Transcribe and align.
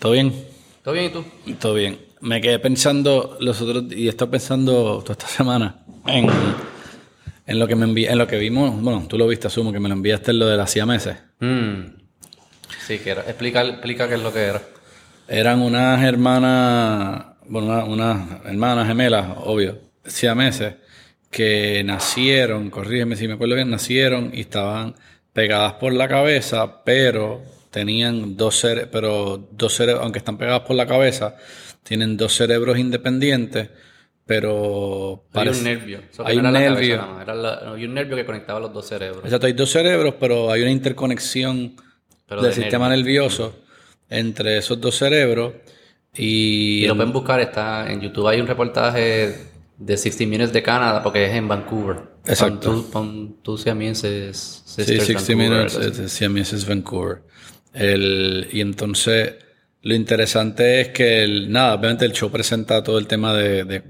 ¿Todo 0.00 0.12
bien? 0.12 0.32
¿Todo 0.82 0.94
bien 0.94 1.06
y 1.06 1.10
tú? 1.10 1.24
Todo 1.60 1.74
bien. 1.74 1.98
Me 2.20 2.40
quedé 2.40 2.58
pensando 2.58 3.36
los 3.40 3.60
otros 3.60 3.84
y 3.92 4.06
he 4.06 4.08
estado 4.10 4.30
pensando 4.30 5.00
toda 5.02 5.12
esta 5.12 5.26
semana 5.28 5.76
en, 6.06 6.26
en 7.46 7.58
lo 7.58 7.66
que 7.68 7.76
me 7.76 7.86
envi- 7.86 8.08
en 8.10 8.18
lo 8.18 8.26
que 8.26 8.36
vimos, 8.38 8.80
bueno, 8.82 9.04
tú 9.08 9.16
lo 9.16 9.26
viste, 9.26 9.46
asumo 9.46 9.72
que 9.72 9.80
me 9.80 9.88
lo 9.88 9.94
enviaste 9.94 10.30
en 10.32 10.38
lo 10.38 10.46
de 10.46 10.56
las 10.56 10.70
siameses. 10.70 11.16
Mm. 11.40 11.98
Sí, 12.86 12.98
que 12.98 13.10
era. 13.10 13.22
Explica, 13.22 13.62
explica 13.62 14.08
qué 14.08 14.14
es 14.14 14.22
lo 14.22 14.32
que 14.32 14.40
era. 14.40 14.62
Eran 15.28 15.60
unas 15.62 16.02
hermanas, 16.02 17.24
bueno, 17.46 17.68
una- 17.68 17.84
unas 17.84 18.44
hermanas 18.46 18.86
gemelas, 18.86 19.26
obvio, 19.44 19.78
siameses, 20.04 20.74
que 21.30 21.82
nacieron, 21.84 22.68
corrígeme 22.70 23.16
si 23.16 23.28
me 23.28 23.34
acuerdo 23.34 23.54
bien, 23.54 23.70
nacieron 23.70 24.30
y 24.34 24.40
estaban 24.40 24.94
pegadas 25.32 25.74
por 25.74 25.92
la 25.92 26.08
cabeza, 26.08 26.82
pero 26.84 27.40
tenían 27.70 28.36
dos 28.36 28.56
cerebros, 28.60 28.88
pero 28.92 29.48
dos 29.52 29.72
cerebros, 29.74 30.02
aunque 30.04 30.18
están 30.18 30.36
pegadas 30.38 30.60
por 30.62 30.76
la 30.76 30.86
cabeza, 30.86 31.36
tienen 31.82 32.16
dos 32.16 32.34
cerebros 32.34 32.78
independientes, 32.78 33.68
pero 34.26 35.24
Hay 35.34 35.48
un 35.48 35.64
nervio. 35.64 36.00
Hay 36.24 36.36
no 36.36 36.48
un 36.48 36.54
cabeza 36.54 36.70
nervio. 36.74 37.20
era 37.22 37.34
la- 37.34 37.60
no, 37.64 37.74
hay 37.74 37.84
un 37.84 37.94
nervio 37.94 38.16
que 38.16 38.24
conectaba 38.24 38.60
los 38.60 38.72
dos 38.72 38.86
cerebros. 38.86 39.24
Exacto, 39.24 39.46
hay 39.46 39.52
dos 39.54 39.70
cerebros, 39.70 40.14
pero 40.20 40.50
hay 40.52 40.62
una 40.62 40.70
interconexión 40.70 41.74
Pero 42.28 42.42
del 42.42 42.50
de 42.54 42.62
sistema 42.62 42.88
nervioso 42.88 43.56
entre 44.08 44.58
esos 44.58 44.80
dos 44.80 44.96
cerebros 44.96 45.54
y, 46.14 46.84
Y 46.84 46.86
lo 46.86 46.94
pueden 46.96 47.12
buscar, 47.12 47.40
está 47.40 47.90
en 47.90 48.00
YouTube. 48.00 48.26
Hay 48.28 48.40
un 48.40 48.46
reportaje 48.46 49.34
de 49.76 49.96
60 49.96 50.26
Minutes 50.28 50.52
de 50.52 50.62
Canadá, 50.62 51.02
porque 51.02 51.24
es 51.26 51.32
en 51.34 51.48
Vancouver. 51.48 51.96
Exacto. 52.26 52.70
Pon 52.70 52.82
tú- 52.84 52.90
Pon 52.90 53.36
tú 53.42 53.58
Siameses 53.58 54.62
Sí, 54.66 54.82
Sisters 54.84 55.06
60 55.06 55.34
Vancouver, 55.34 55.70
Minutes, 55.72 55.98
es 55.98 56.12
Siameses 56.12 56.68
Vancouver. 56.68 57.22
El, 57.72 58.48
y 58.52 58.60
entonces, 58.60 59.34
lo 59.82 59.94
interesante 59.94 60.80
es 60.80 60.88
que, 60.88 61.46
nada, 61.48 61.74
obviamente 61.74 62.04
el 62.04 62.12
show 62.12 62.30
presenta 62.30 62.82
todo 62.82 62.98
el 62.98 63.06
tema 63.06 63.34
de. 63.34 63.82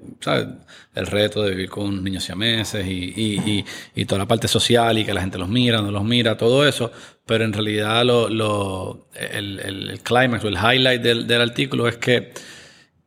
El 0.92 1.06
reto 1.06 1.42
de 1.44 1.50
vivir 1.50 1.70
con 1.70 2.02
niños 2.02 2.24
siameses 2.24 2.84
y, 2.84 3.12
y, 3.16 3.38
y, 3.48 3.64
y 3.94 4.04
toda 4.06 4.18
la 4.18 4.26
parte 4.26 4.48
social 4.48 4.98
y 4.98 5.04
que 5.04 5.14
la 5.14 5.20
gente 5.20 5.38
los 5.38 5.48
mira, 5.48 5.80
no 5.80 5.90
los 5.92 6.02
mira, 6.04 6.36
todo 6.36 6.66
eso. 6.66 6.90
Pero 7.24 7.44
en 7.44 7.52
realidad, 7.52 8.04
lo, 8.04 8.28
lo, 8.28 9.08
el, 9.14 9.60
el, 9.60 9.90
el 9.90 10.00
climax 10.00 10.44
o 10.44 10.48
el 10.48 10.56
highlight 10.56 11.00
del, 11.00 11.26
del 11.28 11.40
artículo 11.40 11.86
es 11.86 11.96
que, 11.98 12.32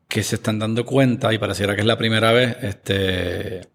que 0.08 0.24
se 0.24 0.36
están 0.36 0.60
dando 0.60 0.86
cuenta, 0.86 1.34
y 1.34 1.38
pareciera 1.38 1.76
que 1.76 1.82
es 1.82 1.88
la 1.88 1.98
primera 1.98 2.32
vez, 2.32 2.56
este 2.62 3.68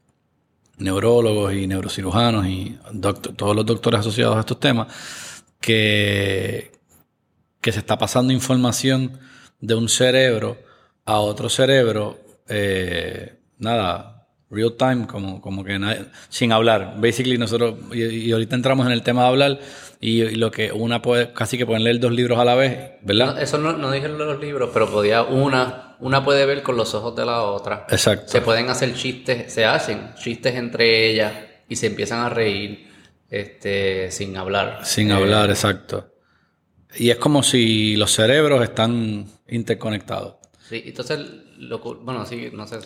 neurólogos 0.78 1.52
y 1.54 1.66
neurocirujanos 1.66 2.46
y 2.46 2.78
doctor- 2.92 3.34
todos 3.36 3.54
los 3.54 3.66
doctores 3.66 4.00
asociados 4.00 4.36
a 4.36 4.40
estos 4.40 4.58
temas, 4.60 4.86
que, 5.60 6.72
que 7.68 7.72
se 7.72 7.80
está 7.80 7.98
pasando 7.98 8.32
información 8.32 9.18
de 9.60 9.74
un 9.74 9.90
cerebro 9.90 10.56
a 11.04 11.18
otro 11.20 11.50
cerebro, 11.50 12.18
eh, 12.48 13.34
nada, 13.58 14.26
real 14.50 14.72
time, 14.78 15.06
como, 15.06 15.42
como 15.42 15.62
que 15.64 15.78
nadie- 15.78 16.06
sin 16.30 16.50
hablar. 16.52 16.94
Basically 16.98 17.36
nosotros, 17.36 17.74
y, 17.92 18.04
y 18.04 18.32
ahorita 18.32 18.56
entramos 18.56 18.86
en 18.86 18.92
el 18.92 19.02
tema 19.02 19.24
de 19.24 19.28
hablar, 19.28 19.60
y, 20.00 20.22
y 20.22 20.34
lo 20.36 20.50
que 20.50 20.72
una 20.72 21.02
puede, 21.02 21.32
casi 21.34 21.58
que 21.58 21.66
pueden 21.66 21.84
leer 21.84 22.00
dos 22.00 22.12
libros 22.12 22.38
a 22.38 22.44
la 22.46 22.54
vez, 22.54 22.92
¿verdad? 23.02 23.34
No, 23.34 23.38
eso 23.40 23.58
no, 23.58 23.74
no 23.74 23.90
dije 23.90 24.08
los 24.08 24.40
libros, 24.40 24.70
pero 24.72 24.90
podía 24.90 25.22
una, 25.24 25.96
una 26.00 26.24
puede 26.24 26.46
ver 26.46 26.62
con 26.62 26.76
los 26.78 26.94
ojos 26.94 27.14
de 27.16 27.26
la 27.26 27.42
otra. 27.42 27.86
Exacto. 27.90 28.28
Se 28.28 28.40
pueden 28.40 28.70
hacer 28.70 28.94
chistes, 28.94 29.52
se 29.52 29.66
hacen 29.66 30.14
chistes 30.14 30.54
entre 30.54 31.10
ellas 31.10 31.32
y 31.68 31.76
se 31.76 31.88
empiezan 31.88 32.20
a 32.20 32.30
reír 32.30 32.88
este, 33.28 34.10
sin 34.10 34.36
hablar. 34.38 34.80
Sin 34.84 35.10
Eh, 35.10 35.14
hablar, 35.14 35.50
exacto. 35.50 36.14
Y 36.96 37.10
es 37.10 37.16
como 37.16 37.42
si 37.42 37.96
los 37.96 38.12
cerebros 38.12 38.62
están 38.62 39.26
interconectados. 39.48 40.36
Sí, 40.68 40.82
entonces, 40.86 41.18
lo, 41.58 41.78
bueno, 41.78 42.24
sí, 42.26 42.48
no 42.52 42.66
sé. 42.66 42.78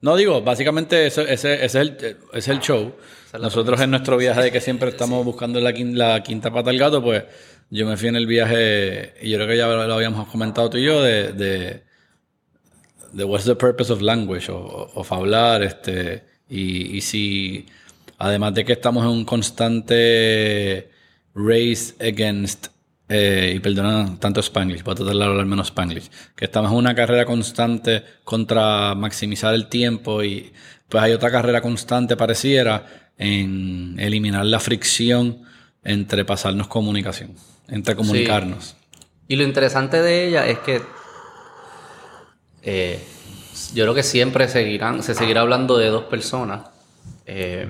No 0.00 0.16
digo, 0.16 0.40
básicamente 0.42 1.06
ese, 1.06 1.22
ese- 1.32 1.54
ese 1.54 1.64
es, 1.64 1.74
el, 1.74 1.96
ese 2.00 2.16
es 2.32 2.48
el 2.48 2.60
show. 2.60 2.94
Nosotros 3.38 3.80
en 3.80 3.90
nuestro 3.90 4.16
viaje 4.16 4.40
de 4.42 4.52
que 4.52 4.60
siempre 4.60 4.88
estamos 4.90 5.24
buscando 5.24 5.60
la, 5.60 5.72
quin- 5.72 5.94
la 5.94 6.22
quinta 6.22 6.50
pata 6.52 6.70
al 6.70 6.78
gato, 6.78 7.02
pues 7.02 7.24
yo 7.70 7.86
me 7.86 7.96
fui 7.96 8.08
en 8.08 8.16
el 8.16 8.26
viaje, 8.26 9.14
y 9.20 9.30
yo 9.30 9.36
creo 9.38 9.48
que 9.48 9.56
ya 9.56 9.66
lo, 9.68 9.86
lo 9.86 9.94
habíamos 9.94 10.26
comentado 10.28 10.70
tú 10.70 10.78
y 10.78 10.84
yo, 10.84 11.02
de, 11.02 11.32
de, 11.32 11.82
de 13.12 13.24
what's 13.24 13.44
the 13.44 13.54
purpose 13.54 13.92
of 13.92 14.00
language, 14.00 14.48
o 14.50 14.90
of 14.94 15.12
hablar, 15.12 15.62
este, 15.62 16.24
y, 16.48 16.96
y 16.96 17.00
si, 17.00 17.66
además 18.18 18.54
de 18.54 18.64
que 18.64 18.72
estamos 18.72 19.04
en 19.04 19.10
un 19.10 19.24
constante 19.24 20.90
race 21.34 21.94
against, 22.00 22.68
eh, 23.12 23.54
y 23.56 23.58
perdona 23.58 24.16
tanto 24.20 24.38
Spanglish, 24.38 24.84
voy 24.84 24.92
a 24.92 24.94
tratar 24.94 25.16
de 25.16 25.24
hablar 25.24 25.44
menos 25.44 25.66
Spanglish, 25.66 26.08
que 26.36 26.44
estamos 26.44 26.70
en 26.70 26.76
una 26.76 26.94
carrera 26.94 27.24
constante 27.24 28.04
contra 28.22 28.94
maximizar 28.94 29.52
el 29.52 29.66
tiempo 29.66 30.22
y 30.22 30.52
pues 30.88 31.02
hay 31.02 31.12
otra 31.12 31.28
carrera 31.28 31.60
constante 31.60 32.16
pareciera 32.16 32.86
en 33.18 33.96
eliminar 33.98 34.46
la 34.46 34.60
fricción 34.60 35.42
entre 35.82 36.24
pasarnos 36.24 36.68
comunicación, 36.68 37.34
entre 37.66 37.96
comunicarnos. 37.96 38.76
Y 39.26 39.34
lo 39.34 39.42
interesante 39.42 40.00
de 40.00 40.28
ella 40.28 40.46
es 40.46 40.60
que 40.60 40.80
eh, 42.62 43.02
yo 43.74 43.86
creo 43.86 43.94
que 43.94 44.04
siempre 44.04 44.46
seguirán, 44.46 45.02
se 45.02 45.16
seguirá 45.16 45.40
hablando 45.40 45.78
de 45.78 45.88
dos 45.88 46.04
personas. 46.04 46.68
Eh, 47.26 47.66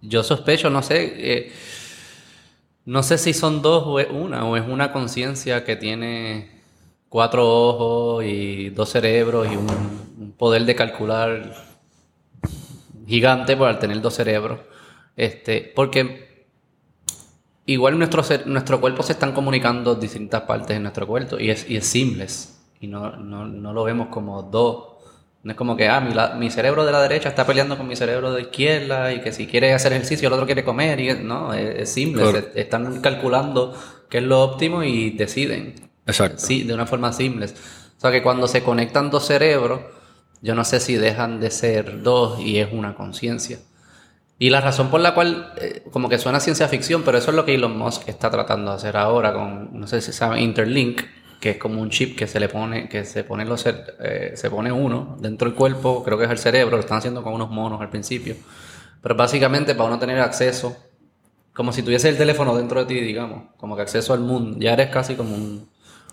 yo 0.00 0.24
sospecho, 0.24 0.70
no 0.70 0.82
sé, 0.82 1.52
no 2.86 3.02
sé 3.02 3.18
si 3.18 3.34
son 3.34 3.62
dos 3.62 3.82
o 3.84 3.98
es 4.00 4.08
una, 4.10 4.46
o 4.46 4.56
es 4.56 4.66
una 4.66 4.92
conciencia 4.92 5.64
que 5.64 5.74
tiene 5.74 6.62
cuatro 7.08 7.46
ojos 7.46 8.24
y 8.24 8.70
dos 8.70 8.90
cerebros 8.90 9.48
y 9.50 9.56
un, 9.56 10.32
poder 10.38 10.64
de 10.64 10.74
calcular 10.76 11.52
gigante 13.06 13.56
por 13.56 13.76
tener 13.78 14.00
dos 14.00 14.14
cerebros. 14.14 14.60
Este, 15.16 15.72
porque 15.74 16.46
igual 17.64 17.98
nuestro, 17.98 18.22
nuestro 18.46 18.80
cuerpo 18.80 19.02
se 19.02 19.12
están 19.12 19.32
comunicando 19.32 19.94
distintas 19.96 20.42
partes 20.42 20.76
de 20.76 20.80
nuestro 20.80 21.06
cuerpo 21.06 21.40
y 21.40 21.50
es, 21.50 21.68
y 21.68 21.76
es. 21.76 21.94
Y 22.80 22.86
no, 22.86 23.16
no, 23.16 23.46
no 23.46 23.72
lo 23.72 23.82
vemos 23.82 24.08
como 24.08 24.42
dos. 24.42 24.95
No 25.46 25.52
es 25.52 25.56
como 25.56 25.76
que, 25.76 25.86
ah, 25.88 26.00
mi, 26.00 26.12
la- 26.12 26.34
mi 26.34 26.50
cerebro 26.50 26.84
de 26.84 26.90
la 26.90 27.00
derecha 27.00 27.28
está 27.28 27.46
peleando 27.46 27.76
con 27.78 27.86
mi 27.86 27.94
cerebro 27.94 28.32
de 28.32 28.42
izquierda 28.42 29.12
y 29.12 29.20
que 29.20 29.30
si 29.30 29.46
quiere 29.46 29.72
hacer 29.72 29.92
ejercicio 29.92 30.26
el 30.26 30.34
otro 30.34 30.44
quiere 30.44 30.64
comer. 30.64 30.98
Y, 30.98 31.14
no, 31.22 31.54
es, 31.54 31.82
es 31.82 31.92
seamless. 31.92 32.30
Claro. 32.30 32.38
Es- 32.38 32.56
Están 32.56 33.00
calculando 33.00 33.72
qué 34.10 34.18
es 34.18 34.24
lo 34.24 34.42
óptimo 34.42 34.82
y 34.82 35.10
deciden. 35.10 35.74
Exacto. 36.04 36.38
Sí, 36.40 36.64
de 36.64 36.74
una 36.74 36.84
forma 36.84 37.12
seamless. 37.12 37.52
O 37.96 38.00
sea 38.00 38.10
que 38.10 38.24
cuando 38.24 38.48
se 38.48 38.64
conectan 38.64 39.08
dos 39.08 39.24
cerebros, 39.26 39.82
yo 40.42 40.56
no 40.56 40.64
sé 40.64 40.80
si 40.80 40.96
dejan 40.96 41.38
de 41.38 41.52
ser 41.52 42.02
dos 42.02 42.40
y 42.40 42.58
es 42.58 42.68
una 42.72 42.96
conciencia. 42.96 43.58
Y 44.40 44.50
la 44.50 44.60
razón 44.60 44.90
por 44.90 45.00
la 45.00 45.14
cual, 45.14 45.52
eh, 45.58 45.84
como 45.92 46.08
que 46.08 46.18
suena 46.18 46.40
ciencia 46.40 46.66
ficción, 46.66 47.04
pero 47.04 47.18
eso 47.18 47.30
es 47.30 47.36
lo 47.36 47.44
que 47.44 47.54
Elon 47.54 47.78
Musk 47.78 48.08
está 48.08 48.30
tratando 48.30 48.72
de 48.72 48.76
hacer 48.78 48.96
ahora 48.96 49.32
con, 49.32 49.70
no 49.78 49.86
sé 49.86 50.00
si 50.00 50.12
saben, 50.12 50.40
Interlink, 50.42 51.02
que 51.40 51.50
es 51.50 51.56
como 51.58 51.80
un 51.80 51.90
chip 51.90 52.16
que 52.16 52.26
se 52.26 52.40
le 52.40 52.48
pone, 52.48 52.88
que 52.88 53.04
se 53.04 53.24
pone 53.24 53.44
los, 53.44 53.64
eh, 53.66 54.32
se 54.34 54.50
pone 54.50 54.72
uno 54.72 55.16
dentro 55.20 55.48
del 55.48 55.56
cuerpo, 55.56 56.02
creo 56.04 56.18
que 56.18 56.24
es 56.24 56.30
el 56.30 56.38
cerebro, 56.38 56.76
lo 56.76 56.80
están 56.82 56.98
haciendo 56.98 57.22
con 57.22 57.34
unos 57.34 57.50
monos 57.50 57.80
al 57.80 57.90
principio. 57.90 58.34
Pero 59.02 59.14
básicamente 59.14 59.74
para 59.74 59.88
uno 59.88 59.98
tener 59.98 60.18
acceso, 60.20 60.76
como 61.54 61.72
si 61.72 61.82
tuviese 61.82 62.08
el 62.08 62.16
teléfono 62.16 62.56
dentro 62.56 62.80
de 62.84 62.86
ti, 62.94 63.00
digamos, 63.00 63.50
como 63.56 63.76
que 63.76 63.82
acceso 63.82 64.12
al 64.12 64.20
mundo, 64.20 64.58
ya 64.60 64.72
eres 64.72 64.88
casi 64.88 65.14
como 65.14 65.34
un, 65.34 65.68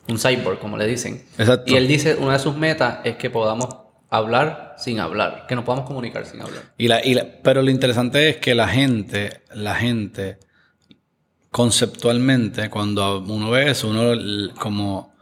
un 0.09 0.17
cyborg, 0.19 0.59
como 0.59 0.77
le 0.77 0.85
dicen. 0.87 1.23
Exacto. 1.37 1.71
Y 1.71 1.75
él 1.75 1.87
dice, 1.87 2.15
una 2.15 2.33
de 2.33 2.39
sus 2.39 2.55
metas 2.55 2.99
es 3.03 3.15
que 3.15 3.29
podamos 3.29 3.67
hablar 4.09 4.75
sin 4.77 4.99
hablar, 4.99 5.45
que 5.47 5.55
nos 5.55 5.65
podamos 5.65 5.87
comunicar 5.87 6.25
sin 6.25 6.41
hablar. 6.41 6.61
Y 6.77 6.87
la, 6.87 7.03
y 7.03 7.13
la- 7.15 7.25
pero 7.41 7.61
lo 7.61 7.71
interesante 7.71 8.29
es 8.29 8.37
que 8.37 8.53
la 8.53 8.67
gente, 8.67 9.41
la 9.55 9.73
gente, 9.75 10.37
conceptualmente, 11.51 12.69
cuando 12.69 13.19
uno 13.21 13.51
ve 13.51 13.71
eso, 13.71 13.87
uno 13.89 14.53
como, 14.59 15.12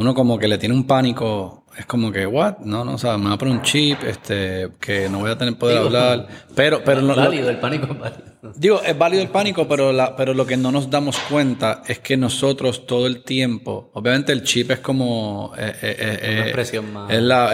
uno 0.00 0.14
como 0.14 0.38
que 0.38 0.48
le 0.48 0.56
tiene 0.56 0.74
un 0.74 0.86
pánico, 0.86 1.64
es 1.76 1.84
como 1.84 2.10
que, 2.10 2.26
what? 2.26 2.58
No, 2.64 2.84
no, 2.84 2.94
o 2.94 2.98
sea, 2.98 3.18
me 3.18 3.28
va 3.28 3.34
a 3.34 3.38
poner 3.38 3.54
un 3.54 3.62
chip, 3.62 4.02
este, 4.04 4.68
que 4.80 5.08
no 5.10 5.18
voy 5.20 5.30
a 5.30 5.36
tener 5.36 5.56
poder 5.56 5.76
Digo, 5.76 5.86
hablar. 5.88 6.26
Pero, 6.54 6.82
pero 6.84 7.00
lo- 7.02 7.14
válido, 7.14 7.48
el 7.50 7.58
pánico 7.58 7.86
es 7.92 7.98
válido. 7.98 8.30
Digo, 8.56 8.80
es 8.82 8.96
válido 8.96 9.22
el 9.22 9.28
pánico, 9.28 9.68
pero, 9.68 9.92
la, 9.92 10.16
pero 10.16 10.32
lo 10.32 10.46
que 10.46 10.56
no 10.56 10.72
nos 10.72 10.88
damos 10.88 11.18
cuenta 11.28 11.82
es 11.86 11.98
que 11.98 12.16
nosotros 12.16 12.86
todo 12.86 13.06
el 13.06 13.22
tiempo, 13.22 13.90
obviamente 13.92 14.32
el 14.32 14.42
chip 14.42 14.70
es 14.70 14.78
como... 14.78 15.52
eh, 15.58 15.74
eh, 15.82 15.96
eh, 16.22 16.32
Una 16.36 16.42
expresión 16.44 16.92
más- 16.92 17.10
Es, 17.12 17.20
la, 17.20 17.50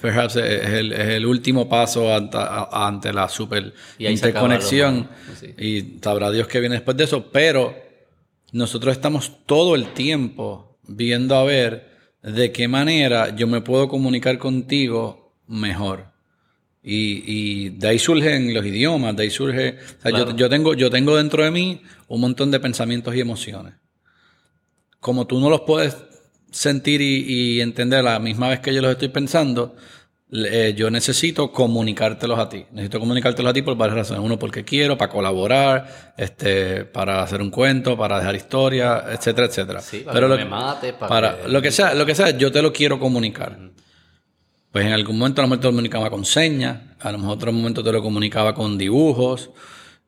perhaps, 0.00 0.36
es, 0.36 0.66
el, 0.68 0.92
es 0.92 1.08
el 1.08 1.26
último 1.26 1.68
paso 1.68 2.14
ante, 2.14 2.36
a- 2.38 2.68
ante 2.86 3.12
la 3.12 3.28
super 3.28 3.72
Y 3.98 4.06
interconexión. 4.06 5.08
sí. 5.38 5.54
Y 5.58 5.98
sabrá 6.00 6.30
Dios 6.30 6.46
qué 6.46 6.60
viene 6.60 6.76
después 6.76 6.96
de 6.96 7.04
eso, 7.04 7.26
pero 7.32 7.74
nosotros 8.52 8.92
estamos 8.92 9.32
todo 9.46 9.74
el 9.74 9.92
tiempo 9.92 10.69
viendo 10.90 11.36
a 11.36 11.44
ver 11.44 11.88
de 12.22 12.52
qué 12.52 12.68
manera 12.68 13.34
yo 13.34 13.46
me 13.46 13.60
puedo 13.60 13.88
comunicar 13.88 14.38
contigo 14.38 15.34
mejor. 15.46 16.10
Y, 16.82 17.22
y 17.26 17.68
de 17.70 17.88
ahí 17.88 17.98
surgen 17.98 18.54
los 18.54 18.64
idiomas, 18.64 19.14
de 19.14 19.22
ahí 19.24 19.30
surge... 19.30 19.76
o 19.98 20.02
sea, 20.02 20.10
yo, 20.10 20.34
yo, 20.34 20.48
tengo, 20.48 20.74
yo 20.74 20.90
tengo 20.90 21.16
dentro 21.16 21.44
de 21.44 21.50
mí 21.50 21.82
un 22.08 22.20
montón 22.20 22.50
de 22.50 22.58
pensamientos 22.58 23.14
y 23.14 23.20
emociones. 23.20 23.74
como 24.98 25.26
tú 25.26 25.40
no 25.40 25.50
los 25.50 25.62
puedes 25.62 25.96
sentir 26.50 27.00
y, 27.00 27.24
y 27.26 27.60
entender 27.60 28.00
a 28.00 28.02
la 28.14 28.18
misma 28.18 28.48
vez 28.48 28.60
que 28.60 28.74
yo 28.74 28.82
los 28.82 28.92
estoy 28.92 29.08
pensando, 29.08 29.76
eh, 30.32 30.74
yo 30.76 30.90
necesito 30.90 31.50
comunicártelos 31.52 32.38
a 32.38 32.48
ti. 32.48 32.64
Necesito 32.72 33.00
comunicártelos 33.00 33.50
a 33.50 33.52
ti 33.52 33.62
por 33.62 33.76
varias 33.76 33.96
razones. 33.98 34.22
Uno, 34.24 34.38
porque 34.38 34.64
quiero, 34.64 34.96
para 34.96 35.10
colaborar, 35.10 36.12
este, 36.16 36.84
para 36.84 37.22
hacer 37.22 37.40
un 37.42 37.50
cuento, 37.50 37.96
para 37.96 38.18
dejar 38.18 38.34
historia, 38.36 39.04
etcétera, 39.12 39.46
etcétera. 39.48 39.80
Sí, 39.80 40.00
para 40.00 40.14
Pero 40.14 40.26
que 40.28 40.30
lo, 40.34 40.38
me 40.38 40.44
mate, 40.50 40.92
para, 40.92 41.08
para 41.08 41.42
que- 41.42 41.48
lo 41.48 41.60
que 41.62 41.70
sea, 41.72 41.94
lo 41.94 42.06
que 42.06 42.14
sea, 42.14 42.30
yo 42.30 42.52
te 42.52 42.62
lo 42.62 42.72
quiero 42.72 42.98
comunicar. 43.00 43.58
Pues 44.70 44.86
en 44.86 44.92
algún 44.92 45.18
momento 45.18 45.40
a 45.40 45.44
lo 45.44 45.48
mejor 45.48 45.60
te 45.62 45.66
lo 45.66 45.72
comunicaba 45.72 46.10
con 46.10 46.24
señas, 46.24 46.78
a 47.00 47.10
lo 47.10 47.18
mejor 47.18 47.34
otro 47.36 47.52
momento 47.52 47.82
te 47.82 47.90
lo 47.90 48.00
comunicaba 48.02 48.54
con 48.54 48.78
dibujos, 48.78 49.50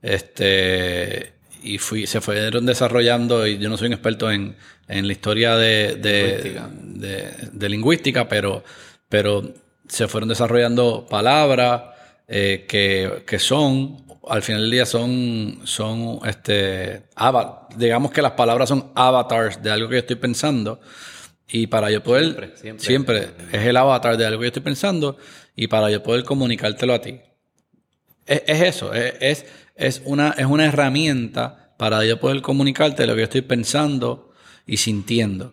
este, 0.02 1.32
y 1.64 1.78
fui, 1.78 2.06
se 2.06 2.20
fueron 2.20 2.64
desarrollando, 2.66 3.46
y 3.46 3.58
yo 3.58 3.68
no 3.68 3.76
soy 3.76 3.88
un 3.88 3.94
experto 3.94 4.30
en, 4.30 4.56
en 4.88 5.06
la 5.06 5.12
historia 5.12 5.56
de, 5.56 5.96
de, 5.96 6.22
Lingüística. 6.22 6.70
de- 6.72 7.48
de 7.52 7.68
lingüística, 7.68 8.28
pero, 8.28 8.62
pero 9.08 9.52
se 9.88 10.08
fueron 10.08 10.28
desarrollando 10.28 11.06
palabras 11.08 11.82
eh, 12.28 12.64
que, 12.68 13.24
que 13.26 13.38
son, 13.38 14.04
al 14.28 14.42
final 14.42 14.62
del 14.62 14.70
día 14.70 14.86
son, 14.86 15.60
son 15.64 16.20
este, 16.24 17.04
digamos 17.76 18.10
que 18.10 18.22
las 18.22 18.32
palabras 18.32 18.68
son 18.68 18.90
avatars 18.94 19.62
de 19.62 19.70
algo 19.70 19.88
que 19.88 19.96
yo 19.96 20.00
estoy 20.00 20.16
pensando. 20.16 20.80
Y 21.48 21.66
para 21.66 21.90
yo 21.90 22.02
poder, 22.02 22.24
Siempre, 22.24 22.56
siempre. 22.56 22.84
siempre, 22.84 23.28
es 23.52 23.66
el 23.66 23.76
avatar 23.76 24.16
de 24.16 24.24
algo 24.24 24.40
que 24.40 24.44
yo 24.44 24.48
estoy 24.48 24.62
pensando 24.62 25.18
y 25.54 25.66
para 25.66 25.90
yo 25.90 26.02
poder 26.02 26.24
comunicártelo 26.24 26.94
a 26.94 27.00
ti. 27.00 27.20
Es, 28.24 28.42
es 28.46 28.62
eso, 28.62 28.94
es, 28.94 29.14
es, 29.20 29.46
es 29.74 30.02
una, 30.06 30.30
es 30.30 30.46
una 30.46 30.64
herramienta 30.64 31.74
para 31.76 32.04
yo 32.04 32.18
poder 32.20 32.40
comunicarte 32.40 33.06
lo 33.06 33.14
que 33.14 33.20
yo 33.20 33.24
estoy 33.24 33.42
pensando 33.42 34.32
y 34.66 34.78
sintiendo. 34.78 35.52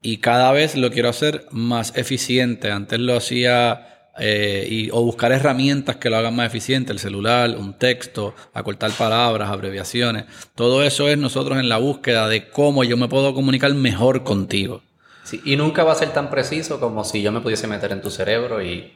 Y 0.00 0.18
cada 0.18 0.52
vez 0.52 0.76
lo 0.76 0.90
quiero 0.90 1.08
hacer 1.08 1.46
más 1.50 1.96
eficiente. 1.96 2.70
Antes 2.70 3.00
lo 3.00 3.16
hacía 3.16 3.88
eh, 4.20 4.66
y, 4.68 4.90
o 4.90 5.02
buscar 5.02 5.32
herramientas 5.32 5.96
que 5.96 6.10
lo 6.10 6.16
hagan 6.16 6.34
más 6.34 6.46
eficiente, 6.46 6.92
el 6.92 6.98
celular, 6.98 7.50
un 7.50 7.74
texto, 7.74 8.34
acortar 8.52 8.90
palabras, 8.92 9.50
abreviaciones. 9.50 10.24
Todo 10.54 10.82
eso 10.82 11.08
es 11.08 11.18
nosotros 11.18 11.58
en 11.58 11.68
la 11.68 11.78
búsqueda 11.78 12.28
de 12.28 12.48
cómo 12.48 12.84
yo 12.84 12.96
me 12.96 13.08
puedo 13.08 13.32
comunicar 13.34 13.72
mejor 13.74 14.24
contigo. 14.24 14.82
Sí, 15.22 15.40
y 15.44 15.56
nunca 15.56 15.84
va 15.84 15.92
a 15.92 15.96
ser 15.96 16.12
tan 16.12 16.30
preciso 16.30 16.80
como 16.80 17.04
si 17.04 17.22
yo 17.22 17.30
me 17.30 17.40
pudiese 17.40 17.66
meter 17.66 17.92
en 17.92 18.00
tu 18.00 18.10
cerebro 18.10 18.62
y, 18.62 18.92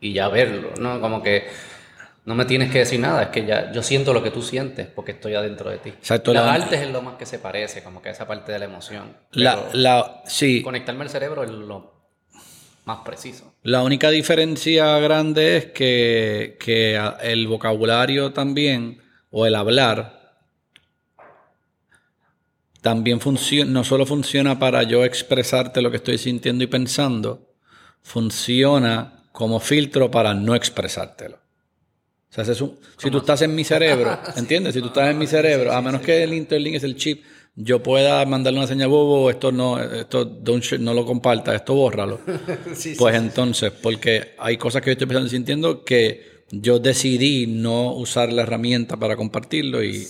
y 0.00 0.12
ya 0.12 0.28
verlo, 0.28 0.70
¿no? 0.78 1.00
Como 1.00 1.22
que 1.22 1.48
no 2.24 2.34
me 2.34 2.44
tienes 2.44 2.70
que 2.70 2.78
decir 2.80 3.00
nada, 3.00 3.22
es 3.24 3.28
que 3.30 3.44
ya 3.46 3.72
yo 3.72 3.82
siento 3.82 4.12
lo 4.12 4.22
que 4.22 4.30
tú 4.30 4.42
sientes 4.42 4.86
porque 4.86 5.12
estoy 5.12 5.34
adentro 5.34 5.70
de 5.70 5.78
ti. 5.78 5.88
Exacto, 5.88 6.32
la- 6.32 6.52
artes 6.52 6.80
es 6.80 6.90
lo 6.90 7.02
más 7.02 7.16
que 7.16 7.26
se 7.26 7.38
parece, 7.38 7.82
como 7.82 8.00
que 8.02 8.10
esa 8.10 8.26
parte 8.26 8.52
de 8.52 8.58
la 8.58 8.66
emoción. 8.66 9.16
La, 9.32 9.58
la, 9.72 10.22
sí, 10.26 10.62
conectarme 10.62 11.02
al 11.04 11.10
cerebro 11.10 11.42
es 11.44 11.50
lo 11.50 11.92
más 12.84 12.98
preciso. 13.04 13.54
La 13.62 13.82
única 13.82 14.10
diferencia 14.10 14.98
grande 14.98 15.56
es 15.56 15.66
que, 15.66 16.56
que 16.60 17.00
el 17.22 17.46
vocabulario 17.48 18.32
también, 18.32 19.00
o 19.30 19.46
el 19.46 19.54
hablar, 19.54 20.20
también 22.80 23.20
funciona, 23.20 23.70
no 23.70 23.84
solo 23.84 24.06
funciona 24.06 24.58
para 24.58 24.82
yo 24.84 25.04
expresarte 25.04 25.82
lo 25.82 25.90
que 25.90 25.98
estoy 25.98 26.16
sintiendo 26.18 26.64
y 26.64 26.66
pensando, 26.66 27.52
funciona 28.02 29.24
como 29.32 29.60
filtro 29.60 30.10
para 30.10 30.32
no 30.34 30.54
expresártelo. 30.54 31.39
O 32.30 32.32
sea, 32.32 32.42
ese 32.42 32.52
es 32.52 32.60
un- 32.60 32.76
si 32.96 33.10
tú 33.10 33.18
estás 33.18 33.42
en 33.42 33.54
mi 33.54 33.64
cerebro, 33.64 34.16
¿entiendes? 34.36 34.74
Si 34.74 34.80
tú 34.80 34.86
estás 34.88 35.10
en 35.10 35.18
mi 35.18 35.26
cerebro, 35.26 35.72
a 35.72 35.82
menos 35.82 36.00
que 36.00 36.22
el 36.22 36.32
interlink 36.34 36.76
es 36.76 36.84
el 36.84 36.96
chip, 36.96 37.24
yo 37.56 37.82
pueda 37.82 38.24
mandarle 38.24 38.60
una 38.60 38.68
señal, 38.68 38.88
bobo, 38.88 39.28
esto 39.30 39.50
no, 39.50 39.80
esto 39.80 40.24
don't 40.24 40.62
share, 40.62 40.80
no 40.80 40.94
lo 40.94 41.04
comparta, 41.04 41.54
esto 41.54 41.74
bórralo. 41.74 42.20
Pues 42.98 43.14
entonces, 43.16 43.72
porque 43.82 44.34
hay 44.38 44.56
cosas 44.56 44.80
que 44.82 44.86
yo 44.90 44.92
estoy 44.92 45.06
pensando 45.08 45.26
y 45.26 45.30
sintiendo 45.30 45.84
que 45.84 46.44
yo 46.52 46.78
decidí 46.78 47.46
no 47.48 47.92
usar 47.94 48.32
la 48.32 48.42
herramienta 48.42 48.96
para 48.96 49.16
compartirlo 49.16 49.82
y 49.84 50.06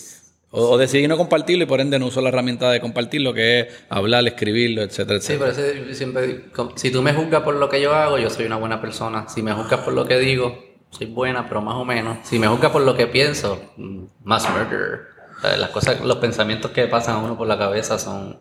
o, 0.52 0.70
o 0.70 0.78
decidí 0.78 1.06
no 1.06 1.17
compartirlo 1.17 1.64
y 1.64 1.67
por 1.67 1.81
ende 1.81 1.99
no 1.99 2.06
uso 2.06 2.20
la 2.20 2.28
herramienta 2.28 2.70
de 2.70 2.81
compartirlo, 2.81 3.32
que 3.32 3.61
es 3.61 3.67
hablar, 3.88 4.26
escribirlo, 4.26 4.82
etcétera, 4.82 5.20
Sí, 5.20 5.32
etcétera. 5.34 5.52
pero 5.56 5.69
ese- 5.69 5.88
yo 5.88 5.94
siempre, 5.94 6.44
si 6.76 6.90
tú 6.90 7.02
me 7.02 7.14
juzgas 7.14 7.43
por 7.43 7.55
lo 7.55 7.69
que 7.69 7.81
yo 7.81 7.94
hago, 7.94 8.19
yo 8.19 8.28
soy 8.31 8.46
una 8.46 8.56
buena 8.56 8.81
persona. 8.81 9.26
Si 9.28 9.43
me 9.43 9.52
juzgas 9.52 9.81
por 9.81 9.93
lo 9.94 10.06
que 10.06 10.19
digo, 10.19 10.62
soy 10.90 11.06
buena, 11.06 11.48
pero 11.48 11.60
más 11.62 11.76
o 11.76 11.84
menos. 11.84 12.19
Si 12.25 12.38
me 12.38 12.46
juzgas 12.48 12.72
por 12.72 12.82
lo 12.82 12.96
que 12.96 13.06
pienso, 13.06 13.60
mm, 13.76 14.02
más 14.25 14.48
murder. 14.50 15.00
O 15.38 15.40
sea, 15.40 15.56
Las 15.56 15.70
cosas, 15.70 16.00
los 16.02 16.16
pensamientos 16.19 16.70
que 16.72 16.87
pasan 16.87 17.16
a 17.16 17.19
uno 17.19 17.37
por 17.38 17.46
la 17.46 17.56
cabeza 17.58 17.98
son, 17.98 18.40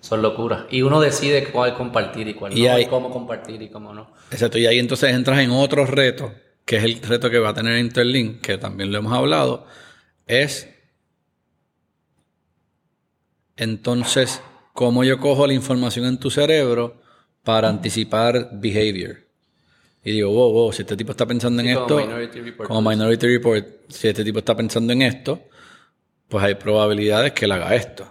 son 0.00 0.22
locuras. 0.22 0.64
Y 0.70 0.82
uno 0.82 1.00
decide 1.00 1.44
cuál 1.52 1.74
compartir 1.74 2.26
y 2.28 2.34
cuál 2.34 2.56
Y 2.56 2.64
no, 2.66 2.72
hay- 2.72 2.82
y 2.84 2.86
cómo 2.86 3.10
compartir 3.10 3.62
y 3.62 3.68
cómo 3.70 3.92
no. 3.94 4.10
Exacto, 4.30 4.58
y 4.58 4.66
ahí 4.66 4.78
entonces 4.78 5.14
entras 5.14 5.38
en 5.40 5.50
otro 5.50 5.86
reto, 5.86 6.32
que 6.64 6.76
es 6.78 6.84
el 6.84 7.00
reto 7.02 7.30
que 7.30 7.38
va 7.38 7.50
a 7.50 7.54
tener 7.54 7.78
Interlink, 7.78 8.40
que 8.40 8.58
también 8.58 8.90
lo 8.90 8.98
hemos 8.98 9.12
hablado, 9.12 9.66
es 10.26 10.68
entonces 13.56 14.42
cómo 14.72 15.04
yo 15.04 15.18
cojo 15.18 15.46
la 15.46 15.52
información 15.54 16.06
en 16.06 16.18
tu 16.18 16.30
cerebro 16.30 17.00
para 17.44 17.68
anticipar 17.68 18.50
behavior. 18.52 19.18
Y 20.02 20.12
digo, 20.12 20.30
wow, 20.32 20.52
wow, 20.52 20.72
si 20.72 20.82
este 20.82 20.96
tipo 20.96 21.12
está 21.12 21.26
pensando 21.26 21.60
en 21.62 21.68
Sí, 21.68 21.74
como 21.74 21.84
esto, 21.84 21.96
Minority 21.96 22.40
Report. 22.40 22.68
como 22.68 22.90
Minority 22.90 23.26
Report, 23.26 23.66
si 23.88 24.08
este 24.08 24.24
tipo 24.24 24.38
está 24.38 24.56
pensando 24.56 24.92
en 24.92 25.02
esto, 25.02 25.42
pues 26.28 26.44
hay 26.44 26.54
probabilidades 26.54 27.32
que 27.32 27.44
él 27.44 27.52
haga 27.52 27.74
esto. 27.74 28.06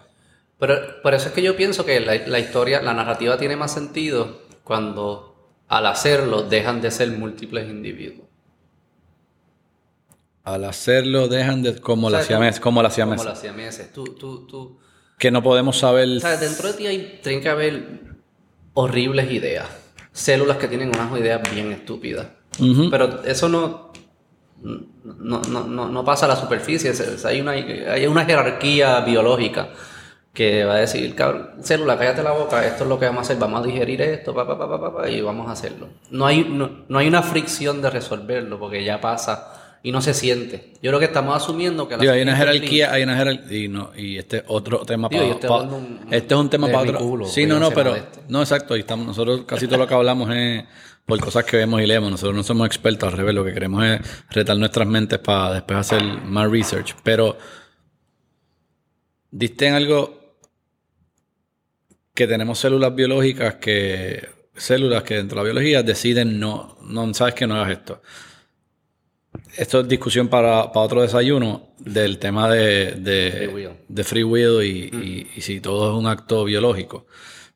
Pero 0.59 1.01
por 1.01 1.13
eso 1.13 1.30
es 1.30 1.33
que 1.33 1.41
yo 1.41 1.56
pienso 1.56 1.86
que 1.86 2.00
la, 2.00 2.15
la 2.27 2.39
historia, 2.39 2.81
la 2.81 2.94
narrativa 2.94 3.38
tiene 3.38 3.56
más 3.56 3.74
sentido 3.74 4.41
cuando 4.63 5.36
al 5.68 5.86
hacerlo 5.86 6.44
dejan 6.44 6.81
de 6.81 6.91
ser 6.91 7.09
múltiples 7.12 7.68
individuos. 7.69 8.27
Al 10.44 10.65
hacerlo 10.65 11.27
dejan 11.27 11.62
de, 11.62 11.80
como 11.80 12.07
O 12.07 12.09
la 12.09 12.19
sea, 12.19 12.27
siamesa, 12.27 12.62
como 12.62 12.81
la 12.81 12.89
siamesa, 12.89 13.18
Como 13.18 13.30
las 13.30 13.39
siameses. 13.42 13.94
Tú, 13.94 14.03
tú, 14.15 14.47
tú. 14.47 14.80
que 15.18 15.31
no 15.31 15.44
podemos 15.44 15.77
saber 15.77 16.07
O 16.18 16.19
sea, 16.19 16.38
dentro 16.38 16.69
de 16.71 16.74
ti 16.77 16.88
hay, 16.88 17.19
tienen 17.21 17.42
que 17.42 17.50
haber 17.50 18.00
horribles 18.74 19.31
ideas. 19.31 19.68
Células 20.11 20.57
que 20.57 20.67
tienen 20.67 20.89
unas 20.89 21.17
ideas 21.19 21.41
bien 21.53 21.71
estúpidas. 21.71 22.27
Pero 22.89 23.23
eso 23.23 23.47
no, 23.47 23.91
no, 24.61 25.41
no, 25.50 25.63
no, 25.63 25.89
no 25.89 26.06
pasa 26.06 26.25
a 26.25 26.29
la 26.29 26.35
superficie. 26.35 26.91
Hay 27.25 27.41
una, 27.41 27.51
hay 27.51 28.07
una 28.07 28.25
jerarquía 28.25 29.00
biológica 29.01 29.69
que 30.33 30.63
va 30.63 30.75
a 30.75 30.78
decir, 30.78 31.16
cabrón, 31.16 31.49
célula, 31.63 31.97
cállate 31.97 32.23
la 32.23 32.31
boca, 32.31 32.66
esto 32.66 32.83
es 32.83 32.89
lo 32.89 32.99
que 32.99 33.06
vamos 33.06 33.19
a 33.19 33.21
hacer, 33.23 33.37
vamos 33.37 33.61
a 33.61 33.68
digerir 33.68 34.01
esto, 34.01 34.33
pa, 34.33 34.47
pa, 34.47 34.57
pa, 34.57 34.80
pa, 34.80 34.95
pa, 34.95 35.09
y 35.09 35.21
vamos 35.21 35.49
a 35.49 35.51
hacerlo. 35.51 35.89
No 36.11 36.25
hay, 36.25 36.45
no, 36.45 36.85
no 36.87 36.99
hay 36.99 37.07
una 37.07 37.23
fricción 37.23 37.81
de 37.81 37.89
resolverlo 37.89 38.59
porque 38.59 38.83
ya 38.83 39.01
pasa 39.01 39.58
y 39.81 39.92
no 39.92 40.02
se 40.02 40.14
siente. 40.14 40.74
Yo 40.81 40.90
creo 40.92 41.00
que 41.00 41.06
estamos 41.06 41.36
asumiendo 41.36 41.88
que 41.88 41.95
la 41.95 42.02
Digo, 42.02 42.14
hay 42.14 42.21
una 42.21 42.36
jerarquía, 42.36 42.92
hay 42.92 43.04
una 43.04 43.16
jerarquía, 43.16 43.57
y, 43.57 43.68
no, 43.68 43.92
y 43.95 44.18
este 44.18 44.38
es 44.38 44.44
otro 44.48 44.86
tema 44.86 45.07
Digo, 45.09 45.40
para, 45.40 45.64
un- 45.64 46.00
este 46.12 46.33
es 46.33 46.40
un 46.40 46.50
tema 46.50 46.68
para 46.68 46.81
otro. 46.81 47.00
culo, 47.00 47.26
sí, 47.26 47.45
no, 47.45 47.59
no, 47.59 47.71
pero, 47.71 47.95
esto. 47.95 48.21
no, 48.28 48.42
exacto, 48.42 48.76
y 48.76 48.81
estamos, 48.81 49.07
nosotros 49.07 49.42
casi 49.45 49.68
todo 49.68 49.78
lo 49.80 49.88
que 49.88 49.94
hablamos 49.94 50.30
es 50.36 50.64
por 51.06 51.19
cosas 51.19 51.44
que 51.45 51.57
vemos 51.57 51.81
y 51.81 51.88
leemos, 51.88 52.12
nosotros 52.12 52.36
no 52.36 52.44
somos 52.44 52.68
expertos, 52.68 53.12
al 53.12 53.18
revés, 53.18 53.33
lo 53.33 53.44
que 53.44 53.54
queremos 53.54 53.83
es 53.86 54.00
retar 54.30 54.57
nuestras 54.57 54.88
mentes 54.88 55.19
para 55.19 55.54
después 55.54 55.80
hacer 55.80 56.04
más 56.04 56.52
research, 56.52 56.95
pero 57.04 57.38
diste 59.31 59.68
en 59.68 59.74
algo 59.76 60.36
que 62.14 62.28
tenemos 62.28 62.59
células 62.59 62.94
biológicas 62.94 63.56
que, 63.56 64.28
células 64.56 65.04
que 65.04 65.16
dentro 65.16 65.38
de 65.38 65.44
la 65.48 65.52
biología 65.54 65.83
deciden 65.83 66.40
no, 66.40 66.78
no 66.83 67.14
sabes 67.14 67.33
que 67.33 67.48
no 67.48 67.56
hagas 67.56 67.71
esto. 67.71 68.02
Esto 69.57 69.79
es 69.81 69.87
discusión 69.87 70.27
para, 70.27 70.71
para 70.71 70.85
otro 70.85 71.01
desayuno 71.01 71.69
del 71.79 72.18
tema 72.19 72.49
de, 72.49 72.91
de 72.94 73.31
Free 73.31 73.47
will. 73.47 73.69
de 73.87 74.03
free 74.03 74.23
will 74.23 74.61
y, 74.63 74.95
y- 74.95 75.31
y 75.35 75.41
si 75.41 75.59
todo 75.59 75.91
es 75.91 75.97
un 75.97 76.07
acto 76.07 76.44
biológico. 76.45 77.06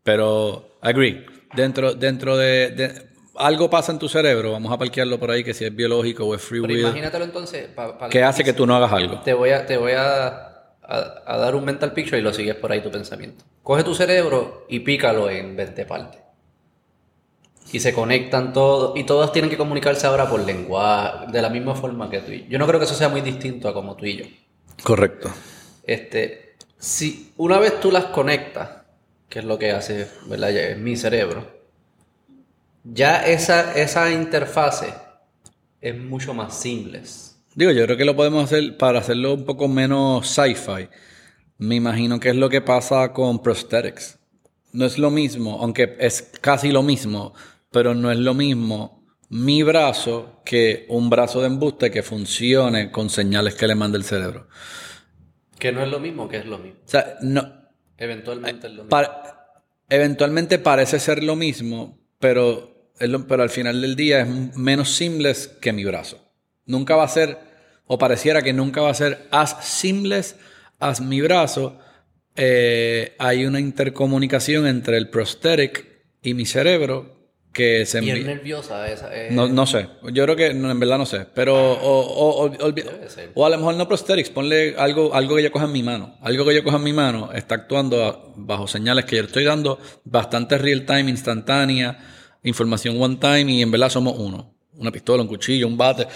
Pero, 0.03 0.77
agree, 0.81 1.25
dentro, 1.55 1.93
dentro 1.93 2.35
de, 2.37 2.71
de- 2.71 3.13
algo 3.35 3.69
pasa 3.69 3.91
en 3.91 3.99
tu 3.99 4.09
cerebro, 4.09 4.51
vamos 4.51 4.71
a 4.71 4.77
parquearlo 4.77 5.19
por 5.19 5.31
ahí, 5.31 5.43
que 5.43 5.53
si 5.53 5.65
es 5.65 5.75
biológico 5.75 6.25
o 6.25 6.35
es 6.35 6.41
free 6.41 6.61
Pero 6.61 6.73
will, 6.73 6.81
imagínatelo 6.81 7.25
entonces. 7.25 7.67
pa- 7.67 7.97
pa- 7.97 8.09
que 8.09 8.23
hace 8.23 8.43
que 8.43 8.53
tú 8.53 8.65
no 8.67 8.75
hagas 8.75 8.91
algo. 8.91 9.21
Te 9.21 9.33
voy 9.33 9.51
a, 9.51 9.65
te 9.65 9.77
voy 9.77 9.93
a, 9.93 10.27
a- 10.27 11.23
a 11.25 11.37
dar 11.37 11.55
un 11.55 11.63
mental 11.65 11.93
picture 11.93 12.19
y 12.19 12.21
lo 12.21 12.33
sigues 12.33 12.55
por 12.55 12.71
ahí 12.71 12.81
tu 12.81 12.91
pensamiento. 12.91 13.45
Coge 13.61 13.83
tu 13.83 13.95
cerebro 13.95 14.65
y 14.69 14.79
pícalo 14.81 15.29
en 15.29 15.55
20 15.55 15.85
partes. 15.85 16.21
Y 17.73 17.79
se 17.79 17.91
conectan 17.91 18.53
todos, 18.53 18.97
y 18.97 19.03
todas 19.03 19.33
tienen 19.33 19.49
que 19.49 19.57
comunicarse 19.57 20.07
ahora 20.07 20.29
por 20.29 20.39
lenguaje, 20.39 21.31
de 21.31 21.41
la 21.41 21.49
misma 21.49 21.75
forma 21.75 22.09
que 22.09 22.19
tú 22.19 22.31
y 22.31 22.43
yo. 22.43 22.45
Yo 22.51 22.59
no 22.59 22.67
creo 22.67 22.79
que 22.79 22.85
eso 22.85 22.95
sea 22.95 23.09
muy 23.09 23.21
distinto 23.21 23.67
a 23.67 23.73
como 23.73 23.95
tú 23.95 24.05
y 24.05 24.17
yo. 24.17 24.25
Correcto. 24.83 25.31
Este, 25.83 26.55
si 26.77 27.31
una 27.35 27.57
vez 27.59 27.79
tú 27.79 27.91
las 27.91 28.05
conectas, 28.05 28.69
que 29.27 29.39
es 29.39 29.45
lo 29.45 29.57
que 29.57 29.71
hace, 29.71 30.07
¿verdad? 30.27 30.51
Ya 30.51 30.61
es 30.61 30.77
mi 30.77 30.95
cerebro, 30.95 31.47
ya 32.83 33.25
esa, 33.25 33.73
esa 33.73 34.11
interfase 34.11 34.93
es 35.81 35.97
mucho 35.97 36.33
más 36.33 36.55
seamless. 36.55 37.35
Digo, 37.55 37.71
yo 37.71 37.85
creo 37.85 37.97
que 37.97 38.05
lo 38.05 38.15
podemos 38.15 38.45
hacer 38.45 38.77
para 38.77 38.99
hacerlo 38.99 39.33
un 39.33 39.45
poco 39.45 39.67
menos 39.67 40.27
sci-fi. 40.27 40.89
Me 41.57 41.75
imagino 41.75 42.19
que 42.19 42.29
es 42.29 42.35
lo 42.35 42.49
que 42.49 42.61
pasa 42.61 43.13
con 43.13 43.41
prosthetics. 43.41 44.19
no 44.73 44.85
es 44.85 44.97
lo 44.97 45.11
mismo, 45.11 45.59
aunque 45.61 45.95
es 45.99 46.31
casi 46.41 46.71
lo 46.71 46.83
mismo, 46.83 47.33
pero 47.73 47.93
no 47.93 48.09
es 48.11 48.19
lo 48.19 48.33
mismo 48.33 49.03
mi 49.29 49.63
brazo 49.63 50.41
que 50.45 50.85
un 50.89 51.09
brazo 51.09 51.41
de 51.41 51.47
embuste 51.47 51.89
que 51.89 52.03
funcione 52.03 52.91
con 52.91 53.09
señales 53.09 53.55
que 53.55 53.67
le 53.67 53.73
manda 53.75 53.97
el 53.97 54.03
cerebro. 54.03 54.47
Que 55.57 55.71
no 55.71 55.81
es 55.81 55.89
lo 55.89 55.99
mismo, 55.99 56.27
que 56.29 56.37
es 56.37 56.45
lo 56.45 56.59
mismo. 56.59 56.79
O 56.85 56.87
sea, 56.87 57.15
no. 57.21 57.51
Eventualmente 57.97 58.67
es 58.67 58.73
lo 58.73 58.83
mismo. 58.83 58.97
eventualmente 59.89 60.59
parece 60.59 60.99
ser 60.99 61.23
lo 61.23 61.35
mismo, 61.35 61.99
pero, 62.19 62.91
es 62.99 63.09
lo- 63.09 63.25
pero 63.27 63.43
al 63.43 63.49
final 63.49 63.81
del 63.81 63.95
día 63.95 64.21
es 64.21 64.55
menos 64.55 64.89
seamless 64.89 65.47
que 65.47 65.73
mi 65.73 65.83
brazo. 65.83 66.31
Nunca 66.65 66.95
va 66.95 67.03
a 67.03 67.07
ser, 67.07 67.37
o 67.85 67.97
pareciera 67.97 68.41
que 68.41 68.53
nunca 68.53 68.81
va 68.81 68.89
a 68.91 68.93
ser 68.95 69.27
as 69.31 69.57
seamless 69.65 70.35
as 70.79 71.01
mi 71.01 71.21
brazo. 71.21 71.79
Eh, 72.35 73.15
hay 73.19 73.45
una 73.45 73.59
intercomunicación 73.59 74.67
entre 74.67 74.97
el 74.97 75.09
prosthetic 75.09 75.87
y 76.21 76.33
mi 76.33 76.45
cerebro 76.45 77.12
que 77.53 77.85
se 77.85 78.03
y 78.03 78.09
es 78.09 78.25
nerviosa 78.25 78.91
esa. 78.91 79.15
es- 79.15 79.31
no, 79.31 79.47
no 79.47 79.65
sé. 79.65 79.87
Yo 80.11 80.23
creo 80.23 80.35
que 80.35 80.53
no, 80.53 80.69
en 80.71 80.79
verdad 80.79 80.97
no 80.97 81.05
sé. 81.05 81.25
Pero. 81.33 81.55
O, 81.55 81.99
o, 81.99 82.45
o- 82.47 83.09
ser. 83.09 83.29
o 83.35 83.45
a 83.45 83.49
lo 83.49 83.57
mejor 83.57 83.75
no 83.75 83.87
prosthetics. 83.87 84.29
Ponle 84.31 84.75
algo, 84.77 85.13
algo 85.13 85.35
que 85.35 85.43
yo 85.43 85.51
coja 85.51 85.65
en 85.65 85.71
mi 85.71 85.83
mano. 85.83 86.17
Algo 86.21 86.45
que 86.45 86.55
yo 86.55 86.63
coja 86.63 86.77
en 86.77 86.83
mi 86.83 86.93
mano 86.93 87.29
está 87.33 87.55
actuando 87.55 88.03
a- 88.03 88.33
bajo 88.35 88.67
señales 88.67 89.05
que 89.05 89.17
yo 89.17 89.23
estoy 89.23 89.43
dando 89.43 89.79
bastante 90.03 90.57
real 90.57 90.85
time, 90.85 91.09
instantánea, 91.11 91.97
información 92.43 93.01
one 93.01 93.17
time 93.17 93.51
y 93.53 93.61
en 93.61 93.71
verdad 93.71 93.89
somos 93.89 94.17
uno. 94.17 94.53
Una 94.75 94.91
pistola, 94.91 95.21
un 95.21 95.27
cuchillo, 95.29 95.67
un 95.67 95.77
bate, 95.77 96.07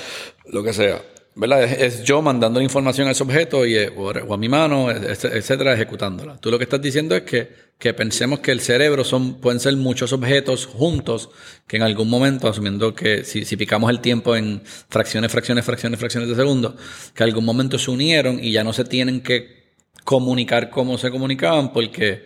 lo 0.48 0.64
que 0.64 0.74
sea. 0.74 1.00
¿Verdad? 1.40 1.64
Es, 1.66 1.80
es 2.00 2.04
yo 2.04 2.22
mandando 2.24 2.60
la 2.60 2.64
información 2.64 3.08
a 3.08 3.12
ese 3.12 3.22
objeto 3.22 3.64
y, 3.64 3.76
eh, 3.76 3.90
o, 3.96 4.08
o 4.10 4.34
a 4.34 4.38
mi 4.38 4.50
mano, 4.50 4.90
et- 4.90 5.24
etcétera, 5.26 5.74
ejecutándola. 5.74 6.38
Tú 6.38 6.50
lo 6.50 6.58
que 6.58 6.64
estás 6.64 6.82
diciendo 6.82 7.16
es 7.16 7.22
que, 7.22 7.52
que 7.78 7.94
pensemos 7.94 8.40
que 8.40 8.52
el 8.52 8.60
cerebro 8.60 9.04
son, 9.04 9.36
pueden 9.40 9.60
ser 9.60 9.76
muchos 9.76 10.14
objetos 10.14 10.66
juntos 10.66 11.30
que 11.68 11.78
en 11.78 11.84
algún 11.84 12.10
momento, 12.10 12.48
asumiendo 12.48 12.96
que 12.96 13.24
si, 13.24 13.46
si 13.46 13.56
picamos 13.56 13.92
el 13.92 14.00
tiempo 14.00 14.36
en 14.36 14.64
fracciones, 14.90 15.32
fracciones, 15.32 15.64
fracciones, 15.64 16.00
fracciones 16.00 16.28
de 16.30 16.36
segundo, 16.36 16.76
que 17.14 17.24
en 17.24 17.30
algún 17.30 17.46
momento 17.46 17.78
se 17.78 17.92
unieron 17.92 18.44
y 18.44 18.52
ya 18.52 18.64
no 18.64 18.74
se 18.74 18.84
tienen 18.86 19.22
que 19.22 19.76
comunicar 20.04 20.72
como 20.72 20.98
se 20.98 21.12
comunicaban 21.12 21.72
porque 21.72 22.24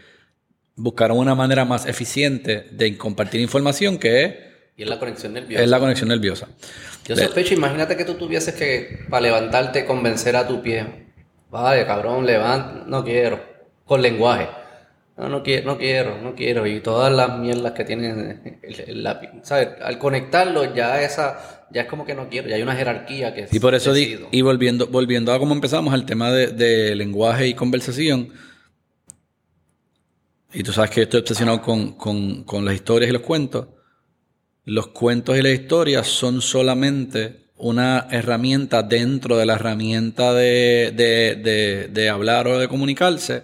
buscaron 0.76 1.18
una 1.18 1.36
manera 1.36 1.66
más 1.66 1.86
eficiente 1.86 2.68
de 2.72 2.98
compartir 2.98 3.42
información 3.42 3.98
que 3.98 4.24
es, 4.24 4.34
Y 4.82 4.84
es 4.84 4.90
la 4.90 4.98
conexión 4.98 5.34
nerviosa. 5.34 5.64
es 5.64 5.70
la 5.70 5.80
conexión 5.80 6.10
nerviosa. 6.10 6.48
Yo 7.08 7.16
sospecho, 7.16 7.54
imagínate 7.54 7.96
que 7.96 8.04
tú 8.04 8.16
tuvieses 8.16 8.56
que, 8.56 9.06
para 9.12 9.22
levantarte, 9.22 9.86
convencer 9.86 10.36
a 10.36 10.48
tu 10.48 10.64
pie. 10.64 11.06
Vale, 11.52 11.86
cabrón, 11.86 12.26
levanta. 12.26 12.84
No 12.88 13.04
quiero. 13.04 13.40
Con 13.86 14.02
lenguaje. 14.02 14.48
No, 15.18 15.30
no 15.30 15.44
quiero, 15.44 15.66
no 15.74 15.78
quiero, 15.78 16.18
no 16.20 16.34
quiero. 16.34 16.66
Y 16.66 16.80
todas 16.80 17.14
las 17.14 17.38
mierdas 17.38 17.74
que 17.74 17.86
tiene 17.86 18.60
el, 18.64 18.80
el 18.88 19.04
lápiz. 19.04 19.30
¿Sabes? 19.44 19.68
Al 19.84 20.00
conectarlo, 20.00 20.74
ya 20.74 21.00
esa, 21.04 21.68
ya 21.70 21.82
es 21.82 21.88
como 21.88 22.04
que 22.04 22.16
no 22.16 22.28
quiero. 22.28 22.50
Ya 22.50 22.56
hay 22.56 22.64
una 22.64 22.76
jerarquía 22.76 23.36
que 23.36 23.50
Y 23.52 23.60
por 23.60 23.76
eso, 23.76 23.94
di- 23.94 24.06
decido. 24.14 24.30
y 24.32 24.42
volviendo, 24.42 24.88
volviendo 24.88 25.32
a 25.32 25.38
cómo 25.38 25.54
empezamos, 25.54 25.94
al 25.94 26.08
tema 26.08 26.32
de, 26.32 26.48
de 26.48 26.96
lenguaje 26.96 27.46
y 27.48 27.54
conversación, 27.54 28.30
y 30.54 30.64
tú 30.64 30.74
sabes 30.74 30.90
que 30.90 30.98
yo 30.98 31.04
estoy 31.04 31.20
obsesionado 31.22 31.62
con, 31.62 31.94
con- 31.94 32.44
con 32.46 32.66
las 32.66 32.74
historias 32.74 33.10
y 33.10 33.14
los 33.14 33.22
cuentos, 33.22 33.68
los 34.66 34.88
cuentos 34.88 35.38
y 35.38 35.42
las 35.42 35.54
historias 35.54 36.08
son 36.08 36.42
solamente 36.42 37.42
una 37.58 38.08
herramienta 38.12 38.82
dentro 38.84 39.38
de 39.38 39.46
la 39.46 39.54
herramienta 39.54 40.34
de, 40.34 40.92
de- 40.96 41.36
de- 41.36 41.88
de 41.90 42.10
hablar 42.10 42.48
o 42.48 42.58
de 42.60 42.68
comunicarse 42.68 43.44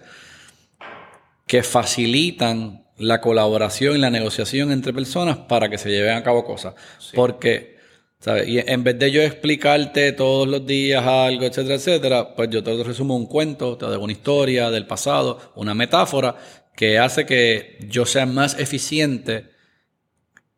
que 1.45 1.63
facilitan 1.63 2.85
la 2.97 3.21
colaboración 3.21 3.95
y 3.95 3.99
la 3.99 4.09
negociación 4.09 4.71
entre 4.71 4.93
personas 4.93 5.37
para 5.37 5.69
que 5.69 5.77
se 5.77 5.89
lleven 5.89 6.15
a 6.17 6.23
cabo 6.23 6.43
cosas. 6.43 6.73
Porque, 7.13 7.77
¿sabes? 8.19 8.47
Y 8.47 8.59
en 8.59 8.83
vez 8.83 8.97
de 8.99 9.11
yo 9.11 9.21
explicarte 9.21 10.11
todos 10.13 10.47
los 10.47 10.65
días 10.65 11.05
algo, 11.05 11.45
etcétera, 11.45 11.75
etcétera, 11.75 12.35
pues 12.35 12.49
yo 12.49 12.63
te 12.63 12.83
resumo 12.83 13.15
un 13.15 13.27
cuento, 13.27 13.77
te 13.77 13.85
doy 13.85 13.97
una 13.97 14.11
historia 14.13 14.71
del 14.71 14.87
pasado, 14.87 15.51
una 15.55 15.73
metáfora 15.75 16.35
que 16.75 16.97
hace 16.99 17.25
que 17.25 17.77
yo 17.87 18.05
sea 18.05 18.25
más 18.25 18.59
eficiente 18.59 19.51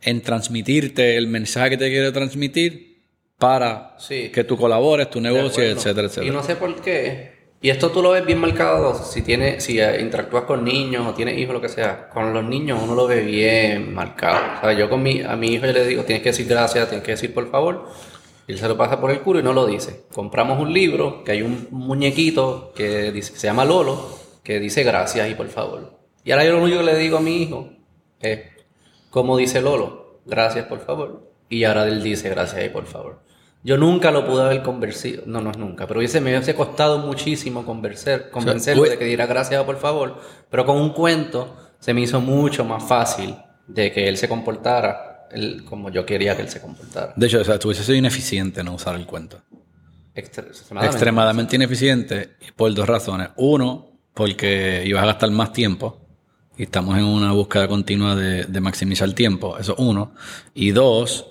en 0.01 0.21
transmitirte 0.21 1.17
el 1.17 1.27
mensaje 1.27 1.71
que 1.71 1.77
te 1.77 1.89
quiero 1.89 2.11
transmitir 2.13 3.03
para 3.37 3.95
Sí. 3.99 4.29
que 4.29 4.43
tú 4.43 4.57
colabores, 4.57 5.09
tu 5.09 5.21
negocio, 5.21 5.63
acuerdo. 5.63 5.71
etcétera, 5.79 6.03
Y 6.03 6.09
etcétera. 6.09 6.33
no 6.33 6.43
sé 6.43 6.55
por 6.55 6.75
qué. 6.81 7.39
Y 7.61 7.69
esto 7.69 7.89
tú 7.91 8.01
lo 8.01 8.11
ves 8.11 8.25
bien 8.25 8.37
marcado 8.39 8.93
si 9.03 9.21
tienes, 9.21 9.63
si 9.63 9.79
eh, 9.81 9.99
interactúas 9.99 10.43
con 10.45 10.63
niños 10.63 11.05
o 11.05 11.13
tienes 11.13 11.37
hijos, 11.37 11.53
lo 11.53 11.59
que 11.61 11.67
sea. 11.67 12.07
Con 12.09 12.33
los 12.33 12.43
niños 12.45 12.79
uno 12.81 12.95
lo 12.95 13.05
ve 13.05 13.19
bien 13.21 13.93
marcado. 13.93 14.39
O 14.59 14.61
sea, 14.61 14.73
yo 14.73 14.89
con 14.89 15.03
mi, 15.03 15.21
a 15.21 15.35
mi 15.35 15.47
hijo 15.55 15.65
yo 15.65 15.73
le 15.73 15.85
digo, 15.85 16.03
tienes 16.03 16.23
que 16.23 16.29
decir 16.29 16.47
gracias, 16.47 16.87
tienes 16.87 17.03
que 17.05 17.11
decir 17.11 17.33
por 17.33 17.49
favor. 17.51 17.89
Y 18.47 18.53
él 18.53 18.57
se 18.59 18.67
lo 18.69 18.77
pasa 18.77 18.99
por 19.01 19.11
el 19.11 19.19
culo 19.19 19.41
y 19.41 19.43
no 19.43 19.51
lo 19.51 19.67
dice. 19.67 20.03
Compramos 20.13 20.57
un 20.59 20.71
libro, 20.73 21.21
que 21.25 21.33
hay 21.33 21.41
un 21.41 21.67
muñequito 21.71 22.71
que 22.75 23.11
dice, 23.11 23.35
se 23.35 23.47
llama 23.47 23.65
Lolo, 23.65 24.09
que 24.41 24.59
dice 24.59 24.83
gracias 24.83 25.29
y 25.29 25.35
por 25.35 25.47
favor. 25.49 25.99
Y 26.23 26.31
ahora 26.31 26.45
yo 26.45 26.53
lo 26.53 26.63
único 26.63 26.79
que 26.79 26.85
le 26.85 26.97
digo 26.97 27.17
a 27.17 27.21
mi 27.21 27.43
hijo 27.43 27.69
es, 28.21 28.39
¿cómo 29.09 29.37
dice 29.37 29.61
Lolo? 29.61 30.19
Gracias 30.25 30.65
por 30.67 30.79
favor. 30.79 31.29
Y 31.49 31.63
ahora 31.63 31.87
él 31.87 32.03
dice 32.03 32.29
gracias 32.29 32.65
y 32.65 32.69
por 32.69 32.85
favor. 32.85 33.21
Yo 33.63 33.77
nunca 33.77 34.11
lo 34.11 34.25
pude 34.25 34.43
haber 34.43 34.61
convencido, 34.63 35.23
no, 35.25 35.41
no 35.41 35.51
es 35.51 35.57
nunca, 35.57 35.85
pero 35.85 35.99
hubiese, 35.99 36.21
me 36.21 36.31
hubiese 36.31 36.55
costado 36.55 36.99
muchísimo 36.99 37.65
convencer, 37.65 38.29
convencerlo 38.29 38.83
de 38.83 38.97
que 38.97 39.03
diera 39.05 39.25
gracias 39.25 39.61
por 39.65 39.77
favor, 39.77 40.15
pero 40.49 40.65
con 40.65 40.77
un 40.77 40.91
cuento 40.93 41.57
se 41.79 41.93
me 41.93 42.01
hizo 42.01 42.21
mucho 42.21 42.63
más 42.63 42.83
fácil 42.83 43.35
de 43.67 43.91
que 43.91 44.07
él 44.07 44.15
se 44.17 44.29
comportara 44.29 45.27
él- 45.31 45.63
como 45.65 45.89
yo 45.89 46.05
quería 46.05 46.35
que 46.37 46.43
él 46.43 46.49
se 46.49 46.61
comportara. 46.61 47.13
De 47.15 47.27
hecho, 47.27 47.41
o 47.41 47.43
sea, 47.43 47.59
tú 47.59 47.67
hubiese 47.67 47.83
sido 47.83 47.97
ineficiente 47.97 48.63
no 48.63 48.73
usar 48.75 48.95
el 48.95 49.05
cuento. 49.05 49.41
Extre- 50.15 50.47
extremadamente. 50.47 50.95
extremadamente 50.95 51.55
ineficiente 51.55 52.29
por 52.55 52.73
dos 52.73 52.87
razones. 52.87 53.29
Uno, 53.35 53.91
porque 54.13 54.83
ibas 54.85 55.03
a 55.03 55.07
gastar 55.07 55.31
más 55.31 55.51
tiempo 55.53 56.08
y 56.59 56.63
estamos 56.63 56.97
en 56.97 57.05
una 57.05 57.31
búsqueda 57.31 57.69
continua 57.69 58.17
de, 58.17 58.43
de 58.43 58.59
maximizar 58.59 59.09
tiempo. 59.13 59.57
Eso 59.57 59.71
es 59.71 59.79
uno. 59.79 60.11
Y 60.53 60.71
dos, 60.71 61.25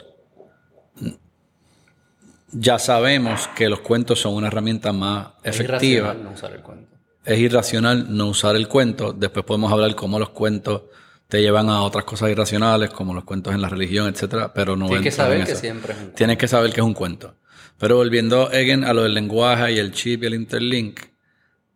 ya 2.50 2.78
sabemos 2.78 3.47
que 3.49 3.68
los 3.68 3.80
cuentos 3.80 4.18
son 4.20 4.32
una 4.32 4.47
herramienta 4.47 4.90
más 4.90 5.28
Es 5.42 5.61
efectiva. 5.61 6.14
irracional 6.14 6.25
no 6.25 6.30
usar 6.30 6.52
el 6.54 6.62
cuento. 6.62 6.97
Es 7.26 7.38
irracional 7.38 8.16
no 8.16 8.28
usar 8.28 8.56
el 8.56 8.68
cuento. 8.68 9.12
Después 9.12 9.44
podemos 9.44 9.70
hablar 9.70 9.94
cómo 9.94 10.18
los 10.18 10.30
cuentos 10.30 10.85
te 11.28 11.42
llevan 11.42 11.68
a 11.68 11.82
otras 11.82 12.04
cosas 12.04 12.30
irracionales, 12.30 12.88
como 12.88 13.12
los 13.12 13.25
cuentos 13.25 13.52
en 13.52 13.61
la 13.61 13.68
religión, 13.68 14.08
etcétera, 14.08 14.54
pero 14.54 14.76
no 14.76 14.87
Tienes 14.87 15.04
que 15.04 15.12
saber 15.12 15.44
que 15.44 15.56
siempre 15.56 15.92
es 15.92 15.99
un 15.99 16.04
cuento. 16.04 16.16
Tienes 16.16 16.38
que 16.38 16.49
saber 16.49 16.73
que 16.73 16.80
es 16.80 16.87
un 16.87 16.94
cuento. 16.94 17.35
Pero 17.76 17.97
volviendo 17.97 18.47
again, 18.47 18.82
a 18.82 18.94
lo 18.94 19.02
del 19.02 19.12
lenguaje 19.12 19.73
y 19.73 19.78
el 19.78 19.92
chip 19.92 20.23
y 20.23 20.26
el 20.26 20.35
interlink, 20.35 21.00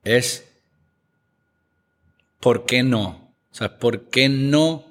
es 0.04 0.48
¿por 2.40 2.64
qué 2.64 2.82
no? 2.82 3.21
O 3.52 3.54
sea, 3.54 3.78
¿por 3.78 4.08
qué 4.08 4.28
no 4.28 4.84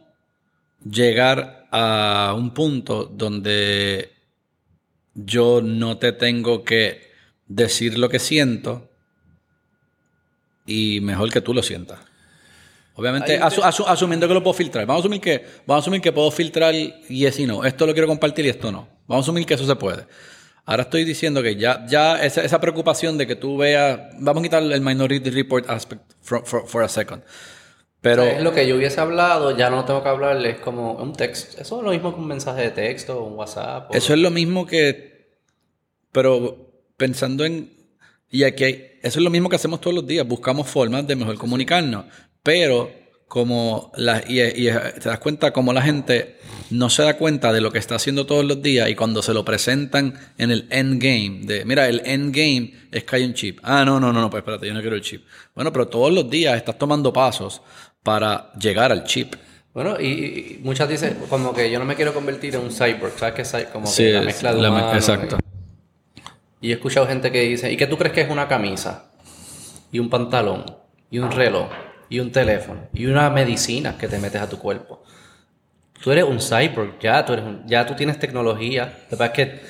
llegar 0.90 1.68
a 1.72 2.34
un 2.38 2.54
punto 2.54 3.06
donde 3.06 4.12
yo 5.16 5.62
no 5.64 5.98
te 5.98 6.12
tengo 6.12 6.64
que 6.64 7.10
decir 7.48 7.98
lo 7.98 8.08
que 8.10 8.20
siento 8.20 8.88
y 10.66 11.00
mejor 11.02 11.32
que 11.32 11.42
tú 11.42 11.54
lo 11.54 11.64
sientas? 11.64 12.00
Obviamente, 12.96 13.40
asu- 13.42 13.64
asu- 13.64 13.86
asumiendo 13.88 14.28
que 14.28 14.34
lo 14.34 14.44
puedo 14.44 14.54
filtrar. 14.54 14.86
Vamos 14.86 15.02
a 15.02 15.04
asumir 15.06 15.22
que, 15.22 15.46
vamos 15.66 15.82
a 15.82 15.86
asumir 15.86 16.02
que 16.02 16.12
puedo 16.12 16.30
filtrar 16.30 16.74
yes 16.76 17.40
y 17.40 17.48
no. 17.48 17.64
Esto 17.64 17.86
lo 17.88 17.94
quiero 17.94 18.08
compartir 18.08 18.46
y 18.46 18.50
esto 18.50 18.72
no. 18.72 18.88
Vamos 19.08 19.24
a 19.24 19.26
asumir 19.26 19.46
que 19.46 19.54
eso 19.56 19.66
se 19.66 19.76
puede. 19.76 20.06
Ahora 20.66 20.84
estoy 20.84 21.04
diciendo 21.06 21.42
que 21.42 21.56
ya, 21.56 21.86
ya 21.88 22.22
esa, 22.24 22.44
esa 22.44 22.60
preocupación 22.62 23.18
de 23.18 23.26
que 23.26 23.36
tú 23.36 23.58
veas, 23.58 24.00
vamos 24.20 24.42
a 24.42 24.44
quitar 24.44 24.62
el 24.62 24.82
Minority 24.82 25.30
Report 25.32 25.68
aspect 25.70 26.04
for, 26.22 26.46
for- 26.46 26.68
for 26.68 26.84
a 26.84 26.90
second. 26.90 27.24
Pero, 28.02 28.24
es 28.24 28.42
lo 28.42 28.52
que 28.52 28.66
yo 28.68 28.76
hubiese 28.78 29.00
hablado, 29.00 29.56
ya 29.56 29.70
no 29.70 29.86
tengo 29.86 30.02
que 30.02 30.10
hablarle, 30.10 30.50
es 30.52 30.58
como 30.58 30.94
un 30.94 31.14
texto. 31.14 31.62
Eso 31.62 31.78
es 31.78 31.84
lo 31.84 31.92
mismo 31.92 32.14
que 32.16 32.20
un 32.20 32.28
mensaje 32.28 32.62
de 32.64 32.72
texto, 32.72 33.24
un 33.24 33.34
WhatsApp. 33.36 33.92
o- 33.92 33.94
Eso 33.94 34.14
es 34.14 34.20
lo 34.20 34.32
mismo 34.32 34.66
que. 34.66 35.38
Pero 36.12 36.72
pensando 36.98 37.46
en. 37.46 37.72
Y 38.30 38.44
aquí 38.44 38.64
hay- 38.64 38.88
Eso 39.04 39.20
es 39.20 39.24
lo 39.24 39.30
mismo 39.30 39.50
que 39.50 39.56
hacemos 39.56 39.82
todos 39.82 39.96
los 39.96 40.06
días. 40.08 40.28
Buscamos 40.28 40.68
formas 40.68 41.06
de 41.08 41.16
mejor 41.16 41.38
comunicarnos. 41.38 42.06
Pero 42.44 42.92
como 43.28 43.92
la, 43.96 44.24
y, 44.28 44.42
y 44.42 44.66
te 44.66 45.08
das 45.10 45.20
cuenta 45.20 45.54
como 45.54 45.72
la 45.72 45.82
gente 45.82 46.38
no 46.70 46.90
se 46.90 47.02
da 47.04 47.18
cuenta 47.18 47.54
de 47.54 47.62
lo 47.62 47.72
que 47.72 47.80
está 47.80 47.96
haciendo 47.96 48.26
todos 48.26 48.44
los 48.44 48.62
días 48.62 48.90
y 48.90 48.96
cuando 48.96 49.22
se 49.22 49.34
lo 49.34 49.46
presentan 49.46 50.14
en 50.38 50.52
el 50.52 50.68
endgame, 50.70 51.40
de 51.46 51.64
mira, 51.66 51.88
el 51.88 52.02
endgame 52.06 52.74
es 52.92 53.06
que 53.06 53.16
hay 53.16 53.24
un 53.24 53.34
chip. 53.34 53.60
Ah, 53.64 53.86
no, 53.86 54.00
no, 54.02 54.12
no, 54.12 54.20
no, 54.22 54.30
pues 54.30 54.42
espérate, 54.42 54.68
yo 54.68 54.74
no 54.74 54.82
quiero 54.82 54.98
el 54.98 55.02
chip. 55.02 55.26
Bueno, 55.56 55.72
pero 55.72 55.88
todos 55.88 56.12
los 56.12 56.30
días 56.30 56.58
estás 56.58 56.78
tomando 56.78 57.14
pasos 57.14 57.62
para 58.04 58.52
llegar 58.54 58.92
al 58.92 59.04
chip. 59.04 59.36
Bueno, 59.74 59.96
y, 60.00 60.06
y 60.06 60.60
muchas 60.64 60.90
dicen 60.90 61.18
como 61.30 61.54
que 61.54 61.72
yo 61.72 61.80
no 61.80 61.86
me 61.86 61.96
quiero 61.96 62.14
convertir 62.14 62.56
en 62.56 62.62
un 62.62 62.72
cyborg, 62.72 63.14
¿sabes 63.18 63.36
qué? 63.36 63.44
Cy- 63.46 63.68
Como 63.72 63.86
que 63.94 64.12
la 64.12 64.22
mezcla 64.22 64.54
de 64.54 64.62
la 64.62 64.70
me- 64.70 64.78
humano, 64.78 64.94
exacto. 64.96 65.38
Y, 66.62 66.68
y 66.68 66.72
he 66.72 66.74
escuchado 66.76 67.08
gente 67.08 67.32
que 67.32 67.42
dice, 67.42 67.72
¿y 67.72 67.78
qué 67.78 67.88
tú 67.88 67.98
crees 67.98 68.14
que 68.14 68.22
es 68.22 68.30
una 68.30 68.48
camisa? 68.48 69.06
Y 69.92 70.00
un 70.00 70.10
pantalón, 70.10 70.66
y 71.10 71.20
un 71.20 71.32
reloj, 71.32 71.70
y 72.10 72.20
un 72.20 72.32
teléfono 72.32 72.82
y 72.94 73.06
una 73.06 73.30
medicina 73.30 73.98
que 73.98 74.08
te 74.08 74.18
metes 74.20 74.42
a 74.42 74.50
tu 74.50 74.58
cuerpo. 74.60 75.04
Tú 76.04 76.12
eres 76.12 76.24
un 76.26 76.40
cyborg, 76.40 77.00
ya 77.00 77.24
tú, 77.24 77.34
eres 77.34 77.46
un- 77.46 77.64
ya 77.68 77.86
tú 77.86 77.94
tienes 77.96 78.20
tecnología. 78.20 78.86
Lo 79.04 79.10
que 79.12 79.18
pasa 79.18 79.26
es 79.26 79.32
que 79.32 79.62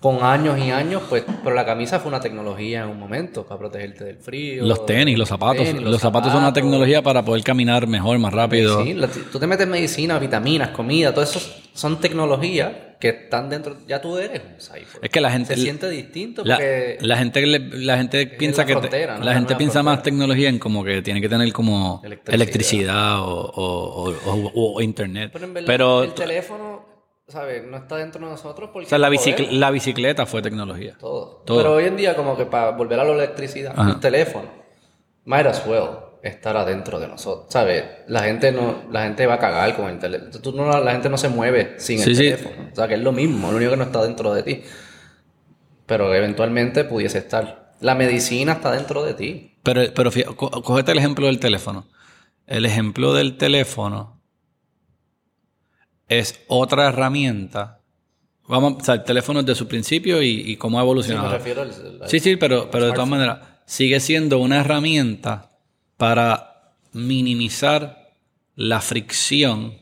con 0.00 0.22
años 0.22 0.58
y 0.64 0.70
años, 0.70 1.02
pues, 1.08 1.24
pero 1.42 1.56
la 1.56 1.66
camisa 1.66 1.98
fue 1.98 2.08
una 2.10 2.20
tecnología 2.20 2.84
en 2.84 2.88
un 2.90 2.98
momento 3.00 3.44
para 3.44 3.58
protegerte 3.58 4.04
del 4.04 4.18
frío. 4.18 4.64
Los 4.64 4.86
tenis, 4.86 5.18
los 5.18 5.28
zapatos. 5.28 5.64
tenis, 5.64 5.82
los, 5.82 6.00
zapatos 6.00 6.30
son 6.30 6.42
una 6.42 6.52
tecnología 6.52 7.02
para 7.02 7.24
poder 7.24 7.42
caminar 7.42 7.86
mejor, 7.88 8.16
más 8.20 8.32
rápido. 8.32 8.84
Sí, 8.84 8.96
tú 9.32 9.38
te 9.40 9.46
metes 9.48 9.66
medicina, 9.66 10.18
vitaminas, 10.20 10.68
comida, 10.70 11.12
todo 11.12 11.24
eso 11.24 11.40
son 11.74 12.00
tecnologías 12.00 12.70
que 13.00 13.08
están 13.08 13.48
dentro. 13.50 13.76
Ya 13.88 14.00
tú 14.00 14.18
eres 14.18 14.40
un 14.40 14.60
cyborg. 14.60 15.00
Es 15.04 15.10
que 15.10 15.20
la 15.20 15.30
gente- 15.32 15.56
se 15.56 15.62
siente 15.62 15.88
distinto 15.90 16.42
La, 16.44 16.56
porque 16.56 16.98
la 17.00 17.16
gente, 17.16 17.46
la 17.46 17.96
gente 17.96 18.26
piensa 18.26 18.64
que 18.64 18.74
te- 18.74 18.78
frontera, 18.80 19.18
¿no? 19.18 19.24
la 19.24 19.34
gente 19.34 19.56
piensa 19.56 19.82
más 19.82 20.02
tecnología 20.04 20.48
en 20.48 20.58
como 20.60 20.84
que 20.84 21.02
tiene 21.02 21.20
que 21.20 21.28
tener 21.28 21.52
como 21.52 22.00
Electricidad. 22.04 22.34
electricidad, 22.34 23.20
o, 23.20 23.26
o- 23.30 24.10
o- 24.10 24.50
o- 24.54 24.74
o 24.76 24.80
internet. 24.80 25.30
Pero 25.32 25.44
en 25.44 25.54
verdad, 25.54 25.66
Pero, 25.66 26.02
el 26.04 26.14
teléfono, 26.14 26.87
¿sabes? 27.28 27.64
No 27.64 27.76
está 27.76 27.96
dentro 27.96 28.24
de 28.24 28.30
nosotros 28.32 28.70
porque. 28.72 28.86
o 28.86 28.88
sea, 28.88 28.98
la, 28.98 29.70
bicicleta 29.70 30.26
fue 30.26 30.42
tecnología. 30.42 30.96
Todo. 30.98 31.42
Todo. 31.46 31.58
Pero 31.58 31.74
hoy 31.74 31.84
en 31.84 31.96
día, 31.96 32.16
como 32.16 32.36
que 32.36 32.46
para 32.46 32.70
volver 32.72 32.98
a 33.00 33.04
la 33.04 33.12
electricidad, 33.12 33.74
Ajá. 33.76 33.90
el 33.92 34.00
teléfono, 34.00 34.48
might 35.24 35.46
as 35.46 35.64
well 35.66 35.88
estar 36.22 36.56
adentro 36.56 36.98
de 36.98 37.06
nosotros. 37.06 37.46
¿Sabes? 37.52 37.84
La 38.08 38.22
gente 38.22 38.50
no, 38.50 38.82
la 38.90 39.04
gente 39.04 39.26
va 39.26 39.34
a 39.34 39.38
cagar 39.38 39.76
con 39.76 39.88
el 39.88 39.98
teléfono. 39.98 40.30
Tú 40.40 40.52
no- 40.52 40.80
la 40.80 40.90
gente 40.92 41.08
no 41.08 41.16
se 41.18 41.28
mueve 41.28 41.74
sin 41.78 41.98
Sí, 42.00 42.10
el 42.10 42.16
sí. 42.16 42.22
teléfono. 42.24 42.68
O 42.72 42.74
sea, 42.74 42.88
que 42.88 42.94
es 42.94 43.00
lo 43.00 43.12
mismo, 43.12 43.50
lo 43.50 43.56
único 43.56 43.70
que 43.72 43.76
no 43.76 43.84
está 43.84 44.02
dentro 44.02 44.34
de 44.34 44.42
ti. 44.42 44.62
Pero 45.86 46.12
eventualmente 46.14 46.84
pudiese 46.84 47.18
estar. 47.18 47.74
La 47.80 47.94
medicina 47.94 48.52
está 48.54 48.72
dentro 48.72 49.04
de 49.04 49.14
ti. 49.14 49.58
Pero, 49.62 49.82
pero 49.94 50.10
fí- 50.10 50.24
co- 50.34 50.50
cógete 50.62 50.92
el 50.92 50.98
ejemplo 50.98 51.26
del 51.26 51.38
teléfono. 51.38 51.86
El 52.46 52.66
ejemplo 52.66 53.14
del 53.14 53.36
teléfono 53.36 54.17
es 56.08 56.40
otra 56.48 56.88
herramienta. 56.88 57.80
Vamos, 58.46 58.74
o 58.80 58.84
sea, 58.84 58.94
el 58.94 59.04
teléfono 59.04 59.42
desde 59.42 59.58
su 59.58 59.68
principio 59.68 60.22
y, 60.22 60.28
y 60.50 60.56
cómo 60.56 60.78
ha 60.78 60.80
Sí, 60.80 60.84
me 60.84 60.90
evolucionado. 60.90 61.30
refiero 61.32 61.62
al. 61.62 61.68
al- 62.02 62.08
Sí, 62.08 62.18
sí, 62.20 62.36
pero, 62.36 62.70
pero 62.70 62.86
de 62.86 62.92
todas 62.92 63.08
maneras, 63.08 63.40
sigue 63.66 64.00
siendo 64.00 64.38
una 64.38 64.60
herramienta 64.60 65.50
para 65.98 66.72
minimizar 66.92 68.14
la 68.54 68.80
fricción 68.80 69.74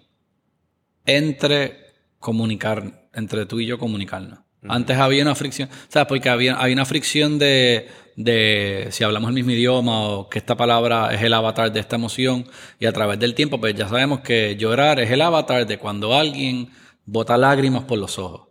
entre 1.05 1.95
comunicar, 2.19 3.09
entre 3.15 3.47
tú 3.47 3.61
y 3.61 3.67
yo 3.67 3.79
comunicarnos. 3.79 4.41
Antes 4.69 4.97
había 4.99 5.23
una 5.23 5.35
fricción, 5.35 5.69
¿sabes? 5.89 6.09
Porque 6.09 6.29
había, 6.29 6.61
hay 6.63 6.73
una 6.73 6.85
fricción 6.85 7.39
de, 7.39 7.89
de 8.17 8.89
si 8.91 9.05
hablamos 9.05 9.29
el 9.29 9.35
mismo 9.35 9.51
idioma 9.53 10.01
o 10.09 10.29
que 10.29 10.39
esta 10.39 10.57
palabra 10.57 11.13
es 11.15 11.23
el 11.23 11.33
avatar 11.35 11.73
de 11.73 11.81
esta 11.81 11.97
emoción 11.97 12.47
y 12.79 12.87
a 12.87 12.93
través 12.93 13.19
del 13.19 13.35
tiempo, 13.35 13.61
pues 13.61 13.75
ya 13.75 13.89
sabemos 13.89 14.21
que 14.21 14.57
llorar 14.57 15.01
es 15.01 15.11
el 15.11 15.23
avatar 15.23 15.67
de 15.67 15.79
cuando 15.79 16.15
alguien 16.15 16.71
bota 17.05 17.37
lágrimas 17.37 17.85
por 17.85 17.99
los 17.99 18.19
ojos. 18.19 18.49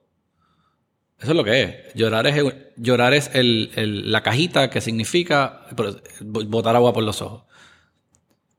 Eso 1.19 1.31
es 1.31 1.37
lo 1.37 1.43
que 1.43 1.63
es. 1.63 1.93
Llorar 1.95 2.27
es, 2.27 2.35
llorar 2.75 3.13
es 3.13 3.31
el- 3.33 4.11
la 4.11 4.21
cajita 4.21 4.69
que 4.69 4.81
significa 4.81 5.65
botar 6.21 6.75
agua 6.75 6.91
por 6.93 7.03
los 7.03 7.21
ojos. 7.21 7.43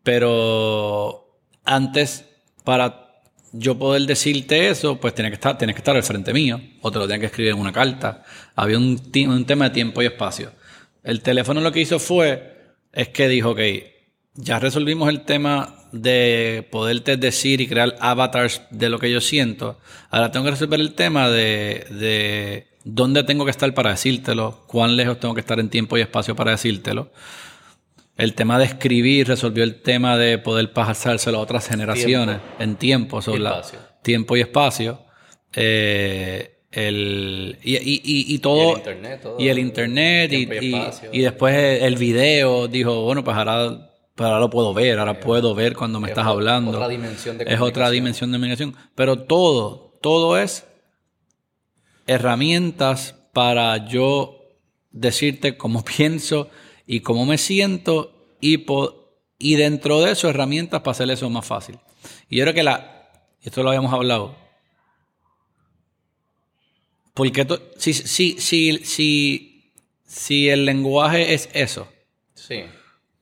Pero 0.02 1.40
antes, 1.64 2.24
para 2.64 3.05
yo 3.58 3.78
poder 3.78 4.02
decirte 4.02 4.68
eso, 4.68 5.00
pues 5.00 5.14
tenía 5.14 5.30
que 5.30 5.36
estar, 5.36 5.56
tienes 5.58 5.74
que 5.74 5.80
estar 5.80 5.96
al 5.96 6.02
frente 6.02 6.32
mío, 6.32 6.60
o 6.80 6.90
te 6.90 6.98
lo 6.98 7.06
tenía 7.06 7.20
que 7.20 7.26
escribir 7.26 7.52
en 7.52 7.58
una 7.58 7.72
carta. 7.72 8.22
Había 8.54 8.78
un, 8.78 8.98
tema 9.46 9.68
de 9.68 9.70
tiempo 9.70 10.02
y 10.02 10.06
espacio. 10.06 10.52
El 11.02 11.22
teléfono 11.22 11.60
lo 11.60 11.72
que 11.72 11.80
hizo 11.80 11.98
fue, 11.98 12.56
es 12.92 13.08
que 13.08 13.28
dijo, 13.28 13.50
ok, 13.50 13.60
ya 14.34 14.58
resolvimos 14.58 15.08
el 15.08 15.22
tema 15.22 15.74
de 15.92 16.66
poderte 16.70 17.16
decir 17.16 17.60
y 17.60 17.68
crear 17.68 17.96
avatars 18.00 18.62
de 18.70 18.90
lo 18.90 18.98
que 18.98 19.10
yo 19.10 19.20
siento. 19.20 19.78
Ahora 20.10 20.30
tengo 20.30 20.44
que 20.44 20.50
resolver 20.52 20.80
el 20.80 20.94
tema 20.94 21.30
de 21.30 22.66
dónde 22.86 23.24
tengo 23.24 23.44
que 23.44 23.50
estar 23.50 23.72
para 23.74 23.90
decírtelo, 23.90 24.62
cuán 24.68 24.96
lejos 24.96 25.18
tengo 25.18 25.34
que 25.34 25.40
estar 25.40 25.58
en 25.58 25.68
tiempo 25.68 25.98
y 25.98 26.02
espacio 26.02 26.36
para 26.36 26.52
decírtelo. 26.52 27.10
El 28.16 28.34
tema 28.34 28.58
de 28.58 28.64
escribir 28.64 29.28
resolvió 29.28 29.62
el 29.62 29.82
tema 29.82 30.16
de 30.16 30.38
poder 30.38 30.72
pasárselo 30.72 31.38
a 31.38 31.40
otras 31.42 31.68
generaciones 31.68 32.38
en 32.58 32.76
tiempo, 32.76 33.20
sobre 33.20 33.40
Y 33.40 33.42
la- 33.42 33.50
espacio. 33.50 33.78
tiempo 34.02 34.36
y 34.36 34.40
espacio. 34.40 35.00
Eh, 35.52 36.52
el, 36.72 37.58
y, 37.62 37.76
y- 37.76 38.02
y- 38.04 38.34
y 38.34 38.38
todo. 38.38 38.68
Y 38.68 38.70
el 38.72 38.78
internet, 38.78 39.20
todo. 39.22 39.36
y 39.38 39.48
el 39.48 39.58
internet, 39.58 40.32
y, 41.12 41.20
después 41.22 41.82
el, 41.82 41.96
video 41.96 42.68
dijo, 42.68 43.02
bueno, 43.02 43.22
pues 43.24 43.36
ahora, 43.36 43.90
pues 44.14 44.26
ahora 44.26 44.40
lo 44.40 44.50
puedo 44.50 44.74
ver, 44.74 44.98
ahora 44.98 45.18
puedo 45.20 45.54
ver 45.54 45.74
cuando 45.76 46.00
me 46.00 46.06
es 46.08 46.10
estás 46.12 46.26
hablando. 46.26 46.70
otra 46.72 46.88
dimensión 46.88 47.38
de 47.38 47.44
Es 47.48 47.60
otra 47.60 47.90
dimensión 47.90 48.30
de 48.32 48.36
comunicación. 48.38 48.74
Pero 48.94 49.20
todo, 49.24 49.94
todo 50.02 50.38
es 50.38 50.66
herramientas 52.06 53.14
para 53.32 53.86
yo 53.88 54.38
decirte 54.90 55.56
cómo 55.56 55.84
pienso 55.96 56.48
y 56.86 57.00
cómo 57.00 57.26
me 57.26 57.38
siento 57.38 58.36
y, 58.40 58.64
dentro 59.56 60.00
de 60.02 60.12
eso 60.12 60.28
herramientas 60.30 60.80
para 60.80 60.92
hacer 60.92 61.10
eso 61.10 61.28
más 61.28 61.44
fácil. 61.44 61.78
Y 62.28 62.36
yo 62.36 62.44
creo 62.44 62.54
que 62.54 62.62
la, 62.62 63.08
esto 63.42 63.62
lo 63.62 63.70
habíamos 63.70 63.92
hablado, 63.92 64.36
porque 67.14 67.46
si, 67.78 67.92
si, 67.94 68.38
si, 68.38 68.78
si, 68.84 69.72
si 70.04 70.48
el 70.48 70.64
lenguaje 70.64 71.34
es 71.34 71.48
eso, 71.52 71.88
Sí. 72.34 72.62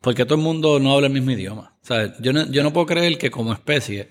porque 0.01 0.25
todo 0.25 0.35
el 0.35 0.43
mundo 0.43 0.79
no 0.81 0.93
habla 0.93 1.07
el 1.07 1.13
mismo 1.13 1.31
idioma. 1.31 1.75
Yo 2.21 2.33
no, 2.33 2.51
yo 2.51 2.63
no 2.63 2.73
puedo 2.73 2.87
creer 2.87 3.17
que 3.19 3.31
como 3.31 3.53
especie, 3.53 4.09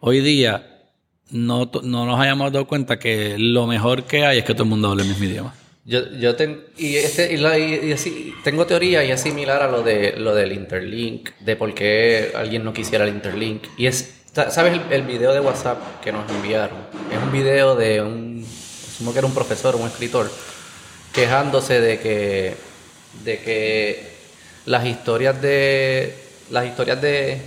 hoy 0.00 0.20
día, 0.20 0.82
no, 1.30 1.70
no 1.82 2.06
nos 2.06 2.20
hayamos 2.20 2.52
dado 2.52 2.66
cuenta 2.66 2.98
que 2.98 3.36
lo 3.38 3.66
mejor 3.66 4.04
que 4.04 4.24
hay 4.24 4.38
es 4.38 4.44
que 4.44 4.52
todo 4.52 4.64
el 4.64 4.68
mundo 4.68 4.90
hable 4.90 5.02
el 5.02 5.08
mismo 5.08 5.24
idioma. 5.24 5.54
Yo, 5.86 6.00
yo 6.12 6.34
ten- 6.34 6.64
y 6.78 6.96
este, 6.96 7.34
y 7.34 7.36
la- 7.36 7.58
así, 7.94 8.32
tengo 8.42 8.64
teoría 8.66 9.04
y 9.04 9.10
es 9.10 9.20
similar 9.20 9.62
a 9.62 9.68
lo 9.68 9.82
de 9.82 10.14
lo 10.16 10.34
del 10.34 10.52
interlink, 10.52 11.30
de 11.40 11.56
por 11.56 11.74
qué 11.74 12.32
alguien 12.34 12.64
no 12.64 12.72
quisiera 12.72 13.04
el 13.04 13.10
interlink. 13.10 13.64
Y 13.76 13.86
es, 13.86 14.14
sa- 14.32 14.50
¿sabes 14.50 14.72
el, 14.72 14.92
el 14.92 15.02
video 15.02 15.34
de 15.34 15.40
WhatsApp 15.40 16.00
que 16.02 16.10
nos 16.10 16.28
enviaron? 16.30 16.78
Es 17.12 17.18
un 17.22 17.30
video 17.30 17.76
de 17.76 18.00
un, 18.00 18.46
asumo 18.94 19.12
que 19.12 19.18
era 19.18 19.26
un 19.26 19.34
profesor, 19.34 19.76
un 19.76 19.86
escritor, 19.86 20.30
quejándose 21.12 21.80
de 21.80 21.98
que, 22.00 22.54
de 23.22 23.38
que 23.40 24.08
las 24.64 24.86
historias 24.86 25.40
de, 25.42 26.14
las 26.50 26.64
historias 26.66 27.00
de, 27.02 27.42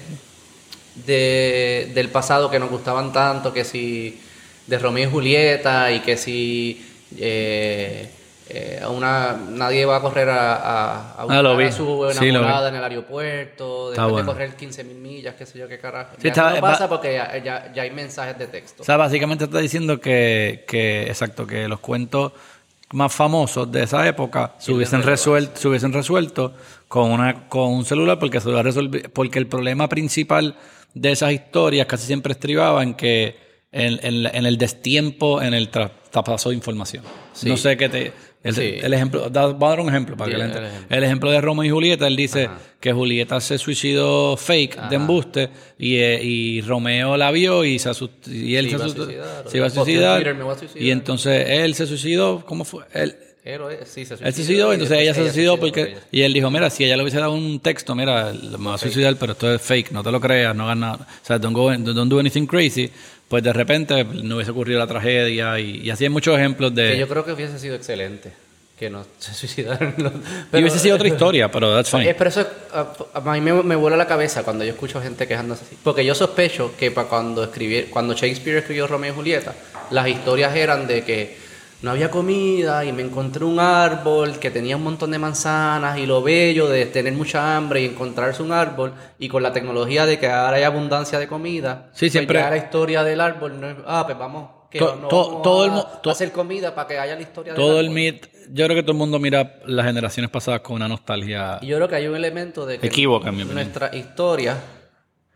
de, 1.05 1.91
del 1.93 2.09
pasado 2.09 2.49
que 2.51 2.59
nos 2.59 2.69
gustaban 2.69 3.11
tanto, 3.13 3.51
que 3.53 3.63
si 3.63 4.19
de 4.67 4.77
Romeo 4.77 5.07
y 5.07 5.11
Julieta 5.11 5.91
y 5.91 6.01
que 6.01 6.17
si 6.17 6.85
eh, 7.17 8.09
eh, 8.49 8.79
a 8.81 8.89
una, 8.89 9.37
nadie 9.49 9.85
va 9.85 9.97
a 9.97 10.01
correr 10.01 10.29
a, 10.29 10.55
a, 10.55 11.23
a 11.23 11.41
lo 11.41 11.57
vi. 11.57 11.65
a 11.65 11.71
su 11.71 12.09
Sí, 12.17 12.27
enamorada 12.29 12.69
en 12.69 12.75
el 12.75 12.83
aeropuerto, 12.83 13.89
después 13.91 14.11
bueno. 14.11 14.27
de 14.27 14.33
correr 14.33 14.57
15.000 14.57 14.95
millas, 14.95 15.35
qué 15.35 15.45
sé 15.45 15.59
yo 15.59 15.67
qué 15.67 15.79
carajo. 15.79 16.11
Sí, 16.17 16.23
Ya 16.23 16.29
está- 16.29 16.53
no 16.55 16.61
pasa 16.61 16.87
porque 16.89 17.13
ya, 17.13 17.37
ya- 17.43 17.71
ya 17.73 17.81
hay 17.83 17.91
mensajes 17.91 18.37
de 18.37 18.47
texto. 18.47 18.83
O 18.83 18.85
sea, 18.85 18.97
básicamente 18.97 19.45
está 19.45 19.59
diciendo 19.59 19.99
que, 19.99 20.63
que, 20.67 21.03
exacto, 21.03 21.45
que 21.45 21.67
los 21.67 21.79
cuentos 21.79 22.31
más 22.93 23.13
famosos 23.13 23.69
de 23.71 23.83
esa 23.83 24.07
época 24.07 24.53
se 24.59 24.71
hubiesen, 24.71 25.03
resuelto, 25.03 25.59
se 25.59 25.67
hubiesen 25.67 25.91
resuelto 25.91 26.53
con, 26.87 27.11
una, 27.11 27.49
con 27.49 27.69
un 27.73 27.83
celular 27.85 28.17
porque, 28.17 28.39
se 28.39 28.49
lo 28.49 28.61
resolvi- 28.63 29.09
porque 29.09 29.39
el 29.39 29.47
problema 29.47 29.89
principal 29.89 30.55
de 30.93 31.11
esas 31.11 31.33
historias 31.33 31.85
casi 31.85 32.07
siempre 32.07 32.31
estribaba 32.31 32.81
en 32.83 32.93
que 32.93 33.45
en, 33.73 33.99
en 34.01 34.25
en 34.33 34.45
el 34.45 34.57
destiempo, 34.57 35.41
en 35.41 35.53
el 35.53 35.69
tra- 35.69 35.91
traspaso 36.09 36.49
de 36.49 36.55
información. 36.55 37.03
Sí. 37.33 37.49
No 37.49 37.57
sé 37.57 37.75
qué 37.75 37.89
te... 37.89 38.13
El, 38.43 38.53
Sí. 38.55 38.75
el 38.81 38.93
ejemplo, 38.93 39.29
da- 39.29 39.47
voy 39.47 39.65
a 39.67 39.69
dar 39.71 39.79
un 39.81 39.89
ejemplo 39.89 40.15
para 40.15 40.29
que 40.29 40.35
el 40.35 40.41
ejemplo. 40.43 40.67
el 40.89 41.03
ejemplo 41.03 41.31
de 41.31 41.41
Romeo 41.41 41.63
y 41.65 41.69
Julieta, 41.69 42.07
él 42.07 42.15
dice 42.15 42.49
que 42.79 42.93
Julieta 42.93 43.41
se 43.41 43.57
suicidó 43.57 44.37
fake 44.37 44.89
de 44.89 44.95
embuste 44.95 45.49
y, 45.77 45.95
eh, 45.97 46.23
y 46.23 46.61
Romeo 46.61 47.17
la 47.17 47.31
vio 47.31 47.65
y 47.65 47.77
se 47.79 47.89
asustó, 47.89 48.31
y 48.31 48.55
él 48.55 48.69
Se 48.69 48.71
se, 48.71 48.75
iba 48.77 48.85
a 48.85 48.89
suicidar, 48.89 49.43
o 49.45 49.49
se 49.49 49.57
iba 49.57 49.65
a 49.65 49.69
posteó 49.69 49.81
en 49.81 49.85
suicidar, 49.85 50.15
Twitter, 50.17 50.35
"Me 50.35 50.43
voy 50.43 50.55
a 50.55 50.59
suicidar". 50.59 50.83
y 50.83 50.91
entonces 50.91 51.45
él 51.49 51.73
se 51.75 51.87
suicidó, 51.87 52.45
¿cómo 52.45 52.63
fue? 52.63 52.85
Él, 52.93 53.15
sí, 53.85 54.05
se 54.05 54.13
él 54.13 54.19
se 54.19 54.31
suicidó, 54.33 54.71
entonces 54.73 54.99
ella 54.99 55.13
se 55.13 55.23
suicidó 55.23 55.53
por 55.57 55.69
porque 55.71 55.95
y 56.11 56.21
él 56.21 56.31
dijo, 56.33 56.49
mira, 56.51 56.69
si 56.69 56.83
ella 56.85 56.95
le 56.95 57.03
hubiese 57.03 57.17
dado 57.19 57.33
un 57.33 57.59
texto, 57.59 57.95
mira, 57.95 58.33
me 58.33 58.57
voy 58.57 58.73
a 58.73 58.77
suicidar, 58.77 59.15
pero 59.19 59.31
esto 59.33 59.53
es 59.53 59.61
fake, 59.61 59.91
no 59.91 60.03
te 60.03 60.11
lo 60.11 60.21
creas, 60.21 60.55
no 60.55 60.65
hagas 60.65 60.77
nada, 60.77 61.07
o 61.23 61.25
sea, 61.25 61.39
don't, 61.39 61.55
go, 61.55 61.69
don't 61.75 62.09
do 62.11 62.19
anything 62.19 62.45
crazy, 62.45 62.89
pues 63.27 63.43
de 63.43 63.53
repente 63.53 64.03
no 64.03 64.35
hubiese 64.35 64.51
ocurrido 64.51 64.79
la 64.79 64.87
tragedia 64.87 65.59
y, 65.59 65.81
y 65.81 65.89
así 65.89 66.05
hay 66.05 66.09
muchos 66.09 66.37
ejemplos 66.37 66.71
Que 66.71 66.81
de... 66.81 66.97
yo 66.97 67.07
creo 67.07 67.25
que 67.25 67.33
hubiese 67.33 67.59
sido 67.59 67.75
excelente 67.75 68.31
que 68.79 68.89
no 68.91 69.03
se 69.19 69.33
suicidaran. 69.33 69.95
los- 69.97 70.13
y 70.53 70.57
hubiese 70.61 70.79
sido 70.79 70.95
otra 70.95 71.07
historia, 71.07 71.49
pero 71.51 71.75
that's 71.75 71.89
fine. 71.89 72.13
pero 72.13 72.29
eso 72.29 72.45
a, 73.13 73.21
mí 73.33 73.41
me, 73.41 73.51
me 73.63 73.75
vuela 73.75 73.97
la 73.97 74.05
cabeza 74.07 74.43
cuando 74.43 74.63
yo 74.63 74.71
escucho 74.71 75.01
gente 75.01 75.27
quejándose 75.27 75.63
así. 75.65 75.77
Porque 75.83 76.05
yo 76.05 76.13
sospecho 76.13 76.73
que 76.77 76.91
para 76.91 77.07
cuando 77.07 77.43
escribir, 77.43 77.89
cuando 77.89 78.13
Shakespeare 78.13 78.57
escribió 78.59 78.85
Romeo 78.87 79.11
y 79.13 79.15
Julieta, 79.15 79.55
las 79.91 80.07
historias 80.07 80.55
eran 80.55 80.85
de 80.87 81.03
que 81.03 81.46
no 81.81 81.91
había 81.91 82.09
comida 82.09 82.83
y 82.85 82.91
me 82.91 83.03
encontré 83.03 83.45
un 83.45 83.59
árbol 83.59 84.39
que 84.39 84.49
tenía 84.49 84.75
un 84.77 84.83
montón 84.83 85.11
de 85.11 85.19
manzanas 85.19 85.97
y 85.99 86.05
lo 86.07 86.21
bello 86.23 86.67
de 86.67 86.87
tener 86.87 87.13
mucha 87.13 87.55
hambre 87.55 87.81
y 87.81 87.85
encontrarse 87.85 88.41
un 88.41 88.51
árbol 88.51 88.93
y 89.19 89.27
con 89.27 89.43
la 89.43 89.53
tecnología 89.53 90.05
de 90.07 90.17
que 90.17 90.27
ahora 90.27 90.57
hay 90.57 90.63
abundancia 90.63 91.19
de 91.19 91.27
comida. 91.27 91.89
Sí, 91.93 92.05
pues 92.05 92.11
siempre- 92.13 92.39
ya 92.39 92.49
la 92.49 92.57
historia 92.57 93.03
del 93.03 93.21
árbol 93.21 93.59
no 93.61 93.69
es, 93.69 93.75
ah, 93.85 94.03
pues 94.07 94.17
vamos, 94.17 94.49
que 94.71 94.79
To- 94.79 94.95
no 94.99 95.07
to- 95.07 95.25
vamos 95.29 95.41
todo 95.43 95.61
a 95.61 95.65
el 95.65 96.01
to- 96.01 96.09
hacer 96.09 96.31
comida 96.31 96.73
para 96.73 96.87
que 96.87 96.97
haya 96.99 97.15
la 97.15 97.21
historia 97.21 97.53
del 97.53 97.61
Todo 97.61 97.79
el 97.79 97.85
árbol. 97.85 97.95
mit, 97.95 98.25
yo 98.51 98.65
creo 98.65 98.75
que 98.75 98.81
todo 98.83 98.91
el 98.93 98.97
mundo 98.97 99.19
mira 99.19 99.59
las 99.65 99.85
generaciones 99.85 100.31
pasadas 100.31 100.61
con 100.61 100.77
una 100.77 100.87
nostalgia. 100.87 101.59
Y 101.61 101.67
yo 101.67 101.75
creo 101.77 101.87
que 101.87 101.95
hay 101.95 102.07
un 102.07 102.15
elemento 102.15 102.65
de 102.65 102.79
que 102.79 102.87
opinión. 102.87 103.53
nuestra 103.53 103.95
historia, 103.95 104.57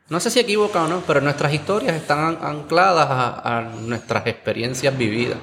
no 0.10 0.20
sé 0.20 0.30
si 0.32 0.40
equivoca 0.40 0.84
o 0.84 0.88
no, 0.88 1.02
pero 1.06 1.22
nuestras 1.22 1.54
historias 1.54 1.96
están 1.96 2.20
an- 2.20 2.40
ancladas 2.42 3.08
a, 3.10 3.58
a 3.60 3.62
nuestras 3.62 4.26
experiencias 4.28 4.98
vividas. 4.98 5.38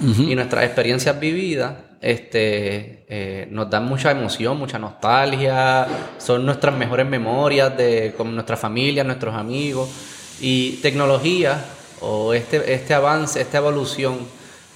Y 0.00 0.34
nuestras 0.34 0.64
experiencias 0.64 1.18
vividas 1.18 1.74
este, 2.00 3.04
eh, 3.08 3.48
nos 3.50 3.70
dan 3.70 3.86
mucha 3.86 4.10
emoción, 4.10 4.58
mucha 4.58 4.78
nostalgia, 4.78 5.86
son 6.18 6.44
nuestras 6.44 6.76
mejores 6.76 7.06
memorias 7.06 7.74
de, 7.76 8.12
con 8.16 8.34
nuestra 8.34 8.56
familia, 8.56 9.04
nuestros 9.04 9.34
amigos. 9.34 9.88
Y 10.40 10.72
tecnología 10.82 11.64
o 12.00 12.34
este, 12.34 12.74
este 12.74 12.92
avance, 12.92 13.40
esta 13.40 13.58
evolución 13.58 14.18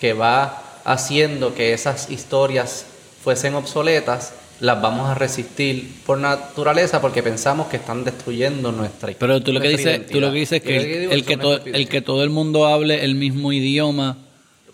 que 0.00 0.14
va 0.14 0.62
haciendo 0.85 1.54
que 1.54 1.74
esas 1.74 2.11
historias 2.11 2.87
fuesen 3.22 3.54
obsoletas, 3.54 4.33
las 4.61 4.81
vamos 4.81 5.09
a 5.09 5.14
resistir 5.14 6.02
por 6.07 6.18
naturaleza 6.18 7.00
porque 7.00 7.22
pensamos 7.22 7.66
que 7.68 7.76
están 7.76 8.04
destruyendo 8.04 8.72
nuestra 8.72 9.11
historia. 9.11 9.35
Pero 9.35 9.42
tú 9.42 9.52
lo 9.52 9.61
que 9.61 9.68
dices, 9.68 10.07
tú 10.07 10.20
lo 10.20 10.33
que 10.33 10.38
dices 10.38 10.62
es 10.62 10.62
que 10.62 10.76
el, 11.04 11.12
el 11.12 11.24
que 11.24 11.37
todo, 11.37 11.61
el 11.64 11.88
que 11.88 12.00
todo 12.00 12.24
el 12.24 12.31
mundo 12.31 12.66
hable 12.66 13.04
el 13.04 13.16
mismo 13.16 13.52
idioma 13.52 14.16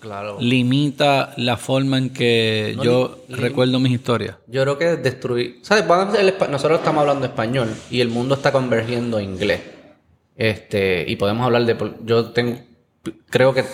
Claro. 0.05 0.37
limita 0.39 1.33
la 1.39 1.57
forma 1.57 1.97
en 1.97 2.11
que 2.11 2.75
No, 2.77 2.85
yo 2.85 3.25
recuerdo 3.31 3.81
mis 3.81 3.93
historias. 3.93 4.37
Yo 4.47 4.61
creo 4.63 4.77
que 4.77 4.97
destruir. 4.97 5.61
¿Sabes? 5.63 5.87
Nosotros 5.87 6.79
estamos 6.81 7.01
hablando 7.01 7.25
español 7.25 7.71
y 7.91 8.03
el 8.03 8.09
mundo 8.11 8.35
está 8.35 8.53
convergiendo 8.53 9.17
a 9.17 9.23
inglés. 9.23 9.63
Este, 10.37 11.07
y 11.09 11.17
podemos 11.17 11.47
hablar 11.47 11.65
de. 11.65 11.77
Yo 12.05 12.27
tengo. 12.33 12.59
Creo 13.31 13.55
que 13.55 13.65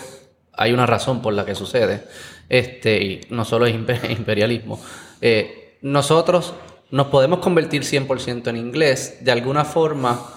hay 0.53 0.71
una 0.71 0.85
razón 0.85 1.21
por 1.21 1.33
la 1.33 1.43
que 1.45 1.53
sucede. 1.53 2.03
Este, 2.47 3.03
y 3.03 3.21
no 3.29 3.43
solo 3.43 3.65
es 3.65 3.75
imper- 3.75 4.09
imperialismo. 4.17 4.79
Eh, 5.19 5.77
nosotros 5.81 6.53
nos 6.91 7.07
podemos 7.07 7.39
convertir 7.39 7.81
100% 7.83 8.47
en 8.47 8.55
inglés. 8.57 9.17
De 9.21 9.31
alguna 9.33 9.65
forma, 9.65 10.33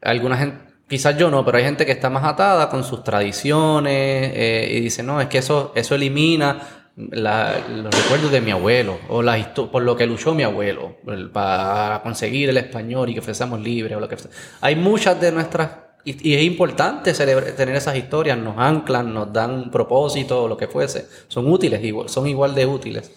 alguna 0.00 0.38
gente. 0.38 0.65
Quizás 0.88 1.16
yo 1.18 1.30
no, 1.30 1.44
pero 1.44 1.58
hay 1.58 1.64
gente 1.64 1.84
que 1.84 1.92
está 1.92 2.08
más 2.10 2.24
atada 2.24 2.68
con 2.68 2.84
sus 2.84 3.02
tradiciones 3.02 4.30
eh, 4.34 4.68
y 4.76 4.80
dice, 4.80 5.02
no, 5.02 5.20
es 5.20 5.26
que 5.28 5.38
eso, 5.38 5.72
eso 5.74 5.94
elimina 5.96 6.60
la- 6.96 7.58
los 7.68 7.92
recuerdos 7.94 8.30
de 8.30 8.40
mi 8.40 8.52
abuelo 8.52 8.98
o 9.08 9.20
la 9.22 9.52
por 9.52 9.82
lo 9.82 9.96
que 9.96 10.06
luchó 10.06 10.34
mi 10.34 10.44
abuelo 10.44 10.96
el- 11.08 11.30
para 11.30 12.00
conseguir 12.02 12.48
el 12.50 12.56
español 12.56 13.10
y 13.10 13.14
que 13.14 13.20
fuésemos 13.22 13.60
libres 13.60 13.96
o 13.96 14.00
lo 14.00 14.08
que. 14.08 14.16
Hay 14.60 14.76
muchas 14.76 15.20
de 15.20 15.32
nuestras 15.32 15.70
y, 16.04 16.30
y 16.30 16.34
es 16.36 16.42
importante 16.42 17.12
celebra- 17.14 17.52
tener 17.56 17.74
esas 17.74 17.96
historias, 17.96 18.38
nos 18.38 18.56
anclan, 18.56 19.12
nos 19.12 19.32
dan 19.32 19.50
un 19.54 19.70
propósito 19.72 20.44
o 20.44 20.48
lo 20.48 20.56
que 20.56 20.68
fuese. 20.68 21.06
Son 21.26 21.50
útiles, 21.50 21.82
igual, 21.82 22.08
son 22.08 22.28
igual 22.28 22.54
de 22.54 22.64
útiles. 22.64 23.10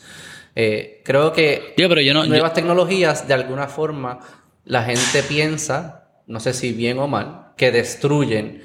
Eh, 0.55 1.01
creo 1.05 1.31
que 1.31 1.73
Tío, 1.77 1.87
pero 1.87 2.01
yo 2.01 2.15
no. 2.15 2.23
yo- 2.23 2.29
nuevas 2.31 2.53
tecnologías, 2.53 3.27
de 3.27 3.35
alguna 3.35 3.67
forma, 3.67 4.19
la 4.65 4.83
gente 4.83 5.21
piensa, 5.21 6.07
no 6.25 6.39
sé 6.39 6.53
si 6.53 6.73
bien 6.73 6.97
o 6.97 7.07
mal, 7.07 7.48
que 7.59 7.73
destruyen 7.73 8.63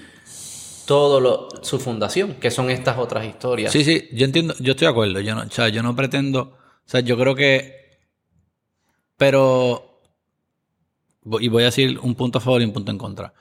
todo 0.87 1.18
lo, 1.18 1.48
su 1.62 1.80
fundación, 1.80 2.35
que 2.35 2.52
son 2.52 2.70
estas 2.70 2.96
otras 2.96 3.26
historias. 3.26 3.72
Sí, 3.72 3.83
sí, 3.83 4.09
yo 4.12 4.24
entiendo, 4.24 4.54
yo 4.61 4.70
estoy 4.70 4.87
de 4.87 4.92
acuerdo. 4.92 5.18
Yo 5.18 5.35
no, 5.35 5.42
o 5.42 5.50
sea, 5.50 5.68
yo 5.68 5.83
no 5.83 5.96
pretendo. 5.96 6.40
O 6.42 6.87
sea, 6.87 7.00
yo 7.00 7.18
creo 7.18 7.35
que. 7.35 7.98
Pero. 9.16 10.00
Y 11.40 11.48
voy 11.48 11.64
a 11.64 11.66
decir 11.66 11.98
un 11.98 12.14
punto 12.14 12.38
a 12.38 12.40
favor 12.40 12.62
y 12.62 12.66
un 12.66 12.72
punto 12.72 12.92
en 12.92 12.98
contra. 12.98 13.35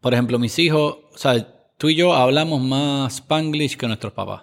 Por 0.00 0.12
ejemplo, 0.12 0.38
mis 0.38 0.58
hijos, 0.58 0.98
o 1.14 1.16
sea, 1.16 1.72
tú 1.78 1.88
y 1.88 1.94
yo 1.94 2.12
hablamos 2.12 2.60
más 2.60 3.14
Spanglish 3.14 3.78
que 3.78 3.86
nuestros 3.86 4.12
papás. 4.12 4.42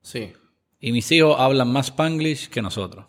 Sí, 0.00 0.32
Y 0.80 0.92
mis 0.92 1.12
hijos 1.12 1.36
hablan 1.38 1.70
más 1.70 1.88
Spanglish 1.88 2.48
que 2.48 2.62
nosotros. 2.62 3.04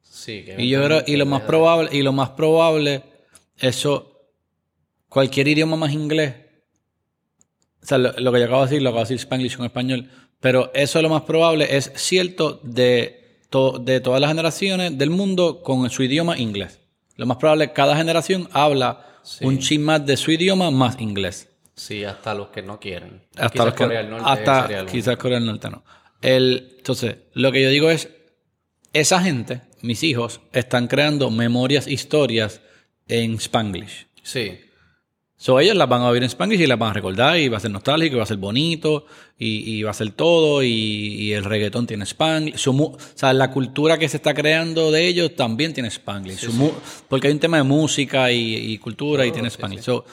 sí. 0.00 0.44
que 0.46 0.56
Y 0.62 0.70
yo 0.70 0.82
creo, 0.82 1.02
y 1.06 1.16
lo 1.16 1.26
más 1.26 1.42
probable, 1.42 1.90
y 1.92 2.00
lo 2.02 2.12
más 2.12 2.30
probable, 2.30 3.09
eso, 3.60 4.20
cualquier 5.08 5.48
idioma 5.48 5.76
más 5.76 5.92
inglés, 5.92 6.34
o 7.82 7.86
sea, 7.86 7.98
lo, 7.98 8.12
lo 8.18 8.32
que 8.32 8.38
yo 8.40 8.44
acabo 8.46 8.62
de 8.62 8.68
decir, 8.70 8.82
lo 8.82 8.90
acabo 8.90 9.04
de 9.04 9.08
decir 9.14 9.16
Spanglish 9.18 9.56
con 9.56 9.66
español, 9.66 10.10
pero 10.40 10.70
eso 10.74 11.00
lo 11.02 11.08
más 11.08 11.22
probable 11.22 11.76
es 11.76 11.92
cierto 11.96 12.60
de, 12.62 13.38
to- 13.50 13.78
de 13.78 14.00
todas 14.00 14.20
las 14.20 14.30
generaciones 14.30 14.96
del 14.98 15.10
mundo 15.10 15.62
con 15.62 15.88
su 15.90 16.02
idioma 16.02 16.38
inglés. 16.38 16.80
Lo 17.16 17.26
más 17.26 17.36
probable 17.36 17.64
es 17.64 17.70
que 17.70 17.74
cada 17.74 17.96
generación 17.96 18.48
habla 18.52 19.06
Sí. 19.22 19.44
un 19.44 19.58
chin 19.58 19.82
más 19.84 20.04
de 20.06 20.16
su 20.16 20.30
idioma 20.32 20.70
más 20.70 20.98
inglés. 20.98 21.50
Sí, 21.74 22.04
hasta 22.04 22.32
los 22.32 22.48
que 22.48 22.62
no 22.62 22.80
quieren. 22.80 23.22
Hasta 23.36 23.50
Quizás 23.50 23.66
los 23.66 23.74
que- 23.74 23.84
Corea 23.84 23.98
del 24.02 24.10
Norte 24.10 24.24
hasta 24.26 24.86
quizás 24.86 25.16
Corea 25.18 25.38
del 25.38 25.46
Norte 25.46 25.68
no. 25.70 25.84
El, 26.22 26.74
entonces, 26.78 27.16
lo 27.34 27.52
que 27.52 27.62
yo 27.62 27.68
digo 27.68 27.90
es, 27.90 28.08
esa 28.94 29.20
gente, 29.22 29.60
mis 29.82 30.02
hijos, 30.04 30.40
están 30.52 30.86
creando 30.88 31.30
memorias, 31.30 31.86
historias 31.86 32.62
en 33.10 33.34
Spanglish. 33.34 34.06
Sí, 34.22 34.58
So, 35.42 35.58
ellos 35.58 35.74
las 35.74 35.88
van 35.88 36.02
a 36.02 36.08
oír 36.08 36.22
en 36.22 36.28
Spanglish 36.28 36.60
y 36.60 36.66
las 36.66 36.78
van 36.78 36.90
a 36.90 36.92
recordar 36.92 37.38
y 37.38 37.48
va 37.48 37.56
a 37.56 37.60
ser 37.60 37.70
nostálgico, 37.70 38.14
y 38.14 38.18
va 38.18 38.24
a 38.24 38.26
ser 38.26 38.36
bonito 38.36 39.06
y, 39.38 39.74
y 39.74 39.82
va 39.82 39.90
a 39.90 39.94
ser 39.94 40.10
todo 40.10 40.62
y, 40.62 40.68
y 40.68 41.32
el 41.32 41.44
reggaetón 41.44 41.86
tiene 41.86 42.04
Spanglish. 42.04 42.58
Su 42.58 42.78
o 42.78 42.98
sea, 43.14 43.32
la 43.32 43.50
cultura 43.50 43.96
que 43.96 44.06
se 44.06 44.18
está 44.18 44.34
creando 44.34 44.90
de 44.90 45.06
ellos 45.06 45.34
también 45.36 45.72
tiene 45.72 45.88
Spanglish. 45.88 46.40
Su 46.40 46.74
Porque 47.08 47.28
hay 47.28 47.32
un 47.32 47.40
tema 47.40 47.56
de 47.56 47.62
música 47.62 48.30
y, 48.30 48.54
y 48.54 48.76
cultura 48.76 49.24
y 49.24 49.32
tiene 49.32 49.48
Spanglish. 49.48 49.80
So, 49.80 50.04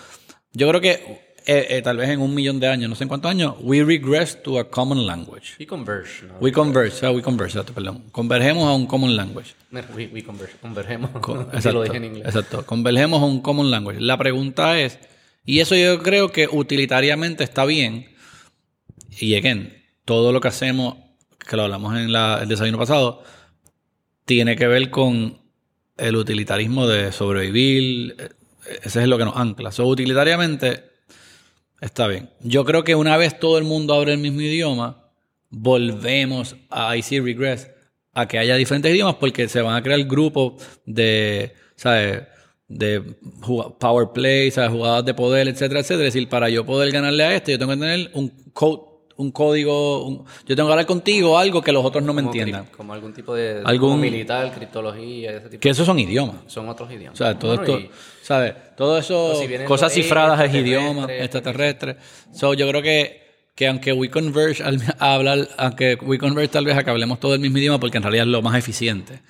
yo 0.54 0.70
creo 0.70 0.80
que 0.80 1.27
eh, 1.50 1.66
eh, 1.78 1.82
tal 1.82 1.96
vez 1.98 2.10
en 2.10 2.20
un 2.20 2.36
millón 2.36 2.60
de 2.60 2.68
años, 2.68 2.90
no 2.90 2.96
sé 2.96 3.06
en 3.06 3.08
cuántos 3.08 3.32
años, 3.32 3.56
we 3.62 3.82
regress 3.84 4.44
to 4.44 4.60
a 4.60 4.70
common 4.70 5.08
language. 5.08 5.54
y 5.58 5.66
converge, 5.66 6.26
¿no? 6.28 6.36
We 6.40 6.52
converge, 6.52 6.92
sea, 6.98 7.12
we 7.12 7.22
converge, 7.22 7.54
exacto, 7.54 7.74
perdón. 7.74 8.04
Convergemos 8.12 8.68
a 8.68 8.74
un 8.74 8.86
common 8.86 9.16
language. 9.16 9.54
We, 9.96 10.08
we 10.14 10.24
converge, 10.24 10.56
convergemos. 10.62 11.10
Co- 11.22 11.48
Así 11.54 11.72
lo 11.72 11.84
dije 11.84 11.98
en 11.98 12.06
inglés. 12.06 12.26
Exacto. 12.28 12.66
Convergemos 12.66 13.22
a 13.22 13.26
un 13.26 13.40
common 13.42 13.72
language. 13.72 14.02
La 14.02 14.18
pregunta 14.18 14.78
es, 14.80 15.00
y 15.46 15.60
eso 15.62 15.76
yo 15.76 16.04
creo 16.04 16.32
que 16.34 16.48
utilitariamente 16.52 17.44
está 17.46 17.64
bien, 17.66 18.08
y 19.20 19.36
again, 19.36 19.74
todo 20.06 20.32
lo 20.34 20.42
que 20.42 20.50
hacemos, 20.50 20.96
que 21.48 21.56
lo 21.56 21.64
hablamos 21.64 21.96
en 21.98 22.12
la- 22.12 22.40
el 22.42 22.50
desayuno 22.50 22.78
pasado, 22.78 23.24
tiene 24.26 24.56
que 24.58 24.68
ver 24.68 24.90
con 24.90 25.38
el 25.98 26.16
utilitarismo 26.18 26.88
de 26.88 27.12
sobrevivir. 27.12 28.16
eh, 28.20 28.30
Ese 28.84 29.02
es 29.02 29.08
lo 29.08 29.18
que 29.18 29.24
nos 29.24 29.38
ancla. 29.38 29.72
So, 29.72 29.86
utilitariamente 29.88 30.84
está 31.82 32.08
bien. 32.08 32.30
Yo 32.42 32.66
creo 32.66 32.84
que 32.84 32.96
una 32.96 33.18
vez 33.18 33.40
todo 33.40 33.58
el 33.58 33.63
mundo 33.63 33.94
abre 33.94 34.13
el 34.13 34.20
mismo 34.20 34.42
idioma, 34.42 35.04
volvemos 35.50 36.56
a 36.70 36.96
I 36.96 37.02
see 37.02 37.20
regress 37.20 37.70
a 38.13 38.28
que 38.28 38.40
haya 38.40 38.56
diferentes 38.56 38.92
idiomas 38.92 39.16
porque 39.16 39.48
se 39.48 39.62
van 39.62 39.76
a 39.76 39.84
crear 39.84 40.04
grupos 40.06 40.54
de, 40.86 41.54
¿sabes? 41.76 42.24
De 42.68 43.02
power 43.80 44.10
play, 44.13 44.52
¿sabes? 44.52 44.72
jugadas 44.72 45.06
de 45.06 45.13
poder, 45.13 45.48
etcétera, 45.48 45.82
etcétera. 45.82 46.08
Es 46.08 46.13
decir, 46.13 46.28
para 46.28 46.50
yo 46.50 46.66
poder 46.66 46.92
ganarle 46.92 47.24
a 47.24 47.36
este, 47.36 47.54
yo 47.54 47.60
tengo 47.60 47.74
que 47.74 47.80
tener 47.80 48.10
un 48.13 48.30
code, 48.54 48.82
un 49.18 49.32
código, 49.32 50.06
un- 50.06 50.26
yo 50.46 50.56
tengo 50.56 50.68
que 50.70 50.74
hablar 50.74 50.86
contigo 50.86 51.38
algo 51.38 51.62
que 51.62 51.72
los 51.72 51.84
otros 51.84 52.04
no 52.04 52.14
me 52.14 52.22
Como 52.22 52.32
entiendan. 52.34 52.66
cri- 52.68 52.72
Como 52.78 52.94
algún 52.94 53.14
tipo 53.14 53.34
de 53.36 53.62
Algún- 53.66 54.00
militar, 54.00 54.52
criptología, 54.54 55.32
ese 55.32 55.50
tipo. 55.50 55.60
Que 55.62 55.70
esos 55.70 55.86
son 55.86 55.98
idiomas. 56.00 56.36
Son 56.48 56.70
otros 56.70 56.92
idiomas. 56.92 57.20
O 57.20 57.24
sea, 57.24 57.38
todo 57.38 57.56
Bueno, 57.58 57.78
esto, 57.78 57.80
y- 57.80 57.90
¿sabes? 58.22 58.54
Todo 58.76 58.98
eso, 58.98 59.36
si 59.36 59.48
cosas 59.66 59.92
cifradas 59.94 60.40
es 60.48 60.54
idioma, 60.56 61.06
extraterrestre. 61.12 61.98
So, 62.32 62.54
yo 62.54 62.68
creo 62.70 62.82
que, 62.82 63.26
que 63.56 63.68
aunque 63.68 63.92
we 63.92 64.10
converge 64.10 64.62
al- 64.64 64.80
a 65.00 65.14
hablar, 65.16 65.50
aunque 65.58 65.98
we 66.02 66.20
converge 66.20 66.50
tal 66.50 66.66
vez 66.66 66.78
a 66.78 66.84
que 66.84 66.90
hablemos 66.92 67.20
todo 67.20 67.34
el 67.34 67.40
mismo 67.40 67.58
idioma, 67.58 67.80
porque 67.80 67.98
en 67.98 68.04
realidad 68.04 68.26
es 68.26 68.32
lo 68.32 68.42
más 68.44 68.56
eficiente. 68.56 69.22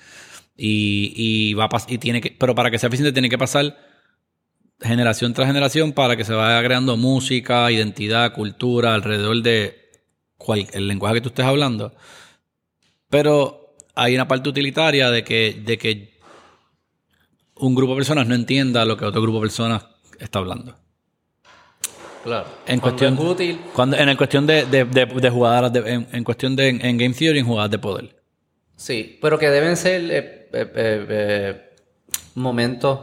Y, 0.56 1.12
y 1.16 1.54
va 1.54 1.64
a 1.64 1.68
y 1.88 1.98
tiene 1.98 2.20
que, 2.20 2.34
pero 2.38 2.54
para 2.54 2.70
que 2.70 2.78
sea 2.78 2.88
eficiente 2.88 3.12
tiene 3.12 3.28
que 3.30 3.38
pasar 3.38 3.76
generación 4.80 5.32
tras 5.34 5.46
generación 5.48 5.92
para 5.92 6.16
que 6.16 6.24
se 6.24 6.32
vaya 6.32 6.62
creando 6.66 6.96
música, 6.96 7.70
identidad, 7.70 8.32
cultura 8.32 8.94
alrededor 8.94 9.42
de 9.42 9.76
cual, 10.36 10.66
el 10.72 10.86
lenguaje 10.88 11.16
que 11.16 11.20
tú 11.22 11.28
estés 11.30 11.46
hablando. 11.46 11.92
Pero 13.08 13.74
hay 13.94 14.14
una 14.14 14.28
parte 14.28 14.48
utilitaria 14.48 15.10
de 15.10 15.24
que, 15.24 15.60
de 15.64 15.78
que 15.78 16.18
un 17.56 17.74
grupo 17.74 17.92
de 17.94 17.98
personas 17.98 18.26
no 18.26 18.34
entienda 18.34 18.84
lo 18.84 18.96
que 18.96 19.04
otro 19.04 19.20
grupo 19.22 19.38
de 19.38 19.42
personas 19.42 19.86
está 20.20 20.38
hablando. 20.38 20.76
Claro. 22.22 22.46
En 22.66 22.80
Cuando 22.80 22.98
cuestión, 22.98 23.14
es 23.14 23.20
útil, 23.32 23.60
cuando, 23.72 23.96
en 23.96 24.08
el 24.08 24.16
cuestión 24.16 24.46
de, 24.46 24.66
de, 24.66 24.84
de, 24.84 25.06
de- 25.06 25.92
en, 25.92 26.08
en 26.12 26.24
cuestión 26.24 26.54
de 26.56 26.68
en 26.68 26.98
Game 26.98 27.14
Theory, 27.14 27.38
en 27.38 27.46
jugadas 27.46 27.70
de 27.70 27.78
poder. 27.78 28.22
sí, 28.76 29.18
pero 29.22 29.38
que 29.38 29.48
deben 29.50 29.76
ser 29.76 30.02
eh, 30.10 30.48
eh, 30.52 31.06
eh, 31.08 31.70
momentos. 32.34 33.00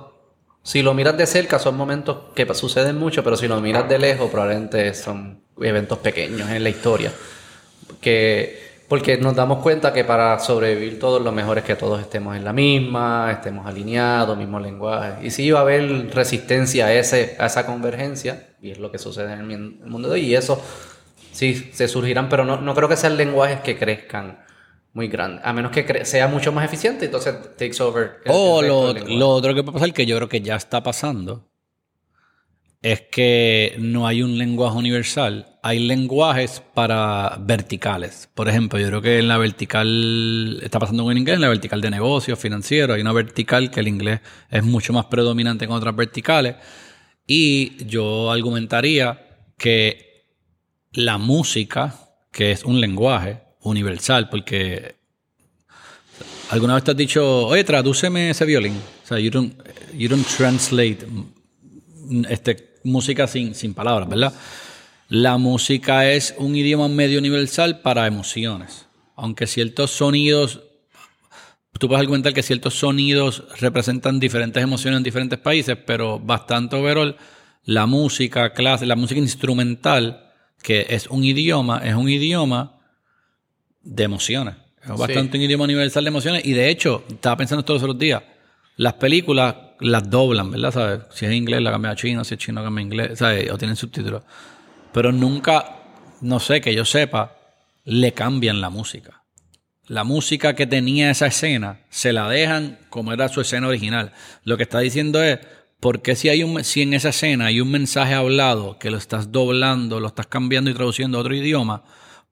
Si 0.66 0.82
lo 0.82 0.96
miras 0.96 1.16
de 1.16 1.28
cerca, 1.28 1.60
son 1.60 1.78
momentos 1.78 2.18
que 2.34 2.52
suceden 2.56 2.98
mucho, 2.98 3.24
pero 3.24 3.38
si 3.38 3.48
lo 3.48 3.62
miras 3.62 3.88
de 3.88 4.00
lejos, 4.00 4.32
probablemente 4.32 4.96
son 4.96 5.44
eventos 5.62 6.00
pequeños 6.00 6.50
en 6.50 6.64
la 6.64 6.70
historia. 6.70 7.12
Que, 8.02 8.82
porque 8.88 9.16
nos 9.20 9.36
damos 9.36 9.60
cuenta 9.60 9.94
que 9.94 10.04
para 10.04 10.40
sobrevivir 10.40 10.98
todos 10.98 11.22
lo 11.22 11.32
mejor 11.32 11.60
es 11.60 11.66
que 11.66 11.76
todos 11.76 12.02
estemos 12.02 12.36
en 12.36 12.44
la 12.44 12.52
misma, 12.52 13.32
estemos 13.32 13.68
alineados, 13.68 14.36
mismo 14.36 14.60
lenguaje. 14.60 15.28
Y 15.28 15.30
sí 15.30 15.52
va 15.52 15.60
a 15.60 15.62
haber 15.62 16.10
resistencia 16.12 16.88
a, 16.88 16.94
ese, 16.96 17.36
a 17.38 17.46
esa 17.46 17.68
convergencia, 17.68 18.48
y 18.60 18.72
es 18.72 18.80
lo 18.80 18.92
que 18.92 18.98
sucede 18.98 19.34
en 19.34 19.52
el 19.52 19.60
mundo 19.88 20.08
de 20.08 20.16
hoy, 20.16 20.22
y 20.22 20.36
eso 20.36 20.60
sí 21.32 21.70
se 21.76 21.88
surgirán, 21.88 22.28
pero 22.28 22.44
no, 22.44 22.60
no 22.60 22.74
creo 22.74 22.90
que 22.90 22.98
sean 22.98 23.18
lenguajes 23.18 23.60
que 23.60 23.78
crezcan 23.78 24.40
muy 24.96 25.10
grandes, 25.10 25.46
a 25.46 25.52
menos 25.52 25.72
que 25.72 26.06
sea 26.06 26.30
mucho 26.30 26.54
más 26.54 26.64
eficiente, 26.64 27.06
entonces 27.06 27.36
takes 27.58 27.84
over. 27.84 28.22
o 28.28 28.62
lo, 28.62 28.94
lo 28.94 29.30
otro 29.30 29.54
que 29.54 29.62
puede 29.62 29.74
pasar, 29.74 29.94
que 29.94 30.06
yo 30.06 30.16
creo 30.16 30.30
que 30.30 30.40
ya 30.40 30.56
está 30.56 30.82
pasando, 30.82 31.50
es 32.82 33.02
que 33.12 33.76
no 33.78 34.08
hay 34.08 34.22
un 34.22 34.38
lenguaje 34.38 34.78
universal. 34.78 35.58
Hay 35.64 35.80
lenguajes 35.80 36.62
para 36.74 37.36
verticales. 37.42 38.30
Por 38.34 38.48
ejemplo, 38.48 38.80
yo 38.80 38.88
creo 38.88 39.02
que 39.02 39.20
en 39.20 39.28
la 39.28 39.38
vertical, 39.38 40.62
está 40.64 40.80
pasando 40.80 41.12
en 41.12 41.18
inglés, 41.18 41.36
en 41.36 41.42
la 41.42 41.50
vertical 41.50 41.82
de 41.82 41.90
negocios, 41.90 42.40
financieros, 42.40 42.96
hay 42.96 43.02
una 43.02 43.12
vertical 43.12 43.72
que 43.72 43.82
el 43.82 43.90
inglés 43.90 44.22
es 44.50 44.64
mucho 44.64 44.94
más 44.94 45.06
predominante 45.06 45.68
que 45.68 45.74
otras 45.74 45.96
verticales. 45.96 46.56
Y 47.28 47.84
yo 47.86 48.32
argumentaría 48.32 49.44
que 49.58 50.28
la 50.94 51.18
música, 51.18 51.96
que 52.32 52.52
es 52.52 52.64
un 52.64 52.80
lenguaje 52.80 53.45
universal, 53.66 54.30
porque 54.30 54.96
alguna 56.50 56.76
vez 56.76 56.84
te 56.84 56.92
has 56.92 56.98
dicho, 56.98 57.48
oye, 57.48 57.64
tradúceme 57.64 58.30
ese 58.30 58.46
violín. 58.46 58.80
O 59.04 59.08
sea, 59.08 59.20
you 59.20 59.30
don't, 59.30 59.54
you 59.94 60.08
don't 60.08 60.26
translate 60.26 61.06
este, 62.30 62.76
música 62.84 63.28
sin, 63.28 63.56
sin 63.56 63.74
palabras, 63.74 64.08
¿verdad? 64.08 64.34
La 65.10 65.38
música 65.38 66.10
es 66.12 66.34
un 66.38 66.56
idioma 66.56 66.88
medio 66.88 67.20
universal 67.20 67.82
para 67.82 68.08
emociones. 68.08 68.88
Aunque 69.16 69.48
ciertos 69.48 69.92
sonidos, 69.92 70.62
tú 71.80 71.88
puedes 71.88 72.02
argumentar 72.02 72.34
que 72.34 72.44
ciertos 72.44 72.76
sonidos 72.76 73.44
representan 73.60 74.20
diferentes 74.20 74.62
emociones 74.62 74.98
en 74.98 75.04
diferentes 75.04 75.40
países, 75.40 75.78
pero 75.86 76.20
bastante 76.20 76.76
overall, 76.76 77.16
la 77.64 77.86
música 77.86 78.54
clase, 78.54 78.86
la 78.86 78.96
música 78.96 79.20
instrumental, 79.20 80.34
que 80.62 80.86
es 80.90 81.08
un 81.08 81.24
idioma, 81.24 81.80
es 81.84 81.96
un 81.96 82.10
idioma 82.10 82.75
de 83.86 84.04
emociones. 84.04 84.56
Es 84.84 84.98
bastante 84.98 85.38
un 85.38 85.44
idioma 85.44 85.64
universal 85.64 86.04
de 86.04 86.10
emociones. 86.10 86.46
Y 86.46 86.52
de 86.52 86.70
hecho, 86.70 87.06
estaba 87.08 87.38
pensando 87.38 87.62
esto 87.62 87.74
los 87.74 87.84
otros 87.84 87.98
días 87.98 88.22
las 88.78 88.94
películas 88.94 89.56
las 89.80 90.10
doblan, 90.10 90.52
¿verdad? 90.52 90.72
¿Sabes? 90.72 91.00
Si 91.12 91.26
es 91.26 91.34
inglés, 91.34 91.62
la 91.62 91.72
cambia 91.72 91.92
a 91.92 91.96
chino, 91.96 92.24
si 92.24 92.36
es 92.36 92.40
chino, 92.40 92.64
cambia 92.64 92.82
a 92.82 92.86
inglés, 92.86 93.20
¿sabes? 93.20 93.52
O 93.52 93.58
tienen 93.58 93.76
subtítulos. 93.76 94.24
Pero 94.94 95.12
nunca, 95.12 95.80
no 96.22 96.40
sé, 96.40 96.62
que 96.62 96.74
yo 96.74 96.86
sepa, 96.86 97.38
le 97.84 98.14
cambian 98.14 98.62
la 98.62 98.70
música. 98.70 99.24
La 99.88 100.04
música 100.04 100.56
que 100.56 100.66
tenía 100.66 101.12
esa 101.12 101.28
escena, 101.28 101.82
se 101.90 102.12
la 102.12 102.28
dejan 102.30 102.80
como 102.90 103.14
era 103.14 103.30
su 103.30 103.42
escena 103.42 103.68
original. 103.68 104.14
Lo 104.44 104.58
que 104.58 104.64
está 104.64 104.80
diciendo 104.80 105.22
es, 105.22 105.40
¿por 105.80 106.02
qué 106.02 106.16
si, 106.16 106.30
hay 106.30 106.44
un, 106.44 106.64
si 106.64 106.82
en 106.82 106.94
esa 106.94 107.10
escena 107.10 107.48
hay 107.48 107.62
un 107.62 107.70
mensaje 107.70 108.14
hablado 108.14 108.80
que 108.80 108.90
lo 108.90 108.98
estás 108.98 109.32
doblando, 109.32 110.00
lo 110.00 110.08
estás 110.08 110.28
cambiando 110.28 110.72
y 110.72 110.74
traduciendo 110.74 111.18
a 111.18 111.22
otro 111.22 111.36
idioma? 111.36 111.84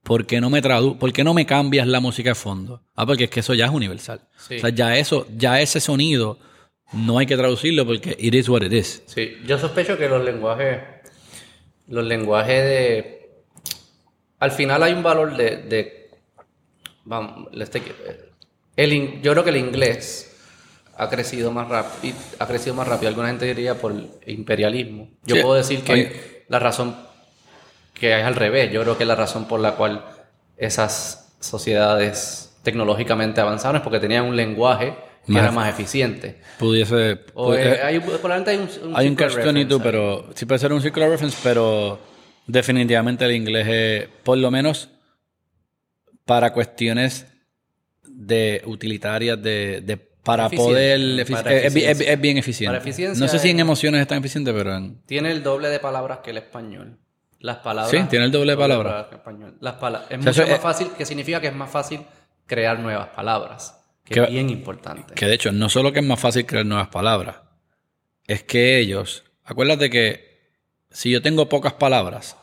¿Por 0.04 0.26
qué 0.26 0.40
no 0.40 0.50
me 0.50 0.62
tradu 0.62 0.98
¿por 0.98 1.12
qué 1.12 1.24
no 1.24 1.34
me 1.34 1.46
cambias 1.46 1.88
la 1.88 1.98
música 1.98 2.30
de 2.30 2.34
fondo? 2.36 2.82
Ah, 2.94 3.04
porque 3.04 3.24
es 3.24 3.30
que 3.30 3.40
eso 3.40 3.54
ya 3.54 3.66
es 3.66 3.72
universal. 3.72 4.20
O 4.36 4.58
sea, 4.58 4.70
ya 4.70 4.96
eso, 4.96 5.26
ya 5.36 5.60
ese 5.60 5.80
sonido 5.80 6.38
no 6.92 7.18
hay 7.18 7.26
que 7.26 7.36
traducirlo 7.36 7.84
porque 7.84 8.16
it 8.20 8.34
is 8.34 8.48
what 8.48 8.62
it 8.62 8.72
is. 8.72 9.02
Sí, 9.06 9.38
yo 9.46 9.58
sospecho 9.58 9.98
que 9.98 10.08
los 10.08 10.24
lenguajes, 10.24 10.80
los 11.88 12.04
lenguajes 12.04 12.62
de, 12.64 13.30
al 14.38 14.52
final 14.52 14.82
hay 14.82 14.92
un 14.92 15.02
valor 15.02 15.36
de, 15.36 15.56
de 15.56 16.10
vamos, 17.04 17.48
el, 18.76 19.22
yo 19.22 19.32
creo 19.32 19.44
que 19.44 19.50
el 19.50 19.56
inglés 19.56 20.30
ha 20.96 21.08
crecido 21.08 21.50
más 21.50 21.68
rápido, 21.68 22.16
ha 22.38 22.46
crecido 22.46 22.74
más 22.74 22.86
rápido. 22.86 23.08
Alguna 23.08 23.28
gente 23.28 23.46
diría 23.46 23.74
por 23.74 23.94
imperialismo. 24.26 25.08
Yo 25.24 25.40
puedo 25.40 25.54
decir 25.54 25.82
que 25.82 26.44
la 26.48 26.58
razón 26.58 26.96
que 27.94 28.18
es 28.18 28.24
al 28.24 28.34
revés. 28.34 28.72
Yo 28.72 28.82
creo 28.82 28.98
que 28.98 29.04
la 29.04 29.14
razón 29.14 29.46
por 29.46 29.60
la 29.60 29.76
cual 29.76 30.04
esas 30.56 31.34
sociedades 31.40 32.56
tecnológicamente 32.62 33.40
avanzaron 33.40 33.76
es 33.76 33.82
porque 33.82 34.00
tenían 34.00 34.24
un 34.24 34.36
lenguaje 34.36 34.94
que 35.26 35.38
era 35.38 35.50
más 35.50 35.70
eficiente. 35.70 36.40
Pudiese. 36.58 37.20
O, 37.32 37.54
eh, 37.54 37.80
hay, 37.82 37.98
probablemente 38.00 38.50
hay 38.50 38.56
un, 38.58 38.88
un 38.88 38.96
Hay 38.96 39.08
un 39.08 39.14
catch 39.14 39.34
pero. 39.82 40.28
Sí 40.34 40.44
puede 40.44 40.58
ser 40.58 40.72
un 40.72 40.82
circular 40.82 41.08
reference, 41.08 41.38
pero 41.42 41.98
definitivamente 42.46 43.24
el 43.24 43.32
inglés 43.32 43.66
es. 43.68 44.08
Por 44.22 44.36
lo 44.36 44.50
menos 44.50 44.90
para 46.26 46.52
cuestiones 46.52 47.26
de 48.02 48.62
utilitarias 48.66 49.42
de, 49.42 49.80
de 49.82 49.96
para 49.96 50.48
poder 50.48 51.20
es, 51.20 52.00
es, 52.00 52.20
bien 52.20 52.38
eficiente. 52.38 52.80
no 53.16 53.28
sé 53.28 53.38
si 53.38 53.50
en 53.50 53.60
emociones 53.60 54.00
es 54.00 54.06
tan 54.06 54.18
eficiente, 54.18 54.52
pero 54.54 54.74
en... 54.74 55.02
Tiene 55.04 55.30
el 55.30 55.42
doble 55.42 55.68
de 55.68 55.78
palabras 55.80 56.20
que 56.24 56.30
el 56.30 56.38
español. 56.38 56.98
Las 57.44 57.58
palabras. 57.58 57.90
Sí, 57.90 57.98
tiene 58.08 58.24
el 58.24 58.30
doble 58.30 58.52
de 58.52 58.56
palabras. 58.56 59.06
Las 59.60 59.74
palabras. 59.74 60.10
Es 60.10 60.18
mucho 60.18 60.46
más 60.46 60.60
fácil, 60.60 60.88
que 60.96 61.04
significa 61.04 61.42
que 61.42 61.48
es 61.48 61.54
más 61.54 61.70
fácil 61.70 62.00
crear 62.46 62.78
nuevas 62.78 63.08
palabras. 63.08 63.84
Que, 64.02 64.20
es 64.20 64.30
bien 64.30 64.48
importante. 64.48 65.12
Que 65.12 65.26
de 65.26 65.34
hecho, 65.34 65.52
no 65.52 65.68
solo 65.68 65.92
que 65.92 65.98
es 65.98 66.06
más 66.06 66.18
fácil 66.18 66.46
crear 66.46 66.64
nuevas 66.64 66.88
palabras, 66.88 67.36
es 68.26 68.44
que 68.44 68.78
ellos. 68.78 69.24
Acuérdate 69.44 69.90
que 69.90 70.40
si 70.90 71.10
yo 71.10 71.20
tengo 71.20 71.46
pocas 71.50 71.74
palabras, 71.74 72.34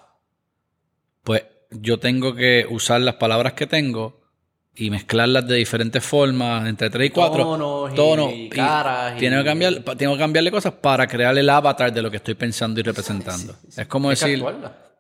pues 1.24 1.46
yo 1.72 1.98
tengo 1.98 2.36
que 2.36 2.68
usar 2.70 3.02
las 3.02 3.16
palabras 3.16 3.54
que 3.54 3.66
tengo 3.66 4.22
y 4.76 4.92
mezclarlas 4.92 5.48
de 5.48 5.56
diferentes 5.56 6.06
formas, 6.06 6.70
entre 6.70 6.92
3 6.92 7.08
y 7.08 7.10
4. 7.10 7.92
Tonos, 7.96 8.32
y, 8.36 8.50
caras. 8.50 9.18
tengo, 9.18 9.40
que 9.40 9.46
cambiar, 9.46 9.74
tengo 9.98 10.14
que 10.14 10.20
cambiarle 10.20 10.52
cosas 10.52 10.74
para 10.74 11.08
crear 11.08 11.36
el 11.36 11.50
avatar 11.50 11.92
de 11.92 12.04
lo 12.04 12.12
que 12.12 12.18
estoy 12.18 12.36
pensando 12.36 12.80
y 12.80 12.84
representando. 12.84 13.56
es 13.76 13.88
como 13.88 14.12
decir. 14.12 14.46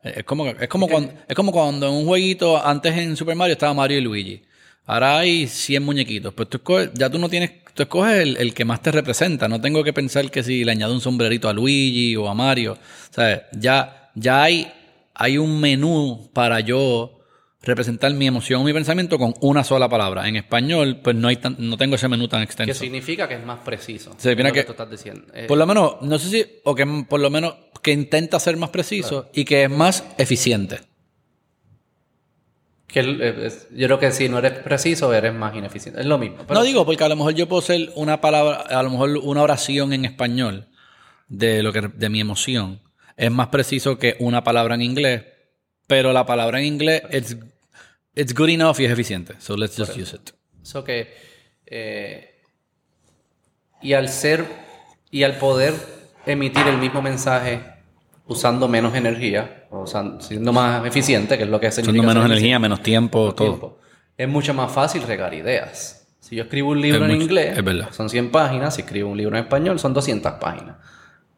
Es 0.03 0.23
como, 0.23 0.47
es 0.47 0.67
como, 0.67 0.87
cuando, 0.87 1.13
es 1.27 1.35
como 1.35 1.51
cuando 1.51 1.87
en 1.87 1.93
un 1.93 2.05
jueguito, 2.05 2.63
antes 2.63 2.97
en 2.97 3.15
Super 3.15 3.35
Mario 3.35 3.53
estaba 3.53 3.73
Mario 3.73 3.99
y 3.99 4.01
Luigi. 4.01 4.41
Ahora 4.85 5.19
hay 5.19 5.47
100 5.47 5.83
muñequitos. 5.83 6.33
Pues 6.33 6.49
tú 6.49 6.57
escoges, 6.57 6.89
ya 6.93 7.09
tú 7.09 7.19
no 7.19 7.29
tienes, 7.29 7.51
tú 7.73 7.83
escoges 7.83 8.19
el, 8.19 8.53
que 8.53 8.65
más 8.65 8.81
te 8.81 8.91
representa. 8.91 9.47
No 9.47 9.61
tengo 9.61 9.83
que 9.83 9.93
pensar 9.93 10.29
que 10.31 10.43
si 10.43 10.63
le 10.63 10.71
añado 10.71 10.93
un 10.93 11.01
sombrerito 11.01 11.47
a 11.47 11.53
Luigi 11.53 12.15
o 12.15 12.27
a 12.27 12.33
Mario. 12.33 12.73
O 12.73 13.13
sea, 13.13 13.47
ya, 13.53 14.11
ya 14.15 14.43
hay, 14.43 14.71
hay 15.13 15.37
un 15.37 15.59
menú 15.59 16.29
para 16.33 16.59
yo 16.61 17.20
representar 17.63 18.13
mi 18.13 18.27
emoción 18.27 18.61
o 18.61 18.63
mi 18.63 18.73
pensamiento 18.73 19.19
con 19.19 19.33
una 19.41 19.63
sola 19.63 19.87
palabra. 19.87 20.27
En 20.27 20.35
español, 20.35 20.99
pues 21.03 21.15
no 21.15 21.27
hay 21.27 21.39
no 21.57 21.77
tengo 21.77 21.95
ese 21.95 22.07
menú 22.07 22.27
tan 22.27 22.41
extenso. 22.41 22.73
¿Qué 22.73 22.79
significa 22.79 23.27
que 23.27 23.35
es 23.35 23.45
más 23.45 23.59
preciso. 23.59 24.13
Se 24.17 24.35
que, 24.35 24.51
que 24.51 24.63
tú 24.63 24.71
estás 24.71 24.89
diciendo. 24.89 25.27
Eh, 25.33 25.45
por 25.47 25.57
lo 25.57 25.67
menos, 25.67 26.01
no 26.01 26.17
sé 26.17 26.29
si, 26.29 26.45
o 26.63 26.73
que 26.73 26.85
por 27.07 27.19
lo 27.19 27.29
menos 27.29 27.55
que 27.81 27.91
intenta 27.91 28.39
ser 28.39 28.57
más 28.57 28.69
preciso 28.69 29.29
y 29.33 29.45
que 29.45 29.63
es 29.63 29.69
más 29.69 30.03
eficiente. 30.17 30.79
Que 32.87 32.99
eh, 32.99 33.49
yo 33.71 33.87
creo 33.87 33.99
que 33.99 34.11
si 34.11 34.27
no 34.27 34.39
eres 34.39 34.53
preciso, 34.59 35.13
eres 35.13 35.33
más 35.33 35.55
ineficiente. 35.55 36.01
Es 36.01 36.07
lo 36.07 36.17
mismo. 36.17 36.39
No 36.49 36.63
digo, 36.63 36.85
porque 36.85 37.03
a 37.03 37.09
lo 37.09 37.15
mejor 37.15 37.33
yo 37.35 37.47
puedo 37.47 37.61
ser 37.61 37.91
una 37.95 38.21
palabra, 38.21 38.61
a 38.61 38.83
lo 38.83 38.89
mejor 38.89 39.17
una 39.23 39.43
oración 39.43 39.93
en 39.93 40.05
español 40.05 40.67
de 41.27 41.63
lo 41.63 41.71
que 41.71 41.81
de 41.81 42.09
mi 42.09 42.19
emoción 42.19 42.81
es 43.15 43.31
más 43.31 43.47
preciso 43.47 43.97
que 43.97 44.15
una 44.19 44.43
palabra 44.43 44.75
en 44.75 44.81
inglés, 44.81 45.23
pero 45.87 46.11
la 46.11 46.25
palabra 46.25 46.59
en 46.59 46.65
inglés 46.65 47.03
es 47.11 47.37
it's 48.15 48.33
good 48.33 48.49
enough 48.49 48.79
y 48.79 48.85
es 48.85 48.91
eficiente. 48.91 49.35
So 49.39 49.55
let's 49.55 49.77
just 49.77 49.97
use 49.97 50.15
it. 50.15 50.31
So 50.63 50.83
que 50.83 51.13
eh, 51.65 52.41
y 53.81 53.93
al 53.93 54.09
ser 54.09 54.45
y 55.09 55.23
al 55.23 55.37
poder 55.37 55.73
emitir 56.25 56.67
el 56.67 56.77
mismo 56.77 57.01
mensaje 57.01 57.61
usando 58.27 58.67
menos 58.67 58.95
energía, 58.95 59.65
o 59.71 59.85
siendo 60.19 60.53
más 60.53 60.85
eficiente, 60.85 61.37
que 61.37 61.43
es 61.43 61.49
lo 61.49 61.59
que 61.59 61.71
significa. 61.71 62.01
Usando 62.01 62.13
menos 62.13 62.25
energía, 62.25 62.59
menos 62.59 62.81
tiempo, 62.81 63.33
todo. 63.35 63.79
Es 64.17 64.27
mucho 64.27 64.53
más 64.53 64.71
fácil 64.71 65.03
regar 65.03 65.33
ideas. 65.33 66.07
Si 66.19 66.35
yo 66.35 66.43
escribo 66.43 66.69
un 66.69 66.81
libro 66.81 67.05
en 67.05 67.21
inglés, 67.21 67.57
son 67.91 68.09
100 68.09 68.31
páginas. 68.31 68.75
Si 68.75 68.81
escribo 68.81 69.09
un 69.09 69.17
libro 69.17 69.35
en 69.37 69.43
español, 69.43 69.79
son 69.79 69.93
200 69.93 70.33
páginas. 70.33 70.77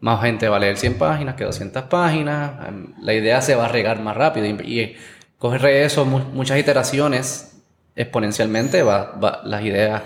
Más 0.02 0.22
gente 0.22 0.50
va 0.50 0.58
a 0.58 0.60
leer 0.60 0.78
100 0.78 0.98
páginas 0.98 1.36
que 1.36 1.46
200 1.46 1.84
páginas. 1.84 2.60
La 3.02 3.14
idea 3.14 3.42
se 3.42 3.56
va 3.56 3.66
a 3.66 3.68
regar 3.70 4.02
más 4.02 4.16
rápido. 4.16 4.46
Y 4.46 4.96
coger 5.44 5.66
eso, 5.66 6.06
muchas 6.06 6.58
iteraciones, 6.58 7.62
exponencialmente, 7.98 8.82
va, 8.82 9.42
las 9.44 9.62
ideas, 9.62 10.02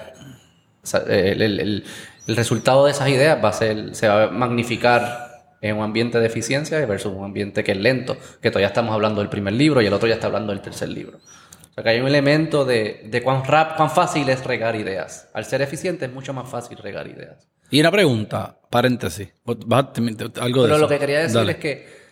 el, 1.08 1.86
resultado 2.26 2.86
de 2.86 2.91
esas 2.91 3.08
ideas 3.10 3.38
va 3.43 3.50
a 3.50 3.54
ser, 3.54 3.93
se 3.93 4.08
va 4.08 4.23
a 4.23 4.28
magnificar 4.32 5.56
en 5.62 5.78
un 5.78 5.84
ambiente 5.84 6.19
de 6.19 6.26
eficiencia 6.26 6.84
versus 6.88 7.13
un 7.13 7.23
ambiente 7.23 7.63
que 7.63 7.73
es 7.73 7.78
lento, 7.78 8.17
que 8.41 8.50
todavía 8.50 8.69
estamos 8.69 8.91
hablando 8.95 9.21
del 9.21 9.30
primer 9.30 9.54
libro 9.54 9.80
y 9.80 9.86
el 9.86 9.93
otro 9.93 10.08
ya 10.08 10.15
está 10.15 10.26
hablando 10.26 10.54
del 10.54 10.62
tercer 10.63 10.89
libro. 10.89 11.19
O 11.19 11.73
sea 11.76 11.84
que 11.84 11.91
hay 11.91 12.00
un 12.00 12.08
elemento 12.08 12.65
de, 12.65 13.04
de 13.06 13.21
cuán, 13.21 13.45
rap, 13.45 13.78
cuán 13.78 13.91
fácil 13.91 14.28
es 14.30 14.43
regar 14.43 14.76
ideas. 14.76 15.30
Al 15.36 15.45
ser 15.45 15.62
eficiente 15.62 16.06
es 16.06 16.12
mucho 16.12 16.34
más 16.34 16.50
fácil 16.50 16.80
regar 16.80 17.06
ideas. 17.06 17.47
Y 17.69 17.80
una 17.80 17.91
pregunta, 17.91 18.58
paréntesis, 18.71 19.30
algo 19.45 20.63
de 20.63 20.67
Pero 20.67 20.78
lo 20.80 20.88
que 20.88 20.97
quería 20.97 21.19
decir 21.19 21.47
es 21.47 21.58
que 21.58 22.07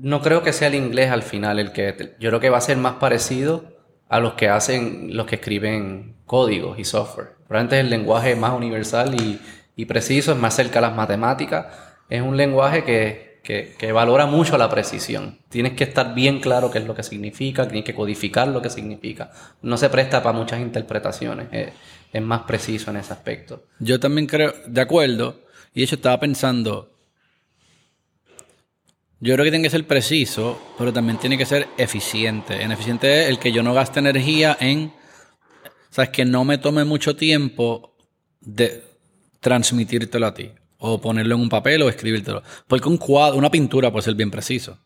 no 0.00 0.22
creo 0.22 0.42
que 0.42 0.52
sea 0.52 0.68
el 0.68 0.74
inglés 0.74 1.10
al 1.10 1.22
final 1.22 1.58
el 1.58 1.72
que... 1.72 2.14
Yo 2.18 2.30
creo 2.30 2.40
que 2.40 2.50
va 2.50 2.58
a 2.58 2.62
ser 2.62 2.76
más 2.76 2.94
parecido 2.94 3.64
a 4.08 4.18
los 4.18 4.34
que 4.34 4.48
hacen, 4.48 5.16
los 5.16 5.26
que 5.26 5.36
escriben 5.36 6.16
códigos 6.26 6.78
y 6.78 6.84
software. 6.84 7.34
Probablemente 7.46 7.78
es 7.78 7.84
el 7.84 7.90
lenguaje 7.90 8.34
más 8.34 8.52
universal 8.52 9.14
y, 9.14 9.40
y 9.76 9.84
preciso, 9.84 10.32
es 10.32 10.38
más 10.38 10.54
cerca 10.54 10.78
a 10.78 10.82
las 10.82 10.96
matemáticas. 10.96 11.66
Es 12.08 12.22
un 12.22 12.36
lenguaje 12.36 12.82
que, 12.84 13.40
que, 13.44 13.74
que, 13.78 13.92
valora 13.92 14.26
mucho 14.26 14.56
la 14.56 14.70
precisión. 14.70 15.38
Tienes 15.48 15.74
que 15.74 15.84
estar 15.84 16.14
bien 16.14 16.40
claro 16.40 16.70
qué 16.70 16.78
es 16.78 16.86
lo 16.86 16.94
que 16.94 17.02
significa, 17.02 17.68
tienes 17.68 17.84
que 17.84 17.94
codificar 17.94 18.48
lo 18.48 18.62
que 18.62 18.70
significa. 18.70 19.30
No 19.62 19.76
se 19.76 19.90
presta 19.90 20.22
para 20.22 20.36
muchas 20.36 20.60
interpretaciones, 20.60 21.48
es, 21.52 21.72
es 22.12 22.22
más 22.22 22.42
preciso 22.42 22.90
en 22.90 22.96
ese 22.96 23.12
aspecto. 23.12 23.64
Yo 23.78 24.00
también 24.00 24.26
creo, 24.26 24.54
de 24.66 24.80
acuerdo, 24.80 25.40
y 25.74 25.80
de 25.80 25.84
hecho 25.84 25.96
estaba 25.96 26.18
pensando, 26.18 26.90
yo 29.20 29.34
creo 29.34 29.44
que 29.44 29.50
tiene 29.50 29.64
que 29.64 29.70
ser 29.70 29.86
preciso, 29.86 30.58
pero 30.78 30.92
también 30.92 31.18
tiene 31.18 31.36
que 31.36 31.44
ser 31.44 31.68
eficiente. 31.76 32.62
En 32.62 32.72
eficiente 32.72 33.24
es 33.24 33.28
el 33.28 33.38
que 33.38 33.52
yo 33.52 33.62
no 33.62 33.74
gaste 33.74 34.00
energía 34.00 34.56
en, 34.58 34.92
sabes, 35.90 36.10
que 36.10 36.24
no 36.24 36.44
me 36.44 36.56
tome 36.56 36.84
mucho 36.84 37.14
tiempo 37.14 37.94
de 38.40 38.82
transmitírtelo 39.40 40.26
a 40.26 40.32
ti, 40.32 40.50
o 40.78 40.98
ponerlo 40.98 41.34
en 41.34 41.42
un 41.42 41.48
papel 41.50 41.82
o 41.82 41.90
escribírtelo. 41.90 42.42
Porque 42.66 42.88
un 42.88 42.96
cuadro, 42.96 43.36
una 43.36 43.50
pintura 43.50 43.92
puede 43.92 44.04
ser 44.04 44.14
bien 44.14 44.30
preciso, 44.30 44.78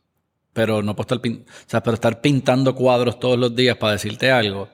pero 0.53 0.83
no 0.83 0.97
puedo 0.97 1.05
estar, 1.05 1.21
pin, 1.21 1.45
o 1.49 1.71
sea, 1.71 1.83
pero 1.83 1.95
estar 1.95 2.21
pintando 2.21 2.75
cuadros 2.75 3.21
todos 3.21 3.39
los 3.39 3.55
días 3.55 3.77
para 3.77 3.93
decirte 3.93 4.33
algo 4.33 4.69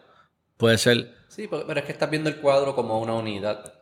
puede 0.57 0.79
ser. 0.79 1.15
Sí, 1.29 1.49
pero 1.49 1.79
es 1.79 1.85
que 1.85 1.93
estás 1.93 2.11
viendo 2.11 2.31
el 2.31 2.37
cuadro 2.37 2.75
como 2.75 2.99
una 2.99 3.13
unidad. 3.13 3.80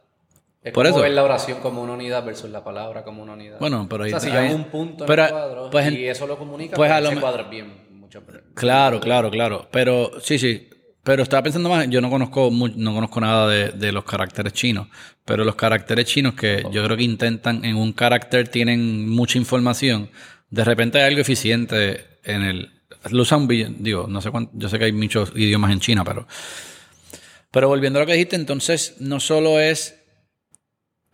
Es 0.69 0.73
Por 0.75 0.87
como 0.87 0.97
eso. 0.99 1.03
ver 1.03 1.13
la 1.13 1.25
oración 1.25 1.59
como 1.61 1.83
una 1.83 1.93
unidad 1.93 2.25
versus 2.25 2.51
la 2.51 2.63
palabra 2.65 3.05
como 3.05 3.23
una 3.23 3.33
unidad. 3.35 3.59
Bueno, 3.61 3.87
pero 3.89 4.05
ahí 4.05 4.13
o 4.13 4.19
sea, 4.19 4.21
si 4.21 4.29
ahí- 4.37 4.49
yo 4.49 4.55
hago 4.55 4.57
un 4.57 4.71
punto 4.71 5.05
en 5.05 5.09
pero- 5.09 5.25
el 5.25 5.31
cuadro 5.31 5.71
pues 5.71 5.93
y 5.93 6.05
eso 6.07 6.27
lo 6.27 6.39
comunica, 6.39 6.77
pues 6.77 6.89
pues, 6.89 6.97
a 6.97 7.01
lo 7.01 7.11
ese 7.11 7.21
cuadro 7.21 7.43
es 7.45 7.51
bien 7.51 7.99
mucho. 7.99 8.23
Claro, 8.55 9.01
claro, 9.01 9.31
claro. 9.31 9.69
Pero 9.71 10.13
sí, 10.21 10.39
sí. 10.39 10.69
Pero 11.05 11.23
estaba 11.23 11.43
pensando 11.43 11.71
más, 11.71 11.89
yo 11.89 12.01
no 12.03 12.11
conozco 12.11 12.51
no 12.53 12.93
conozco 12.95 13.21
nada 13.21 13.49
de, 13.49 13.71
de 13.71 13.93
los 13.93 14.05
caracteres 14.05 14.53
chinos, 14.53 14.89
pero 15.25 15.43
los 15.45 15.55
caracteres 15.55 16.05
chinos 16.05 16.35
que 16.35 16.65
yo 16.71 16.85
creo 16.85 16.97
que 16.99 17.03
intentan 17.05 17.65
en 17.65 17.77
un 17.77 17.93
carácter 17.95 18.49
tienen 18.49 19.09
mucha 19.09 19.39
información, 19.39 20.11
de 20.51 20.65
repente 20.65 20.99
hay 20.99 21.05
algo 21.09 21.21
eficiente 21.23 22.19
en 22.25 22.43
el 22.43 22.73
lo 23.11 23.23
usan 23.23 23.47
digo, 23.49 24.07
no 24.09 24.21
sé 24.21 24.31
cuánto, 24.31 24.53
yo 24.55 24.69
sé 24.69 24.79
que 24.79 24.87
hay 24.87 24.93
muchos 24.93 25.33
idiomas 25.35 25.71
en 25.73 25.81
China, 25.81 26.05
pero 26.05 26.27
pero 27.51 27.69
volviendo 27.69 27.99
a 27.99 28.03
lo 28.03 28.07
que 28.07 28.13
dijiste, 28.13 28.37
entonces 28.37 28.97
no 29.01 29.21
solo 29.21 29.61
es 29.61 29.98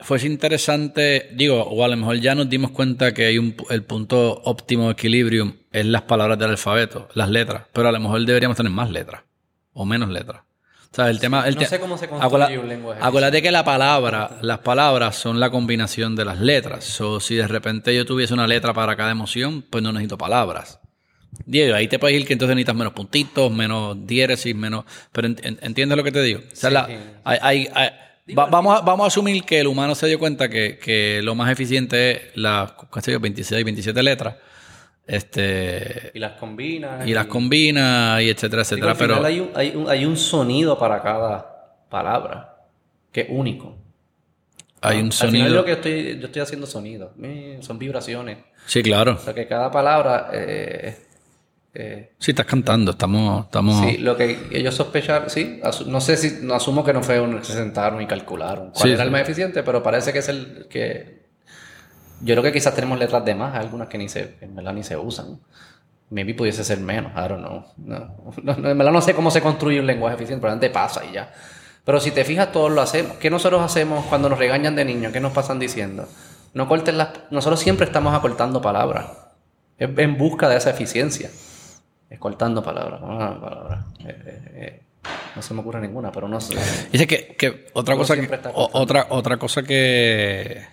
fuese 0.04 0.26
interesante, 0.26 1.30
digo, 1.34 1.62
o 1.62 1.84
a 1.84 1.88
lo 1.88 1.96
mejor 1.96 2.16
ya 2.20 2.34
nos 2.34 2.48
dimos 2.48 2.70
cuenta 2.70 3.12
que 3.12 3.26
hay 3.26 3.38
un, 3.38 3.56
el 3.70 3.82
punto 3.82 4.40
óptimo 4.44 4.86
de 4.86 4.92
equilibrio 4.92 5.56
es 5.72 5.84
las 5.86 6.02
palabras 6.02 6.38
del 6.38 6.50
alfabeto, 6.50 7.08
las 7.14 7.28
letras, 7.28 7.64
pero 7.72 7.88
a 7.88 7.92
lo 7.92 7.98
mejor 8.00 8.24
deberíamos 8.24 8.56
tener 8.56 8.70
más 8.72 8.90
letras 8.90 9.22
o 9.72 9.84
menos 9.84 10.08
letras. 10.10 10.42
O 10.92 10.94
sea, 10.94 11.10
el 11.10 11.18
tema... 11.18 11.48
El 11.48 11.54
no 11.56 11.60
te- 11.62 11.66
sé 11.66 11.80
cómo 11.80 11.98
se 11.98 12.06
construye 12.08 12.28
acuérdate- 12.44 12.58
un 12.60 12.68
lenguaje. 12.68 13.00
Acuérdate 13.02 13.42
que 13.42 13.50
la 13.50 13.64
palabra, 13.64 14.38
las 14.42 14.58
palabras 14.60 15.16
son 15.16 15.40
la 15.40 15.50
combinación 15.50 16.14
de 16.14 16.24
las 16.24 16.38
letras. 16.38 17.00
O 17.00 17.18
si 17.18 17.34
de 17.34 17.48
repente 17.48 17.92
yo 17.96 18.06
tuviese 18.06 18.32
una 18.32 18.46
letra 18.46 18.72
para 18.72 18.94
cada 18.94 19.10
emoción, 19.10 19.62
pues 19.68 19.82
no 19.82 19.92
necesito 19.92 20.16
palabras. 20.16 20.78
Diego, 21.46 21.74
ahí 21.74 21.88
te 21.88 21.98
puedes 21.98 22.16
ir 22.20 22.24
que 22.28 22.34
entonces 22.34 22.54
necesitas 22.54 22.76
menos 22.76 22.92
puntitos, 22.92 23.50
menos 23.50 24.06
diéresis, 24.06 24.54
menos... 24.54 24.84
Pero 25.10 25.26
en- 25.26 25.36
en- 25.42 25.58
¿entiendes 25.62 25.98
lo 25.98 26.04
que 26.04 26.12
te 26.12 26.22
digo? 26.22 26.38
O 26.52 26.54
sea, 26.56 26.70
Sí, 26.70 26.74
la- 26.74 26.86
sí. 26.86 26.92
hay- 27.24 27.38
hay- 27.42 27.68
hay- 27.74 27.90
va- 28.36 28.46
vamos, 28.46 28.78
a, 28.78 28.80
vamos 28.82 29.04
a 29.04 29.08
asumir 29.08 29.44
que 29.44 29.60
el 29.60 29.66
humano 29.66 29.94
se 29.94 30.06
dio 30.06 30.18
cuenta 30.18 30.48
que, 30.48 30.78
que 30.78 31.20
lo 31.22 31.34
más 31.34 31.50
eficiente 31.50 32.10
es 32.12 32.36
las 32.36 32.72
qué 32.92 33.00
sé 33.00 33.12
yo, 33.12 33.20
26, 33.20 33.64
27 33.64 34.02
letras. 34.02 34.36
Este, 35.06 36.10
Y 36.14 36.18
las 36.18 36.32
combina. 36.32 37.00
y 37.06 37.12
las 37.12 37.26
combina 37.26 38.22
y 38.22 38.30
etcétera, 38.30 38.62
etcétera. 38.62 38.94
pero 38.94 39.22
hay 39.24 39.40
un, 39.40 39.50
hay, 39.54 39.76
un, 39.76 39.88
hay 39.90 40.04
un 40.06 40.16
sonido 40.16 40.78
para 40.78 41.02
cada 41.02 41.76
palabra 41.90 42.56
que 43.12 43.22
es 43.22 43.26
único. 43.30 43.76
hay 44.80 44.98
un 45.00 45.06
Al 45.06 45.12
final 45.12 45.30
sonido. 45.30 45.54
yo 45.56 45.64
que 45.64 45.72
estoy, 45.72 46.18
yo 46.18 46.26
estoy 46.26 46.42
haciendo 46.42 46.66
sonido. 46.66 47.12
Eh, 47.22 47.58
Son 47.60 47.78
vibraciones. 47.78 48.38
Sí, 48.66 48.82
claro. 48.82 49.12
O 49.12 49.18
sea 49.18 49.34
que 49.34 49.46
cada 49.46 49.70
palabra. 49.70 50.30
eh, 50.32 50.96
eh, 51.74 52.12
Sí, 52.18 52.30
estás 52.30 52.46
cantando, 52.46 52.92
estamos, 52.92 53.46
estamos. 53.46 53.84
Sí, 53.84 53.98
lo 53.98 54.16
que 54.16 54.48
ellos 54.52 54.74
sospechar, 54.74 55.28
sí, 55.28 55.60
no 55.86 56.00
sé 56.00 56.16
si, 56.16 56.38
no 56.42 56.54
asumo 56.54 56.84
que 56.84 56.92
no 56.92 57.02
fue 57.02 57.20
un, 57.20 57.44
se 57.44 57.52
sentaron 57.52 58.00
y 58.00 58.06
calcularon 58.06 58.70
cuál 58.70 58.82
Sí, 58.82 58.92
era 58.92 59.02
el 59.02 59.08
sí. 59.08 59.12
más 59.12 59.22
eficiente, 59.22 59.62
pero 59.62 59.82
parece 59.82 60.12
que 60.12 60.20
es 60.20 60.28
el 60.28 60.66
que, 60.70 61.24
yo 62.20 62.34
creo 62.34 62.42
que 62.42 62.52
quizás 62.52 62.74
tenemos 62.74 62.98
letras 62.98 63.24
de 63.24 63.34
más, 63.34 63.54
algunas 63.54 63.88
que 63.88 63.98
ni 63.98 64.08
se, 64.08 64.36
en 64.40 64.54
verdad 64.54 64.72
ni 64.72 64.82
se 64.82 64.96
usan. 64.96 65.40
Maybe 66.10 66.34
pudiese 66.34 66.62
ser 66.64 66.78
menos, 66.80 67.12
I 67.12 67.28
don't 67.28 67.44
know. 67.44 67.64
No, 67.76 68.32
no, 68.42 68.56
no, 68.56 68.70
en 68.70 68.78
verdad 68.78 68.92
no 68.92 69.00
sé 69.00 69.14
cómo 69.14 69.30
se 69.30 69.40
construye 69.40 69.80
un 69.80 69.86
lenguaje 69.86 70.14
eficiente, 70.14 70.40
probablemente 70.40 70.72
pasa 70.72 71.04
y 71.04 71.12
ya. 71.12 71.32
Pero 71.84 72.00
si 72.00 72.12
te 72.12 72.24
fijas, 72.24 72.52
todos 72.52 72.70
lo 72.70 72.80
hacemos. 72.80 73.16
¿Qué 73.18 73.30
nosotros 73.30 73.60
hacemos 73.62 74.06
cuando 74.06 74.28
nos 74.28 74.38
regañan 74.38 74.76
de 74.76 74.84
niños? 74.84 75.12
¿Qué 75.12 75.20
nos 75.20 75.32
pasan 75.32 75.58
diciendo? 75.58 76.08
No 76.54 76.68
corten 76.68 76.96
las... 76.96 77.10
Nosotros 77.30 77.60
siempre 77.60 77.84
estamos 77.84 78.14
acortando 78.14 78.62
palabras. 78.62 79.06
En 79.78 80.16
busca 80.16 80.48
de 80.48 80.56
esa 80.56 80.70
eficiencia. 80.70 81.30
Es 82.10 82.18
cortando 82.18 82.62
palabras. 82.62 83.00
palabras. 83.00 83.84
Eh, 84.00 84.04
eh, 84.08 84.42
eh, 84.54 84.82
no 85.36 85.42
se 85.42 85.54
me 85.54 85.60
ocurre 85.60 85.80
ninguna, 85.80 86.12
pero 86.12 86.28
no 86.28 86.40
sé. 86.40 86.54
Dice 86.92 87.06
que, 87.06 87.34
que 87.36 87.66
otra 87.74 87.94
Uno 87.94 88.02
cosa 88.02 88.16
que, 88.16 88.40
otra, 88.54 89.06
otra 89.10 89.36
cosa 89.36 89.62
que 89.62 90.66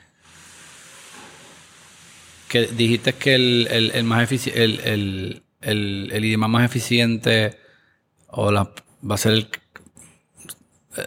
que 2.47 2.67
dijiste 2.67 3.13
que 3.13 3.35
el, 3.35 3.67
el, 3.71 3.91
el 3.91 4.03
más 4.03 4.29
el, 4.31 5.41
el, 5.61 6.25
idioma 6.25 6.49
más 6.49 6.65
eficiente 6.65 7.57
o 8.27 8.51
la, 8.51 8.63
va 9.09 9.15
a 9.15 9.17
ser 9.17 9.31
el, 9.33 9.47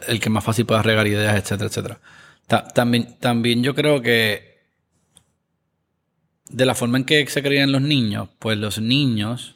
el 0.08 0.20
que 0.20 0.30
más 0.30 0.42
fácil 0.42 0.64
pueda 0.64 0.82
regar 0.82 1.06
ideas, 1.06 1.36
etcétera, 1.36 1.68
etcétera. 1.68 2.00
Ta- 2.46 2.66
también, 2.68 3.18
también 3.20 3.62
yo 3.62 3.74
creo 3.74 4.00
que 4.00 4.54
de 6.48 6.66
la 6.66 6.74
forma 6.74 6.98
en 6.98 7.04
que 7.04 7.26
se 7.26 7.42
crían 7.42 7.72
los 7.72 7.82
niños, 7.82 8.28
pues 8.38 8.56
los 8.56 8.78
niños 8.78 9.53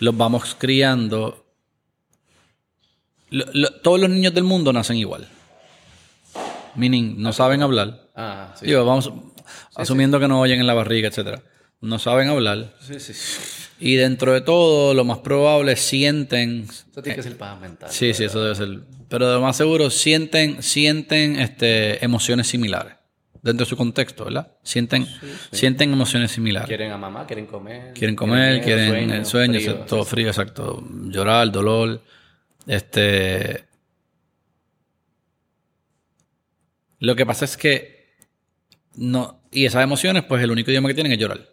los 0.00 0.16
vamos 0.16 0.54
criando. 0.58 1.44
Lo- 3.30 3.46
lo- 3.52 3.72
todos 3.80 4.00
los 4.00 4.10
niños 4.10 4.32
del 4.34 4.44
mundo 4.44 4.72
nacen 4.72 4.96
igual. 4.96 5.28
Meaning, 6.76 7.20
no 7.20 7.32
saben 7.32 7.62
hablar. 7.62 8.08
Ah, 8.14 8.54
sí. 8.58 8.66
Digo, 8.66 8.84
vamos 8.84 9.12
asumiendo 9.74 10.18
que 10.20 10.28
no 10.28 10.40
oyen 10.40 10.60
en 10.60 10.66
la 10.66 10.74
barriga, 10.74 11.08
etcétera. 11.08 11.42
No 11.80 11.98
saben 11.98 12.28
hablar. 12.28 12.74
Sí, 12.80 12.98
sí. 13.00 13.12
Y 13.80 13.94
dentro 13.96 14.32
de 14.32 14.40
todo, 14.40 14.94
lo 14.94 15.04
más 15.04 15.18
probable 15.18 15.76
sienten. 15.76 16.66
Eso 16.68 17.02
tiene 17.02 17.16
que 17.16 17.22
ser 17.22 17.36
paz 17.36 17.60
mental. 17.60 17.90
Sí, 17.90 18.12
sí, 18.14 18.24
eso 18.24 18.42
debe 18.42 18.54
ser. 18.56 18.80
Pero 19.08 19.28
de 19.28 19.34
lo 19.34 19.40
más 19.40 19.56
seguro, 19.56 19.88
sienten, 19.90 20.62
sienten 20.62 21.38
este, 21.38 22.04
emociones 22.04 22.48
similares. 22.48 22.94
Dentro 23.48 23.64
de 23.64 23.70
su 23.70 23.78
contexto, 23.78 24.26
¿verdad? 24.26 24.52
Sienten, 24.62 25.06
sienten 25.52 25.90
emociones 25.90 26.32
similares. 26.32 26.68
Quieren 26.68 26.92
a 26.92 26.98
mamá, 26.98 27.26
quieren 27.26 27.46
comer. 27.46 27.94
Quieren 27.94 28.14
comer, 28.14 28.62
quieren 28.62 29.10
el 29.10 29.24
sueño, 29.24 29.58
frío, 29.58 29.74
todo 29.86 30.04
frío, 30.04 30.28
exacto. 30.28 30.86
Llorar, 31.06 31.50
dolor. 31.50 32.02
Este. 32.66 33.64
Lo 36.98 37.16
que 37.16 37.24
pasa 37.24 37.46
es 37.46 37.56
que 37.56 38.16
no. 38.96 39.40
Y 39.50 39.64
esas 39.64 39.82
emociones, 39.82 40.24
pues 40.24 40.42
el 40.42 40.50
único 40.50 40.70
idioma 40.70 40.88
que 40.88 40.94
tienen 40.94 41.12
es 41.12 41.18
llorar. 41.18 41.48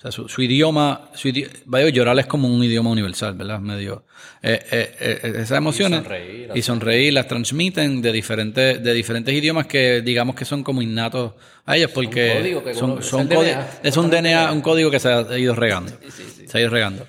O 0.00 0.02
sea, 0.02 0.10
su, 0.12 0.30
su 0.30 0.40
idioma, 0.40 1.10
su 1.12 1.28
idi- 1.28 1.46
vaya, 1.66 1.90
llorar 1.90 2.18
es 2.18 2.24
como 2.24 2.48
un 2.48 2.64
idioma 2.64 2.88
universal, 2.88 3.34
¿verdad? 3.34 3.60
Medio. 3.60 4.06
eh, 4.40 4.58
eh, 4.70 4.96
eh, 4.98 5.32
esas 5.42 5.58
emociones. 5.58 6.00
sonreír, 6.00 6.50
y 6.54 6.62
sonreír, 6.62 7.12
las 7.12 7.28
transmiten 7.28 8.00
de 8.00 8.10
diferentes, 8.10 8.82
de 8.82 8.94
diferentes 8.94 9.34
idiomas 9.34 9.66
que 9.66 10.00
digamos 10.00 10.34
que 10.36 10.46
son 10.46 10.64
como 10.64 10.80
innatos 10.80 11.34
a 11.66 11.76
ellas 11.76 11.90
porque 11.92 12.38
código 12.38 12.64
que 12.64 12.72
son, 12.74 12.98
es 12.98 13.04
son 13.04 13.28
DNA, 13.28 13.68
es 13.82 13.96
un 13.98 14.08
DNA, 14.08 14.52
un 14.52 14.62
código 14.62 14.90
que 14.90 14.98
se 14.98 15.08
ha 15.10 15.38
ido 15.38 15.54
regando. 15.54 15.92
Sí, 16.02 16.10
sí, 16.10 16.24
sí. 16.34 16.48
Se 16.48 16.56
ha 16.56 16.60
ido 16.62 16.70
regando. 16.70 17.06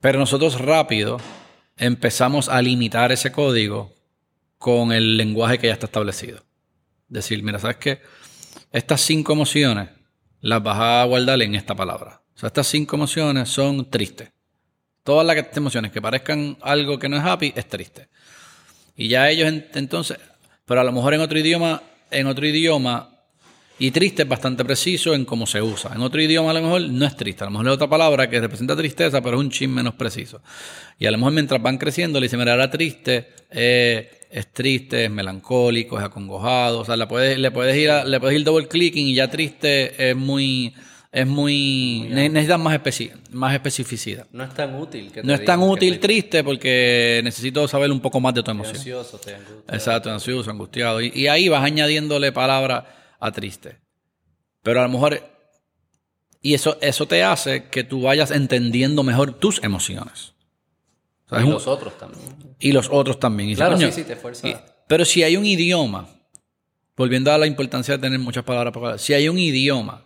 Pero 0.00 0.18
nosotros 0.18 0.60
rápido 0.60 1.18
empezamos 1.78 2.50
a 2.50 2.60
limitar 2.60 3.10
ese 3.10 3.32
código 3.32 3.94
con 4.58 4.92
el 4.92 5.16
lenguaje 5.16 5.58
que 5.58 5.68
ya 5.68 5.72
está 5.72 5.86
establecido. 5.86 6.44
Decir, 7.08 7.42
mira, 7.42 7.58
¿sabes 7.58 7.76
qué? 7.78 8.00
Estas 8.70 9.00
cinco 9.00 9.32
emociones 9.32 9.88
las 10.40 10.62
vas 10.62 10.78
a 10.78 11.04
guardar 11.04 11.40
en 11.42 11.54
esta 11.54 11.74
palabra. 11.74 12.22
O 12.34 12.38
sea, 12.38 12.46
estas 12.48 12.66
cinco 12.66 12.96
emociones 12.96 13.48
son 13.48 13.90
tristes. 13.90 14.30
Todas 15.04 15.26
las 15.26 15.56
emociones 15.56 15.92
que 15.92 16.00
parezcan 16.00 16.56
algo 16.62 16.98
que 16.98 17.08
no 17.08 17.16
es 17.16 17.24
happy 17.24 17.52
es 17.56 17.68
triste. 17.68 18.08
Y 18.96 19.08
ya 19.08 19.28
ellos 19.30 19.48
en- 19.48 19.66
entonces, 19.74 20.18
pero 20.64 20.80
a 20.80 20.84
lo 20.84 20.92
mejor 20.92 21.14
en 21.14 21.20
otro 21.20 21.38
idioma, 21.38 21.82
en 22.10 22.26
otro 22.26 22.46
idioma, 22.46 23.08
y 23.78 23.90
triste 23.92 24.22
es 24.22 24.28
bastante 24.28 24.62
preciso 24.62 25.14
en 25.14 25.24
cómo 25.24 25.46
se 25.46 25.62
usa. 25.62 25.92
En 25.94 26.02
otro 26.02 26.20
idioma 26.20 26.50
a 26.50 26.54
lo 26.54 26.60
mejor 26.60 26.82
no 26.82 27.06
es 27.06 27.16
triste, 27.16 27.44
a 27.44 27.46
lo 27.46 27.52
mejor 27.52 27.68
es 27.68 27.72
otra 27.74 27.88
palabra 27.88 28.28
que 28.28 28.38
representa 28.38 28.76
tristeza, 28.76 29.22
pero 29.22 29.36
es 29.38 29.40
un 29.40 29.50
chin 29.50 29.72
menos 29.72 29.94
preciso. 29.94 30.42
Y 30.98 31.06
a 31.06 31.10
lo 31.10 31.16
mejor 31.16 31.32
mientras 31.32 31.62
van 31.62 31.78
creciendo 31.78 32.20
le 32.20 32.26
dicen, 32.26 32.38
mira, 32.38 32.52
era 32.52 32.70
triste, 32.70 33.30
eh, 33.50 34.19
es 34.30 34.52
triste, 34.52 35.04
es 35.06 35.10
melancólico, 35.10 35.98
es 35.98 36.04
acongojado. 36.04 36.80
O 36.80 36.84
sea, 36.84 36.96
le 36.96 37.06
puedes, 37.06 37.38
le 37.38 37.50
puedes 37.50 37.76
ir 37.76 37.90
a- 37.90 38.04
le 38.04 38.20
puedes 38.20 38.38
ir 38.38 38.44
double 38.44 38.68
clicking 38.68 39.08
y 39.08 39.14
ya 39.14 39.28
triste 39.28 40.10
es 40.10 40.14
muy, 40.16 40.72
es 41.12 41.26
muy, 41.26 42.06
ne- 42.10 42.28
necesitas 42.28 42.60
más, 42.60 42.80
especi- 42.80 43.12
más 43.32 43.52
especificidad. 43.54 44.26
No 44.32 44.44
es 44.44 44.54
tan 44.54 44.74
útil. 44.80 45.10
Que 45.10 45.22
No 45.24 45.34
es 45.34 45.44
tan 45.44 45.60
útil 45.62 45.98
triste 45.98 46.44
porque 46.44 47.20
necesito 47.24 47.66
saber 47.66 47.90
un 47.90 48.00
poco 48.00 48.20
más 48.20 48.32
de 48.34 48.42
tu 48.44 48.50
emoción. 48.52 48.76
ansioso, 48.76 49.18
te 49.18 49.34
angustia. 49.34 49.74
Exacto, 49.74 50.10
ansioso, 50.10 50.50
angustiado. 50.50 51.00
Y, 51.02 51.10
y 51.14 51.26
ahí 51.26 51.48
vas 51.48 51.64
añadiéndole 51.64 52.30
palabra 52.30 53.14
a 53.18 53.32
triste. 53.32 53.78
Pero 54.62 54.80
a 54.80 54.84
lo 54.84 54.90
mejor, 54.90 55.20
y 56.42 56.54
eso, 56.54 56.78
eso 56.80 57.06
te 57.06 57.22
hace 57.24 57.64
que 57.64 57.82
tú 57.82 58.02
vayas 58.02 58.30
entendiendo 58.30 59.02
mejor 59.02 59.38
tus 59.38 59.62
emociones. 59.64 60.34
O 61.30 61.34
sea, 61.34 61.38
es 61.38 61.44
Y 61.44 61.46
un- 61.48 61.52
los 61.54 61.66
otros 61.66 61.96
también. 61.98 62.56
y 62.58 62.72
los 62.72 62.88
otros 62.90 63.18
también. 63.20 63.50
Y 63.50 63.54
Claro, 63.56 63.74
"Coño, 63.76 63.86
sí, 63.88 63.92
sí, 63.92 64.04
te 64.04 64.16
fuerza. 64.16 64.48
y- 64.48 64.56
pero 64.88 65.04
si 65.04 65.22
hay 65.22 65.36
un 65.36 65.46
idioma, 65.46 66.08
volviendo 66.96 67.32
a 67.32 67.38
la 67.38 67.46
importancia 67.46 67.96
de 67.96 68.00
tener 68.02 68.18
muchas 68.18 68.44
palabras 68.44 68.72
para 68.74 68.86
hablar, 68.86 68.98
si 68.98 69.14
hay 69.14 69.28
un 69.28 69.38
idioma 69.38 70.04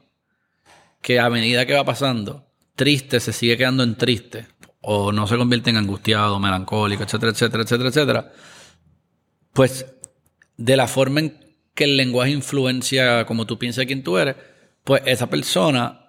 que 1.01 1.19
a 1.19 1.29
medida 1.31 1.67
que 1.67 1.75
va 1.75 1.85
pasando, 1.85 2.47
triste 2.77 3.21
se 3.21 3.33
sigue 3.33 3.57
quedando 3.57 3.83
en 3.83 3.97
triste, 3.97 4.47
o 4.81 5.13
no 5.13 5.27
se 5.27 5.37
convierte 5.37 5.71
en 5.71 5.77
angustiado, 5.79 6.39
melancólico, 6.39 7.03
etcétera, 7.05 7.33
etcétera, 7.33 7.63
etcétera, 7.63 7.89
etcétera, 7.89 8.33
pues 9.53 9.87
de 10.57 10.77
la 10.77 10.87
forma 10.87 11.21
en 11.21 11.39
que 11.75 11.85
el 11.85 11.97
lenguaje 11.97 12.31
influencia 12.33 13.25
como 13.27 13.47
tú 13.47 13.59
piensas 13.59 13.87
quién 13.87 14.03
tú 14.03 14.19
eres, 14.19 14.37
pues 14.85 15.03
esa 15.07 15.29
persona 15.29 16.04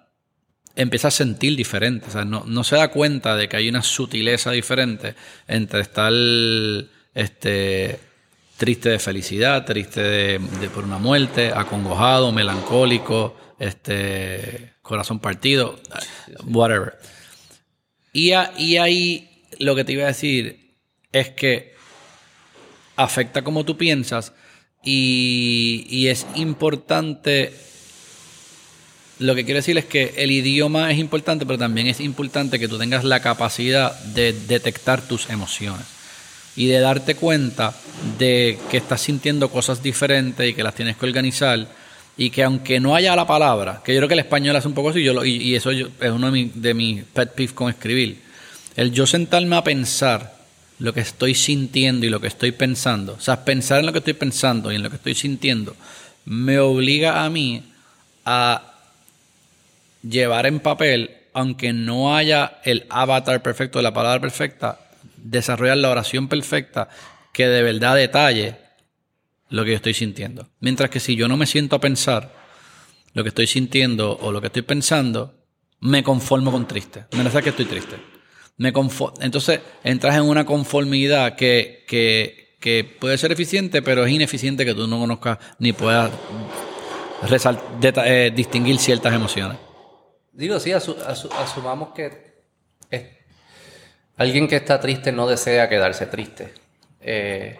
empieza 0.76 1.08
a 1.08 1.10
sentir 1.10 1.56
diferente. 1.56 2.06
O 2.08 2.10
sea, 2.10 2.24
no, 2.24 2.44
no 2.46 2.62
se 2.62 2.76
da 2.76 2.88
cuenta 2.88 3.34
de 3.34 3.48
que 3.48 3.56
hay 3.56 3.68
una 3.68 3.82
sutileza 3.82 4.50
diferente 4.52 5.14
entre 5.48 5.80
estar 5.80 6.12
este, 7.14 7.98
triste 8.56 8.90
de 8.90 8.98
felicidad, 8.98 9.64
triste 9.64 10.02
de, 10.02 10.38
de 10.60 10.68
por 10.70 10.84
una 10.84 10.98
muerte, 10.98 11.50
acongojado, 11.54 12.30
melancólico, 12.32 13.36
este, 13.58 14.74
corazón 14.82 15.18
partido, 15.18 15.80
whatever. 16.44 16.94
Y, 18.12 18.32
a- 18.32 18.52
ahí 18.80 19.44
lo 19.58 19.74
que 19.74 19.84
te 19.84 19.92
iba 19.92 20.04
a 20.04 20.08
decir 20.08 20.74
es 21.12 21.30
que 21.30 21.74
afecta 22.96 23.42
como 23.42 23.64
tú 23.64 23.76
piensas 23.76 24.32
y 25.88 26.06
es 26.08 26.26
importante 26.34 27.52
lo 29.18 29.34
que 29.34 29.44
quiero 29.44 29.58
decir 29.58 29.78
es 29.78 29.84
que 29.86 30.14
el 30.18 30.30
idioma 30.30 30.90
es 30.92 30.98
importante, 30.98 31.46
pero 31.46 31.58
también 31.58 31.86
es 31.86 32.00
importante 32.00 32.58
que 32.58 32.68
tú 32.68 32.78
tengas 32.78 33.04
la 33.04 33.20
capacidad 33.20 33.98
de 34.00 34.32
detectar 34.32 35.00
tus 35.02 35.30
emociones 35.30 35.86
y 36.54 36.66
de 36.66 36.80
darte 36.80 37.14
cuenta 37.14 37.74
de 38.18 38.58
que 38.70 38.76
estás 38.78 39.00
sintiendo 39.00 39.48
cosas 39.50 39.82
diferentes 39.82 40.48
y 40.48 40.54
que 40.54 40.62
las 40.62 40.74
tienes 40.74 40.96
que 40.96 41.06
organizar 41.06 41.66
y 42.18 42.30
que 42.30 42.42
aunque 42.42 42.80
no 42.80 42.94
haya 42.94 43.14
la 43.16 43.26
palabra, 43.26 43.82
que 43.84 43.92
yo 43.92 43.98
creo 44.00 44.08
que 44.08 44.14
el 44.14 44.20
español 44.20 44.56
hace 44.56 44.68
un 44.68 44.74
poco 44.74 44.96
y, 44.96 45.28
y 45.30 45.54
eso 45.54 45.70
yo- 45.72 45.88
es 46.00 46.10
uno 46.10 46.26
de, 46.26 46.32
mi- 46.32 46.50
de 46.54 46.74
mis 46.74 47.04
pet 47.04 47.32
peeves 47.34 47.52
con 47.54 47.68
escribir, 47.70 48.20
el 48.74 48.90
yo 48.92 49.06
sentarme 49.06 49.56
a 49.56 49.64
pensar 49.64 50.34
lo 50.78 50.92
que 50.92 51.00
estoy 51.00 51.34
sintiendo 51.34 52.04
y 52.06 52.10
lo 52.10 52.20
que 52.20 52.26
estoy 52.28 52.52
pensando, 52.52 53.14
o 53.14 53.20
sea, 53.20 53.44
pensar 53.44 53.80
en 53.80 53.86
lo 53.86 53.92
que 53.92 53.98
estoy 53.98 54.12
pensando 54.14 54.70
y 54.72 54.76
en 54.76 54.82
lo 54.82 54.90
que 54.90 54.96
estoy 54.96 55.14
sintiendo, 55.14 55.74
me 56.26 56.58
obliga 56.58 57.24
a 57.24 57.30
mí 57.30 57.62
a 58.24 58.72
llevar 60.08 60.46
en 60.46 60.60
papel, 60.60 61.16
aunque 61.32 61.72
no 61.72 62.16
haya 62.16 62.58
el 62.64 62.86
avatar 62.88 63.42
perfecto 63.42 63.82
la 63.82 63.92
palabra 63.92 64.20
perfecta, 64.20 64.80
desarrollar 65.16 65.76
la 65.78 65.90
oración 65.90 66.28
perfecta 66.28 66.88
que 67.32 67.46
de 67.46 67.62
verdad 67.62 67.96
detalle 67.96 68.56
lo 69.48 69.64
que 69.64 69.70
yo 69.70 69.76
estoy 69.76 69.94
sintiendo. 69.94 70.48
Mientras 70.60 70.90
que 70.90 71.00
si 71.00 71.16
yo 71.16 71.28
no 71.28 71.36
me 71.36 71.46
siento 71.46 71.76
a 71.76 71.80
pensar 71.80 72.32
lo 73.12 73.22
que 73.22 73.28
estoy 73.28 73.46
sintiendo 73.46 74.16
o 74.20 74.32
lo 74.32 74.40
que 74.40 74.48
estoy 74.48 74.62
pensando, 74.62 75.34
me 75.80 76.02
conformo 76.02 76.50
con 76.50 76.66
triste. 76.66 77.04
Me 77.12 77.18
parece 77.18 77.42
que 77.42 77.50
estoy 77.50 77.66
triste. 77.66 77.96
Me 78.58 78.72
Entonces 79.20 79.60
entras 79.84 80.16
en 80.16 80.22
una 80.22 80.46
conformidad 80.46 81.36
que, 81.36 81.84
que, 81.86 82.56
que 82.58 82.84
puede 82.84 83.18
ser 83.18 83.32
eficiente, 83.32 83.82
pero 83.82 84.04
es 84.04 84.12
ineficiente 84.12 84.64
que 84.64 84.74
tú 84.74 84.86
no 84.86 84.98
conozcas 84.98 85.38
ni 85.58 85.72
puedas 85.72 86.10
eh, 88.04 88.32
distinguir 88.34 88.78
ciertas 88.78 89.14
emociones. 89.14 89.58
Digo, 90.36 90.60
sí, 90.60 90.70
asu- 90.70 90.98
asu- 91.06 91.32
asumamos 91.32 91.94
que 91.94 92.34
es- 92.90 93.06
alguien 94.16 94.46
que 94.48 94.56
está 94.56 94.78
triste 94.80 95.10
no 95.12 95.26
desea 95.26 95.68
quedarse 95.68 96.06
triste. 96.06 96.52
Eh, 97.00 97.58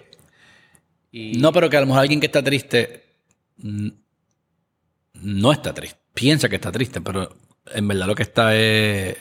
y 1.11 1.39
No, 1.39 1.53
pero 1.53 1.70
que 1.70 1.77
a 1.79 1.81
lo 1.81 1.87
mejor 1.87 2.03
alguien 2.03 2.20
que 2.20 2.27
está 2.27 2.43
triste 2.43 3.05
no 5.14 5.53
está 5.53 5.72
triste. 5.72 5.99
Piensa 6.12 6.49
que 6.49 6.57
está 6.57 6.70
triste, 6.70 7.01
pero 7.01 7.35
en 7.72 7.89
verdad 7.89 8.07
lo 8.07 8.14
que 8.14 8.22
está 8.24 8.55
es, 8.55 9.16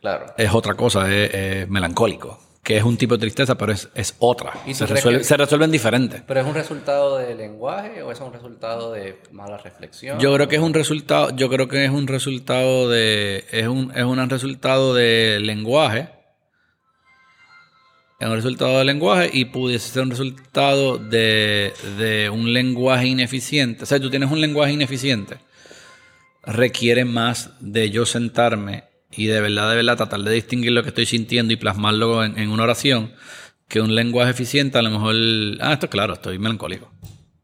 claro. 0.00 0.32
es 0.36 0.52
otra 0.54 0.74
cosa, 0.74 1.12
es, 1.12 1.34
es 1.34 1.68
melancólico. 1.68 2.38
Que 2.70 2.76
es 2.76 2.84
un 2.84 2.96
tipo 2.96 3.14
de 3.16 3.20
tristeza, 3.22 3.56
pero 3.58 3.72
es, 3.72 3.88
es 3.96 4.14
otra. 4.20 4.52
¿Y 4.64 4.70
tú 4.70 4.78
Se, 4.78 4.84
crees 4.84 5.00
resuelve- 5.04 5.18
que- 5.18 5.24
se 5.24 5.36
resuelven 5.36 5.72
diferentes. 5.72 6.22
¿Pero 6.24 6.38
es 6.40 6.46
un 6.46 6.54
resultado 6.54 7.16
de 7.16 7.34
lenguaje 7.34 8.00
o 8.02 8.12
es 8.12 8.20
un 8.20 8.32
resultado 8.32 8.92
de 8.92 9.18
mala 9.32 9.58
reflexión? 9.58 10.20
Yo 10.20 10.32
creo 10.32 10.46
que 10.46 10.54
es 10.54 10.62
un 10.62 10.72
resultado, 10.72 11.34
yo 11.34 11.48
creo 11.48 11.66
que 11.66 11.84
es 11.84 11.90
un 11.90 12.06
resultado 12.06 12.88
de, 12.88 13.44
es 13.50 13.66
un, 13.66 13.90
es 13.96 14.04
un 14.04 14.30
resultado 14.30 14.94
de 14.94 15.40
lenguaje. 15.40 16.10
Es 18.20 18.28
un 18.28 18.34
resultado 18.36 18.78
de 18.78 18.84
lenguaje 18.84 19.30
y 19.32 19.46
pudiese 19.46 19.88
ser 19.90 20.02
un 20.04 20.10
resultado 20.10 20.98
de, 20.98 21.72
de 21.98 22.30
un 22.30 22.52
lenguaje 22.52 23.06
ineficiente. 23.08 23.82
O 23.82 23.86
sea, 23.86 23.98
tú 23.98 24.10
tienes 24.10 24.30
un 24.30 24.40
lenguaje 24.40 24.72
ineficiente. 24.74 25.38
Requiere 26.44 27.04
más 27.04 27.50
de 27.58 27.90
yo 27.90 28.06
sentarme 28.06 28.84
y 29.12 29.26
de 29.26 29.40
verdad, 29.40 29.70
de 29.70 29.76
verdad, 29.76 29.96
tratar 29.96 30.20
de 30.20 30.32
distinguir 30.32 30.72
lo 30.72 30.82
que 30.82 30.90
estoy 30.90 31.06
sintiendo 31.06 31.52
y 31.52 31.56
plasmarlo 31.56 32.24
en, 32.24 32.38
en 32.38 32.50
una 32.50 32.62
oración 32.62 33.12
que 33.70 33.80
un 33.80 33.94
lenguaje 33.94 34.32
eficiente 34.32 34.78
a 34.78 34.82
lo 34.82 34.90
mejor, 34.90 35.14
ah, 35.60 35.72
esto 35.72 35.86
es 35.86 35.90
claro, 35.90 36.14
estoy 36.14 36.38
melancólico. 36.38 36.90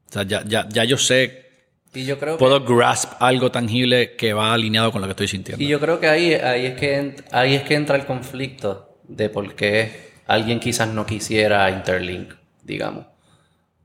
O 0.09 0.13
sea, 0.13 0.25
ya, 0.25 0.43
ya, 0.45 0.69
ya 0.69 0.85
yo 0.85 0.99
sé 0.99 1.51
Y 1.95 2.05
yo 2.05 2.19
creo 2.19 2.37
que 2.37 2.39
puedo 2.41 2.65
grasp 2.65 3.13
algo 3.21 3.51
tangible 3.51 4.17
que 4.17 4.33
va 4.33 4.53
alineado 4.53 4.91
con 4.91 5.01
lo 5.01 5.07
que 5.07 5.13
estoy 5.13 5.29
sintiendo. 5.29 5.63
Y 5.63 5.69
yo 5.69 5.79
creo 5.79 6.01
que 6.01 6.09
ahí, 6.09 6.35
ahí, 6.35 6.67
es 6.67 6.79
que 6.79 7.17
ahí 7.31 7.55
es 7.55 7.63
que 7.63 7.75
entra 7.75 7.97
el 7.97 8.07
conflicto 8.07 8.99
de 9.05 9.29
por 9.29 9.55
qué 9.55 10.11
alguien 10.27 10.59
quizás 10.59 10.89
no 10.89 11.07
quisiera 11.07 11.71
Interlink, 11.71 12.35
digamos. 12.65 13.07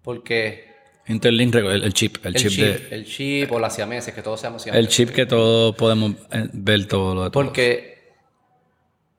Porque 0.01 0.70
Interlink, 1.12 1.55
el, 1.55 1.84
el 1.84 1.93
chip, 1.93 2.18
el, 2.26 2.36
el 2.36 2.41
chip, 2.41 2.51
chip, 2.51 2.59
de, 2.66 2.95
el 2.95 3.05
chip 3.05 3.51
o 3.51 3.59
las 3.59 3.76
siameses, 3.76 4.14
que 4.14 4.22
todos 4.22 4.39
seamos 4.39 4.66
el 4.66 4.72
siameses. 4.72 4.95
chip 4.95 5.09
que 5.09 5.26
todos 5.26 5.76
podemos 5.76 6.14
eh, 6.32 6.49
ver 6.53 6.88
todo 6.88 7.14
lo 7.14 7.24
de 7.26 7.30
todo. 7.30 7.43
Porque, 7.43 8.14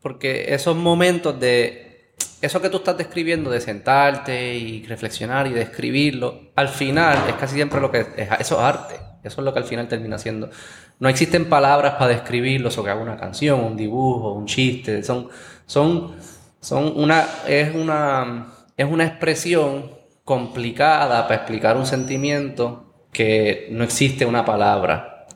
porque 0.00 0.54
esos 0.54 0.76
momentos 0.76 1.38
de... 1.38 2.14
Eso 2.40 2.60
que 2.60 2.68
tú 2.68 2.78
estás 2.78 2.98
describiendo 2.98 3.50
de 3.50 3.60
sentarte 3.60 4.56
y 4.56 4.84
reflexionar 4.86 5.46
y 5.46 5.50
describirlo, 5.50 6.50
al 6.56 6.68
final 6.68 7.18
es 7.28 7.34
casi 7.34 7.54
siempre 7.54 7.80
lo 7.80 7.90
que... 7.90 8.00
Es, 8.00 8.28
eso 8.40 8.56
es 8.56 8.60
arte. 8.60 8.96
Eso 9.22 9.40
es 9.40 9.44
lo 9.44 9.52
que 9.52 9.60
al 9.60 9.64
final 9.64 9.86
termina 9.86 10.18
siendo. 10.18 10.50
No 10.98 11.08
existen 11.08 11.48
palabras 11.48 11.94
para 11.94 12.08
describirlo, 12.08 12.70
o 12.76 12.84
que 12.84 12.90
haga 12.90 13.00
una 13.00 13.16
canción, 13.16 13.60
un 13.60 13.76
dibujo, 13.76 14.32
un 14.32 14.46
chiste. 14.46 15.04
Son, 15.04 15.28
son, 15.66 16.16
son 16.60 16.92
una... 16.96 17.26
Es 17.46 17.74
una... 17.74 18.48
Es 18.74 18.86
una 18.90 19.04
expresión 19.04 20.01
complicada 20.24 21.22
para 21.26 21.36
explicar 21.36 21.76
un 21.76 21.86
sentimiento 21.86 22.94
que 23.12 23.68
no 23.70 23.84
existe 23.84 24.24
una 24.24 24.44
palabra 24.44 25.26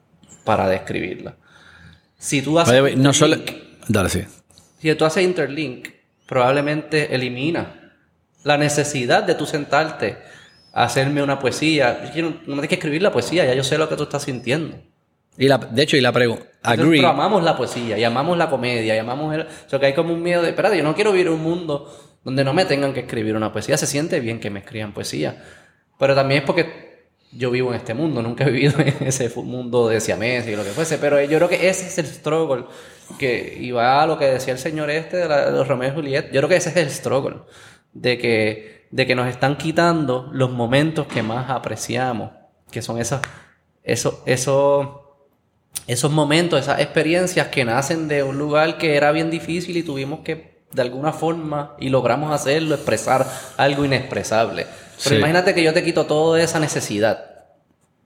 para 0.45 0.68
describirla. 0.68 1.37
Si 2.18 2.43
tú 2.43 2.59
haces... 2.59 2.97
No 2.97 3.12
solo... 3.12 3.37
interlink- 3.37 3.62
Dale, 3.89 4.09
sí. 4.09 4.24
si 4.78 4.95
tú 4.95 5.05
haces 5.05 5.22
interlink, 5.24 5.89
probablemente 6.26 7.14
elimina 7.14 7.93
la 8.45 8.57
necesidad 8.57 9.24
de 9.24 9.34
tú 9.34 9.47
sentarte 9.47 10.18
a 10.72 10.84
hacerme 10.84 11.22
una 11.22 11.39
poesía. 11.39 12.12
Yo 12.14 12.22
no, 12.22 12.30
no 12.30 12.55
me 12.57 12.62
tienes 12.62 12.68
que 12.68 12.74
escribir 12.76 13.03
la 13.03 13.12
poesía, 13.12 13.45
ya 13.45 13.55
yo 13.55 13.64
sé 13.64 13.76
lo 13.76 13.89
que 13.89 13.97
tú 13.97 14.05
estás 14.05 14.22
sintiendo. 14.22 14.76
Y 15.39 15.49
la, 15.49 15.59
de 15.59 15.82
hecho, 15.82 15.97
y 15.97 16.01
la 16.01 16.12
pregunta, 16.12 16.47
Pero 16.62 17.09
amamos 17.09 17.43
la 17.43 17.57
poesía, 17.57 17.99
y 17.99 18.05
amamos 18.05 18.39
la 18.39 18.49
comedia, 18.49 18.97
y 18.97 18.99
amamos 18.99 19.34
el... 19.34 19.43
O 19.43 19.68
sea, 19.68 19.78
que 19.78 19.87
hay 19.87 19.95
como 19.95 20.14
un 20.14 20.22
miedo 20.22 20.43
de, 20.43 20.49
espérate, 20.51 20.78
yo 20.78 20.82
no 20.82 20.95
quiero 20.95 21.12
vivir 21.12 21.28
un 21.28 21.43
mundo 21.43 21.95
donde 22.27 22.43
no 22.43 22.53
me 22.53 22.64
tengan 22.64 22.93
que 22.93 23.01
escribir 23.01 23.37
una 23.37 23.53
poesía. 23.53 23.77
Se 23.77 23.87
siente 23.87 24.18
bien 24.18 24.41
que 24.41 24.51
me 24.51 24.59
escriban 24.59 24.93
poesía. 24.93 25.45
Pero 25.97 26.12
también 26.16 26.41
es 26.41 26.45
porque 26.45 27.07
yo 27.31 27.53
vivo 27.53 27.70
en 27.70 27.77
este 27.77 27.95
mundo, 27.95 28.20
nunca 28.20 28.43
he 28.43 28.51
vivido 28.51 28.81
en 28.81 28.97
ese 29.07 29.29
mundo 29.37 29.89
de 29.89 30.01
siamés 30.01 30.45
y 30.49 30.57
lo 30.57 30.64
que 30.64 30.70
fuese. 30.70 30.99
Pero 30.99 31.22
yo 31.22 31.39
creo 31.39 31.49
que 31.49 31.68
ese 31.68 31.87
es 31.87 31.99
el 31.99 32.07
struggle. 32.07 32.64
Que, 33.16 33.70
va 33.72 34.03
a 34.03 34.09
lo 34.09 34.18
que 34.18 34.24
decía 34.24 34.53
el 34.55 34.59
señor 34.59 34.91
este 34.91 35.18
de, 35.18 35.53
los 35.53 35.68
Romeo 35.68 35.91
y 35.91 35.95
Juliet. 35.95 36.33
Yo 36.33 36.41
creo 36.41 36.49
que 36.49 36.57
ese 36.57 36.70
es 36.70 36.77
el 36.77 36.91
struggle. 36.91 37.43
De 37.93 38.18
que, 38.18 38.89
de 38.91 39.07
que 39.07 39.14
nos 39.14 39.29
están 39.29 39.57
quitando 39.57 40.29
los 40.33 40.51
momentos 40.51 41.07
que 41.07 41.22
más 41.22 41.49
apreciamos. 41.49 42.33
Que 42.72 42.83
son 42.83 42.99
esas, 42.99 43.20
eso, 43.85 44.24
eso, 44.27 45.29
esos 45.87 46.11
momentos, 46.11 46.59
esas 46.59 46.81
experiencias 46.81 47.47
que 47.47 47.64
nacen 47.64 48.09
de 48.09 48.24
un 48.24 48.37
lugar 48.37 48.79
que 48.79 48.97
era 48.97 49.12
bien 49.12 49.31
difícil 49.31 49.77
y 49.77 49.85
tuvimos 49.85 50.24
que 50.24 50.56
de 50.73 50.83
alguna 50.83 51.12
forma 51.12 51.75
y 51.79 51.89
logramos 51.89 52.33
hacerlo, 52.33 52.75
expresar 52.75 53.27
algo 53.57 53.85
inexpresable. 53.85 54.64
Pero 54.64 55.11
Sí. 55.11 55.14
imagínate 55.17 55.55
que 55.55 55.62
yo 55.62 55.73
te 55.73 55.83
quito 55.85 56.07
toda 56.07 56.43
esa 56.43 56.59
necesidad. 56.61 57.25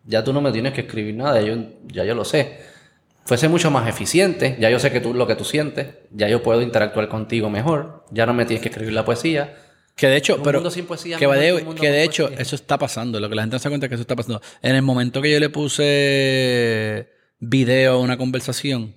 Ya 0.05 0.25
tú 0.25 0.33
no 0.33 0.41
me 0.41 0.51
tienes 0.53 0.73
que 0.73 0.83
escribir 0.83 1.15
nada, 1.15 1.41
yo, 1.41 1.55
ya 1.89 2.05
yo 2.05 2.15
lo 2.15 2.25
sé. 2.25 2.59
Fuese 3.25 3.49
mucho 3.49 3.71
más 3.71 3.89
eficiente, 3.89 4.57
ya 4.59 4.71
yo 4.71 4.79
sé 4.79 4.91
que 4.91 5.01
tú 5.01 5.15
lo 5.15 5.27
que 5.27 5.37
tú 5.37 5.45
sientes, 5.45 5.89
ya 6.11 6.29
yo 6.29 6.43
puedo 6.43 6.63
interactuar 6.63 7.09
contigo 7.09 7.49
mejor, 7.51 8.05
ya 8.11 8.27
no 8.27 8.35
me 8.35 8.45
tienes 8.45 8.63
que 8.63 8.71
escribir 8.71 8.93
la 8.95 9.05
poesía. 9.05 9.55
Que 9.95 10.07
de 10.09 10.17
hecho, 10.17 10.43
pero 10.43 10.63
poesía 10.63 11.19
que, 11.19 11.27
de, 11.27 11.65
que 11.79 11.91
de 11.91 12.03
hecho 12.05 12.25
poesía. 12.25 12.43
eso 12.43 12.57
está 12.57 12.79
pasando. 12.79 13.21
Lo 13.21 13.29
que 13.29 13.35
la 13.35 13.43
gente 13.43 13.55
no 13.57 13.59
se 13.59 13.65
da 13.65 13.71
cuenta 13.71 13.87
es 13.87 13.89
que 13.91 13.95
eso 13.97 14.03
está 14.03 14.17
pasando. 14.17 14.41
En 14.63 14.75
el 14.75 14.83
momento 14.83 15.21
que 15.21 15.31
yo 15.31 15.39
le 15.39 15.51
puse 15.51 17.11
video 17.39 17.95
a 17.95 17.99
una 17.99 18.17
conversación, 18.17 18.95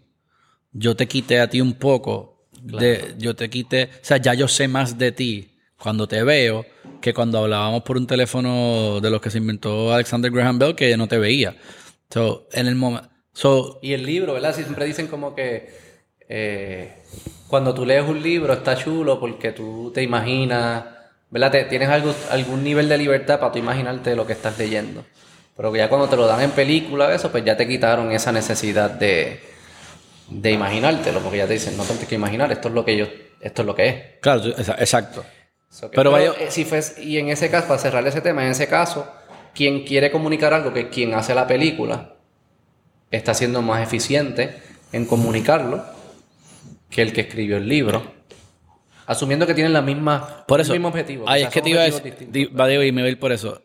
yo 0.71 0.95
te 0.95 1.07
quité 1.07 1.39
a 1.41 1.49
ti 1.49 1.59
un 1.61 1.73
poco. 1.73 2.32
De, 2.71 3.15
yo 3.17 3.35
te 3.35 3.49
quité, 3.49 3.89
o 3.95 4.05
sea, 4.05 4.17
ya 4.17 4.33
yo 4.33 4.47
sé 4.47 4.67
más 4.67 4.97
de 4.97 5.11
ti 5.11 5.49
cuando 5.77 6.07
te 6.07 6.23
veo 6.23 6.65
que 7.01 7.13
cuando 7.13 7.39
hablábamos 7.39 7.83
por 7.83 7.97
un 7.97 8.07
teléfono 8.07 8.99
de 9.01 9.09
los 9.09 9.19
que 9.21 9.29
se 9.29 9.39
inventó 9.39 9.93
Alexander 9.93 10.31
Graham 10.31 10.59
Bell 10.59 10.75
que 10.75 10.95
no 10.95 11.07
te 11.07 11.17
veía. 11.17 11.55
So, 12.09 12.47
en 12.53 12.67
el 12.67 12.75
momento, 12.75 13.09
so, 13.33 13.79
Y 13.81 13.93
el 13.93 14.05
libro, 14.05 14.33
¿verdad? 14.33 14.55
Siempre 14.55 14.85
dicen 14.85 15.07
como 15.07 15.35
que 15.35 15.73
eh, 16.29 16.93
cuando 17.47 17.73
tú 17.73 17.85
lees 17.85 18.07
un 18.07 18.21
libro 18.21 18.53
está 18.53 18.75
chulo 18.75 19.19
porque 19.19 19.51
tú 19.51 19.91
te 19.93 20.01
imaginas, 20.01 20.85
¿verdad? 21.29 21.51
Te- 21.51 21.65
tienes 21.65 21.89
algo, 21.89 22.13
algún 22.29 22.63
nivel 22.63 22.87
de 22.87 22.97
libertad 22.97 23.39
para 23.39 23.51
tú 23.51 23.59
imaginarte 23.59 24.15
lo 24.15 24.25
que 24.25 24.33
estás 24.33 24.57
leyendo. 24.57 25.03
Pero 25.55 25.71
que 25.71 25.79
ya 25.79 25.89
cuando 25.89 26.07
te 26.09 26.15
lo 26.15 26.25
dan 26.27 26.41
en 26.41 26.51
película, 26.51 27.13
eso, 27.13 27.31
pues 27.31 27.43
ya 27.45 27.57
te 27.57 27.67
quitaron 27.67 28.11
esa 28.11 28.31
necesidad 28.31 28.89
de, 28.91 29.39
de 30.41 30.51
imaginártelo, 30.51 31.19
porque 31.19 31.37
ya 31.37 31.47
te 31.47 31.53
dicen, 31.53 31.75
no 31.77 31.83
tienes 31.83 32.07
que 32.07 32.15
imaginar, 32.15 32.51
esto 32.51 32.67
es 32.69 32.73
lo 32.73 32.83
que 32.85 32.97
yo, 32.97 33.05
esto 33.39 33.61
es 33.61 33.65
lo 33.65 33.75
que 33.75 33.87
es. 33.87 33.95
claro, 34.21 34.45
exacto. 34.47 35.23
So 35.69 35.89
que- 35.89 35.95
Pero 35.95 36.11
vaya- 36.11 36.33
eh, 36.39 36.47
si 36.51 36.65
fues- 36.65 36.97
y 36.99 37.17
en 37.17 37.29
ese 37.29 37.49
caso, 37.49 37.67
para 37.67 37.79
cerrar 37.79 38.05
ese 38.07 38.21
tema, 38.21 38.43
en 38.45 38.51
ese 38.51 38.67
caso, 38.67 39.07
quien 39.55 39.83
quiere 39.85 40.11
comunicar 40.11 40.53
algo, 40.53 40.73
que 40.73 40.89
quien 40.89 41.13
hace 41.13 41.33
la 41.33 41.47
película, 41.47 42.15
está 43.11 43.33
siendo 43.33 43.61
más 43.61 43.81
eficiente 43.83 44.57
en 44.91 45.05
comunicarlo 45.05 45.83
que 46.89 47.01
el 47.01 47.11
que 47.13 47.21
escribió 47.21 47.57
el 47.57 47.67
libro. 47.67 48.03
Asumiendo 49.05 49.45
que 49.45 49.53
tienen 49.53 49.73
la 49.73 49.81
misma, 49.81 50.45
Por 50.47 50.61
eso. 50.61 50.73
el 50.73 50.79
mismo 50.79 50.89
objetivo. 50.89 51.25
Ay, 51.27 51.43
es 51.43 51.49
que 51.49 51.61
te 51.61 51.69
iba 51.71 51.81
a 51.81 51.85
decir. 51.85 52.13
va, 52.59 52.71
y 52.71 52.91
me 52.91 53.01
voy 53.01 53.09
a 53.09 53.11
ir 53.11 53.19
por 53.19 53.31
eso. 53.31 53.61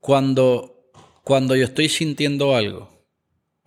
Cuando, 0.00 0.90
cuando 1.24 1.54
yo 1.56 1.64
estoy 1.64 1.88
sintiendo 1.88 2.56
algo, 2.56 2.88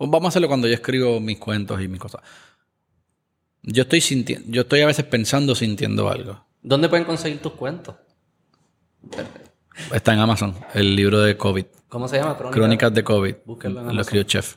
vamos 0.09 0.25
a 0.25 0.29
hacerlo 0.29 0.47
cuando 0.47 0.67
yo 0.67 0.73
escribo 0.73 1.19
mis 1.19 1.37
cuentos 1.37 1.81
y 1.81 1.87
mis 1.87 1.99
cosas. 1.99 2.21
Yo 3.63 3.83
estoy 3.83 4.01
sintiendo, 4.01 4.47
yo 4.49 4.61
estoy 4.61 4.81
a 4.81 4.87
veces 4.87 5.05
pensando 5.05 5.53
sintiendo 5.53 6.09
algo. 6.09 6.43
¿Dónde 6.61 6.89
pueden 6.89 7.05
conseguir 7.05 7.41
tus 7.41 7.53
cuentos? 7.53 7.95
Está 9.93 10.13
en 10.13 10.19
Amazon, 10.19 10.55
el 10.73 10.95
libro 10.95 11.21
de 11.21 11.37
COVID. 11.37 11.65
¿Cómo 11.89 12.07
se 12.07 12.17
llama? 12.17 12.37
Crónica. 12.37 12.53
Crónicas 12.53 12.93
de 12.93 13.03
COVID. 13.03 13.35
Búsquenlo 13.45 13.81
en 13.81 13.95
Lo 13.95 14.01
escribió 14.01 14.23
Chef. 14.23 14.55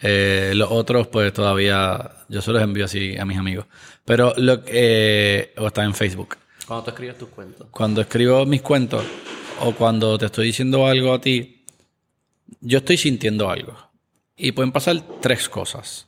Eh, 0.00 0.52
los 0.54 0.70
otros, 0.70 1.08
pues 1.08 1.32
todavía 1.32 2.12
yo 2.28 2.40
se 2.40 2.52
los 2.52 2.62
envío 2.62 2.84
así 2.84 3.16
a 3.18 3.24
mis 3.24 3.38
amigos. 3.38 3.66
Pero 4.04 4.32
lo 4.36 4.62
que. 4.62 5.52
o 5.58 5.66
está 5.66 5.84
en 5.84 5.94
Facebook. 5.94 6.36
Cuando 6.66 6.84
tú 6.84 6.90
escribes 6.90 7.18
tus 7.18 7.28
cuentos. 7.30 7.66
Cuando 7.70 8.00
escribo 8.00 8.46
mis 8.46 8.62
cuentos 8.62 9.04
o 9.60 9.72
cuando 9.72 10.16
te 10.18 10.26
estoy 10.26 10.46
diciendo 10.46 10.86
algo 10.86 11.14
a 11.14 11.20
ti, 11.20 11.64
yo 12.60 12.78
estoy 12.78 12.96
sintiendo 12.96 13.50
algo. 13.50 13.87
Y 14.38 14.52
pueden 14.52 14.70
pasar 14.70 15.02
tres 15.20 15.48
cosas. 15.48 16.06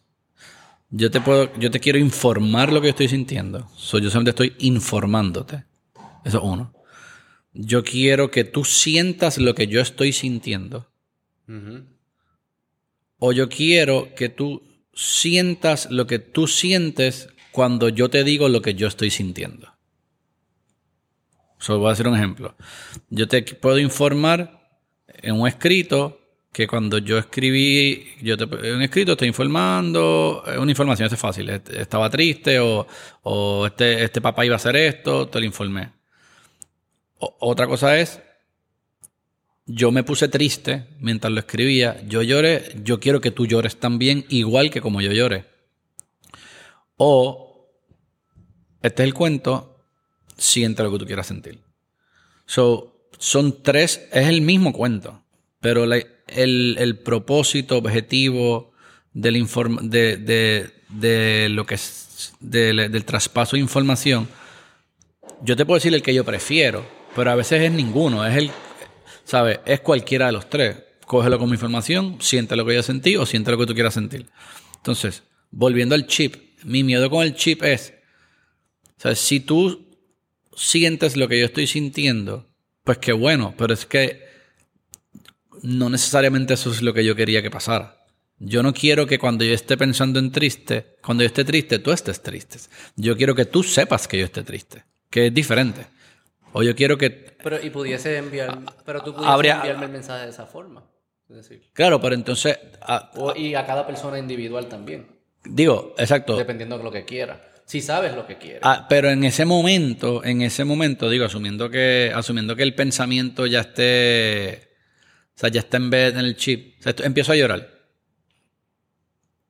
Yo 0.88 1.10
te 1.10 1.20
puedo, 1.20 1.52
yo 1.58 1.70
te 1.70 1.80
quiero 1.80 1.98
informar 1.98 2.72
lo 2.72 2.80
que 2.80 2.88
estoy 2.88 3.08
sintiendo. 3.08 3.68
So, 3.76 3.98
yo 3.98 4.08
solamente 4.08 4.30
estoy 4.30 4.56
informándote. 4.60 5.64
Eso 6.24 6.38
es 6.38 6.44
uno. 6.44 6.72
Yo 7.52 7.82
quiero 7.82 8.30
que 8.30 8.44
tú 8.44 8.64
sientas 8.64 9.38
lo 9.38 9.54
que 9.54 9.66
yo 9.66 9.80
estoy 9.80 10.12
sintiendo. 10.12 10.88
O 13.18 13.32
yo 13.32 13.48
quiero 13.48 14.14
que 14.14 14.28
tú 14.28 14.62
sientas 14.94 15.90
lo 15.90 16.06
que 16.06 16.20
tú 16.20 16.46
sientes 16.46 17.28
cuando 17.50 17.88
yo 17.88 18.08
te 18.08 18.22
digo 18.22 18.48
lo 18.48 18.62
que 18.62 18.74
yo 18.74 18.86
estoy 18.86 19.10
sintiendo. 19.10 19.72
Solo 21.58 21.80
voy 21.80 21.88
a 21.90 21.92
hacer 21.92 22.06
un 22.06 22.16
ejemplo. 22.16 22.56
Yo 23.08 23.26
te 23.26 23.42
puedo 23.42 23.78
informar 23.78 24.60
en 25.08 25.40
un 25.40 25.48
escrito 25.48 26.19
que 26.52 26.66
cuando 26.66 26.98
yo 26.98 27.18
escribí, 27.18 28.08
yo 28.22 28.36
te, 28.36 28.44
un 28.44 28.82
escrito 28.82 29.12
estoy 29.12 29.28
informando, 29.28 30.42
es 30.46 30.58
una 30.58 30.72
información, 30.72 31.06
eso 31.06 31.14
es 31.14 31.20
fácil. 31.20 31.48
est- 31.48 31.68
Estaba 31.70 32.10
triste 32.10 32.58
o, 32.58 32.86
o 33.22 33.66
este, 33.66 34.02
este 34.04 34.20
papá 34.20 34.44
iba 34.44 34.54
a 34.54 34.56
hacer 34.56 34.74
esto, 34.76 35.28
te 35.28 35.38
lo 35.38 35.46
informé. 35.46 35.92
Otra 37.18 37.66
cosa 37.66 37.98
es, 37.98 38.20
yo 39.66 39.92
me 39.92 40.02
puse 40.02 40.28
triste 40.28 40.86
mientras 40.98 41.32
lo 41.32 41.38
escribía, 41.40 42.00
yo 42.08 42.22
lloré, 42.22 42.72
yo 42.82 42.98
quiero 42.98 43.20
que 43.20 43.30
tú 43.30 43.46
llores 43.46 43.78
también, 43.78 44.24
igual 44.28 44.70
que 44.70 44.80
como 44.80 45.00
yo 45.00 45.12
lloré. 45.12 45.44
O, 46.96 47.70
este 48.82 49.02
es 49.02 49.06
el 49.06 49.14
cuento, 49.14 49.84
siente 50.36 50.82
lo 50.82 50.90
que 50.90 50.98
tú 50.98 51.06
quieras 51.06 51.26
sentir. 51.26 51.60
So, 52.46 53.08
son 53.18 53.62
tres, 53.62 54.08
es 54.12 54.26
el 54.26 54.40
mismo 54.40 54.72
cuento, 54.72 55.22
pero 55.60 55.86
la- 55.86 56.02
el, 56.34 56.98
propósito, 56.98 57.78
objetivo 57.78 58.72
del, 59.12 59.36
inform- 59.36 59.80
de, 59.88 60.16
de- 60.16 60.70
de 60.88 61.48
lo 61.50 61.64
que 61.66 61.74
es, 61.76 62.32
de- 62.40 62.88
del 62.88 63.04
traspaso 63.04 63.56
de 63.56 63.60
información, 63.62 64.28
yo 65.42 65.56
te 65.56 65.64
puedo 65.64 65.76
decir 65.78 65.94
el 65.94 66.02
que 66.02 66.14
yo 66.14 66.24
prefiero, 66.24 66.84
pero 67.16 67.30
a 67.30 67.34
veces 67.34 67.62
es 67.62 67.72
ninguno, 67.72 68.26
es 68.26 68.36
el, 68.36 68.50
¿sabes? 69.24 69.60
Es 69.64 69.80
cualquiera 69.80 70.26
de 70.26 70.32
los 70.32 70.48
tres. 70.50 70.76
Cógelo 71.06 71.38
como 71.38 71.54
información, 71.54 72.18
siente 72.20 72.54
lo 72.56 72.64
que 72.66 72.74
yo 72.74 72.82
sentí 72.82 73.16
o 73.16 73.26
siente 73.26 73.50
lo 73.50 73.58
que 73.58 73.66
tú 73.66 73.74
quieras 73.74 73.94
sentir. 73.94 74.26
Entonces, 74.76 75.22
volviendo 75.50 75.94
al 75.94 76.06
chip, 76.06 76.36
mi 76.64 76.84
miedo 76.84 77.10
con 77.10 77.22
el 77.24 77.34
chip 77.34 77.62
es. 77.64 77.94
Si 79.14 79.40
tú 79.40 79.88
sientes 80.54 81.16
lo 81.16 81.26
que 81.26 81.40
yo 81.40 81.46
estoy 81.46 81.66
sintiendo, 81.66 82.48
pues 82.84 82.98
qué 82.98 83.12
bueno, 83.12 83.54
pero 83.56 83.72
es 83.74 83.86
que 83.86 84.22
no 85.62 85.88
necesariamente 85.90 86.54
eso 86.54 86.70
es 86.70 86.82
lo 86.82 86.92
que 86.94 87.04
yo 87.04 87.14
quería 87.16 87.42
que 87.42 87.50
pasara. 87.50 87.96
Yo 88.38 88.62
no 88.62 88.72
quiero 88.72 89.06
que 89.06 89.18
cuando 89.18 89.44
yo 89.44 89.52
esté 89.52 89.76
pensando 89.76 90.18
en 90.18 90.32
triste, 90.32 90.96
cuando 91.02 91.22
yo 91.22 91.26
esté 91.26 91.44
triste, 91.44 91.78
tú 91.78 91.92
estés 91.92 92.22
triste. 92.22 92.58
Yo 92.96 93.16
quiero 93.16 93.34
que 93.34 93.44
tú 93.44 93.62
sepas 93.62 94.08
que 94.08 94.18
yo 94.18 94.24
esté 94.24 94.42
triste, 94.42 94.84
que 95.10 95.26
es 95.26 95.34
diferente. 95.34 95.86
O 96.52 96.62
yo 96.62 96.74
quiero 96.74 96.96
que... 96.96 97.10
Pero, 97.10 97.62
y 97.62 97.70
pudiese 97.70 98.16
enviar, 98.16 98.58
pero 98.84 99.02
tú 99.02 99.12
pudieses 99.12 99.30
Habría- 99.32 99.56
enviarme 99.56 99.86
el 99.86 99.92
mensaje 99.92 100.24
de 100.24 100.30
esa 100.30 100.46
forma. 100.46 100.82
Es 101.28 101.36
decir, 101.36 101.62
Claro, 101.74 102.00
pero 102.00 102.14
entonces... 102.14 102.58
o- 103.14 103.34
y 103.36 103.54
a 103.54 103.64
cada 103.66 103.86
persona 103.86 104.18
individual 104.18 104.66
también, 104.68 105.06
digo, 105.44 105.94
exacto. 105.98 106.36
dependiendo 106.36 106.76
de 106.78 106.84
lo 106.84 106.90
que 106.90 107.04
quiera. 107.04 107.40
Si 107.66 107.80
sabes 107.80 108.16
lo 108.16 108.26
que 108.26 108.36
quieres. 108.36 108.60
Ah, 108.64 108.86
pero 108.88 109.10
en 109.10 109.22
ese 109.22 109.44
momento, 109.44 110.24
en 110.24 110.42
ese 110.42 110.64
momento, 110.64 111.08
digo, 111.08 111.26
asumiendo 111.26 111.70
que, 111.70 112.10
asumiendo 112.12 112.56
que 112.56 112.64
el 112.64 112.74
pensamiento 112.74 113.46
ya 113.46 113.60
esté, 113.60 114.69
sea, 115.40 115.48
ya 115.50 115.60
está 115.60 115.76
en 115.78 115.90
vez 115.90 116.12
en 116.14 116.20
el 116.20 116.36
chip, 116.36 116.74
o 116.78 116.82
sea, 116.82 116.90
esto- 116.90 117.04
empiezo 117.04 117.32
a 117.32 117.36
llorar. 117.36 117.80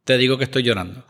Te 0.05 0.19
digo 0.19 0.39
que 0.39 0.45
estoy 0.45 0.63
llorando. 0.63 1.05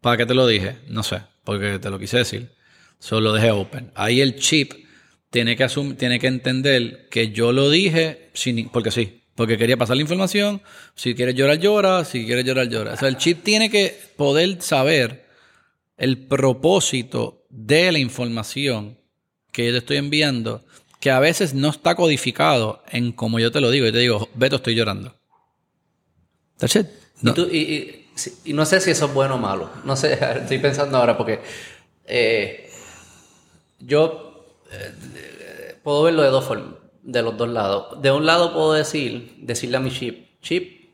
¿Para 0.00 0.16
qué 0.16 0.26
te 0.26 0.34
lo 0.34 0.46
dije? 0.46 0.78
No 0.88 1.02
sé, 1.02 1.22
porque 1.44 1.78
te 1.78 1.90
lo 1.90 1.98
quise 1.98 2.18
decir. 2.18 2.52
Solo 2.98 3.32
dejé 3.32 3.50
open. 3.50 3.90
Ahí 3.94 4.20
el 4.20 4.36
chip 4.36 4.72
tiene 5.30 5.56
que 5.56 5.66
tiene 5.98 6.18
que 6.18 6.26
entender 6.26 7.08
que 7.10 7.30
yo 7.32 7.52
lo 7.52 7.70
dije 7.70 8.30
sin, 8.34 8.68
porque 8.70 8.90
sí, 8.90 9.22
porque 9.34 9.58
quería 9.58 9.76
pasar 9.76 9.96
la 9.96 10.02
información. 10.02 10.62
Si 10.94 11.14
quieres 11.14 11.34
llorar, 11.34 11.58
llora. 11.58 12.04
Si 12.04 12.24
quieres 12.26 12.44
llorar, 12.44 12.68
llora. 12.68 12.94
O 12.94 12.96
sea, 12.96 13.08
el 13.08 13.18
chip 13.18 13.42
tiene 13.44 13.70
que 13.70 13.96
poder 14.16 14.62
saber 14.62 15.26
el 15.96 16.18
propósito 16.26 17.44
de 17.50 17.92
la 17.92 17.98
información 17.98 18.98
que 19.52 19.66
yo 19.66 19.72
te 19.72 19.78
estoy 19.78 19.96
enviando, 19.96 20.64
que 21.00 21.10
a 21.10 21.20
veces 21.20 21.54
no 21.54 21.68
está 21.68 21.94
codificado 21.94 22.82
en 22.90 23.12
como 23.12 23.38
yo 23.38 23.50
te 23.52 23.60
lo 23.60 23.70
digo. 23.70 23.86
Yo 23.86 23.92
te 23.92 23.98
digo, 23.98 24.28
Beto, 24.34 24.56
estoy 24.56 24.74
llorando. 24.74 25.14
That's 26.58 26.76
it. 26.76 26.86
No. 27.22 27.30
Y, 27.32 27.34
tú- 27.34 27.48
y- 27.50 27.56
y- 27.58 28.08
si- 28.14 28.34
y 28.46 28.52
no 28.52 28.64
sé 28.66 28.80
si 28.80 28.90
eso 28.90 29.06
es 29.06 29.14
bueno 29.14 29.36
o 29.36 29.38
malo. 29.38 29.70
No 29.84 29.94
sé, 29.96 30.18
estoy 30.40 30.58
pensando 30.58 30.98
ahora 30.98 31.16
porque 31.16 31.40
eh, 32.04 32.70
yo 33.80 34.44
eh, 34.72 35.78
puedo 35.82 36.02
verlo 36.02 36.22
de 36.22 36.28
dos 36.30 36.44
formas, 36.44 36.74
de 37.02 37.22
los 37.22 37.36
dos 37.36 37.48
lados. 37.48 38.02
De 38.02 38.10
un 38.10 38.26
lado 38.26 38.52
puedo 38.52 38.72
decir, 38.72 39.34
decirle 39.38 39.76
a 39.76 39.80
mi 39.80 39.90
chip, 39.90 40.40
chip, 40.42 40.90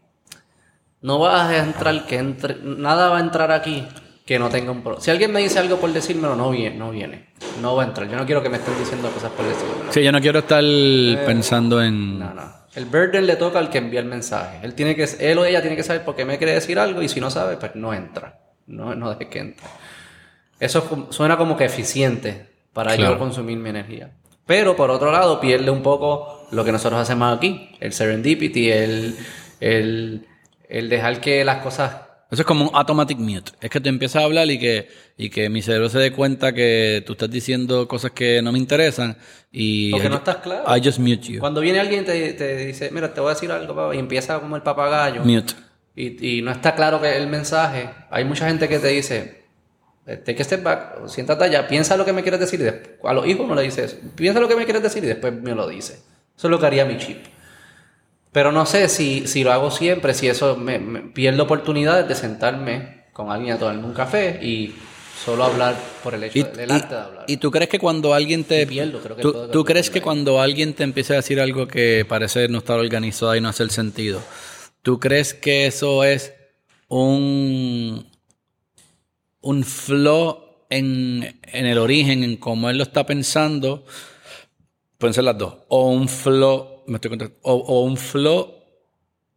no 1.00 1.18
vas 1.18 1.48
a 1.50 1.58
entrar, 1.64 2.06
que 2.06 2.16
entre, 2.16 2.56
nada 2.62 3.08
va 3.10 3.18
a 3.18 3.20
entrar 3.20 3.52
aquí 3.52 3.86
que 4.24 4.38
no 4.38 4.48
tenga 4.48 4.70
un 4.72 4.82
pro. 4.82 5.00
Si 5.00 5.10
alguien 5.10 5.32
me 5.32 5.40
dice 5.40 5.58
algo 5.58 5.76
por 5.78 5.92
decírmelo, 5.92 6.34
no 6.34 6.50
viene, 6.50 6.76
no 6.76 6.90
viene, 6.90 7.26
no 7.60 7.76
va 7.76 7.82
a 7.82 7.86
entrar. 7.86 8.08
Yo 8.08 8.16
no 8.16 8.24
quiero 8.24 8.42
que 8.42 8.48
me 8.48 8.56
estén 8.56 8.78
diciendo 8.78 9.10
cosas 9.10 9.30
por 9.32 9.44
decírmelo. 9.46 9.92
Sí, 9.92 10.02
yo 10.02 10.12
no 10.12 10.20
quiero 10.20 10.38
estar 10.40 10.62
pensando 11.26 11.82
en... 11.82 12.18
No, 12.18 12.32
no. 12.34 12.64
El 12.74 12.86
burden 12.86 13.26
le 13.26 13.36
toca 13.36 13.58
al 13.60 13.70
que 13.70 13.78
envía 13.78 14.00
el 14.00 14.06
mensaje. 14.06 14.58
Él, 14.62 14.74
tiene 14.74 14.96
que, 14.96 15.06
él 15.20 15.38
o 15.38 15.44
ella 15.44 15.60
tiene 15.60 15.76
que 15.76 15.84
saber 15.84 16.04
por 16.04 16.16
qué 16.16 16.24
me 16.24 16.38
quiere 16.38 16.54
decir 16.54 16.78
algo 16.78 17.02
y 17.02 17.08
si 17.08 17.20
no 17.20 17.30
sabe, 17.30 17.56
pues 17.56 17.76
no 17.76 17.94
entra. 17.94 18.40
No, 18.66 18.94
no 18.96 19.10
dejes 19.10 19.28
que 19.28 19.38
entre. 19.38 19.66
Eso 20.58 21.06
suena 21.10 21.36
como 21.36 21.56
que 21.56 21.66
eficiente 21.66 22.48
para 22.72 22.96
Claro. 22.96 23.12
yo 23.12 23.18
consumir 23.18 23.58
mi 23.58 23.70
energía. 23.70 24.10
Pero 24.46 24.74
por 24.74 24.90
otro 24.90 25.12
lado, 25.12 25.40
pierde 25.40 25.70
un 25.70 25.82
poco 25.82 26.46
lo 26.50 26.64
que 26.64 26.72
nosotros 26.72 27.00
hacemos 27.00 27.36
aquí: 27.36 27.70
el 27.80 27.92
serendipity, 27.92 28.70
el, 28.70 29.16
el, 29.60 30.26
el 30.68 30.88
dejar 30.88 31.20
que 31.20 31.44
las 31.44 31.58
cosas. 31.58 31.92
Eso 32.34 32.42
es 32.42 32.46
como 32.46 32.64
un 32.68 32.70
automatic 32.74 33.16
mute. 33.16 33.52
Es 33.60 33.70
que 33.70 33.80
tú 33.80 33.88
empiezas 33.88 34.22
a 34.22 34.24
hablar 34.24 34.50
y 34.50 34.58
que, 34.58 34.88
y 35.16 35.30
que 35.30 35.48
mi 35.48 35.62
cerebro 35.62 35.88
se 35.88 36.00
dé 36.00 36.10
cuenta 36.10 36.52
que 36.52 37.02
tú 37.06 37.12
estás 37.12 37.30
diciendo 37.30 37.86
cosas 37.86 38.10
que 38.10 38.42
no 38.42 38.50
me 38.50 38.58
interesan 38.58 39.16
y... 39.52 39.92
Porque 39.92 40.08
I 40.08 40.10
no 40.10 40.16
estás 40.16 40.36
claro. 40.38 40.76
I 40.76 40.84
just 40.84 40.98
mute 40.98 41.32
you. 41.32 41.38
Cuando 41.38 41.60
viene 41.60 41.78
alguien 41.78 42.02
y 42.02 42.06
te, 42.06 42.32
te 42.32 42.56
dice, 42.66 42.90
mira, 42.92 43.14
te 43.14 43.20
voy 43.20 43.30
a 43.30 43.34
decir 43.34 43.52
algo, 43.52 43.74
papá", 43.76 43.94
y 43.94 44.00
empieza 44.00 44.40
como 44.40 44.56
el 44.56 44.62
papagayo. 44.62 45.22
Mute. 45.24 45.54
y, 45.94 46.38
y 46.38 46.42
no 46.42 46.50
está 46.50 46.74
claro 46.74 47.00
que 47.00 47.16
el 47.16 47.28
mensaje, 47.28 47.88
hay 48.10 48.24
mucha 48.24 48.48
gente 48.48 48.68
que 48.68 48.80
te 48.80 48.88
dice, 48.88 49.44
eh, 50.04 50.16
take 50.16 50.42
a 50.42 50.44
step 50.44 50.62
back, 50.62 51.06
siéntate 51.06 51.44
allá, 51.44 51.68
piensa 51.68 51.96
lo 51.96 52.04
que 52.04 52.12
me 52.12 52.22
quieres 52.22 52.40
decir 52.40 52.60
y 52.60 52.64
después, 52.64 52.98
a 53.04 53.14
los 53.14 53.26
hijos 53.28 53.46
no 53.46 53.54
le 53.54 53.62
dices, 53.62 53.96
piensa 54.16 54.40
lo 54.40 54.48
que 54.48 54.56
me 54.56 54.64
quieres 54.64 54.82
decir 54.82 55.04
y 55.04 55.06
después 55.06 55.32
me 55.32 55.54
lo 55.54 55.68
dice. 55.68 56.00
Eso 56.36 56.48
es 56.48 56.50
lo 56.50 56.58
que 56.58 56.66
haría 56.66 56.84
mi 56.84 56.98
chip. 56.98 57.24
Pero 58.34 58.50
no 58.52 58.66
sé 58.66 58.88
si, 58.88 59.26
si 59.28 59.44
lo 59.44 59.52
hago 59.52 59.70
siempre, 59.70 60.12
si 60.12 60.26
eso 60.28 60.56
me, 60.56 60.78
me- 60.80 61.00
pierdo 61.02 61.44
oportunidades 61.44 62.08
de 62.08 62.14
sentarme 62.16 63.04
con 63.12 63.30
alguien 63.30 63.54
a 63.54 63.58
tomarme 63.60 63.84
un 63.86 63.94
café 63.94 64.40
y 64.44 64.74
solo 65.24 65.44
hablar 65.44 65.76
por 66.02 66.14
el 66.14 66.24
hecho 66.24 66.40
Y, 66.40 66.42
del 66.42 66.70
arte 66.72 66.94
de 66.96 67.00
hablar. 67.00 67.24
y 67.28 67.36
tú 67.36 67.52
crees 67.52 67.68
que 67.70 67.78
cuando 67.78 68.12
alguien 68.12 68.42
te... 68.42 68.66
Pierdo, 68.66 69.00
creo 69.00 69.14
que 69.14 69.22
tú, 69.22 69.32
todo- 69.32 69.46
tú 69.46 69.52
todo 69.52 69.64
crees 69.64 69.88
que 69.88 70.02
cuando 70.02 70.40
alguien 70.40 70.74
te 70.74 70.82
empieza 70.82 71.12
a 71.12 71.16
decir 71.16 71.40
algo 71.40 71.68
que 71.68 72.04
parece 72.08 72.48
no 72.48 72.58
estar 72.58 72.76
organizado 72.78 73.36
y 73.36 73.40
no 73.40 73.48
hacer 73.48 73.70
sentido, 73.70 74.20
¿tú 74.82 74.98
crees 74.98 75.32
que 75.32 75.66
eso 75.66 76.02
es 76.02 76.34
un... 76.88 78.04
un 79.42 79.62
flow 79.64 80.38
en, 80.70 81.38
en 81.52 81.66
el 81.66 81.78
origen, 81.78 82.24
en 82.24 82.36
cómo 82.36 82.68
él 82.68 82.78
lo 82.78 82.82
está 82.82 83.06
pensando? 83.06 83.84
Pueden 84.98 85.14
ser 85.14 85.22
las 85.24 85.38
dos. 85.38 85.54
O 85.68 85.90
un 85.90 86.08
flow... 86.08 86.73
Me 86.86 86.96
estoy. 86.96 87.18
O, 87.42 87.52
o 87.54 87.82
un 87.82 87.96
flow 87.96 88.54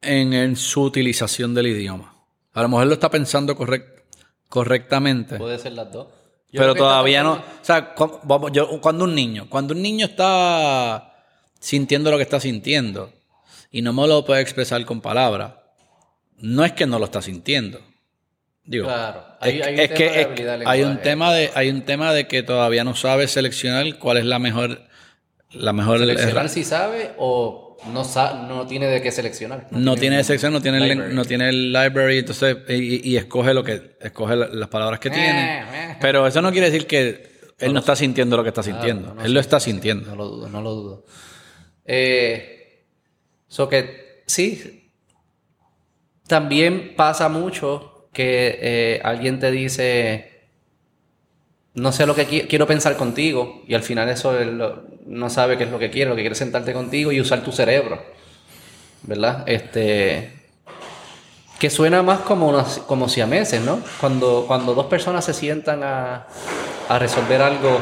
en, 0.01 0.33
en 0.33 0.55
su 0.55 0.83
utilización 0.83 1.53
del 1.53 1.67
idioma. 1.67 2.15
A 2.53 2.61
lo 2.61 2.69
mejor 2.69 2.87
lo 2.87 2.93
está 2.93 3.09
pensando 3.09 3.55
correct- 3.55 4.03
correctamente. 4.49 5.37
Puede 5.37 5.59
ser 5.59 5.73
las 5.73 5.91
dos. 5.91 6.07
Yo 6.51 6.61
Pero 6.61 6.75
todavía 6.75 7.23
no. 7.23 7.33
O 7.33 7.41
sea, 7.61 7.93
cu- 7.93 8.19
vamos, 8.23 8.51
yo- 8.53 8.79
cuando 8.81 9.03
un 9.03 9.13
niño, 9.13 9.47
cuando 9.49 9.73
un 9.73 9.81
niño 9.81 10.05
está 10.05 11.13
sintiendo 11.59 12.09
lo 12.09 12.17
que 12.17 12.23
está 12.23 12.39
sintiendo 12.39 13.11
y 13.71 13.81
no 13.81 13.91
me 13.93 14.07
lo 14.07 14.23
puede 14.25 14.41
expresar 14.41 14.83
con 14.85 15.01
palabras, 15.01 15.53
no 16.37 16.63
es 16.63 16.71
que 16.73 16.85
no 16.85 16.99
lo 16.99 17.05
está 17.05 17.21
sintiendo. 17.21 17.79
Digo, 18.63 18.85
Claro. 18.85 19.23
es, 19.41 19.47
Hay- 19.65 19.73
un 19.73 19.79
es 19.79 19.87
tema 19.89 19.97
que 19.97 20.03
de 20.09 20.19
es- 20.21 20.25
habilidad 20.25 20.59
del 20.59 20.67
hay 20.67 20.83
un 20.83 21.01
tema 21.01 21.33
de 21.33 21.51
hay 21.53 21.69
un 21.69 21.81
tema 21.83 22.13
de 22.13 22.27
que 22.27 22.43
todavía 22.43 22.83
no 22.83 22.95
sabe 22.95 23.27
seleccionar 23.27 23.97
cuál 23.99 24.17
es 24.17 24.25
la 24.25 24.39
mejor 24.39 24.86
la 25.57 25.73
mejor 25.73 25.99
seleccionar 25.99 26.49
si 26.49 26.63
sabe 26.63 27.11
o 27.17 27.77
no, 27.91 28.03
sa- 28.03 28.45
no 28.47 28.65
tiene 28.65 28.87
de 28.87 29.01
qué 29.01 29.11
seleccionar. 29.11 29.67
no 29.71 29.95
tiene 29.95 30.23
selección, 30.23 30.51
no 30.53 30.61
tiene 30.61 30.77
el, 30.79 30.89
library. 30.89 31.13
no 31.15 31.25
tiene 31.25 31.49
el 31.49 31.71
library, 31.73 32.19
entonces 32.19 32.57
y, 32.69 33.09
y 33.11 33.17
escoge 33.17 33.53
lo 33.53 33.63
que 33.63 33.97
escoge 34.01 34.35
la- 34.35 34.47
las 34.47 34.69
palabras 34.69 34.99
que 34.99 35.09
tiene. 35.09 35.59
eh. 35.59 35.97
Pero 36.01 36.25
eso 36.27 36.41
no 36.41 36.51
quiere 36.51 36.69
decir 36.71 36.87
que 36.87 37.37
él 37.59 37.73
no 37.73 37.79
está 37.79 37.95
sintiendo 37.95 38.37
lo 38.37 38.43
que 38.43 38.49
está 38.49 38.63
sintiendo. 38.63 39.09
no, 39.09 39.13
no, 39.15 39.25
él 39.25 39.33
lo 39.33 39.39
está 39.39 39.59
sintiendo. 39.59 40.09
No 40.09 40.15
lo 40.15 40.27
dudo, 40.27 40.49
no 40.49 40.61
lo 40.61 40.71
dudo. 40.73 41.05
Eh, 41.85 42.85
so 43.47 43.67
que 43.69 44.23
sí, 44.27 44.91
también 46.27 46.93
pasa 46.95 47.29
mucho 47.29 48.09
que 48.13 48.57
eh, 48.61 49.01
alguien 49.03 49.39
te 49.39 49.51
dice, 49.51 50.36
no 51.77 51.91
sé 51.91 52.05
lo 52.07 52.15
que 52.15 52.27
qui- 52.27 52.47
quiero 52.47 52.65
pensar 52.65 52.97
contigo, 52.97 53.61
y 53.67 53.75
al 53.75 53.83
final 53.83 54.09
eso 54.09 54.33
no 55.05 55.29
sabe 55.29 55.57
qué 55.57 55.65
es 55.65 55.69
lo 55.71 55.77
que 55.79 55.89
quiere, 55.91 56.09
lo 56.09 56.15
que 56.15 56.23
quiere 56.23 56.33
es 56.33 56.39
sentarte 56.39 56.73
contigo 56.73 57.11
y 57.11 57.21
usar 57.21 57.43
tu 57.43 57.51
cerebro, 57.51 58.01
¿verdad? 59.03 59.43
Este, 59.47 60.33
que 61.59 61.69
suena 61.69 62.01
más 62.03 62.19
como, 62.21 62.49
unos- 62.49 62.79
como 62.87 63.07
siameses, 63.09 63.61
¿no? 63.61 63.79
Cuando, 63.99 64.45
cuando 64.47 64.73
dos 64.73 64.87
personas 64.87 65.23
se 65.25 65.33
sientan 65.33 65.83
a, 65.83 66.27
a 66.89 66.99
resolver 66.99 67.41
algo 67.41 67.79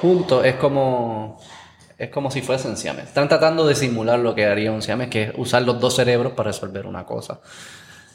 juntos, 0.00 0.44
es 0.44 0.54
como, 0.56 1.40
es 1.98 2.08
como 2.10 2.30
si 2.30 2.40
fuesen 2.40 2.76
siames. 2.76 3.06
Están 3.06 3.28
tratando 3.28 3.66
de 3.66 3.74
simular 3.74 4.18
lo 4.20 4.34
que 4.34 4.46
haría 4.46 4.70
un 4.72 4.82
siames, 4.82 5.08
que 5.08 5.22
es 5.24 5.32
usar 5.36 5.62
los 5.62 5.80
dos 5.80 5.96
cerebros 5.96 6.32
para 6.34 6.50
resolver 6.50 6.86
una 6.86 7.04
cosa. 7.04 7.40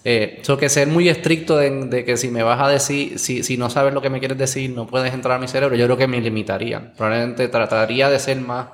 Eh, 0.04 0.40
so 0.42 0.58
que 0.58 0.70
ser 0.70 0.88
muy 0.88 1.10
estricto 1.10 1.58
de, 1.58 1.70
de 1.70 2.06
que 2.06 2.18
si 2.18 2.30
me 2.30 2.44
vas 2.44 2.62
a 2.62 2.70
decir, 2.70 3.20
si, 3.20 3.44
si 3.44 3.58
no 3.58 3.70
sabes 3.70 3.94
lo 3.94 4.02
que 4.02 4.10
me 4.10 4.20
quieres 4.20 4.38
decir, 4.38 4.70
no 4.70 4.88
puedes 4.88 5.14
entrar 5.14 5.38
a 5.38 5.40
mi 5.40 5.48
cerebro, 5.48 5.76
yo 5.76 5.86
creo 5.86 5.98
que 5.98 6.08
me 6.08 6.22
limitarían. 6.22 6.94
Probablemente 6.96 7.48
trataría 7.50 8.10
de 8.10 8.20
ser 8.20 8.40
más, 8.40 8.68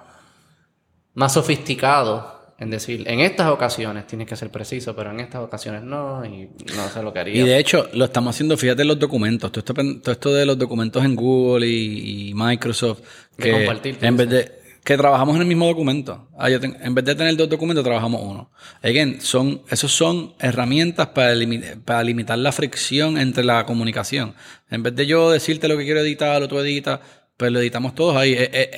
más 1.14 1.34
sofisticado 1.34 2.34
en 2.60 2.70
decir, 2.70 3.04
en 3.08 3.20
estas 3.20 3.50
ocasiones 3.50 4.08
tienes 4.08 4.28
que 4.28 4.36
ser 4.36 4.50
preciso, 4.50 4.96
pero 4.96 5.12
en 5.12 5.20
estas 5.20 5.42
ocasiones 5.42 5.84
no, 5.84 6.24
y 6.24 6.50
no 6.76 6.88
sé 6.88 7.02
lo 7.02 7.12
que 7.12 7.20
haría. 7.20 7.44
Y 7.44 7.46
de 7.46 7.58
hecho, 7.58 7.90
lo 7.94 8.06
estamos 8.06 8.36
haciendo, 8.36 8.56
fíjate 8.56 8.84
en 8.84 8.88
los 8.90 9.00
documentos. 9.00 9.52
Todo 9.52 9.60
esto, 9.60 9.74
todo 9.74 10.12
esto 10.12 10.34
de 10.34 10.46
los 10.46 10.58
documentos 10.58 11.04
en 11.04 11.16
Google 11.16 11.68
y, 11.68 12.30
y 12.30 12.34
Microsoft. 12.34 13.02
De 13.38 13.44
Que 13.44 13.52
compartir, 13.52 13.98
tú 13.98 14.06
en 14.06 14.18
vez 14.18 14.30
de 14.30 14.63
que 14.84 14.98
trabajamos 14.98 15.36
en 15.36 15.42
el 15.44 15.48
mismo 15.48 15.66
documento. 15.66 16.28
Ah, 16.38 16.50
yo 16.50 16.60
en 16.62 16.94
vez 16.94 17.06
de 17.06 17.16
tener 17.16 17.38
dos 17.38 17.48
documentos, 17.50 17.84
trabajamos 17.86 18.22
uno. 18.22 18.52
Again, 18.82 19.22
son, 19.22 19.62
esos 19.70 19.92
son 19.94 20.34
herramientas 20.40 21.08
para, 21.08 21.34
limi- 21.36 21.82
para 21.84 22.04
limitar 22.04 22.38
la 22.38 22.52
fricción 22.52 23.18
entre 23.18 23.44
la 23.46 23.66
comunicación. 23.66 24.36
En 24.70 24.84
vez 24.84 24.94
de 24.96 25.06
yo 25.06 25.32
decirte 25.32 25.68
lo 25.70 25.78
que 25.78 25.86
quiero 25.86 26.02
editar, 26.02 26.42
lo 26.42 26.48
tú 26.50 26.60
editas, 26.60 27.00
pues 27.38 27.52
lo 27.52 27.60
editamos 27.60 27.96
todos 27.96 28.18
ahí. 28.18 28.34
Eh, 28.34 28.50
eh, 28.52 28.70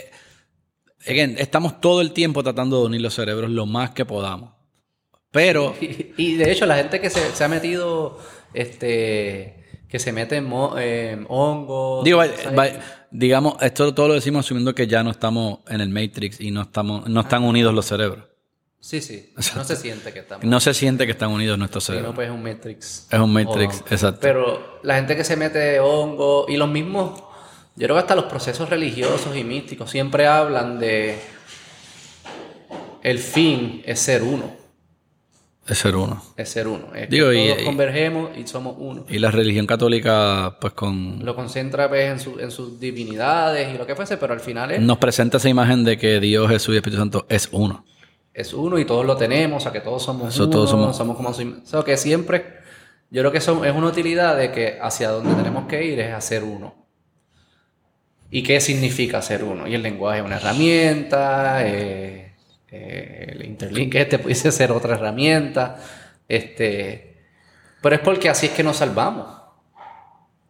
eh, 1.06 1.12
again, 1.12 1.36
estamos 1.40 1.82
todo 1.82 2.02
el 2.02 2.12
tiempo 2.12 2.44
tratando 2.44 2.80
de 2.82 2.86
unir 2.86 3.02
los 3.02 3.16
cerebros 3.16 3.50
lo 3.50 3.66
más 3.66 3.90
que 3.92 4.06
podamos. 4.06 4.52
Pero 5.32 5.76
Y, 5.82 6.14
y 6.18 6.36
de 6.36 6.52
hecho, 6.52 6.66
la 6.68 6.76
gente 6.78 7.02
que 7.02 7.10
se, 7.10 7.32
se 7.36 7.44
ha 7.44 7.48
metido, 7.48 8.20
este, 8.54 9.64
que 9.90 10.00
se 10.00 10.12
mete 10.12 10.38
en 10.38 10.46
mo- 10.46 10.76
eh, 10.78 11.18
hongos. 11.30 12.04
Digo, 12.04 12.22
ahí. 12.22 12.30
va- 12.58 12.68
digamos, 13.18 13.56
esto 13.62 13.94
todo 13.94 14.10
lo 14.10 14.14
decimos 14.14 14.46
asumiendo 14.46 14.76
que 14.76 14.88
ya 14.88 15.04
no 15.04 15.12
estamos 15.12 15.60
en 15.68 15.82
el 15.82 15.90
Matrix 15.90 16.40
y 16.42 16.52
no 16.52 16.62
estamos, 16.64 17.08
no 17.08 17.22
están 17.22 17.44
unidos 17.44 17.74
los 17.74 17.86
cerebros. 17.86 18.26
Sí, 18.80 19.02
sí. 19.02 19.34
No 19.56 19.64
se 19.64 19.76
siente 19.76 20.14
que 20.14 20.20
estamos. 20.20 20.46
No 20.46 20.60
se 20.60 20.74
siente 20.74 21.06
que 21.06 21.12
están 21.14 21.32
unidos 21.32 21.58
nuestros 21.58 21.84
Si 21.86 21.92
no, 21.92 21.96
cerebros. 21.98 22.16
pues 22.16 22.28
es 22.28 22.34
un 22.34 22.44
Matrix. 22.44 23.08
Es 23.10 23.20
un 23.20 23.34
Matrix, 23.34 23.84
exacto. 23.90 24.20
Pero 24.22 24.80
la 24.84 24.96
gente 24.96 25.16
que 25.16 25.24
se 25.24 25.36
mete 25.36 25.80
hongo 25.80 26.46
y 26.48 26.56
los 26.58 26.70
mismos, 26.70 27.20
yo 27.76 27.88
creo 27.88 27.96
que 27.96 28.02
hasta 28.02 28.16
los 28.16 28.26
procesos 28.26 28.70
religiosos 28.70 29.36
y 29.36 29.44
místicos 29.44 29.90
siempre 29.90 30.28
hablan 30.28 30.78
de 30.80 31.18
el 33.02 33.20
fin 33.20 33.82
es 33.86 34.00
ser 34.00 34.22
uno, 34.24 34.56
Es 35.68 35.80
ser 35.80 35.96
uno. 35.96 36.22
es 36.38 36.48
ser 36.50 36.68
uno. 36.68 36.94
Es 36.94 37.10
Digo, 37.10 37.30
que 37.32 37.44
y- 37.44 37.50
todos 37.50 37.64
convergemos 37.64 38.38
y 38.38 38.46
somos 38.46 38.76
uno. 38.78 39.04
Y 39.10 39.18
la 39.18 39.32
religión 39.32 39.66
católica, 39.66 40.58
pues 40.62 40.74
con. 40.74 41.26
Lo 41.26 41.36
concentra 41.36 41.90
pues, 41.90 42.12
en, 42.12 42.20
su- 42.20 42.40
en 42.40 42.52
sus 42.52 42.80
divinidades 42.80 43.74
y 43.74 43.78
lo 43.78 43.88
que 43.88 43.96
fuese, 43.96 44.18
pero 44.18 44.34
al 44.34 44.40
final 44.42 44.70
es, 44.72 44.82
Nos 44.82 45.00
presenta 45.00 45.38
esa 45.38 45.50
imagen 45.50 45.84
de 45.84 45.98
que 45.98 46.20
Dios, 46.20 46.50
Jesús 46.50 46.76
y 46.76 46.78
Espíritu 46.78 47.00
Santo 47.02 47.26
es 47.30 47.50
uno. 47.52 47.84
es 48.34 48.54
uno 48.54 48.78
y 48.78 48.86
todos 48.86 49.06
lo 49.06 49.16
tenemos, 49.18 49.58
o 49.58 49.64
sea 49.64 49.72
que 49.72 49.80
todos 49.82 50.04
somos 50.04 50.34
Eso, 50.36 50.44
uno, 50.44 50.52
todos 50.52 50.70
somos- 50.70 50.96
somos 50.98 51.16
como... 51.18 51.30
O 51.30 51.34
sea 51.34 51.82
que 51.84 51.96
siempre, 51.98 52.46
yo 53.10 53.22
creo 53.22 53.32
que 53.32 53.42
son- 53.42 53.66
es 53.66 53.74
una 53.74 53.88
utilidad 53.88 54.36
de 54.38 54.52
que 54.52 54.78
hacia 54.82 55.10
donde 55.10 55.34
tenemos 55.36 55.68
que 55.68 55.84
ir 55.84 56.00
es 56.00 56.14
hacer 56.14 56.44
uno. 56.44 56.76
¿Y 58.30 58.44
qué 58.44 58.60
significa 58.60 59.22
ser 59.22 59.44
uno? 59.44 59.68
Y 59.68 59.74
el 59.76 59.82
lenguaje 59.84 60.20
es 60.20 60.26
una 60.26 60.36
herramienta, 60.36 61.66
eh, 61.66 62.25
eh, 62.76 63.32
el 63.32 63.46
interlink 63.46 63.96
este 63.96 64.20
pudiese 64.20 64.52
ser 64.52 64.72
otra 64.72 64.96
herramienta, 64.96 65.78
este, 66.28 67.18
pero 67.82 67.96
es 67.96 68.02
porque 68.02 68.30
así 68.30 68.48
es 68.48 68.52
que 68.52 68.64
nos 68.64 68.78
salvamos, 68.78 69.28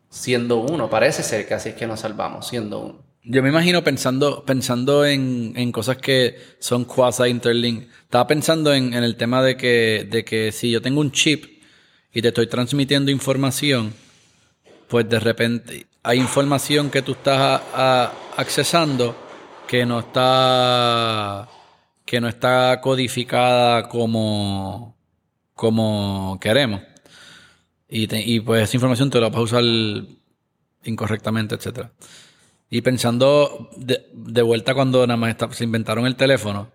siendo 0.09 0.57
uno, 0.57 0.89
parece 0.89 1.23
ser 1.23 1.47
que 1.47 1.53
así 1.53 1.69
es 1.69 1.75
que 1.75 1.87
nos 1.87 1.99
salvamos, 1.99 2.47
siendo 2.47 2.79
uno. 2.79 3.05
Yo 3.27 3.41
me 3.41 3.49
imagino 3.49 3.83
pensando, 3.83 4.45
pensando 4.45 5.03
en, 5.03 5.53
en 5.55 5.71
cosas 5.71 5.97
que 5.97 6.37
son 6.59 6.85
quasi 6.85 7.23
interlink. 7.23 7.87
Estaba 8.03 8.27
pensando 8.27 8.71
en, 8.71 8.93
el 8.93 9.15
tema 9.15 9.41
de 9.41 9.57
que, 9.57 10.07
de 10.09 10.23
que 10.23 10.51
si 10.51 10.69
yo 10.69 10.79
tengo 10.79 11.01
un 11.01 11.11
chip 11.11 11.45
y 12.13 12.21
te 12.21 12.27
estoy 12.27 12.45
transmitiendo 12.45 13.09
información, 13.09 13.93
pues 14.87 15.09
de 15.09 15.19
repente 15.19 15.87
hay 16.03 16.19
información 16.19 16.91
que 16.91 17.01
tú 17.01 17.13
estás 17.13 17.63
accesando 18.37 19.15
que 19.67 19.85
no 19.87 19.99
está 19.99 21.49
que 22.05 22.21
no 22.21 22.27
está 22.27 22.79
codificada 22.81 23.89
como 23.89 24.95
como 25.55 26.37
queremos. 26.41 26.81
Y, 27.87 28.07
te- 28.07 28.21
y 28.21 28.39
pues 28.39 28.63
esa 28.63 28.77
información 28.77 29.09
te 29.09 29.19
la 29.21 29.29
vas 29.29 29.37
a 29.37 29.41
usar 29.41 29.63
incorrectamente 30.83 31.55
etcétera. 31.55 31.91
Y 32.69 32.81
pensando 32.81 33.69
de, 33.77 34.07
de 34.13 34.41
vuelta 34.41 34.73
cuando 34.73 35.05
nada 35.07 35.17
más 35.17 35.35
se 35.51 35.63
inventaron 35.63 36.05
el 36.07 36.15
teléfono 36.15 36.71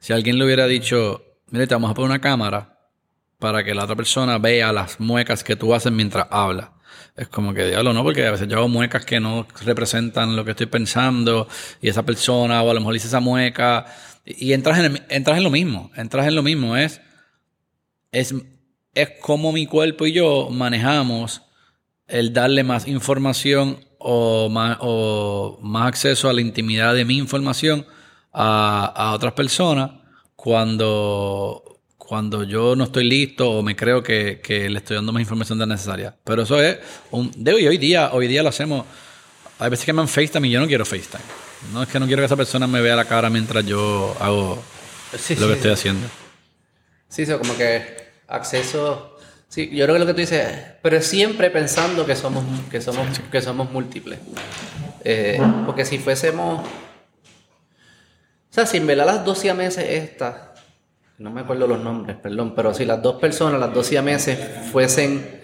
si 0.00 0.12
alguien 0.12 0.38
le 0.38 0.44
hubiera 0.46 0.66
dicho 0.66 1.22
mire 1.50 1.66
te 1.66 1.74
vamos 1.74 1.90
a 1.90 1.94
poner 1.94 2.10
una 2.10 2.20
cámara 2.20 2.78
para 3.38 3.64
que 3.64 3.74
la 3.74 3.84
otra 3.84 3.96
persona 3.96 4.38
vea 4.38 4.72
las 4.72 5.00
muecas 5.00 5.44
que 5.44 5.56
tú 5.56 5.74
haces 5.74 5.92
mientras 5.92 6.28
hablas 6.30 6.70
Es 7.16 7.28
como 7.28 7.54
que, 7.54 7.66
diablo, 7.66 7.92
no, 7.94 8.04
porque 8.04 8.26
a 8.26 8.32
veces 8.32 8.48
yo 8.48 8.58
hago 8.58 8.68
muecas 8.68 9.04
que 9.06 9.20
no 9.20 9.46
representan 9.64 10.36
lo 10.36 10.44
que 10.44 10.52
estoy 10.52 10.66
pensando 10.66 11.48
y 11.82 11.88
esa 11.88 12.04
persona, 12.04 12.62
o 12.62 12.70
a 12.70 12.74
lo 12.74 12.80
mejor 12.80 12.94
dice 12.94 13.08
esa 13.08 13.20
mueca, 13.20 13.86
y, 14.36 14.52
entras, 14.52 14.78
en 14.78 15.02
entras 15.08 15.38
en 15.38 15.44
lo 15.44 15.50
mismo, 15.50 15.90
entras 15.96 16.26
en 16.26 16.34
lo 16.34 16.42
mismo, 16.42 16.76
es, 16.76 17.00
es, 18.12 18.34
es 18.94 19.10
como 19.22 19.52
mi 19.52 19.66
cuerpo 19.66 20.06
y 20.06 20.12
yo 20.12 20.48
manejamos 20.50 21.42
el 22.06 22.34
darle 22.34 22.62
más 22.62 22.86
información 22.86 23.78
o 23.98 24.48
más, 24.50 24.78
o 24.80 25.58
más 25.62 25.88
acceso 25.88 26.28
a 26.28 26.32
la 26.34 26.42
intimidad 26.42 26.94
de 26.94 27.04
mi 27.04 27.16
información 27.16 27.86
a, 28.32 28.84
a 28.84 29.14
otras 29.14 29.32
personas 29.32 29.92
cuando, 30.36 31.80
cuando 31.96 32.44
yo 32.44 32.76
no 32.76 32.84
estoy 32.84 33.04
listo 33.04 33.50
o 33.50 33.62
me 33.62 33.74
creo 33.74 34.02
que, 34.02 34.40
que 34.42 34.68
le 34.68 34.78
estoy 34.78 34.96
dando 34.96 35.12
más 35.12 35.20
información 35.20 35.58
de 35.58 35.66
necesaria. 35.66 36.16
Pero 36.22 36.42
eso 36.42 36.62
es 36.62 36.78
un... 37.10 37.30
De 37.34 37.54
hoy, 37.54 37.66
hoy 37.66 37.78
día, 37.78 38.10
hoy 38.12 38.28
día 38.28 38.42
lo 38.42 38.50
hacemos... 38.50 38.84
Hay 39.58 39.70
veces 39.70 39.84
que 39.84 39.92
me 39.92 40.00
han 40.02 40.08
FaceTime 40.08 40.48
y 40.48 40.50
yo 40.50 40.60
no 40.60 40.66
quiero 40.66 40.84
FaceTime. 40.84 41.22
No 41.72 41.82
es 41.82 41.88
que 41.88 41.98
no 41.98 42.06
quiero 42.06 42.20
que 42.20 42.26
esa 42.26 42.36
persona 42.36 42.66
me 42.66 42.80
vea 42.80 42.94
la 42.94 43.04
cara 43.04 43.28
mientras 43.28 43.64
yo 43.66 44.16
hago 44.20 44.62
lo 45.12 45.46
que 45.46 45.52
estoy 45.54 45.70
haciendo. 45.70 46.06
Sí, 47.08 47.22
eso 47.22 47.38
como 47.38 47.56
que 47.56 48.12
acceso... 48.28 49.16
Sí, 49.48 49.70
yo 49.70 49.86
creo 49.86 49.94
que 49.94 50.00
lo 50.00 50.06
que 50.06 50.12
tú 50.12 50.20
dices, 50.20 50.46
pero 50.82 51.00
siempre 51.00 51.50
pensando 51.50 52.04
que 52.04 52.14
somos, 52.14 52.44
que 52.70 52.82
somos, 52.82 53.18
que 53.32 53.40
somos 53.40 53.70
múltiples. 53.70 54.18
Eh, 55.04 55.40
porque 55.64 55.86
si 55.86 55.98
fuésemos 55.98 56.60
o 58.50 58.54
sea, 58.54 58.64
si 58.64 58.78
en 58.78 58.86
verdad 58.86 59.06
las 59.06 59.24
dos 59.26 59.38
siameses 59.38 59.84
estas, 59.84 60.36
no 61.18 61.30
me 61.30 61.42
acuerdo 61.42 61.66
los 61.66 61.80
nombres, 61.80 62.16
perdón, 62.16 62.54
pero 62.56 62.72
si 62.72 62.86
las 62.86 63.02
dos 63.02 63.16
personas, 63.16 63.60
las 63.60 63.74
dos 63.74 63.86
siameses 63.86 64.38
fuesen, 64.72 65.42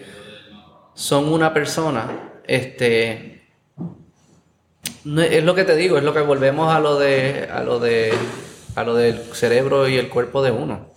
son 0.95 1.31
una 1.31 1.53
persona, 1.53 2.41
este, 2.47 3.44
es 5.05 5.43
lo 5.43 5.55
que 5.55 5.63
te 5.63 5.75
digo, 5.75 5.97
es 5.97 6.03
lo 6.03 6.13
que 6.13 6.21
volvemos 6.21 6.73
a 6.73 6.79
lo 6.79 6.97
de, 6.97 7.47
a 7.51 7.61
lo 7.63 7.79
de, 7.79 8.13
a 8.75 8.83
lo 8.83 8.95
del 8.95 9.19
cerebro 9.33 9.87
y 9.87 9.97
el 9.97 10.09
cuerpo 10.09 10.41
de 10.41 10.51
uno. 10.51 10.93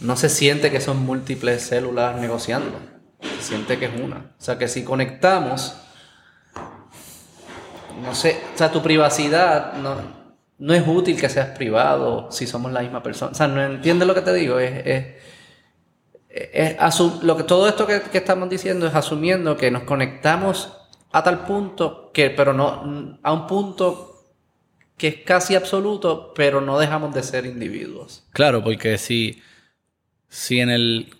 No 0.00 0.16
se 0.16 0.28
siente 0.28 0.70
que 0.70 0.80
son 0.80 0.98
múltiples 0.98 1.62
células 1.62 2.16
negociando, 2.20 2.78
se 3.20 3.42
siente 3.42 3.78
que 3.78 3.86
es 3.86 4.00
una. 4.00 4.32
O 4.38 4.42
sea, 4.42 4.58
que 4.58 4.68
si 4.68 4.84
conectamos, 4.84 5.74
no 8.02 8.14
sé, 8.14 8.40
o 8.54 8.58
sea, 8.58 8.70
tu 8.70 8.80
privacidad, 8.80 9.74
no, 9.74 9.96
no 10.60 10.74
es 10.74 10.86
útil 10.86 11.18
que 11.18 11.28
seas 11.28 11.56
privado 11.56 12.30
si 12.30 12.46
somos 12.46 12.70
la 12.70 12.80
misma 12.80 13.02
persona. 13.02 13.32
O 13.32 13.34
sea, 13.34 13.48
no 13.48 13.62
entiendes 13.62 14.06
lo 14.06 14.14
que 14.14 14.20
te 14.20 14.32
digo. 14.34 14.58
Es, 14.58 15.14
lo 17.22 17.36
que, 17.36 17.42
todo 17.42 17.66
esto 17.66 17.86
que, 17.86 18.02
estamos 18.12 18.48
diciendo 18.48 18.86
es 18.86 18.94
asumiendo 18.94 19.56
que 19.56 19.70
nos 19.70 19.82
conectamos 19.82 20.79
a 21.12 21.22
tal 21.22 21.44
punto 21.44 22.10
que, 22.12 22.30
pero 22.30 22.52
no, 22.52 23.18
a 23.22 23.32
un 23.32 23.46
punto 23.46 24.06
que 24.96 25.08
es 25.08 25.16
casi 25.24 25.54
absoluto, 25.54 26.32
pero 26.34 26.60
no 26.60 26.78
dejamos 26.78 27.14
de 27.14 27.22
ser 27.22 27.46
individuos. 27.46 28.26
Claro, 28.32 28.62
porque 28.62 28.98
si, 28.98 29.42
si 30.28 30.60
en 30.60 30.70
el, 30.70 31.14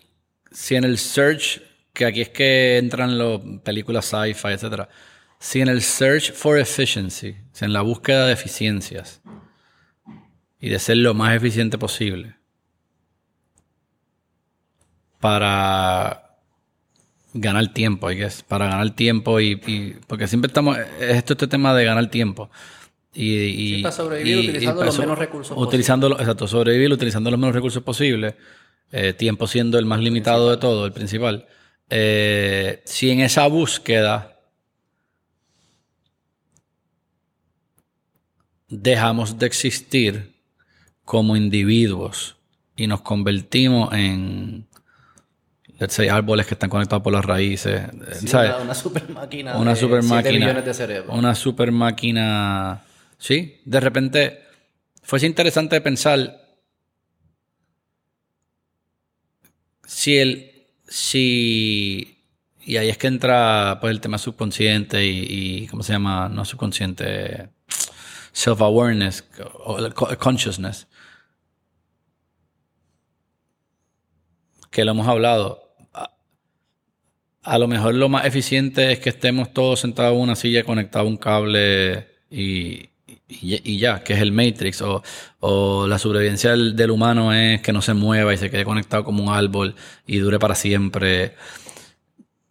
si 0.50 0.76
en 0.76 0.84
el 0.84 0.98
search, 0.98 1.62
que 1.92 2.04
aquí 2.04 2.20
es 2.20 2.28
que 2.28 2.78
entran 2.78 3.18
las 3.18 3.40
películas 3.62 4.04
sci-fi, 4.06 4.48
etcétera 4.48 4.88
si 5.40 5.62
en 5.62 5.68
el 5.68 5.82
search 5.82 6.32
for 6.32 6.58
efficiency, 6.58 7.34
si 7.52 7.64
en 7.64 7.72
la 7.72 7.80
búsqueda 7.80 8.26
de 8.26 8.34
eficiencias 8.34 9.22
y 10.60 10.68
de 10.68 10.78
ser 10.78 10.98
lo 10.98 11.14
más 11.14 11.34
eficiente 11.34 11.78
posible 11.78 12.36
para 15.18 16.29
ganar 17.32 17.72
tiempo, 17.72 18.10
I 18.10 18.16
guess, 18.16 18.42
para 18.42 18.66
ganar 18.66 18.90
tiempo 18.90 19.40
y, 19.40 19.56
porque 20.06 20.26
siempre 20.26 20.48
estamos, 20.48 20.78
es 20.78 21.16
esto 21.16 21.34
este 21.34 21.46
tema 21.46 21.74
de 21.74 21.84
ganar 21.84 22.10
tiempo. 22.10 22.50
Y, 23.12 23.78
y 23.78 23.82
para 23.82 23.92
sobrevivir 23.92 24.50
utilizando 24.50 24.84
los 24.84 24.98
menos 24.98 25.18
recursos 25.18 25.56
utilizando 25.58 26.08
posibles. 26.08 26.22
Exacto, 26.22 26.46
sobrevivir 26.46 26.92
utilizando 26.92 27.30
los 27.30 27.40
menos 27.40 27.54
recursos 27.54 27.82
posibles, 27.82 28.34
eh, 28.92 29.12
tiempo 29.12 29.46
siendo 29.46 29.78
el 29.78 29.84
más 29.84 30.00
limitado 30.00 30.50
de 30.50 30.56
todo, 30.56 30.86
el 30.86 30.92
principal. 30.92 31.46
Eh, 31.88 32.82
si 32.84 33.10
en 33.10 33.20
esa 33.20 33.48
búsqueda 33.48 34.38
dejamos 38.68 39.38
de 39.38 39.46
existir 39.46 40.32
como 41.04 41.36
individuos 41.36 42.36
y 42.76 42.86
nos 42.86 43.00
convertimos 43.00 43.92
en, 43.92 44.68
let's 45.80 45.94
say, 45.94 46.08
árboles 46.08 46.46
que 46.46 46.54
están 46.54 46.70
conectados 46.70 47.02
por 47.02 47.12
las 47.12 47.24
raíces. 47.24 47.82
Una, 48.62 48.74
super 48.74 49.08
máquina. 49.08 49.56
Una 49.56 49.74
super 49.74 50.02
máquina. 50.04 50.62
de. 50.62 51.00
Una 51.08 51.34
super 51.34 51.72
máquina. 51.72 52.82
Sí, 53.18 53.60
de 53.64 53.80
repente 53.80 54.42
fuese 55.02 55.26
interesante 55.26 55.80
pensar 55.80 56.40
si 59.84 60.18
el. 60.18 60.68
Si. 60.86 62.16
Y 62.62 62.76
ahí 62.76 62.88
es 62.90 62.98
que 62.98 63.08
entra 63.08 63.78
pues, 63.80 63.90
el 63.90 64.00
tema 64.00 64.18
subconsciente 64.18 65.04
y, 65.04 65.62
y 65.64 65.66
¿Cómo 65.68 65.82
se 65.82 65.94
llama? 65.94 66.28
No 66.28 66.44
subconsciente 66.44 67.48
self-awareness, 68.32 69.24
consciousness, 70.18 70.86
que 74.70 74.84
lo 74.84 74.92
hemos 74.92 75.08
hablado. 75.08 75.69
A, 77.42 77.58
lo 77.58 77.68
mejor 77.68 77.94
lo 77.94 78.08
más 78.08 78.26
eficiente 78.26 78.92
es 78.92 78.98
que 78.98 79.10
estemos 79.10 79.52
todos 79.52 79.80
sentados 79.80 80.14
en 80.14 80.20
una 80.20 80.36
silla 80.36 80.62
conectados 80.64 81.06
a 81.06 81.10
un 81.10 81.16
cable 81.16 82.06
y, 82.30 82.90
y, 83.28 83.78
ya, 83.78 84.02
que 84.02 84.12
es 84.12 84.20
el 84.20 84.32
Matrix. 84.32 84.82
O, 84.82 85.02
o 85.40 85.86
la 85.86 85.98
sobrevivencia 85.98 86.50
del, 86.50 86.76
del, 86.76 86.90
humano 86.90 87.32
es 87.32 87.60
que 87.60 87.72
no 87.72 87.82
se 87.82 87.94
mueva 87.94 88.34
y 88.34 88.36
se 88.36 88.50
quede 88.50 88.64
conectado 88.64 89.04
como 89.04 89.22
un 89.24 89.30
árbol 89.30 89.74
y 90.06 90.18
dure 90.18 90.38
para 90.38 90.54
siempre. 90.54 91.34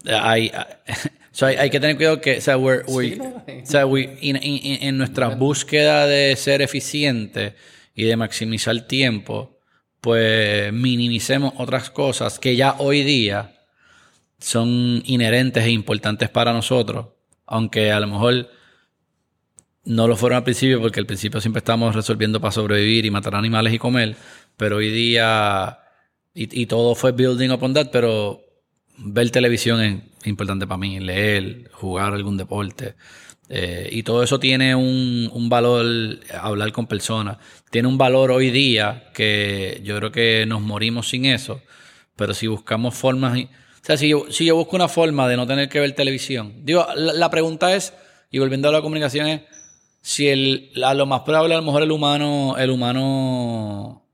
Hay, 0.05 0.51
hay, 1.41 1.69
que 1.69 1.79
tener 1.79 1.95
cuidado 1.95 2.21
que, 2.21 2.37
o 2.37 2.41
sea, 2.41 2.57
en 4.21 4.97
nuestra 4.97 5.29
búsqueda 5.29 6.07
de 6.07 6.35
ser 6.35 6.61
eficiente 6.61 7.55
y 7.95 8.05
de 8.05 8.15
maximizar 8.15 8.79
tiempo, 8.87 9.57
pues 10.01 10.71
minimicemos 10.73 11.53
otras 11.57 11.89
cosas 11.89 12.39
que 12.39 12.55
ya 12.55 12.75
hoy 12.79 13.03
día 13.03 13.58
son 14.39 15.03
inherentes 15.05 15.63
e 15.65 15.71
importantes 15.71 16.29
para 16.29 16.53
nosotros, 16.53 17.07
aunque 17.45 17.91
a 17.91 17.99
lo 17.99 18.07
mejor 18.07 18.49
no 19.85 20.07
lo 20.07 20.15
fueron 20.15 20.37
al 20.37 20.43
principio, 20.43 20.79
porque 20.79 20.99
al 20.99 21.05
principio 21.05 21.41
siempre 21.41 21.59
estamos 21.59 21.95
resolviendo 21.95 22.39
para 22.39 22.51
sobrevivir 22.51 23.05
y 23.05 23.11
matar 23.11 23.35
animales 23.35 23.73
y 23.73 23.79
comer, 23.79 24.15
pero 24.55 24.77
hoy 24.77 24.91
día, 24.91 25.79
y, 26.33 26.65
todo 26.67 26.95
fue 26.95 27.11
building 27.11 27.49
upon 27.49 27.73
that, 27.73 27.89
pero 27.91 28.41
ver 28.97 29.29
televisión 29.31 29.81
es 29.81 30.27
importante 30.27 30.67
para 30.67 30.77
mí, 30.77 30.99
leer, 30.99 31.69
jugar 31.73 32.13
algún 32.13 32.37
deporte. 32.37 32.95
Eh, 33.51 33.89
y 33.91 34.03
todo 34.03 34.21
eso 34.21 34.39
tiene 34.39 34.75
un, 34.75 35.27
un, 35.33 35.49
valor, 35.49 36.19
hablar 36.39 36.71
con 36.71 36.85
personas, 36.85 37.37
tiene 37.71 37.87
un 37.87 37.97
valor 37.97 38.29
hoy 38.29 38.51
día 38.51 39.09
que 39.11 39.81
yo 39.83 39.97
creo 39.97 40.11
que 40.11 40.45
nos 40.45 40.61
morimos 40.61 41.09
sin 41.09 41.25
eso, 41.25 41.63
pero 42.15 42.35
si 42.35 42.45
buscamos 42.45 42.93
formas, 42.93 43.39
sea, 43.89 43.97
si 43.97 44.09
yo, 44.09 44.25
si 44.29 44.45
yo 44.45 44.55
busco 44.55 44.75
una 44.75 44.87
forma 44.87 45.27
de 45.27 45.35
no 45.35 45.47
tener 45.47 45.69
que 45.69 45.79
ver 45.79 45.93
televisión, 45.93 46.53
digo, 46.63 46.85
la, 46.95 47.13
la 47.13 47.29
pregunta 47.29 47.75
es, 47.75 47.93
y 48.31 48.39
volviendo 48.39 48.69
a 48.69 48.71
la 48.71 48.81
comunicación 48.81 49.27
es, 49.27 49.41
si 50.01 50.29
el, 50.29 50.71
a 50.83 50.93
lo 50.93 51.05
más 51.05 51.21
probable 51.21 51.55
a 51.55 51.57
lo 51.57 51.63
mejor 51.63 51.83
el 51.83 51.91
humano, 51.91 52.55
el 52.57 52.69
humano 52.69 54.05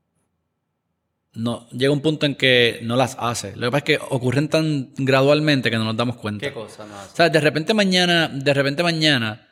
no, 1.34 1.68
llega 1.70 1.92
un 1.92 2.00
punto 2.00 2.26
en 2.26 2.34
que 2.34 2.80
no 2.82 2.96
las 2.96 3.16
hace. 3.20 3.54
Lo 3.56 3.66
que 3.66 3.70
pasa 3.70 3.78
es 3.78 3.84
que 3.84 3.98
ocurren 4.08 4.48
tan 4.48 4.94
gradualmente 4.96 5.70
que 5.70 5.76
no 5.76 5.84
nos 5.84 5.96
damos 5.96 6.16
cuenta. 6.16 6.46
¿Qué 6.46 6.52
cosa 6.52 6.86
no 6.86 6.98
hace? 6.98 7.12
O 7.12 7.16
sea, 7.16 7.28
de 7.28 7.40
repente 7.40 7.74
mañana, 7.74 8.28
de 8.28 8.54
repente 8.54 8.82
mañana, 8.82 9.46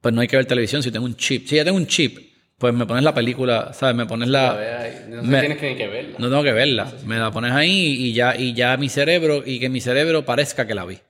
pues 0.00 0.12
no 0.12 0.20
hay 0.20 0.28
que 0.28 0.36
ver 0.36 0.46
televisión 0.46 0.82
si 0.82 0.90
tengo 0.90 1.06
un 1.06 1.16
chip. 1.16 1.46
Si 1.46 1.56
ya 1.56 1.64
tengo 1.64 1.76
un 1.76 1.86
chip, 1.86 2.31
pues 2.62 2.72
me 2.72 2.86
pones 2.86 3.02
la 3.02 3.12
película, 3.12 3.72
¿sabes? 3.72 3.96
Me 3.96 4.06
pones 4.06 4.28
la... 4.28 4.56
No 5.08 5.40
tienes 5.40 5.58
que, 5.58 5.74
que 5.74 5.88
verla. 5.88 6.14
No 6.16 6.28
tengo 6.28 6.44
que 6.44 6.52
verla. 6.52 6.92
Me 7.04 7.18
la 7.18 7.32
pones 7.32 7.50
ahí 7.50 7.96
y 7.98 8.12
ya, 8.12 8.36
y 8.36 8.54
ya 8.54 8.76
mi 8.76 8.88
cerebro, 8.88 9.42
y 9.44 9.58
que 9.58 9.68
mi 9.68 9.80
cerebro 9.80 10.24
parezca 10.24 10.64
que 10.64 10.72
la 10.72 10.84
vi. 10.84 11.00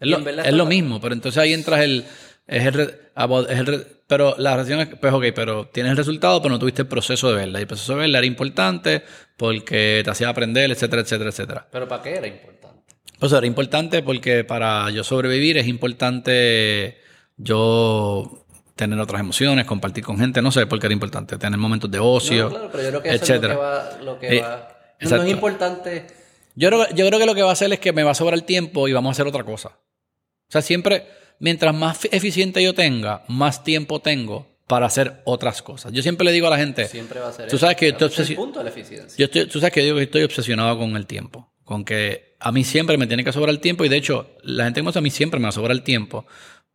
Es, 0.00 0.06
lo, 0.06 0.18
es 0.18 0.52
lo 0.52 0.66
mismo, 0.66 1.00
pero 1.00 1.14
entonces 1.14 1.38
ahí 1.42 1.54
entras 1.54 1.80
el... 1.80 2.04
Es 2.46 2.66
el, 2.66 2.80
es 2.80 3.58
el 3.58 3.86
pero 4.06 4.34
la 4.36 4.54
razón 4.54 4.80
es, 4.80 4.88
pues 5.00 5.10
ok, 5.10 5.24
pero 5.34 5.68
tienes 5.68 5.92
el 5.92 5.96
resultado, 5.96 6.42
pero 6.42 6.52
no 6.52 6.58
tuviste 6.58 6.82
el 6.82 6.88
proceso 6.88 7.30
de 7.30 7.36
verla. 7.36 7.58
Y 7.58 7.62
el 7.62 7.68
proceso 7.68 7.94
de 7.94 8.00
verla 8.00 8.18
era 8.18 8.26
importante 8.26 9.02
porque 9.38 10.02
te 10.04 10.10
hacía 10.10 10.28
aprender, 10.28 10.70
etcétera, 10.70 11.00
etcétera, 11.00 11.30
etcétera. 11.30 11.68
¿Pero 11.72 11.88
para 11.88 12.02
qué 12.02 12.16
era 12.16 12.26
importante? 12.26 12.84
Pues 13.18 13.32
era 13.32 13.46
importante 13.46 14.02
porque 14.02 14.44
para 14.44 14.90
yo 14.90 15.04
sobrevivir 15.04 15.56
es 15.56 15.68
importante 15.68 16.98
yo 17.38 18.44
tener 18.78 18.98
otras 18.98 19.20
emociones, 19.20 19.66
compartir 19.66 20.02
con 20.04 20.18
gente, 20.18 20.40
no 20.40 20.50
sé 20.50 20.66
por 20.66 20.78
qué 20.80 20.86
era 20.86 20.94
importante, 20.94 21.36
tener 21.36 21.58
momentos 21.58 21.90
de 21.90 21.98
ocio, 21.98 22.44
no, 22.44 22.50
claro, 22.50 22.68
pero 22.72 22.82
yo 22.84 22.88
creo 22.90 23.02
que 23.02 23.08
eso 23.10 23.24
etcétera. 23.24 23.52
es 23.52 23.58
lo 23.58 23.58
que 23.58 23.66
va... 23.66 24.02
Lo 24.04 24.18
que 24.18 24.36
eh, 24.38 24.40
va. 24.40 24.78
No, 25.00 25.22
es 25.22 25.30
importante 25.30 26.06
Yo 26.54 26.68
creo, 26.70 26.88
yo 26.94 27.06
creo 27.06 27.18
que 27.20 27.26
lo 27.26 27.34
que 27.34 27.42
va 27.42 27.50
a 27.50 27.52
hacer 27.52 27.72
es 27.72 27.78
que 27.80 27.92
me 27.92 28.02
va 28.04 28.12
a 28.12 28.14
sobrar 28.14 28.40
tiempo 28.42 28.88
y 28.88 28.92
vamos 28.92 29.10
a 29.10 29.12
hacer 29.12 29.26
otra 29.26 29.44
cosa. 29.44 29.68
O 29.68 30.50
sea, 30.50 30.62
siempre, 30.62 31.06
mientras 31.38 31.74
más 31.74 32.06
eficiente 32.10 32.62
yo 32.62 32.74
tenga, 32.74 33.22
más 33.28 33.62
tiempo 33.62 34.00
tengo 34.00 34.46
para 34.66 34.86
hacer 34.86 35.20
otras 35.24 35.62
cosas. 35.62 35.92
Yo 35.92 36.02
siempre 36.02 36.24
le 36.24 36.32
digo 36.32 36.46
a 36.46 36.50
la 36.50 36.58
gente, 36.58 36.86
Siempre 36.88 37.20
va 37.20 37.28
a 37.28 37.32
ser 37.32 37.48
tú 37.48 37.58
sabes 37.58 37.76
que 37.76 37.86
yo 37.86 37.92
estoy, 37.92 38.08
Ese 38.08 38.22
es 38.22 38.30
el 38.30 38.34
obsesi- 38.36 38.38
punto 38.38 38.58
de 38.60 38.64
la 38.64 38.70
eficiencia. 38.70 39.16
yo 39.16 39.24
estoy- 39.26 39.46
tú 39.46 39.60
sabes 39.60 39.72
que 39.72 39.82
digo 39.82 39.96
que 39.96 40.02
estoy 40.04 40.22
obsesionado 40.24 40.78
con 40.78 40.96
el 40.96 41.06
tiempo, 41.06 41.52
con 41.64 41.84
que 41.84 42.34
a 42.40 42.52
mí 42.52 42.64
siempre 42.64 42.96
me 42.98 43.06
tiene 43.06 43.24
que 43.24 43.32
sobrar 43.32 43.50
el 43.50 43.60
tiempo 43.60 43.84
y 43.84 43.88
de 43.88 43.96
hecho 43.96 44.30
la 44.42 44.64
gente 44.64 44.80
que 44.80 44.84
me 44.84 44.90
a 44.94 45.00
mí 45.00 45.10
siempre 45.10 45.38
me 45.40 45.44
va 45.44 45.48
a 45.50 45.52
sobrar 45.52 45.72
el 45.72 45.82
tiempo 45.82 46.26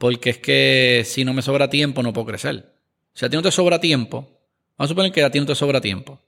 porque 0.03 0.31
es 0.31 0.37
que 0.39 1.03
si 1.05 1.23
no 1.23 1.33
me 1.33 1.41
sobra 1.41 1.69
tiempo 1.69 2.03
no 2.03 2.11
puedo 2.11 2.27
crecer. 2.27 2.75
Si 3.13 3.25
a 3.25 3.29
ti 3.29 3.37
no 3.37 3.41
te 3.41 3.53
sobra 3.53 3.79
tiempo, 3.79 4.37
vamos 4.77 4.89
a 4.89 4.91
suponer 4.91 5.13
que 5.13 5.23
a 5.23 5.31
ti 5.31 5.39
no 5.39 5.45
te 5.45 5.55
sobra 5.55 5.79
tiempo, 5.79 6.21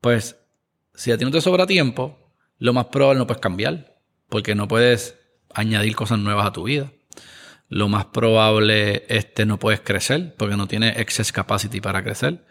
pues 0.00 0.36
si 0.94 1.12
a 1.12 1.18
ti 1.18 1.24
no 1.26 1.30
te 1.30 1.42
sobra 1.42 1.66
tiempo, 1.66 2.32
lo 2.56 2.72
más 2.72 2.86
probable 2.86 3.18
no 3.18 3.26
puedes 3.26 3.42
cambiar 3.42 3.98
porque 4.30 4.54
no 4.54 4.68
puedes 4.68 5.18
añadir 5.52 5.94
cosas 5.96 6.18
nuevas 6.18 6.46
a 6.46 6.52
tu 6.54 6.62
vida. 6.62 6.90
Lo 7.68 7.90
más 7.90 8.06
probable 8.06 9.04
este 9.10 9.44
no 9.44 9.58
puedes 9.58 9.80
crecer 9.80 10.34
porque 10.38 10.56
no 10.56 10.66
tienes 10.66 10.96
excess 10.96 11.30
capacity 11.30 11.82
para 11.82 12.02
crecer. 12.02 12.46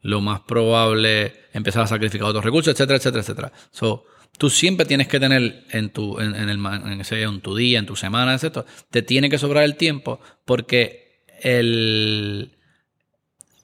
Lo 0.00 0.22
más 0.22 0.40
probable 0.40 1.34
empezar 1.52 1.82
a 1.82 1.86
sacrificar 1.86 2.28
otros 2.28 2.46
recursos, 2.46 2.72
etcétera, 2.72 2.96
etcétera, 2.96 3.20
etcétera. 3.20 3.52
So, 3.70 4.06
tú 4.38 4.50
siempre 4.50 4.86
tienes 4.86 5.08
que 5.08 5.20
tener 5.20 5.64
en 5.70 5.90
tu, 5.90 6.18
en, 6.20 6.34
en 6.34 6.48
el, 6.48 6.58
en, 6.66 7.00
ese- 7.00 7.22
en 7.22 7.40
tu 7.40 7.54
día, 7.56 7.78
en 7.78 7.86
tu 7.86 7.96
semana, 7.96 8.34
etcétera, 8.34 8.66
te 8.90 9.02
tiene 9.02 9.30
que 9.30 9.38
sobrar 9.38 9.64
el 9.64 9.76
tiempo 9.76 10.20
porque 10.44 11.22
el, 11.42 12.56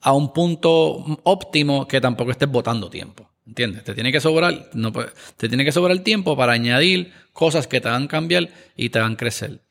a 0.01 0.13
un 0.13 0.33
punto 0.33 1.19
óptimo 1.23 1.87
que 1.87 1.99
tampoco 2.01 2.31
estés 2.31 2.49
botando 2.49 2.89
tiempo. 2.89 3.29
¿Entiendes? 3.45 3.83
Te 3.83 3.95
tiene 3.95 4.11
que 4.11 4.19
sobrar, 4.21 4.69
no 4.73 4.91
te 4.91 5.49
tiene 5.49 5.65
que 5.65 5.71
sobrar 5.71 5.91
el 5.91 6.03
tiempo 6.03 6.37
para 6.37 6.53
añadir 6.53 7.11
cosas 7.33 7.65
que 7.65 7.81
te 7.81 7.87
hagan 7.87 8.07
cambiar 8.07 8.49
y 8.77 8.89
te 8.89 8.99
hagan 8.99 9.15
crecer. 9.15 9.61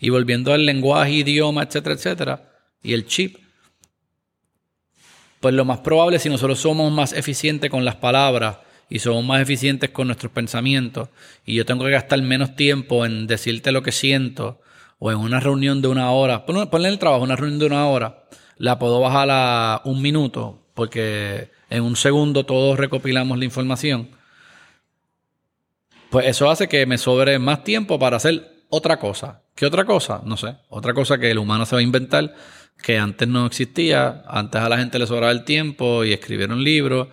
Y 0.00 0.10
volviendo 0.10 0.52
al 0.52 0.66
lenguaje, 0.66 1.12
idioma, 1.12 1.62
etcétera, 1.62 1.94
etcétera, 1.94 2.52
y 2.82 2.94
el 2.94 3.06
chip, 3.06 3.36
pues 5.38 5.54
lo 5.54 5.64
más 5.64 5.78
probable 5.80 6.18
si 6.18 6.28
nosotros 6.28 6.58
somos 6.58 6.90
más 6.92 7.12
eficientes 7.12 7.70
con 7.70 7.84
las 7.84 7.94
palabras 7.94 8.58
y 8.88 8.98
somos 8.98 9.24
más 9.24 9.40
eficientes 9.40 9.90
con 9.90 10.08
nuestros 10.08 10.32
pensamientos 10.32 11.08
y 11.44 11.54
yo 11.54 11.64
tengo 11.64 11.84
que 11.84 11.90
gastar 11.90 12.20
menos 12.22 12.56
tiempo 12.56 13.06
en 13.06 13.26
decirte 13.26 13.72
lo 13.72 13.82
que 13.82 13.92
siento 13.92 14.60
o 14.98 15.10
en 15.10 15.18
una 15.18 15.40
reunión 15.40 15.82
de 15.82 15.88
una 15.88 16.10
hora, 16.10 16.46
ponle 16.46 16.88
en 16.88 16.92
el 16.92 16.98
trabajo 16.98 17.24
una 17.24 17.36
reunión 17.36 17.58
de 17.58 17.66
una 17.66 17.86
hora, 17.86 18.24
la 18.56 18.78
puedo 18.78 19.00
bajar 19.00 19.28
a 19.30 19.80
un 19.84 20.00
minuto 20.02 20.62
porque 20.74 21.50
en 21.70 21.82
un 21.82 21.96
segundo 21.96 22.44
todos 22.44 22.78
recopilamos 22.78 23.38
la 23.38 23.44
información. 23.44 24.10
Pues 26.10 26.26
eso 26.26 26.50
hace 26.50 26.68
que 26.68 26.84
me 26.84 26.98
sobre 26.98 27.38
más 27.38 27.64
tiempo 27.64 27.98
para 27.98 28.18
hacer 28.18 28.64
otra 28.68 28.98
cosa. 28.98 29.42
¿Qué 29.54 29.64
otra 29.64 29.84
cosa? 29.84 30.20
No 30.24 30.36
sé. 30.36 30.56
Otra 30.68 30.92
cosa 30.92 31.18
que 31.18 31.30
el 31.30 31.38
humano 31.38 31.64
se 31.64 31.74
va 31.74 31.80
a 31.80 31.82
inventar 31.82 32.34
que 32.82 32.98
antes 32.98 33.26
no 33.26 33.46
existía. 33.46 34.22
Antes 34.26 34.60
a 34.60 34.68
la 34.68 34.76
gente 34.76 34.98
le 34.98 35.06
sobraba 35.06 35.32
el 35.32 35.44
tiempo 35.44 36.04
y 36.04 36.12
escribieron 36.12 36.62
libros. 36.62 37.08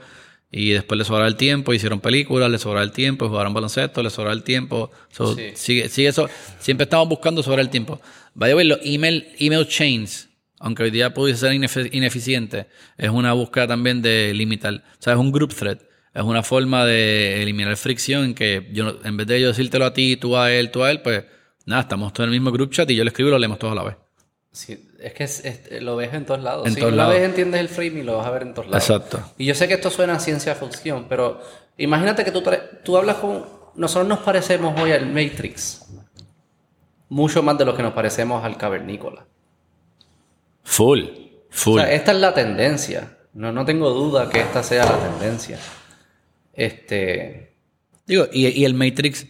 Y 0.51 0.71
después 0.71 0.97
le 0.97 1.05
sobraba 1.05 1.27
el 1.27 1.35
tiempo, 1.35 1.73
hicieron 1.73 1.99
películas, 1.99 2.49
le 2.49 2.57
sobraba 2.57 2.83
el 2.83 2.91
tiempo, 2.91 3.29
jugaron 3.29 3.53
baloncesto, 3.53 4.01
le 4.01 4.09
sobraba 4.09 4.33
el 4.33 4.43
tiempo. 4.43 4.91
So, 5.11 5.35
Sí. 5.35 5.51
sigue, 5.53 5.89
sigue 5.89 6.07
eso. 6.07 6.27
Siempre 6.59 6.85
estamos 6.85 7.07
buscando 7.07 7.43
sobre 7.43 7.61
el 7.61 7.69
tiempo. 7.69 8.01
Vaya 8.33 8.53
a 8.53 8.57
ver, 8.57 8.65
los 8.65 8.79
email, 8.83 9.27
email 9.37 9.67
chains, 9.67 10.29
aunque 10.59 10.83
hoy 10.83 10.91
día 10.91 11.13
pudiese 11.13 11.41
ser 11.41 11.93
ineficiente, 11.93 12.67
es 12.97 13.09
una 13.09 13.33
búsqueda 13.33 13.67
también 13.67 14.01
de 14.01 14.33
limitar. 14.33 14.73
O 14.73 15.01
sea, 15.01 15.13
es 15.13 15.19
un 15.19 15.31
group 15.31 15.53
thread. 15.53 15.77
Es 16.15 16.23
una 16.23 16.41
forma 16.41 16.83
de 16.85 17.43
eliminar 17.43 17.77
fricción 17.77 18.25
en 18.25 18.33
que 18.33 18.67
yo, 18.73 18.99
en 19.03 19.15
vez 19.17 19.27
de 19.27 19.39
yo 19.39 19.47
decírtelo 19.49 19.85
a 19.85 19.93
ti, 19.93 20.17
tú 20.17 20.35
a 20.35 20.51
él, 20.51 20.71
tú 20.71 20.83
a 20.83 20.89
él, 20.89 21.01
pues 21.01 21.23
nada, 21.65 21.83
estamos 21.83 22.11
todos 22.11 22.25
en 22.27 22.33
el 22.33 22.39
mismo 22.39 22.51
group 22.51 22.71
chat 22.71 22.89
y 22.89 22.95
yo 22.95 23.03
lo 23.03 23.09
escribo 23.09 23.29
y 23.29 23.31
lo 23.33 23.37
leemos 23.39 23.59
todos 23.59 23.73
a 23.73 23.75
la 23.75 23.83
vez. 23.83 23.95
Sí, 24.51 24.89
es 24.99 25.13
que 25.13 25.23
es- 25.25 25.45
es- 25.45 25.81
lo 25.81 25.95
ves 25.95 26.13
en 26.13 26.25
todos 26.25 26.41
lados. 26.41 26.67
En 26.67 26.73
si 26.73 26.79
todos 26.79 26.93
una 26.93 27.03
lados. 27.03 27.15
vez 27.15 27.23
entiendes 27.29 27.61
el 27.61 27.69
framing, 27.69 28.05
lo 28.05 28.17
vas 28.17 28.25
a 28.27 28.31
ver 28.31 28.41
en 28.41 28.53
todos 28.53 28.67
lados. 28.69 28.89
Exacto. 28.89 29.33
Y 29.37 29.45
yo 29.45 29.53
sé 29.55 29.67
que 29.67 29.75
esto 29.75 29.89
suena 29.91 30.13
a 30.15 30.19
ciencia 30.19 30.55
ficción, 30.55 31.05
pero 31.07 31.39
imagínate 31.77 32.23
que 32.25 32.31
tú, 32.31 32.43
tú 32.83 32.97
hablas 32.97 33.17
con... 33.17 33.45
Nosotros 33.75 34.07
nos 34.07 34.19
parecemos 34.19 34.79
hoy 34.81 34.91
al 34.91 35.05
Matrix. 35.05 35.85
Mucho 37.09 37.41
más 37.43 37.57
de 37.57 37.65
lo 37.65 37.75
que 37.75 37.83
nos 37.83 37.93
parecemos 37.93 38.43
al 38.43 38.57
cavernícola. 38.57 39.25
Full. 40.63 41.01
O 41.03 41.07
Full. 41.49 41.79
sea, 41.81 41.91
esta 41.91 42.11
es 42.11 42.17
la 42.17 42.33
tendencia. 42.33 43.17
No, 43.33 43.51
no 43.51 43.65
tengo 43.65 43.91
duda 43.91 44.29
que 44.29 44.39
esta 44.41 44.63
sea 44.63 44.85
la 44.85 44.97
tendencia. 44.97 45.59
Este... 46.53 47.55
Digo, 48.05 48.25
y, 48.31 48.47
y 48.47 48.65
el 48.65 48.73
Matrix, 48.73 49.27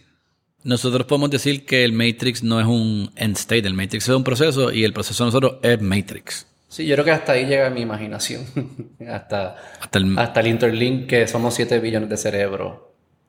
nosotros 0.62 1.06
podemos 1.06 1.30
decir 1.30 1.64
que 1.64 1.84
el 1.84 1.92
Matrix 1.92 2.42
no 2.42 2.60
es 2.60 2.66
un 2.66 3.10
end 3.16 3.36
state, 3.36 3.66
el 3.66 3.74
Matrix 3.74 4.08
es 4.08 4.14
un 4.14 4.24
proceso 4.24 4.70
y 4.72 4.84
el 4.84 4.92
proceso 4.92 5.24
de 5.24 5.28
nosotros 5.28 5.54
es 5.62 5.80
Matrix. 5.80 6.46
Sí, 6.68 6.86
yo 6.86 6.94
creo 6.94 7.04
que 7.04 7.10
hasta 7.10 7.32
ahí 7.32 7.46
llega 7.46 7.68
mi 7.70 7.80
imaginación. 7.80 8.44
hasta, 9.08 9.56
Hasta 9.80 9.98
el, 9.98 10.18
hasta 10.18 10.40
el 10.40 10.46
interlink 10.46 11.08
que 11.08 11.26
somos 11.26 11.54
7 11.54 11.80
billones 11.80 12.08
de 12.08 12.16
cerebros. 12.16 12.78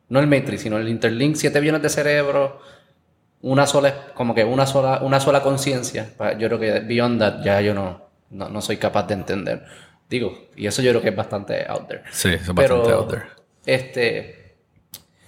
No 0.09 0.19
el 0.19 0.27
Matrix, 0.27 0.61
sino 0.61 0.77
el 0.77 0.87
interlink 0.89 1.35
7 1.35 1.59
billones 1.59 1.81
de 1.81 1.89
cerebros. 1.89 2.51
Una 3.41 3.65
sola, 3.65 4.13
como 4.13 4.35
que 4.35 4.43
una 4.43 4.67
sola, 4.67 4.99
una 5.01 5.19
sola 5.19 5.41
conciencia. 5.41 6.13
Yo 6.37 6.47
creo 6.47 6.59
que 6.59 6.79
beyond 6.81 7.19
that 7.19 7.43
ya 7.43 7.61
yo 7.61 7.73
no, 7.73 8.09
no, 8.29 8.49
no 8.49 8.61
soy 8.61 8.77
capaz 8.77 9.07
de 9.07 9.15
entender. 9.15 9.65
Digo, 10.07 10.49
y 10.55 10.67
eso 10.67 10.81
yo 10.83 10.91
creo 10.91 11.01
que 11.01 11.09
es 11.09 11.15
bastante 11.15 11.65
out 11.67 11.87
there. 11.87 12.03
sí, 12.11 12.29
es 12.29 12.41
Pero, 12.55 12.77
bastante 12.79 12.91
out 12.91 13.09
there. 13.09 13.23
este, 13.65 14.55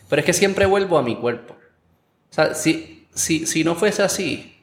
pero 0.10 0.20
es 0.20 0.26
que 0.26 0.34
siempre 0.34 0.66
vuelvo 0.68 0.98
a 0.98 1.02
mi 1.02 1.16
cuerpo. 1.16 1.56
O 2.34 2.36
sea, 2.36 2.56
si, 2.56 3.06
si, 3.14 3.46
si 3.46 3.64
no 3.64 3.76
fuese 3.76 4.02
así, 4.02 4.56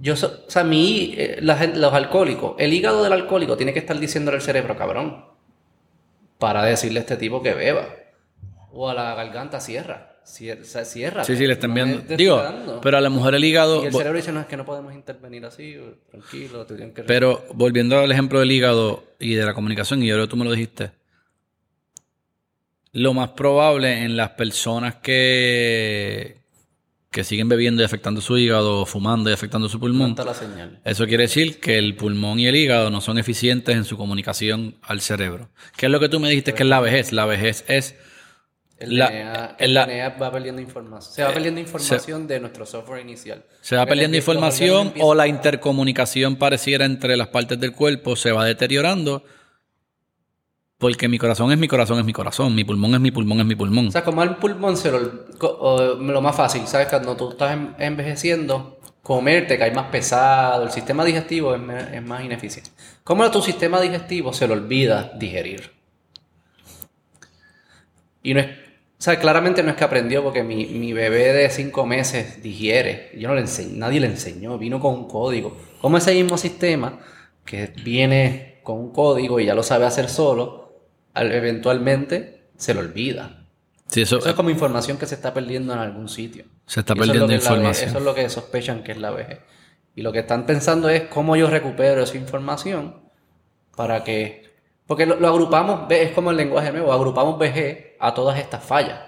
yo, 0.00 0.16
so- 0.16 0.44
o 0.48 0.50
sea, 0.50 0.64
mi, 0.64 1.12
eh, 1.14 1.36
la 1.42 1.66
los 1.66 1.92
alcohólicos, 1.92 2.54
el 2.56 2.72
hígado 2.72 3.04
del 3.04 3.12
alcohólico 3.12 3.54
tiene 3.58 3.74
que 3.74 3.80
estar 3.80 4.00
diciéndole 4.00 4.38
al 4.38 4.42
cerebro, 4.42 4.74
cabrón, 4.78 5.26
para 6.38 6.64
decirle 6.64 7.00
a 7.00 7.02
este 7.02 7.18
tipo 7.18 7.42
que 7.42 7.52
beba. 7.52 7.86
O 8.72 8.88
a 8.88 8.94
la 8.94 9.14
garganta, 9.14 9.60
cierra. 9.60 10.06
Cierra. 10.24 11.22
Sí, 11.24 11.36
sí, 11.36 11.46
le 11.46 11.52
están 11.52 11.74
viendo. 11.74 12.00
Digo, 12.16 12.36
dando. 12.38 12.80
pero 12.80 12.96
a 12.96 13.02
la 13.02 13.10
mujer 13.10 13.34
el 13.34 13.44
hígado. 13.44 13.82
Y 13.82 13.86
el 13.88 13.92
cerebro 13.92 14.16
dice, 14.16 14.32
no, 14.32 14.40
es 14.40 14.46
que 14.46 14.56
no 14.56 14.64
podemos 14.64 14.94
intervenir 14.94 15.44
así, 15.44 15.76
tranquilo, 16.10 16.64
te 16.64 16.76
tienen 16.76 16.94
que... 16.94 17.02
Pero 17.02 17.44
volviendo 17.52 17.98
al 17.98 18.10
ejemplo 18.10 18.40
del 18.40 18.50
hígado 18.52 19.04
y 19.18 19.34
de 19.34 19.44
la 19.44 19.52
comunicación, 19.52 20.02
y 20.02 20.06
yo 20.06 20.14
creo 20.14 20.26
que 20.26 20.30
tú 20.30 20.36
me 20.36 20.46
lo 20.46 20.52
dijiste. 20.52 20.92
Lo 22.92 23.12
más 23.12 23.30
probable 23.30 24.02
en 24.02 24.16
las 24.16 24.30
personas 24.30 24.94
que, 24.96 26.39
que 27.10 27.24
siguen 27.24 27.48
bebiendo 27.48 27.82
y 27.82 27.84
afectando 27.84 28.20
su 28.20 28.38
hígado, 28.38 28.86
fumando 28.86 29.30
y 29.30 29.32
afectando 29.32 29.68
su 29.68 29.80
pulmón, 29.80 30.14
la 30.16 30.32
señal. 30.32 30.78
eso 30.84 31.06
quiere 31.06 31.24
decir 31.24 31.58
que 31.58 31.76
el 31.76 31.96
pulmón 31.96 32.38
y 32.38 32.46
el 32.46 32.54
hígado 32.54 32.88
no 32.90 33.00
son 33.00 33.18
eficientes 33.18 33.74
en 33.74 33.84
su 33.84 33.96
comunicación 33.96 34.76
al 34.82 35.00
cerebro. 35.00 35.50
¿Qué 35.76 35.86
es 35.86 35.92
lo 35.92 35.98
que 35.98 36.08
tú 36.08 36.20
me 36.20 36.28
dijiste 36.28 36.54
que 36.54 36.62
es 36.62 36.68
la 36.68 36.78
vejez? 36.78 37.12
La 37.12 37.26
vejez 37.26 37.64
es 37.66 37.96
El, 38.78 38.96
La- 38.96 39.08
DNA, 39.10 39.56
en 39.58 39.64
el 39.64 39.74
la- 39.74 39.86
DNA 39.86 40.08
va 40.10 40.30
perdiendo 40.30 40.62
información. 40.62 41.12
Se 41.12 41.24
va 41.24 41.32
perdiendo 41.32 41.60
información 41.60 42.28
de 42.28 42.38
nuestro 42.38 42.64
software 42.64 43.02
inicial. 43.02 43.44
se 43.60 43.74
va 43.74 43.86
perdiendo 43.86 44.16
información 44.16 44.94
o 45.00 45.12
la 45.16 45.26
intercomunicación 45.26 46.36
pareciera 46.36 46.84
entre 46.84 47.16
las 47.16 47.28
partes 47.28 47.58
del 47.58 47.72
cuerpo 47.72 48.14
se 48.14 48.30
va 48.30 48.44
deteriorando 48.44 49.24
porque 50.80 51.08
mi 51.08 51.18
corazón 51.18 51.52
es 51.52 51.58
mi 51.58 51.68
corazón 51.68 51.98
es 52.00 52.04
mi 52.04 52.12
corazón, 52.12 52.54
mi 52.56 52.64
pulmón 52.64 52.94
es 52.94 53.00
mi 53.00 53.12
pulmón 53.12 53.40
es 53.40 53.46
mi 53.46 53.54
pulmón. 53.56 53.88
O 53.88 53.90
sea, 53.92 54.04
como 54.04 54.22
el 54.22 54.36
pulmón 54.36 54.76
se 54.76 54.90
lo, 54.90 55.00
lo 55.98 56.22
más 56.22 56.36
fácil, 56.36 56.66
¿sabes? 56.66 56.88
Cuando 56.88 57.16
tú 57.16 57.30
estás 57.30 57.52
en- 57.52 57.74
envejeciendo, 57.78 58.78
comer 59.02 59.46
te 59.46 59.58
cae 59.58 59.72
más 59.72 59.86
pesado, 59.90 60.62
el 60.64 60.70
sistema 60.70 61.04
digestivo 61.04 61.54
es, 61.54 61.60
es 61.92 62.02
más 62.02 62.24
ineficiente. 62.24 62.70
¿Cómo 63.04 63.24
a 63.24 63.30
tu 63.30 63.42
sistema 63.42 63.80
digestivo 63.80 64.32
se 64.32 64.46
le 64.48 64.54
olvida 64.54 65.12
digerir? 65.18 65.72
Y 68.22 68.34
no 68.34 68.40
es, 68.40 68.46
o 68.46 69.02
sea, 69.02 69.18
claramente 69.18 69.62
no 69.62 69.70
es 69.70 69.76
que 69.76 69.84
aprendió 69.84 70.22
porque 70.22 70.42
mi, 70.42 70.66
mi 70.66 70.92
bebé 70.92 71.32
de 71.32 71.48
cinco 71.50 71.86
meses 71.86 72.42
digiere. 72.42 73.10
Yo 73.18 73.28
no 73.28 73.34
le 73.34 73.40
enseñé, 73.42 73.76
nadie 73.78 74.00
le 74.00 74.06
enseñó, 74.08 74.58
vino 74.58 74.78
con 74.80 74.94
un 74.94 75.08
código. 75.08 75.56
Como 75.80 75.96
ese 75.96 76.14
mismo 76.14 76.36
sistema 76.36 76.98
que 77.44 77.72
viene 77.82 78.60
con 78.62 78.78
un 78.78 78.92
código 78.92 79.40
y 79.40 79.46
ya 79.46 79.54
lo 79.54 79.62
sabe 79.62 79.86
hacer 79.86 80.08
solo, 80.08 80.69
al- 81.14 81.32
eventualmente 81.32 82.48
se 82.56 82.74
lo 82.74 82.80
olvida. 82.80 83.36
Sí, 83.86 84.02
eso, 84.02 84.18
Eso 84.18 84.28
es 84.28 84.34
como 84.34 84.50
información 84.50 84.98
que 84.98 85.06
se 85.06 85.16
está 85.16 85.34
perdiendo 85.34 85.72
en 85.72 85.80
algún 85.80 86.08
sitio. 86.08 86.44
se 86.66 86.80
está 86.80 86.94
perdiendo 86.94 87.32
es 87.32 87.42
información. 87.42 87.88
Eso 87.88 87.98
es 87.98 88.04
lo 88.04 88.14
que 88.14 88.28
sospechan 88.28 88.82
que 88.84 88.92
es 88.92 88.98
la 88.98 89.10
vejez. 89.10 89.40
Y 89.96 90.02
lo 90.02 90.12
que 90.12 90.20
están 90.20 90.46
pensando 90.46 90.88
es 90.88 91.02
cómo 91.08 91.34
yo 91.36 91.50
recupero 91.50 92.02
esa 92.02 92.16
información 92.16 93.02
para 93.76 94.04
que... 94.04 94.48
Porque 94.86 95.06
lo, 95.06 95.16
lo 95.18 95.28
agrupamos, 95.28 95.90
es 95.90 96.12
como 96.12 96.30
el 96.30 96.36
lenguaje 96.36 96.70
nuevo, 96.72 96.92
agrupamos 96.92 97.38
vejez 97.38 97.96
a 97.98 98.14
todas 98.14 98.38
estas 98.38 98.62
fallas. 98.64 99.00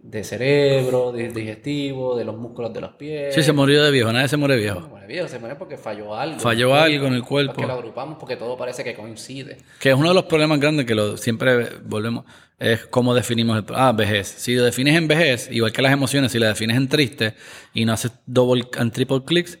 De 0.00 0.22
cerebro, 0.22 1.10
de 1.12 1.28
digestivo, 1.28 2.16
de 2.16 2.24
los 2.24 2.36
músculos 2.36 2.72
de 2.72 2.80
los 2.80 2.92
pies. 2.94 3.34
Sí, 3.34 3.42
se 3.42 3.52
murió 3.52 3.82
de 3.82 3.90
viejo, 3.90 4.12
nadie 4.12 4.28
se 4.28 4.36
muere 4.36 4.54
Se 4.54 4.60
viejo. 4.60 4.80
muere 4.88 5.06
viejo, 5.06 5.28
se 5.28 5.38
muere 5.38 5.56
porque 5.56 5.76
falló 5.76 6.14
algo. 6.14 6.38
Falló 6.38 6.74
algo 6.74 7.06
en 7.08 7.14
el 7.14 7.22
cuerpo. 7.24 7.54
Porque 7.54 7.66
lo 7.66 7.74
agrupamos 7.74 8.16
porque 8.18 8.36
todo 8.36 8.56
parece 8.56 8.84
que 8.84 8.94
coincide. 8.94 9.58
Que 9.80 9.90
es 9.90 9.94
uno 9.96 10.08
de 10.08 10.14
los 10.14 10.24
problemas 10.24 10.60
grandes 10.60 10.86
que 10.86 10.94
lo, 10.94 11.16
siempre 11.16 11.68
volvemos, 11.84 12.24
es 12.58 12.86
cómo 12.86 13.12
definimos 13.14 13.58
el... 13.58 13.64
Ah, 13.74 13.92
vejez. 13.92 14.28
Si 14.28 14.54
lo 14.54 14.64
defines 14.64 14.94
en 14.96 15.08
vejez, 15.08 15.48
igual 15.50 15.72
que 15.72 15.82
las 15.82 15.92
emociones, 15.92 16.30
si 16.32 16.38
la 16.38 16.48
defines 16.48 16.76
en 16.76 16.88
triste 16.88 17.34
y 17.74 17.84
no 17.84 17.92
haces 17.92 18.12
double 18.26 18.68
and 18.78 18.92
triple 18.92 19.24
clicks, 19.24 19.58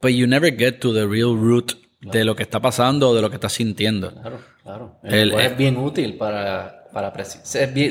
pues 0.00 0.14
you 0.14 0.26
never 0.26 0.54
get 0.56 0.74
to 0.80 0.92
the 0.92 1.06
real 1.06 1.34
root 1.34 1.72
de 2.02 2.24
lo 2.24 2.36
que 2.36 2.42
está 2.42 2.60
pasando 2.60 3.10
o 3.10 3.14
de 3.14 3.22
lo 3.22 3.30
que 3.30 3.36
estás 3.36 3.54
sintiendo. 3.54 4.12
Claro, 4.12 4.38
claro. 4.62 4.96
El- 5.02 5.14
El, 5.14 5.28
lenguaje 5.28 5.46
es 5.48 5.56
bien 5.56 5.76
útil 5.78 6.16
para, 6.16 6.84
para 6.96 7.12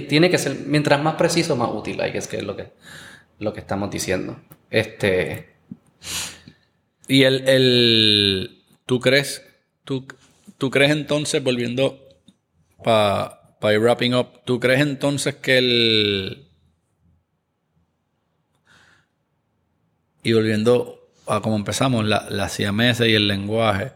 tiene 0.10 0.32
que 0.32 0.40
ser, 0.40 0.62
mientras 0.66 1.00
más 1.00 1.14
preciso, 1.14 1.56
más 1.56 1.70
útil, 1.72 2.02
hay 2.02 2.12
que 2.12 2.18
es 2.38 2.44
lo 2.44 2.56
que, 2.56 2.72
lo 3.38 3.54
que 3.54 3.60
estamos 3.60 3.92
diciendo. 3.92 4.42
Este, 4.72 5.54
Y 7.08 7.22
el, 7.22 7.48
el 7.48 8.64
¿tú 8.88 9.00
crees, 9.00 9.46
tú, 9.84 10.08
tú 10.58 10.72
crees 10.72 10.90
entonces, 10.90 11.44
volviendo 11.44 12.00
para 12.84 13.74
ir 13.74 13.80
wrapping 13.80 14.16
up, 14.16 14.44
¿tú 14.44 14.60
crees 14.60 14.82
entonces 14.82 15.36
que 15.36 15.60
el... 15.60 16.48
Y 20.24 20.34
volviendo 20.34 21.12
a 21.28 21.42
como 21.42 21.58
empezamos, 21.58 22.06
la, 22.06 22.28
la 22.32 22.50
y 23.08 23.14
el 23.14 23.28
lenguaje, 23.28 23.92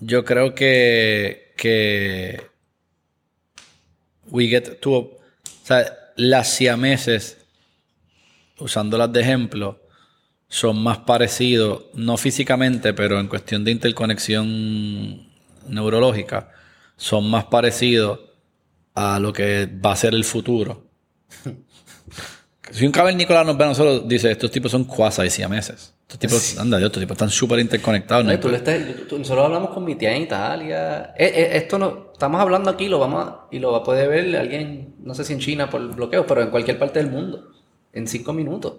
yo 0.00 0.26
creo 0.26 0.54
que, 0.54 1.41
que 1.56 2.50
we 4.30 4.46
get 4.46 4.80
to, 4.80 4.92
o 4.92 5.20
sea, 5.64 5.84
las 6.16 6.52
siameses, 6.54 7.38
usándolas 8.58 9.12
de 9.12 9.20
ejemplo, 9.20 9.80
son 10.48 10.82
más 10.82 10.98
parecidos, 10.98 11.84
no 11.94 12.16
físicamente, 12.16 12.92
pero 12.92 13.18
en 13.18 13.28
cuestión 13.28 13.64
de 13.64 13.70
interconexión 13.70 15.28
neurológica, 15.68 16.50
son 16.96 17.30
más 17.30 17.44
parecidos 17.46 18.20
a 18.94 19.18
lo 19.18 19.32
que 19.32 19.66
va 19.66 19.92
a 19.92 19.96
ser 19.96 20.14
el 20.14 20.24
futuro. 20.24 20.86
Si 22.70 22.86
un 22.86 22.92
cavernícola 22.92 23.44
nos 23.44 23.58
ve 23.58 23.64
a 23.64 23.66
nosotros, 23.66 24.08
dice, 24.08 24.30
estos 24.30 24.50
tipos 24.50 24.70
son 24.70 24.84
quasi 24.84 25.28
siameses. 25.28 25.92
Estos 26.12 26.18
tipos, 26.18 26.58
anda 26.58 26.78
Dios, 26.78 26.88
estos 26.88 27.00
tipos 27.00 27.14
están 27.14 27.30
súper 27.30 27.58
interconectados. 27.60 28.24
no 28.24 28.30
Ay, 28.30 28.36
hay 28.36 28.40
tú 28.42 28.48
le 28.48 28.56
estás- 28.58 28.80
tú- 29.08 29.18
nosotros 29.18 29.46
hablamos 29.46 29.70
con 29.70 29.84
mi 29.84 29.94
tía 29.94 30.14
en 30.14 30.22
Italia. 30.22 31.14
Eh, 31.16 31.32
eh, 31.34 31.50
esto 31.54 31.78
no, 31.78 32.10
estamos 32.12 32.40
hablando 32.40 32.68
aquí, 32.70 32.88
lo 32.88 32.98
vamos 32.98 33.26
a- 33.26 33.46
y 33.50 33.58
lo 33.58 33.72
va 33.72 33.78
a 33.78 33.82
poder 33.82 34.08
ver 34.08 34.36
alguien, 34.36 34.94
no 35.02 35.14
sé 35.14 35.24
si 35.24 35.32
en 35.32 35.38
China 35.38 35.70
por 35.70 35.94
bloqueo, 35.94 36.26
pero 36.26 36.42
en 36.42 36.50
cualquier 36.50 36.78
parte 36.78 36.98
del 37.02 37.10
mundo, 37.10 37.50
en 37.92 38.06
cinco 38.06 38.32
minutos. 38.32 38.74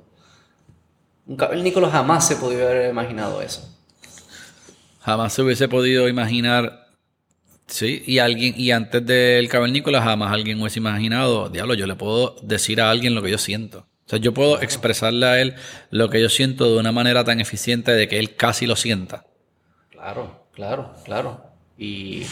Un 1.25 1.37
cavernícola 1.37 1.89
jamás 1.89 2.27
se 2.27 2.35
podía 2.35 2.63
haber 2.69 2.89
imaginado 2.91 3.41
eso. 3.41 3.67
Jamás 5.01 5.33
se 5.33 5.41
hubiese 5.41 5.67
podido 5.67 6.07
imaginar, 6.07 6.87
sí, 7.67 8.03
y 8.05 8.19
alguien, 8.19 8.53
y 8.57 8.71
antes 8.71 9.05
del 9.05 9.49
cavernícola 9.49 10.01
jamás 10.01 10.31
alguien 10.31 10.59
hubiese 10.61 10.79
imaginado, 10.79 11.49
diablo, 11.49 11.73
yo 11.73 11.87
le 11.87 11.95
puedo 11.95 12.35
decir 12.41 12.79
a 12.81 12.89
alguien 12.89 13.15
lo 13.15 13.21
que 13.21 13.31
yo 13.31 13.37
siento. 13.37 13.85
O 14.05 14.09
sea, 14.09 14.19
yo 14.19 14.33
puedo 14.33 14.61
expresarle 14.61 15.25
a 15.25 15.41
él 15.41 15.55
lo 15.89 16.09
que 16.09 16.21
yo 16.21 16.29
siento 16.29 16.73
de 16.73 16.79
una 16.79 16.91
manera 16.91 17.23
tan 17.23 17.39
eficiente 17.39 17.91
de 17.91 18.07
que 18.07 18.19
él 18.19 18.35
casi 18.35 18.65
lo 18.65 18.75
sienta. 18.75 19.25
Claro, 19.89 20.45
claro, 20.53 20.93
claro. 21.05 21.41
Y, 21.77 22.25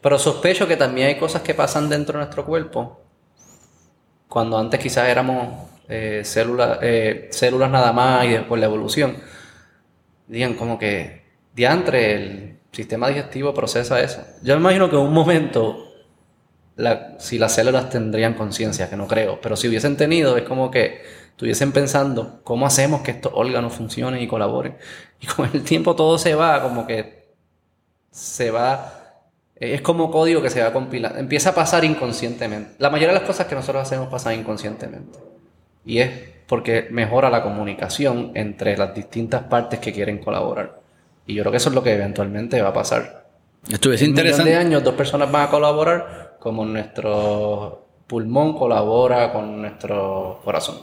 pero 0.00 0.18
sospecho 0.18 0.66
que 0.66 0.76
también 0.76 1.08
hay 1.08 1.18
cosas 1.18 1.42
que 1.42 1.54
pasan 1.54 1.88
dentro 1.88 2.14
de 2.14 2.24
nuestro 2.24 2.44
cuerpo. 2.46 3.02
Cuando 4.28 4.58
antes 4.58 4.80
quizás 4.80 5.08
éramos 5.08 5.68
eh, 5.88 6.22
células, 6.24 6.78
eh, 6.82 7.28
células 7.32 7.70
nada 7.70 7.92
más 7.92 8.24
y 8.24 8.30
después 8.30 8.60
la 8.60 8.66
evolución. 8.66 9.16
Digan 10.26 10.54
como 10.54 10.78
que 10.78 11.24
diantre, 11.52 12.14
el 12.14 12.58
sistema 12.72 13.08
digestivo 13.08 13.52
procesa 13.52 14.00
eso. 14.00 14.24
Yo 14.42 14.54
me 14.54 14.60
imagino 14.60 14.88
que 14.88 14.96
en 14.96 15.02
un 15.02 15.12
momento, 15.12 15.89
la- 16.80 17.14
si 17.18 17.38
las 17.38 17.54
células 17.54 17.88
tendrían 17.90 18.34
conciencia, 18.34 18.88
que 18.90 18.96
no 18.96 19.06
creo, 19.06 19.40
pero 19.40 19.56
si 19.56 19.68
hubiesen 19.68 19.96
tenido, 19.96 20.36
es 20.36 20.44
como 20.44 20.70
que 20.70 21.02
estuviesen 21.30 21.72
pensando 21.72 22.40
cómo 22.44 22.66
hacemos 22.66 23.02
que 23.02 23.12
estos 23.12 23.32
órganos 23.34 23.72
funcionen 23.72 24.20
y 24.22 24.26
colaboren. 24.26 24.76
Y 25.20 25.26
con 25.26 25.48
el 25.52 25.62
tiempo 25.62 25.94
todo 25.94 26.16
se 26.18 26.34
va, 26.34 26.62
como 26.62 26.86
que 26.86 27.28
se 28.10 28.50
va. 28.50 28.94
Es 29.56 29.82
como 29.82 30.10
código 30.10 30.40
que 30.40 30.48
se 30.50 30.62
va 30.62 30.72
compilando. 30.72 31.18
Empieza 31.18 31.50
a 31.50 31.54
pasar 31.54 31.84
inconscientemente. 31.84 32.72
La 32.78 32.88
mayoría 32.88 33.08
de 33.14 33.20
las 33.20 33.26
cosas 33.28 33.46
que 33.46 33.54
nosotros 33.54 33.82
hacemos 33.82 34.08
pasan 34.08 34.38
inconscientemente. 34.40 35.18
Y 35.84 35.98
es 35.98 36.10
porque 36.46 36.88
mejora 36.90 37.28
la 37.30 37.42
comunicación 37.42 38.32
entre 38.34 38.76
las 38.76 38.94
distintas 38.94 39.42
partes 39.44 39.78
que 39.80 39.92
quieren 39.92 40.18
colaborar. 40.18 40.80
Y 41.26 41.34
yo 41.34 41.42
creo 41.42 41.50
que 41.52 41.58
eso 41.58 41.68
es 41.68 41.74
lo 41.74 41.82
que 41.82 41.92
eventualmente 41.94 42.60
va 42.62 42.70
a 42.70 42.72
pasar. 42.72 43.26
Estuviese 43.70 44.04
En 44.06 44.10
un 44.12 44.14
millón 44.14 44.24
de 44.26 44.30
interesante. 44.30 44.56
años 44.56 44.82
dos 44.82 44.94
personas 44.94 45.30
van 45.30 45.46
a 45.48 45.50
colaborar 45.50 46.29
como 46.40 46.64
nuestro 46.64 47.86
pulmón 48.08 48.56
colabora 48.58 49.32
con 49.32 49.60
nuestro 49.60 50.40
corazón. 50.44 50.78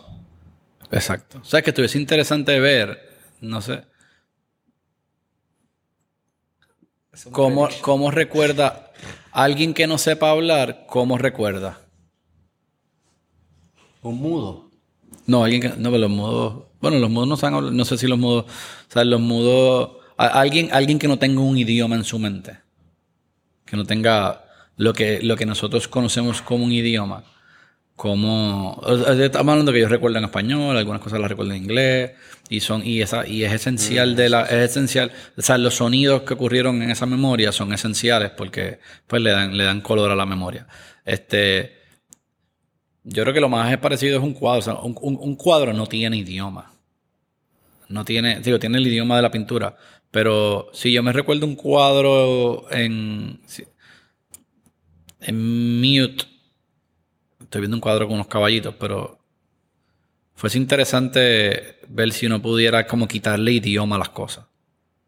Exacto. 0.92 1.40
O 1.42 1.44
sea, 1.46 1.62
que 1.62 1.72
estuviese 1.72 1.98
interesante 2.00 2.58
ver, 2.62 2.98
no 3.42 3.62
sé, 3.62 3.84
cómo, 7.32 7.68
cómo 7.82 8.12
recuerda 8.12 8.92
alguien 9.32 9.74
que 9.74 9.88
no 9.88 9.98
sepa 9.98 10.30
hablar, 10.30 10.86
cómo 10.88 11.18
recuerda. 11.18 11.80
Un 14.02 14.18
mudo. 14.22 14.70
No, 15.26 15.44
alguien 15.44 15.62
que. 15.62 15.70
No, 15.70 15.90
pero 15.90 15.98
los 15.98 16.10
mudos. 16.10 16.64
Bueno, 16.80 17.00
los 17.00 17.10
mudos 17.10 17.28
no 17.28 17.36
saben 17.38 17.56
hablar. 17.56 17.74
No 17.74 17.84
sé 17.84 17.98
si 17.98 18.08
los 18.08 18.18
mudos. 18.18 18.46
O 18.46 18.92
sea, 18.92 19.04
los 19.04 19.20
mudos. 19.20 19.98
a- 20.18 20.28
alguien, 20.40 20.70
alguien 20.72 20.98
que 21.00 21.08
no 21.08 21.20
tenga 21.20 21.42
un 21.42 21.58
idioma 21.58 21.96
en 21.96 22.04
su 22.06 22.18
mente. 22.18 22.60
Que 23.66 23.76
no 23.76 23.84
tenga 23.86 24.46
lo 24.78 24.94
que, 24.94 25.22
lo 25.22 25.36
que 25.36 25.46
nosotros 25.46 25.88
conocemos 25.88 26.42
como 26.42 26.64
un 26.66 26.72
idioma. 26.72 27.24
Como. 27.96 28.80
Estamos 29.20 29.52
hablando 29.52 29.74
que 29.74 29.80
yo 29.80 29.88
recuerdo 29.90 30.20
en 30.20 30.26
español, 30.26 30.78
algunas 30.78 31.02
cosas 31.02 31.20
las 31.20 31.30
recuerdo 31.30 31.52
en 31.54 31.64
inglés. 31.64 32.12
Y 32.50 32.60
son, 32.62 32.86
y 32.86 33.02
esa, 33.02 33.28
y 33.28 33.44
es 33.44 33.52
esencial 33.52 34.16
de 34.16 34.30
la, 34.30 34.44
es 34.44 34.70
esencial. 34.72 35.12
O 35.38 35.42
sea, 35.42 35.58
los 35.58 35.76
sonidos 35.76 36.22
que 36.22 36.36
ocurrieron 36.36 36.82
en 36.84 36.92
esa 36.92 37.06
memoria 37.08 37.52
son 37.52 37.74
esenciales 37.74 38.30
porque 38.32 38.80
pues 39.08 39.22
le 39.22 39.32
dan, 39.32 39.58
le 39.58 39.64
dan 39.66 39.82
color 39.82 40.12
a 40.12 40.16
la 40.16 40.26
memoria. 40.26 40.68
Este. 41.06 41.76
Yo 43.04 43.24
creo 43.24 43.34
que 43.34 43.40
lo 43.42 43.50
más 43.50 43.76
parecido 43.78 44.18
es 44.18 44.24
un 44.24 44.34
cuadro. 44.34 44.60
O 44.60 44.62
sea, 44.62 44.74
un, 44.76 44.96
un- 45.02 45.18
un 45.20 45.36
cuadro 45.36 45.74
no 45.74 45.88
tiene 45.88 46.18
idioma. 46.18 46.74
No 47.90 48.04
tiene, 48.06 48.42
digo, 48.42 48.60
tiene 48.60 48.78
el 48.78 48.88
idioma 48.88 49.16
de 49.16 49.22
la 49.24 49.32
pintura. 49.32 49.76
Pero 50.12 50.70
si 50.74 50.92
yo 50.92 51.02
me 51.04 51.14
recuerdo 51.14 51.46
un 51.46 51.56
cuadro 51.56 52.66
en, 52.72 53.40
en 55.28 55.80
mute, 55.82 56.26
estoy 57.42 57.62
viendo 57.62 57.78
un 57.78 57.82
cuadro 57.82 58.08
con 58.08 58.16
unos 58.16 58.28
caballitos, 58.28 58.76
pero 58.80 59.20
fuese 60.36 60.58
interesante 60.58 61.78
ver 61.88 62.12
si 62.12 62.26
uno 62.26 62.42
pudiera 62.42 62.86
como 62.88 63.08
quitarle 63.08 63.52
idioma 63.54 63.96
a 63.96 64.00
las 64.00 64.10
cosas. 64.10 64.46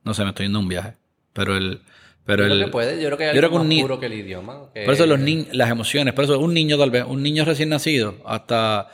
No 0.04 0.14
sé, 0.14 0.24
me 0.24 0.30
estoy 0.30 0.46
yendo 0.46 0.60
a 0.60 0.62
un 0.62 0.68
viaje. 0.68 0.94
Pero 1.34 1.56
el, 1.58 1.82
pero 2.26 2.44
yo 2.48 2.54
el, 2.54 2.58
creo 2.60 2.66
que 2.68 2.72
puede, 2.72 3.02
yo 3.02 3.08
creo 3.08 3.18
que 3.18 3.24
hay 3.26 3.36
yo 3.36 3.40
creo 3.42 3.52
algo 3.52 3.64
más 3.64 3.82
puro 3.82 4.00
que 4.00 4.06
el 4.08 4.14
idioma. 4.14 4.70
que- 4.74 4.84
por 4.86 4.94
eso 4.94 5.06
los 5.06 5.20
ni- 5.20 5.48
las 5.52 5.70
emociones, 5.70 6.14
por 6.14 6.24
eso 6.24 6.40
un 6.40 6.54
niño 6.54 6.78
tal 6.78 6.92
vez, 6.92 7.06
un 7.08 7.22
niño 7.22 7.46
recién 7.46 7.70
nacido, 7.70 8.16
hasta 8.26 8.90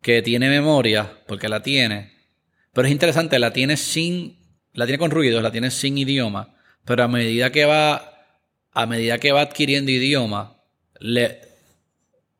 que 0.00 0.22
tiene 0.22 0.48
memoria, 0.48 1.18
porque 1.28 1.48
la 1.48 1.62
tiene, 1.62 2.12
pero 2.72 2.86
es 2.88 2.92
interesante, 2.92 3.38
la 3.38 3.52
tiene 3.52 3.76
sin, 3.76 4.38
la 4.72 4.86
tiene 4.86 4.98
con 4.98 5.10
ruidos, 5.12 5.42
la 5.42 5.52
tiene 5.52 5.70
sin 5.70 5.96
idioma, 5.96 6.54
pero 6.84 7.04
a 7.04 7.08
medida 7.08 7.52
que 7.52 7.64
va, 7.66 8.11
a 8.72 8.86
medida 8.86 9.18
que 9.18 9.32
va 9.32 9.42
adquiriendo 9.42 9.90
idioma, 9.90 10.56
le, 10.98 11.40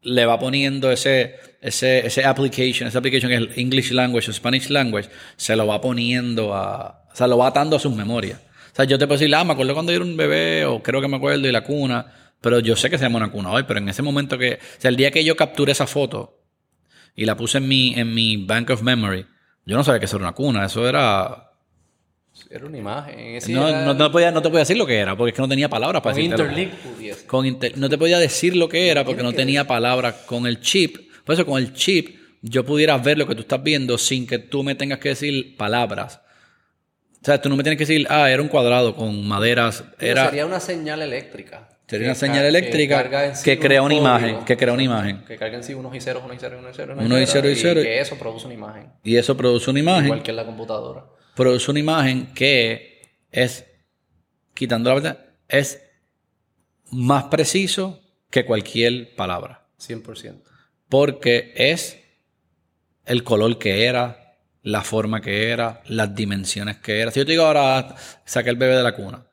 le 0.02 0.26
va 0.26 0.38
poniendo 0.38 0.90
ese, 0.90 1.36
ese, 1.60 2.06
ese 2.06 2.24
application, 2.24 2.88
esa 2.88 2.98
application 2.98 3.30
que 3.30 3.52
es 3.52 3.58
English 3.58 3.92
language 3.92 4.30
o 4.30 4.32
Spanish 4.32 4.68
language, 4.70 5.08
se 5.36 5.56
lo 5.56 5.66
va 5.66 5.80
poniendo 5.80 6.54
a, 6.54 7.04
o 7.12 7.16
sea, 7.16 7.26
lo 7.26 7.38
va 7.38 7.48
atando 7.48 7.76
a 7.76 7.78
sus 7.78 7.94
memorias. 7.94 8.40
O 8.72 8.74
sea, 8.74 8.84
yo 8.86 8.98
te 8.98 9.06
puedo 9.06 9.18
decir, 9.18 9.34
ah, 9.34 9.44
me 9.44 9.52
acuerdo 9.52 9.74
cuando 9.74 9.92
era 9.92 10.02
un 10.02 10.16
bebé, 10.16 10.64
o 10.64 10.82
creo 10.82 11.00
que 11.00 11.08
me 11.08 11.16
acuerdo, 11.16 11.46
y 11.46 11.52
la 11.52 11.62
cuna, 11.62 12.06
pero 12.40 12.58
yo 12.60 12.74
sé 12.74 12.88
que 12.88 12.96
se 12.98 13.04
llama 13.04 13.18
una 13.18 13.30
cuna 13.30 13.50
hoy, 13.50 13.64
pero 13.64 13.78
en 13.78 13.88
ese 13.88 14.02
momento 14.02 14.38
que, 14.38 14.54
o 14.54 14.80
sea, 14.80 14.88
el 14.88 14.96
día 14.96 15.10
que 15.10 15.24
yo 15.24 15.36
capturé 15.36 15.72
esa 15.72 15.86
foto 15.86 16.40
y 17.14 17.26
la 17.26 17.36
puse 17.36 17.58
en 17.58 17.68
mi, 17.68 17.94
en 17.94 18.14
mi 18.14 18.38
bank 18.38 18.70
of 18.70 18.82
memory, 18.82 19.26
yo 19.66 19.76
no 19.76 19.84
sabía 19.84 20.00
que 20.00 20.06
eso 20.06 20.16
era 20.16 20.26
una 20.26 20.34
cuna, 20.34 20.64
eso 20.64 20.88
era... 20.88 21.51
Era 22.54 22.66
una 22.66 22.76
imagen. 22.78 23.18
ese 23.36 23.50
No, 23.52 23.66
era- 23.68 23.84
no, 23.84 23.94
no 23.94 24.12
podía, 24.12 24.30
no 24.30 24.42
te 24.42 24.48
podía 24.48 24.60
decir 24.60 24.76
lo 24.76 24.84
que 24.86 24.98
era, 24.98 25.16
porque 25.16 25.30
es 25.30 25.36
que 25.36 25.40
no 25.42 25.48
tenía 25.48 25.68
palabras 25.68 26.02
para 26.02 26.14
con. 26.14 26.22
Interlink 26.22 26.72
pudiese. 26.74 27.26
Con 27.26 27.46
inter- 27.46 27.78
no 27.78 27.88
te 27.88 27.96
podía 27.96 28.18
decir 28.18 28.54
lo 28.56 28.68
que 28.68 28.88
era 28.90 29.04
porque 29.04 29.22
no 29.22 29.32
tenía 29.32 29.66
palabras 29.66 30.14
con 30.26 30.46
el 30.46 30.60
chip. 30.60 30.96
Por 31.24 31.34
eso 31.34 31.46
con 31.46 31.62
el 31.62 31.72
chip 31.72 32.16
yo 32.42 32.64
pudiera 32.66 32.98
ver 32.98 33.16
lo 33.18 33.26
que 33.26 33.34
tú 33.34 33.42
estás 33.42 33.62
viendo 33.62 33.96
sin 33.96 34.26
que 34.26 34.38
tú 34.38 34.62
me 34.62 34.74
tengas 34.74 34.98
que 34.98 35.10
decir 35.10 35.56
palabras. 35.56 36.20
O 37.22 37.24
sea, 37.24 37.40
tú 37.40 37.48
no 37.48 37.56
me 37.56 37.62
tienes 37.62 37.78
que 37.78 37.84
decir, 37.86 38.06
ah, 38.10 38.28
era 38.30 38.42
un 38.42 38.48
cuadrado 38.48 38.96
con 38.96 39.26
maderas. 39.26 39.84
Era... 40.00 40.26
Sería 40.26 40.44
una 40.44 40.58
señal 40.60 41.00
eléctrica. 41.02 41.68
Sería 41.86 42.08
una 42.08 42.14
señal 42.14 42.42
que 42.42 42.48
eléctrica 42.48 43.34
sí 43.34 43.44
que 43.44 43.58
crea 43.58 43.82
una 43.82 43.94
imagen, 43.94 44.44
que 44.46 44.56
crea 44.56 44.72
una 44.72 44.82
imagen. 44.82 45.24
Que 45.26 45.36
carga 45.36 45.56
en 45.58 45.62
sí 45.62 45.74
unos 45.74 45.94
y 45.94 46.00
ceros, 46.00 46.22
unos 46.24 46.36
y 46.36 46.40
ceros, 46.40 46.58
unos 46.60 46.72
y 46.72 46.76
ceros, 46.76 46.98
Unos 46.98 47.20
y 47.20 47.26
cero 47.26 47.50
y 47.50 47.54
cero. 47.54 47.82
que 47.82 48.00
eso 48.00 48.16
produce 48.18 48.46
una 48.46 48.54
imagen. 48.54 48.86
Y 49.04 49.16
eso 49.16 49.36
produce 49.36 49.70
una 49.70 49.78
imagen. 49.80 50.04
Igual 50.06 50.22
que 50.22 50.30
en 50.30 50.36
la 50.36 50.46
computadora. 50.46 51.04
Produce 51.34 51.70
una 51.70 51.80
imagen 51.80 52.32
que 52.34 53.16
es, 53.30 53.64
quitando 54.54 54.90
la 54.90 54.94
verdad, 54.94 55.26
es 55.48 55.82
más 56.90 57.24
preciso 57.24 58.00
que 58.30 58.44
cualquier 58.44 59.14
palabra. 59.14 59.66
100%. 59.78 60.42
Porque 60.88 61.52
es 61.56 61.98
el 63.04 63.24
color 63.24 63.58
que 63.58 63.84
era, 63.84 64.38
la 64.62 64.82
forma 64.82 65.20
que 65.20 65.50
era, 65.50 65.82
las 65.86 66.14
dimensiones 66.14 66.78
que 66.78 67.00
era. 67.00 67.10
Si 67.10 67.20
yo 67.20 67.26
te 67.26 67.32
digo 67.32 67.44
ahora, 67.44 67.96
saca 68.24 68.50
el 68.50 68.56
bebé 68.56 68.76
de 68.76 68.82
la 68.82 68.94
cuna. 68.94 69.26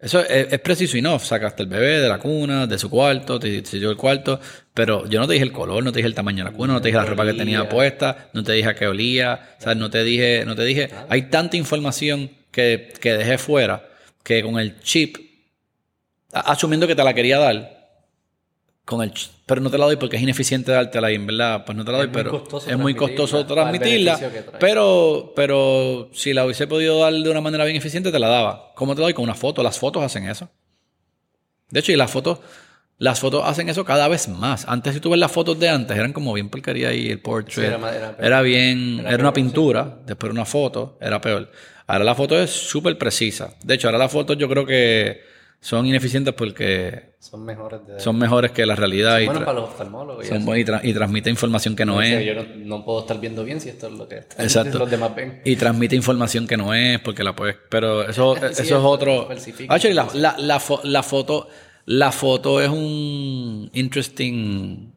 Eso 0.00 0.20
es, 0.20 0.52
es 0.52 0.60
preciso 0.60 0.96
y 0.96 1.02
no. 1.02 1.18
Sacaste 1.18 1.64
el 1.64 1.68
bebé 1.68 2.00
de 2.00 2.08
la 2.08 2.18
cuna, 2.18 2.66
de 2.66 2.78
su 2.78 2.88
cuarto, 2.88 3.38
te 3.38 3.62
te 3.62 3.78
dio 3.78 3.90
el 3.90 3.96
cuarto, 3.96 4.40
pero 4.72 5.08
yo 5.08 5.18
no 5.18 5.26
te 5.26 5.32
dije 5.32 5.44
el 5.44 5.52
color, 5.52 5.82
no 5.82 5.90
te 5.90 5.98
dije 5.98 6.06
el 6.06 6.14
tamaño 6.14 6.44
de 6.44 6.50
la 6.50 6.56
cuna, 6.56 6.74
no 6.74 6.80
te 6.80 6.88
dije 6.88 6.98
la 6.98 7.04
ropa 7.04 7.26
que 7.26 7.34
tenía 7.34 7.68
puesta, 7.68 8.28
no 8.32 8.44
te 8.44 8.52
dije 8.52 8.68
a 8.68 8.74
qué 8.74 8.86
olía, 8.86 9.56
o 9.58 9.62
sea, 9.62 9.74
no 9.74 9.90
te 9.90 10.04
dije, 10.04 10.44
no 10.46 10.54
te 10.54 10.64
dije, 10.64 10.90
hay 11.08 11.22
tanta 11.22 11.56
información 11.56 12.30
que, 12.52 12.92
que 13.00 13.14
dejé 13.14 13.38
fuera 13.38 13.88
que 14.22 14.42
con 14.42 14.58
el 14.58 14.80
chip, 14.80 15.16
asumiendo 16.32 16.86
que 16.86 16.94
te 16.94 17.02
la 17.02 17.14
quería 17.14 17.38
dar, 17.38 17.77
con 18.88 19.02
el 19.02 19.12
pero 19.44 19.60
no 19.60 19.70
te 19.70 19.76
la 19.76 19.84
doy 19.84 19.96
porque 19.96 20.16
es 20.16 20.22
ineficiente 20.22 20.72
dártela 20.72 21.12
y 21.12 21.16
en 21.16 21.26
verdad 21.26 21.62
pues 21.66 21.76
no 21.76 21.84
te 21.84 21.92
la 21.92 21.98
doy 21.98 22.06
Es 22.06 22.12
pero 22.14 22.42
es 22.66 22.78
muy 22.78 22.94
costoso 22.94 23.44
transmitirla 23.44 24.18
pero 24.58 25.34
pero 25.36 26.08
si 26.14 26.32
la 26.32 26.46
hubiese 26.46 26.66
podido 26.66 26.98
dar 26.98 27.12
de 27.12 27.30
una 27.30 27.42
manera 27.42 27.66
bien 27.66 27.76
eficiente 27.76 28.10
te 28.10 28.18
la 28.18 28.28
daba. 28.28 28.72
¿cómo 28.74 28.94
te 28.94 29.02
la 29.02 29.08
doy? 29.08 29.12
con 29.12 29.24
una 29.24 29.34
foto. 29.34 29.62
Las 29.62 29.78
fotos 29.78 30.02
hacen 30.02 30.26
eso. 30.26 30.48
De 31.68 31.80
hecho 31.80 31.92
y 31.92 31.96
las 31.96 32.10
fotos 32.10 32.38
las 32.96 33.20
fotos 33.20 33.42
hacen 33.44 33.68
eso 33.68 33.84
cada 33.84 34.08
vez 34.08 34.26
más. 34.26 34.64
Antes 34.66 34.94
si 34.94 35.00
tú 35.00 35.10
ves 35.10 35.20
las 35.20 35.32
fotos 35.32 35.60
de 35.60 35.68
antes 35.68 35.94
eran 35.94 36.14
como 36.14 36.32
bien 36.32 36.48
porquería 36.48 36.94
y 36.94 37.10
el 37.10 37.20
portrait 37.20 37.68
Sí, 37.68 38.14
era 38.18 38.40
bien 38.40 39.00
Era 39.00 39.10
era, 39.10 39.22
una 39.22 39.34
peor, 39.34 39.34
pintura 39.34 39.98
después 40.06 40.32
una 40.32 40.46
foto 40.46 40.96
era 40.98 41.20
peor. 41.20 41.52
Ahora 41.86 42.04
la 42.04 42.14
foto 42.14 42.40
es 42.40 42.48
súper 42.50 42.96
precisa. 42.96 43.52
De 43.62 43.74
hecho 43.74 43.88
ahora 43.88 43.98
las 43.98 44.10
fotos 44.10 44.38
yo 44.38 44.48
creo 44.48 44.64
que 44.64 45.36
son 45.60 45.86
ineficientes 45.86 46.34
porque 46.34 47.14
Son 47.18 47.44
mejores 47.44 47.84
de... 47.86 47.98
son 48.00 48.16
mejores 48.16 48.52
que 48.52 48.64
la 48.64 48.76
realidad 48.76 49.18
y, 49.18 49.26
bueno 49.26 49.40
tra- 49.40 49.44
para 49.46 49.60
los 49.60 49.68
oftalmólogos. 49.70 50.24
y 50.24 50.28
son 50.28 50.42
y, 50.42 50.64
tra- 50.64 50.80
y 50.84 50.94
transmite 50.94 51.30
información 51.30 51.74
que 51.74 51.84
no 51.84 52.00
es. 52.00 52.24
Yo 52.24 52.34
no, 52.34 52.44
no 52.78 52.84
puedo 52.84 53.00
estar 53.00 53.18
viendo 53.20 53.42
bien 53.44 53.60
si 53.60 53.68
esto 53.68 53.88
es 53.88 53.92
lo 53.94 54.06
que 54.08 54.16
Exacto. 54.38 54.78
los 54.78 54.90
demás 54.90 55.14
ven. 55.16 55.42
Y 55.44 55.56
transmite 55.56 55.96
información 55.96 56.46
que 56.46 56.56
no 56.56 56.72
es, 56.74 57.00
porque 57.00 57.24
la 57.24 57.34
puedes. 57.34 57.56
Pero 57.68 58.08
eso, 58.08 58.36
Sí, 58.52 58.62
eso 58.62 58.62
es 58.62 58.72
otro. 58.84 59.28
Actually, 59.68 59.94
la, 59.94 60.08
la, 60.14 60.36
la, 60.38 60.58
fo- 60.60 60.80
la 60.84 61.02
foto. 61.02 61.48
La 61.86 62.12
foto 62.12 62.60
es 62.60 62.68
un 62.68 63.70
interesting. 63.72 64.92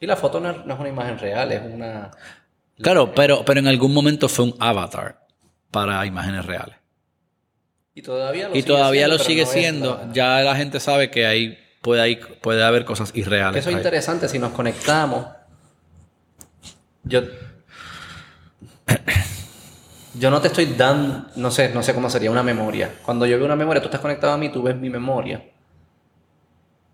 Y 0.00 0.06
la 0.06 0.16
foto 0.16 0.38
no 0.38 0.50
es, 0.50 0.66
no 0.66 0.74
es 0.74 0.80
una 0.80 0.88
imagen 0.90 1.18
real, 1.18 1.50
es 1.50 1.62
una... 1.64 2.10
Claro, 2.76 3.14
pero, 3.14 3.42
pero 3.44 3.60
en 3.60 3.66
algún 3.68 3.94
momento 3.94 4.28
fue 4.28 4.44
un 4.44 4.54
avatar 4.58 5.26
para 5.70 6.04
imágenes 6.04 6.44
reales. 6.44 6.76
Y 7.94 8.02
todavía 8.02 8.48
lo 8.48 8.54
Y 8.56 8.62
sigue 8.62 8.66
todavía 8.74 9.06
siendo, 9.06 9.16
lo 9.18 9.24
sigue 9.24 9.44
no 9.44 9.50
siendo. 9.50 10.00
la- 10.06 10.12
Ya 10.12 10.40
la 10.42 10.56
gente 10.56 10.80
sabe 10.80 11.10
que 11.10 11.26
ahí 11.26 11.58
puede, 11.80 12.02
hay- 12.02 12.16
puede 12.16 12.62
haber 12.64 12.84
cosas 12.84 13.12
Que 13.12 13.20
irreales. 13.20 13.60
Eso 13.60 13.68
es 13.70 13.74
ahí. 13.74 13.80
interesante, 13.80 14.28
si 14.28 14.38
nos 14.38 14.52
conectamos. 14.52 15.26
Yo. 17.04 17.22
Yo 20.16 20.30
no 20.30 20.40
te 20.40 20.46
estoy 20.48 20.66
dando, 20.66 21.26
no 21.36 21.50
sé, 21.50 21.70
no 21.74 21.82
sé 21.82 21.92
cómo 21.92 22.08
sería 22.08 22.30
una 22.30 22.42
memoria. 22.42 22.94
Cuando 23.04 23.26
yo 23.26 23.36
veo 23.36 23.46
una 23.46 23.56
memoria, 23.56 23.80
tú 23.82 23.88
estás 23.88 24.00
conectado 24.00 24.32
a 24.32 24.38
mí, 24.38 24.48
tú 24.48 24.62
ves 24.62 24.76
mi 24.76 24.88
memoria. 24.88 25.44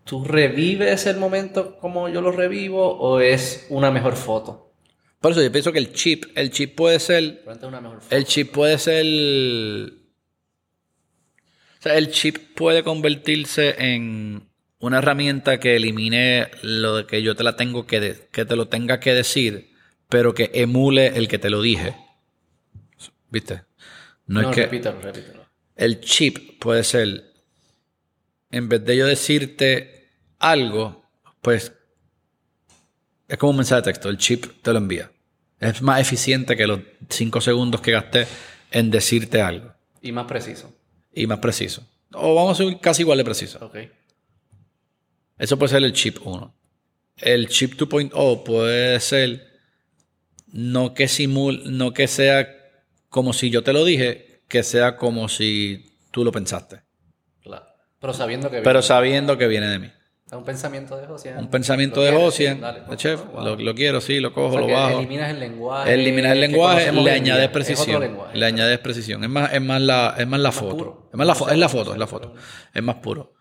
¿Tú 0.04 0.24
revives 0.24 1.06
el 1.06 1.18
momento 1.18 1.76
como 1.78 2.08
yo 2.08 2.20
lo 2.22 2.32
revivo 2.32 2.98
o 2.98 3.20
es 3.20 3.66
una 3.68 3.90
mejor 3.90 4.16
foto? 4.16 4.72
Por 5.20 5.32
eso 5.32 5.42
yo 5.42 5.52
pienso 5.52 5.70
que 5.70 5.78
el 5.78 5.92
chip, 5.92 6.24
el 6.34 6.50
chip 6.50 6.74
puede 6.74 6.98
ser 6.98 7.42
Probablemente 7.42 7.66
es 7.66 7.68
una 7.68 7.80
mejor 7.82 8.00
foto. 8.00 8.16
El 8.16 8.24
chip 8.24 8.52
puede 8.52 8.78
ser. 8.78 9.99
O 11.80 11.82
sea, 11.82 11.96
el 11.96 12.10
chip 12.10 12.54
puede 12.54 12.82
convertirse 12.82 13.74
en 13.78 14.48
una 14.80 14.98
herramienta 14.98 15.58
que 15.60 15.76
elimine 15.76 16.50
lo 16.62 16.96
de 16.96 17.06
que 17.06 17.22
yo 17.22 17.34
te 17.34 17.42
la 17.42 17.56
tengo 17.56 17.86
que, 17.86 18.00
de- 18.00 18.28
que 18.30 18.44
te 18.44 18.54
lo 18.56 18.68
tenga 18.68 19.00
que 19.00 19.14
decir, 19.14 19.72
pero 20.08 20.34
que 20.34 20.50
emule 20.54 21.08
el 21.16 21.26
que 21.28 21.38
te 21.38 21.50
lo 21.50 21.62
dije. 21.62 21.96
¿Viste? 23.30 23.62
No, 24.26 24.42
No, 24.42 24.50
es 24.50 24.54
que 24.56 24.62
repítelo, 24.64 25.00
repítelo. 25.00 25.46
el 25.76 26.00
chip 26.00 26.58
puede 26.60 26.84
ser, 26.84 27.32
en 28.50 28.68
vez 28.68 28.84
de 28.84 28.96
yo 28.96 29.06
decirte 29.06 30.08
algo, 30.38 31.04
pues 31.40 31.72
es 33.28 33.38
como 33.38 33.50
un 33.50 33.56
mensaje 33.58 33.82
de 33.82 33.84
texto. 33.92 34.08
El 34.08 34.18
chip 34.18 34.46
te 34.62 34.72
lo 34.72 34.78
envía. 34.78 35.10
Es 35.58 35.80
más 35.82 36.00
eficiente 36.00 36.56
que 36.56 36.66
los 36.66 36.80
5 37.08 37.40
segundos 37.40 37.80
que 37.80 37.92
gasté 37.92 38.26
en 38.70 38.90
decirte 38.90 39.40
algo. 39.42 39.72
Y 40.02 40.12
más 40.12 40.26
preciso. 40.26 40.74
Y 41.12 41.26
más 41.26 41.38
preciso. 41.38 41.86
O 42.12 42.34
vamos 42.34 42.58
a 42.60 42.64
ser 42.64 42.78
casi 42.80 43.02
igual 43.02 43.18
de 43.18 43.24
preciso. 43.24 43.58
Ok. 43.64 43.76
Eso 45.38 45.58
puede 45.58 45.70
ser 45.70 45.82
el 45.84 45.92
chip 45.92 46.18
1. 46.24 46.54
El 47.18 47.48
chip 47.48 47.74
2.0 47.74 48.42
puede 48.44 48.98
ser 49.00 49.46
no 50.52 50.94
que 50.94 51.08
simul, 51.08 51.62
no 51.78 51.92
que 51.92 52.08
sea 52.08 52.48
como 53.08 53.32
si 53.32 53.50
yo 53.50 53.62
te 53.62 53.72
lo 53.72 53.84
dije, 53.84 54.42
que 54.48 54.62
sea 54.62 54.96
como 54.96 55.28
si 55.28 55.96
tú 56.10 56.24
lo 56.24 56.32
pensaste. 56.32 56.82
Claro. 57.42 57.66
Pero 58.00 58.12
sabiendo 58.14 58.48
que 58.50 58.58
Pero 58.58 58.70
viene- 58.80 58.82
sabiendo 58.82 59.38
que 59.38 59.46
viene 59.48 59.66
de 59.68 59.78
mí. 59.78 59.90
Un 60.32 60.44
pensamiento 60.44 60.96
de 60.96 61.06
Josian. 61.06 61.38
Un 61.38 61.50
pensamiento 61.50 61.96
Lo 62.08 62.26
de 62.26 62.30
sí, 62.30 62.44
dale, 62.44 62.82
por 62.82 62.96
chef, 62.96 63.20
lo, 63.58 63.74
quiero, 63.74 64.00
sí, 64.00 64.20
lo 64.20 64.28
O 64.28 64.32
cojo, 64.32 64.52
sea, 64.52 64.60
lo 64.60 64.68
bajo. 64.68 64.98
eliminas 64.98 65.30
el 65.30 65.40
lenguaje. 65.40 65.92
Eliminas 65.94 66.32
el 66.32 66.40
lenguaje, 66.40 66.92
le 66.92 67.10
añades 67.10 67.44
Es 67.46 67.50
precisión. 67.50 68.00
lenguaje. 68.00 68.38
Le 68.38 68.46
añades 68.46 68.78
precisión. 68.78 69.24
Es 69.24 69.30
más, 69.30 69.52
es 69.52 69.60
más 69.60 69.80
la, 69.80 70.14
es 70.16 70.26
más 70.28 70.38
la 70.40 70.52
foto. 70.52 71.08
Es 71.12 71.16
más 71.18 71.26
la, 71.26 71.34
fo- 71.34 71.50
es 71.50 71.58
la 71.58 71.68
foto, 71.68 71.92
es 71.92 71.98
la 71.98 72.06
foto. 72.06 72.34
Es 72.72 72.82
más 72.82 72.96
puro. 72.96 73.34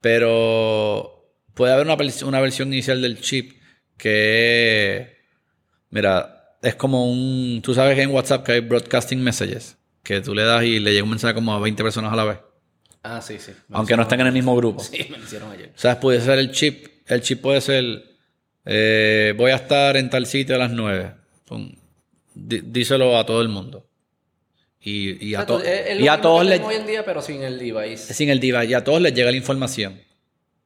Pero 0.00 1.32
puede 1.54 1.72
haber 1.72 1.86
una, 1.86 1.96
una 2.26 2.40
versión 2.40 2.72
inicial 2.72 3.02
del 3.02 3.20
chip 3.20 3.60
que, 3.96 5.16
mira, 5.90 6.54
es 6.62 6.74
como 6.76 7.10
un, 7.10 7.60
tú 7.62 7.74
sabes 7.74 7.96
que 7.96 8.02
en 8.02 8.10
WhatsApp 8.10 8.44
que 8.44 8.52
hay 8.52 8.60
broadcasting 8.60 9.20
messages, 9.22 9.78
que 10.02 10.20
tú 10.20 10.34
le 10.34 10.44
das 10.44 10.62
y 10.64 10.78
le 10.78 10.92
llega 10.92 11.02
un 11.04 11.10
mensaje 11.10 11.34
como 11.34 11.52
a 11.54 11.58
20 11.60 11.82
personas 11.82 12.12
a 12.12 12.16
la 12.16 12.24
vez, 12.24 12.38
Ah, 13.08 13.20
sí, 13.22 13.38
sí. 13.38 13.52
Me 13.68 13.76
aunque 13.76 13.96
no 13.96 14.02
estén 14.02 14.20
en 14.20 14.26
el 14.26 14.32
mismo 14.32 14.56
grupo. 14.56 14.82
Sí, 14.90 15.06
me 15.10 15.18
lo 15.18 15.24
hicieron 15.24 15.50
ayer. 15.52 15.70
¿Sabes? 15.76 15.98
Puede 15.98 16.20
ser 16.20 16.38
el 16.38 16.50
chip. 16.52 16.86
El 17.06 17.20
chip 17.22 17.40
puede 17.40 17.60
ser. 17.60 18.02
eh, 18.64 19.32
voy 19.36 19.50
a 19.52 19.56
estar 19.56 19.96
en 19.96 20.10
tal 20.10 20.26
sitio 20.26 20.54
a 20.56 20.58
las 20.58 20.70
9. 20.72 21.12
Pum. 21.46 21.72
Dí- 22.34 22.62
díselo 22.64 23.16
a 23.16 23.24
todo 23.24 23.40
el 23.42 23.48
mundo. 23.48 23.86
Y, 24.80 25.24
y 25.30 25.34
a, 25.34 25.44
to- 25.46 25.60
es- 25.62 25.96
lo 25.98 26.04
y 26.04 26.08
a 26.08 26.12
mismo 26.12 26.22
todos 26.22 26.42
que 26.42 26.48
les. 26.48 26.58
tenemos 26.58 26.74
hoy 26.74 26.80
en 26.80 26.86
día, 26.86 27.04
pero 27.04 27.22
sin 27.22 27.42
el 27.42 27.58
device. 27.58 28.12
Sin 28.14 28.28
el 28.28 28.40
diva. 28.40 28.64
Y 28.64 28.74
a 28.74 28.82
todos 28.84 29.00
les 29.00 29.14
llega 29.14 29.30
la 29.30 29.36
información. 29.36 30.00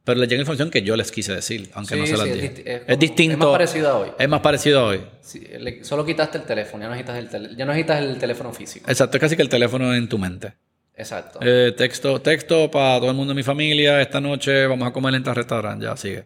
Pero 0.03 0.19
les 0.19 0.29
llega 0.31 0.39
la 0.39 0.43
información 0.43 0.71
que 0.71 0.83
yo 0.83 0.97
les 0.97 1.13
quise 1.13 1.35
decir, 1.35 1.71
aunque 1.75 1.95
Sí, 1.95 2.01
no 2.01 2.07
se 2.07 2.13
las 2.17 2.23
sí, 2.23 2.31
es 2.31 2.35
dije. 2.41 2.55
disti- 2.65 2.85
es 2.87 2.99
distinto. 2.99 3.33
es 3.35 3.39
más 3.39 3.49
parecido 3.53 3.89
a 3.91 3.99
hoy. 3.99 4.09
Es 4.19 4.29
más 4.31 4.41
parecido 4.41 4.81
a 4.81 4.85
hoy. 4.87 5.01
Sí, 5.21 5.41
le- 5.59 5.85
solo 5.85 6.07
quitaste 6.07 6.39
el 6.39 6.45
teléfono, 6.45 6.83
ya 6.85 6.89
no 6.89 6.95
necesitas 6.97 7.35
el, 7.35 7.57
ya 7.57 7.65
no 7.67 7.73
necesitas 7.73 8.03
el 8.03 8.19
teléfono 8.19 8.51
físico. 8.53 8.91
Exacto, 8.91 9.19
es 9.19 9.21
casi 9.21 9.37
que 9.37 9.43
el 9.43 9.51
teléfono 9.51 9.95
en 9.95 10.09
tu 10.09 10.17
mente. 10.19 10.55
Exacto. 11.01 11.39
Eh, 11.43 11.73
texto, 11.77 12.21
texto 12.21 12.71
para 12.71 12.99
todo 13.01 13.11
el 13.11 13.17
mundo 13.17 13.33
de 13.33 13.37
mi 13.37 13.43
familia. 13.43 14.01
Esta 14.01 14.21
noche 14.21 14.67
vamos 14.67 14.89
a 14.89 14.93
comer 14.93 15.15
en 15.15 15.25
tal 15.25 15.35
restaurante. 15.37 15.85
Ya 15.87 15.97
sigue. 15.97 16.21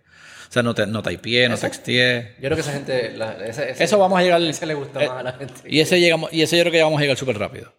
O 0.48 0.52
sea, 0.54 0.62
no 0.62 0.74
te, 0.74 0.86
no 0.86 1.02
typeé, 1.02 1.48
no 1.48 1.56
texteé. 1.56 2.34
Yo 2.36 2.42
creo 2.48 2.54
que 2.56 2.60
esa 2.60 2.72
gente. 2.72 3.12
la- 3.16 3.32
ese, 3.44 3.70
ese- 3.70 3.84
Eso 3.84 3.98
vamos 3.98 4.18
a 4.18 4.22
llegar. 4.22 4.40
ese 4.42 4.66
le 4.66 4.74
gusta 4.74 5.02
eh, 5.02 5.08
más 5.08 5.18
a 5.18 5.22
la 5.22 5.32
gente. 5.32 5.54
Y 5.66 5.80
ese 5.80 5.98
llegamos, 6.00 6.32
y 6.32 6.42
ese 6.42 6.56
yo 6.56 6.62
creo 6.64 6.72
que 6.72 6.78
ya 6.78 6.84
vamos 6.84 6.98
a 6.98 7.02
llegar 7.02 7.16
súper 7.16 7.38
rápido. 7.38 7.72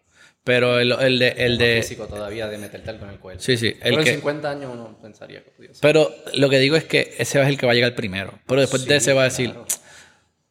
Pero 0.44 0.78
el, 0.78 0.92
el 0.92 1.18
de, 1.18 1.28
el 1.38 1.58
de. 1.58 1.82
físico 1.82 2.06
todavía 2.06 2.46
de 2.46 2.56
meterte 2.58 2.90
algo 2.90 3.04
en 3.06 3.12
el 3.12 3.18
cuello. 3.18 3.40
Sí, 3.40 3.56
sí. 3.56 3.68
El 3.68 3.78
Pero 3.80 3.98
en 3.98 4.04
que, 4.04 4.14
50 4.14 4.50
años 4.50 4.70
uno 4.72 4.96
pensaría 5.02 5.42
que 5.42 5.50
pudiese. 5.50 5.80
pero 5.82 6.08
lo 6.34 6.48
que 6.48 6.58
digo 6.60 6.76
es 6.76 6.84
que 6.84 7.14
ese 7.18 7.40
es 7.42 7.48
el 7.48 7.58
que 7.58 7.66
va 7.66 7.72
a 7.72 7.74
llegar 7.74 7.94
primero. 7.96 8.38
Pero 8.46 8.60
después 8.60 8.84
de 8.84 8.96
ese 8.96 9.12
va 9.12 9.22
a 9.22 9.24
decir, 9.24 9.50
claro. 9.50 9.66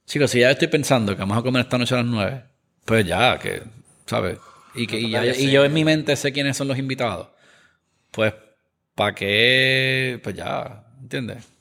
chicos, 0.06 0.32
si 0.32 0.40
ya 0.42 0.52
estoy 0.52 0.68
pensando 0.68 1.14
que 1.16 1.22
vamos 1.22 1.38
a 1.38 1.42
comer 1.42 1.62
esta 1.62 1.78
noche 1.78 1.94
a 1.96 2.00
las 2.00 2.08
9, 2.08 2.44
pues 2.84 3.06
ya, 3.06 3.40
que, 3.40 3.62
¿sabes? 4.06 4.38
Y, 4.76 4.88
que, 4.88 5.00
y, 5.00 5.10
ya- 5.12 5.24
yo 5.26 5.64
en 5.66 5.74
mi 5.74 5.84
mente 5.86 6.16
sé 6.16 6.32
quiénes 6.34 6.58
son 6.58 6.68
los 6.68 6.78
invitados. 6.78 7.28
Pues, 8.12 8.34
¿para 8.94 9.14
qué? 9.16 10.20
Pues 10.24 10.36
ya, 10.36 10.86
¿entiendes? 11.02 11.44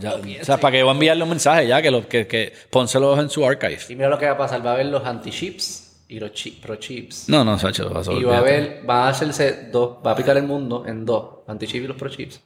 Ya, 0.00 0.14
o 0.14 0.44
sea, 0.44 0.58
¿para 0.58 0.70
qué 0.76 0.82
voy 0.84 0.90
a 0.90 0.94
enviarle 0.94 1.24
un 1.24 1.30
mensaje 1.30 1.66
ya? 1.66 1.82
Que, 1.82 1.90
lo, 1.90 2.06
que, 2.08 2.28
que 2.28 2.52
pónselos 2.70 3.18
en 3.18 3.28
su 3.28 3.44
archive. 3.44 3.80
Y 3.88 3.96
mira 3.96 4.08
lo 4.08 4.16
que 4.16 4.26
va 4.26 4.32
a 4.32 4.38
pasar: 4.38 4.64
va 4.64 4.70
a 4.70 4.74
haber 4.74 4.86
los 4.86 5.04
anti-chips 5.04 6.04
y 6.06 6.20
los 6.20 6.30
chi- 6.34 6.52
pro-chips. 6.62 7.28
No, 7.28 7.44
no, 7.44 7.58
Sacho, 7.58 7.90
vas 7.90 8.06
a 8.06 8.12
Y 8.12 8.22
va 8.22 8.36
a 8.36 8.38
haber, 8.38 8.88
va 8.88 9.06
a 9.06 9.08
hacerse 9.08 9.70
dos, 9.72 9.96
va 10.06 10.12
a 10.12 10.14
picar 10.14 10.36
el 10.36 10.44
mundo 10.44 10.84
en 10.86 11.04
dos, 11.04 11.38
anti-chips 11.48 11.84
y 11.84 11.88
los 11.88 11.96
pro-chips. 11.96 12.40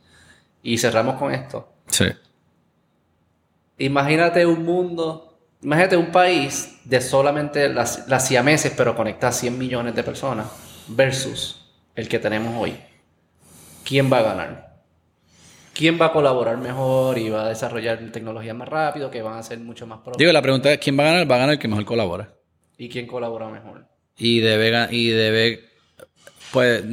Y 0.63 0.79
cerramos 0.79 1.17
con 1.19 1.31
esto. 1.35 1.69
Sí. 1.89 2.07
Imagínate 3.79 4.47
un 4.47 4.65
mundo, 4.65 5.32
imagínate 5.63 5.97
un 5.97 6.11
país 6.11 6.79
de 6.85 7.01
solamente 7.01 7.69
las, 7.69 8.09
las 8.09 8.27
siameses, 8.27 8.73
pero 8.77 8.95
conecta 8.95 9.29
a 9.29 9.33
100 9.33 9.57
millones 9.57 9.95
de 9.95 10.03
personas, 10.03 10.47
versus 10.89 11.73
el 11.95 12.09
que 12.09 12.19
tenemos 12.19 12.55
hoy. 12.57 12.77
¿quién 13.85 14.13
va 14.13 14.19
a 14.19 14.23
ganar? 14.23 14.73
¿Quién 15.75 15.99
va 16.01 16.07
a 16.07 16.13
colaborar 16.13 16.59
mejor 16.59 17.19
y 17.19 17.31
va 17.31 17.47
a 17.47 17.49
desarrollar 17.49 17.99
tecnología 18.13 18.53
más 18.53 18.69
rápido, 18.69 19.11
que 19.11 19.23
van 19.23 19.39
a 19.39 19.43
ser 19.43 19.59
mucho 19.59 19.87
más 19.87 20.01
Digo, 20.19 20.33
la 20.33 20.43
pregunta 20.43 20.73
es, 20.73 20.79
¿quién 20.79 20.99
va 20.99 21.05
a 21.05 21.07
ganar? 21.07 21.31
Va 21.31 21.37
a 21.37 21.39
ganar 21.39 21.55
el 21.55 21.59
que 21.59 21.69
mejor 21.69 21.85
colabora. 21.85 22.35
¿Y 22.77 22.89
quién 22.89 23.07
colabora 23.07 23.49
mejor? 23.49 23.87
Y 24.19 24.41
debe, 24.41 24.89
y 24.91 25.09
debe, 25.09 25.65
pues, 26.53 26.85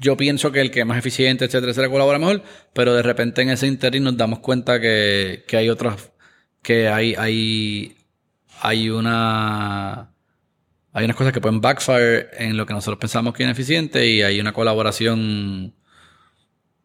yo 0.00 0.16
pienso 0.16 0.52
que 0.52 0.60
el 0.60 0.70
que 0.70 0.80
es 0.80 0.86
más 0.86 0.98
eficiente, 0.98 1.46
etcétera, 1.46 1.72
etcétera, 1.72 1.90
colabora 1.90 2.18
mejor, 2.18 2.42
pero 2.72 2.94
de 2.94 3.02
repente 3.02 3.42
en 3.42 3.50
ese 3.50 3.66
interín 3.66 4.04
nos 4.04 4.16
damos 4.16 4.38
cuenta 4.38 4.80
que, 4.80 5.44
que 5.48 5.56
hay 5.56 5.68
otras, 5.68 6.12
que 6.66 6.88
hay, 6.88 7.14
hay, 7.16 7.96
hay 8.60 8.90
una, 8.90 10.10
hay 10.92 11.04
unas 11.04 11.16
cosas 11.16 11.32
que 11.32 11.40
pueden 11.40 11.60
backfire 11.60 12.26
en 12.38 12.56
lo 12.56 12.66
que 12.66 12.74
nosotros 12.74 12.98
pensamos 12.98 13.34
que 13.34 13.44
es 13.44 13.46
ineficiente 13.46 14.04
y 14.04 14.22
hay 14.22 14.40
una 14.40 14.52
colaboración 14.52 15.72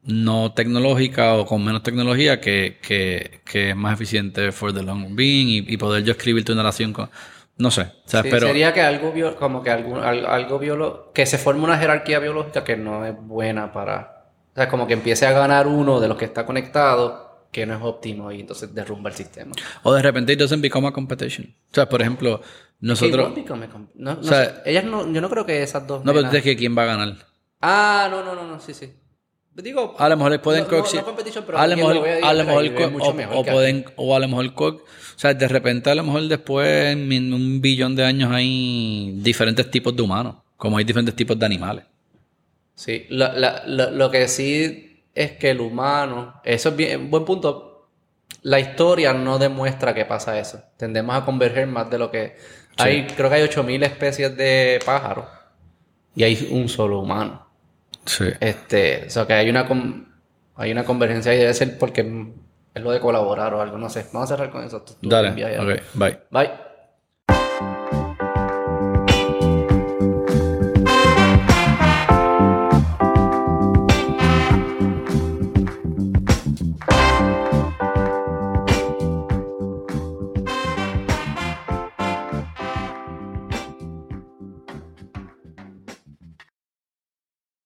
no 0.04 0.54
tecnológica 0.54 1.34
o 1.34 1.46
con 1.48 1.64
menos 1.66 1.82
tecnología 1.82 2.40
que, 2.40 2.78
que, 2.82 3.42
que 3.44 3.72
es 3.72 3.76
más 3.76 3.94
eficiente 3.96 4.52
for 4.52 4.72
the 4.72 4.84
long 4.84 5.16
being 5.16 5.48
y, 5.48 5.74
y 5.74 5.78
poder 5.78 6.04
yo 6.04 6.12
escribirte 6.12 6.52
una 6.52 6.62
oración 6.62 6.94
con... 6.94 7.10
No 7.58 7.72
sé. 7.72 7.82
O 8.06 8.10
sea, 8.10 8.22
Sí, 8.22 8.30
pero... 8.32 8.48
Sería 8.48 8.74
que 8.74 8.82
algo, 8.82 9.12
bio- 9.14 9.36
como 9.36 9.64
que 9.64 9.72
algo, 9.72 9.98
al- 10.00 10.28
algo 10.28 10.60
biolo- 10.60 11.12
que 11.14 11.26
se 11.26 11.40
forme 11.40 11.64
una 11.64 11.78
jerarquía 11.80 12.20
biológica 12.20 12.64
que 12.64 12.78
no 12.78 13.04
es 13.06 13.16
buena 13.20 13.72
para... 13.72 14.26
O 14.54 14.56
sea, 14.56 14.68
como 14.70 14.86
que 14.86 14.94
empiece 14.94 15.26
a 15.26 15.32
ganar 15.32 15.66
uno 15.66 16.00
de 16.00 16.08
los 16.08 16.18
que 16.18 16.26
está 16.26 16.46
conectado 16.46 17.31
que 17.52 17.66
no 17.66 17.76
es 17.76 17.82
óptimo 17.84 18.32
y 18.32 18.40
entonces 18.42 18.74
derrumba 18.74 19.10
el 19.10 19.16
sistema. 19.16 19.52
O 19.84 19.94
de 19.94 20.02
repente 20.02 20.34
it 20.34 20.40
doesn't 20.40 20.62
become 20.62 20.88
a 20.88 20.92
competition. 20.92 21.54
O 21.72 21.76
sea, 21.76 21.88
por 21.90 22.02
ejemplo, 22.02 22.42
nosotros... 22.80 23.34
No, 23.96 24.16
no 24.16 24.20
O 24.20 24.24
sea- 24.24 24.62
ellas 24.66 24.84
no, 24.86 25.12
yo 25.12 25.22
no 25.22 25.30
creo 25.30 25.46
que 25.46 25.62
esas 25.62 25.86
dos. 25.86 26.04
No, 26.06 26.14
pero 26.14 26.30
es 26.32 26.44
que 26.44 26.56
quién 26.56 26.78
va 26.78 26.84
a 26.84 26.86
ganar. 26.86 27.16
Ah, 27.62 28.08
no, 28.10 28.24
no, 28.24 28.34
no, 28.36 28.48
no, 28.48 28.60
sí, 28.60 28.74
sí. 28.74 28.92
Digo, 29.54 29.96
A 30.00 30.08
lo 30.08 30.16
mejor 30.16 30.42
pueden 30.42 30.64
no, 30.64 30.72
no, 30.72 30.78
coexi- 30.84 30.96
no 30.96 31.04
competition, 31.06 31.44
pero 31.46 31.58
a 31.60 31.68
lo 31.68 31.76
mejor, 31.76 31.96
lo 31.96 32.04
a 32.26 32.34
lo 32.34 32.44
mejor 32.46 32.66
o, 33.02 33.14
mejor 33.14 33.36
o 33.38 33.44
que 33.44 33.52
pueden, 33.52 33.86
o 33.98 34.16
a 34.16 34.20
lo 34.20 34.28
mejor 34.30 34.54
co- 34.54 34.68
o 34.68 34.84
sea, 35.18 35.34
de 35.34 35.48
repente 35.50 35.90
a 35.92 35.96
lo 35.96 36.04
mejor 36.06 36.24
después 36.30 36.96
en 36.96 37.34
un 37.34 37.60
billón 37.60 37.94
de 37.96 38.06
años 38.06 38.32
hay 38.32 39.12
diferentes 39.18 39.70
tipos 39.70 39.94
de 39.94 40.02
humanos, 40.04 40.38
como 40.56 40.78
hay 40.78 40.86
diferentes 40.86 41.14
tipos 41.18 41.38
de 41.38 41.46
animales. 41.46 41.84
Sí, 42.76 43.06
la- 43.10 43.34
la- 43.34 43.64
lo, 43.68 43.92
lo 43.92 44.10
que 44.10 44.28
sí 44.30 44.91
es 45.16 45.32
que 45.34 45.52
el 45.52 45.62
humano, 45.62 46.42
eso 46.44 46.70
es 46.70 46.76
bien, 46.76 47.10
buen 47.10 47.26
punto. 47.26 47.90
La 48.44 48.60
historia 48.60 49.14
no 49.14 49.38
demuestra 49.38 49.94
que 49.94 50.06
pasa 50.06 50.40
eso. 50.40 50.62
Tendemos 50.78 51.16
a 51.16 51.26
converger 51.26 51.68
más 51.68 51.90
de 51.90 51.98
lo 52.00 52.10
que 52.10 52.36
hay. 52.78 53.06
Creo 53.08 53.30
que 53.30 53.36
hay 53.36 53.44
8000 53.44 53.84
especies 53.84 54.36
de 54.36 54.80
pájaros 54.86 55.26
y 56.16 56.24
hay 56.24 56.48
un 56.52 56.68
solo 56.70 57.00
humano. 57.00 57.48
Sí. 58.06 58.26
Este, 58.40 59.06
o 59.08 59.10
sea 59.10 59.28
que 59.28 59.34
hay 59.34 59.50
una 59.50 59.68
hay 60.56 60.72
una 60.72 60.84
convergencia 60.86 61.34
y 61.34 61.38
debe 61.38 61.54
ser 61.54 61.78
porque 61.78 62.02
es 62.74 62.82
lo 62.82 62.92
de 62.92 63.00
colaborar 63.00 63.54
o 63.54 63.62
algo, 63.62 63.78
no 63.78 63.90
sé. 63.90 64.06
Vamos 64.12 64.32
a 64.32 64.36
cerrar 64.36 64.52
con 64.52 64.64
eso. 64.64 64.82
Tú- 64.82 64.96
Dale. 65.02 65.32
bye. 65.94 66.20
Bye. 66.32 66.71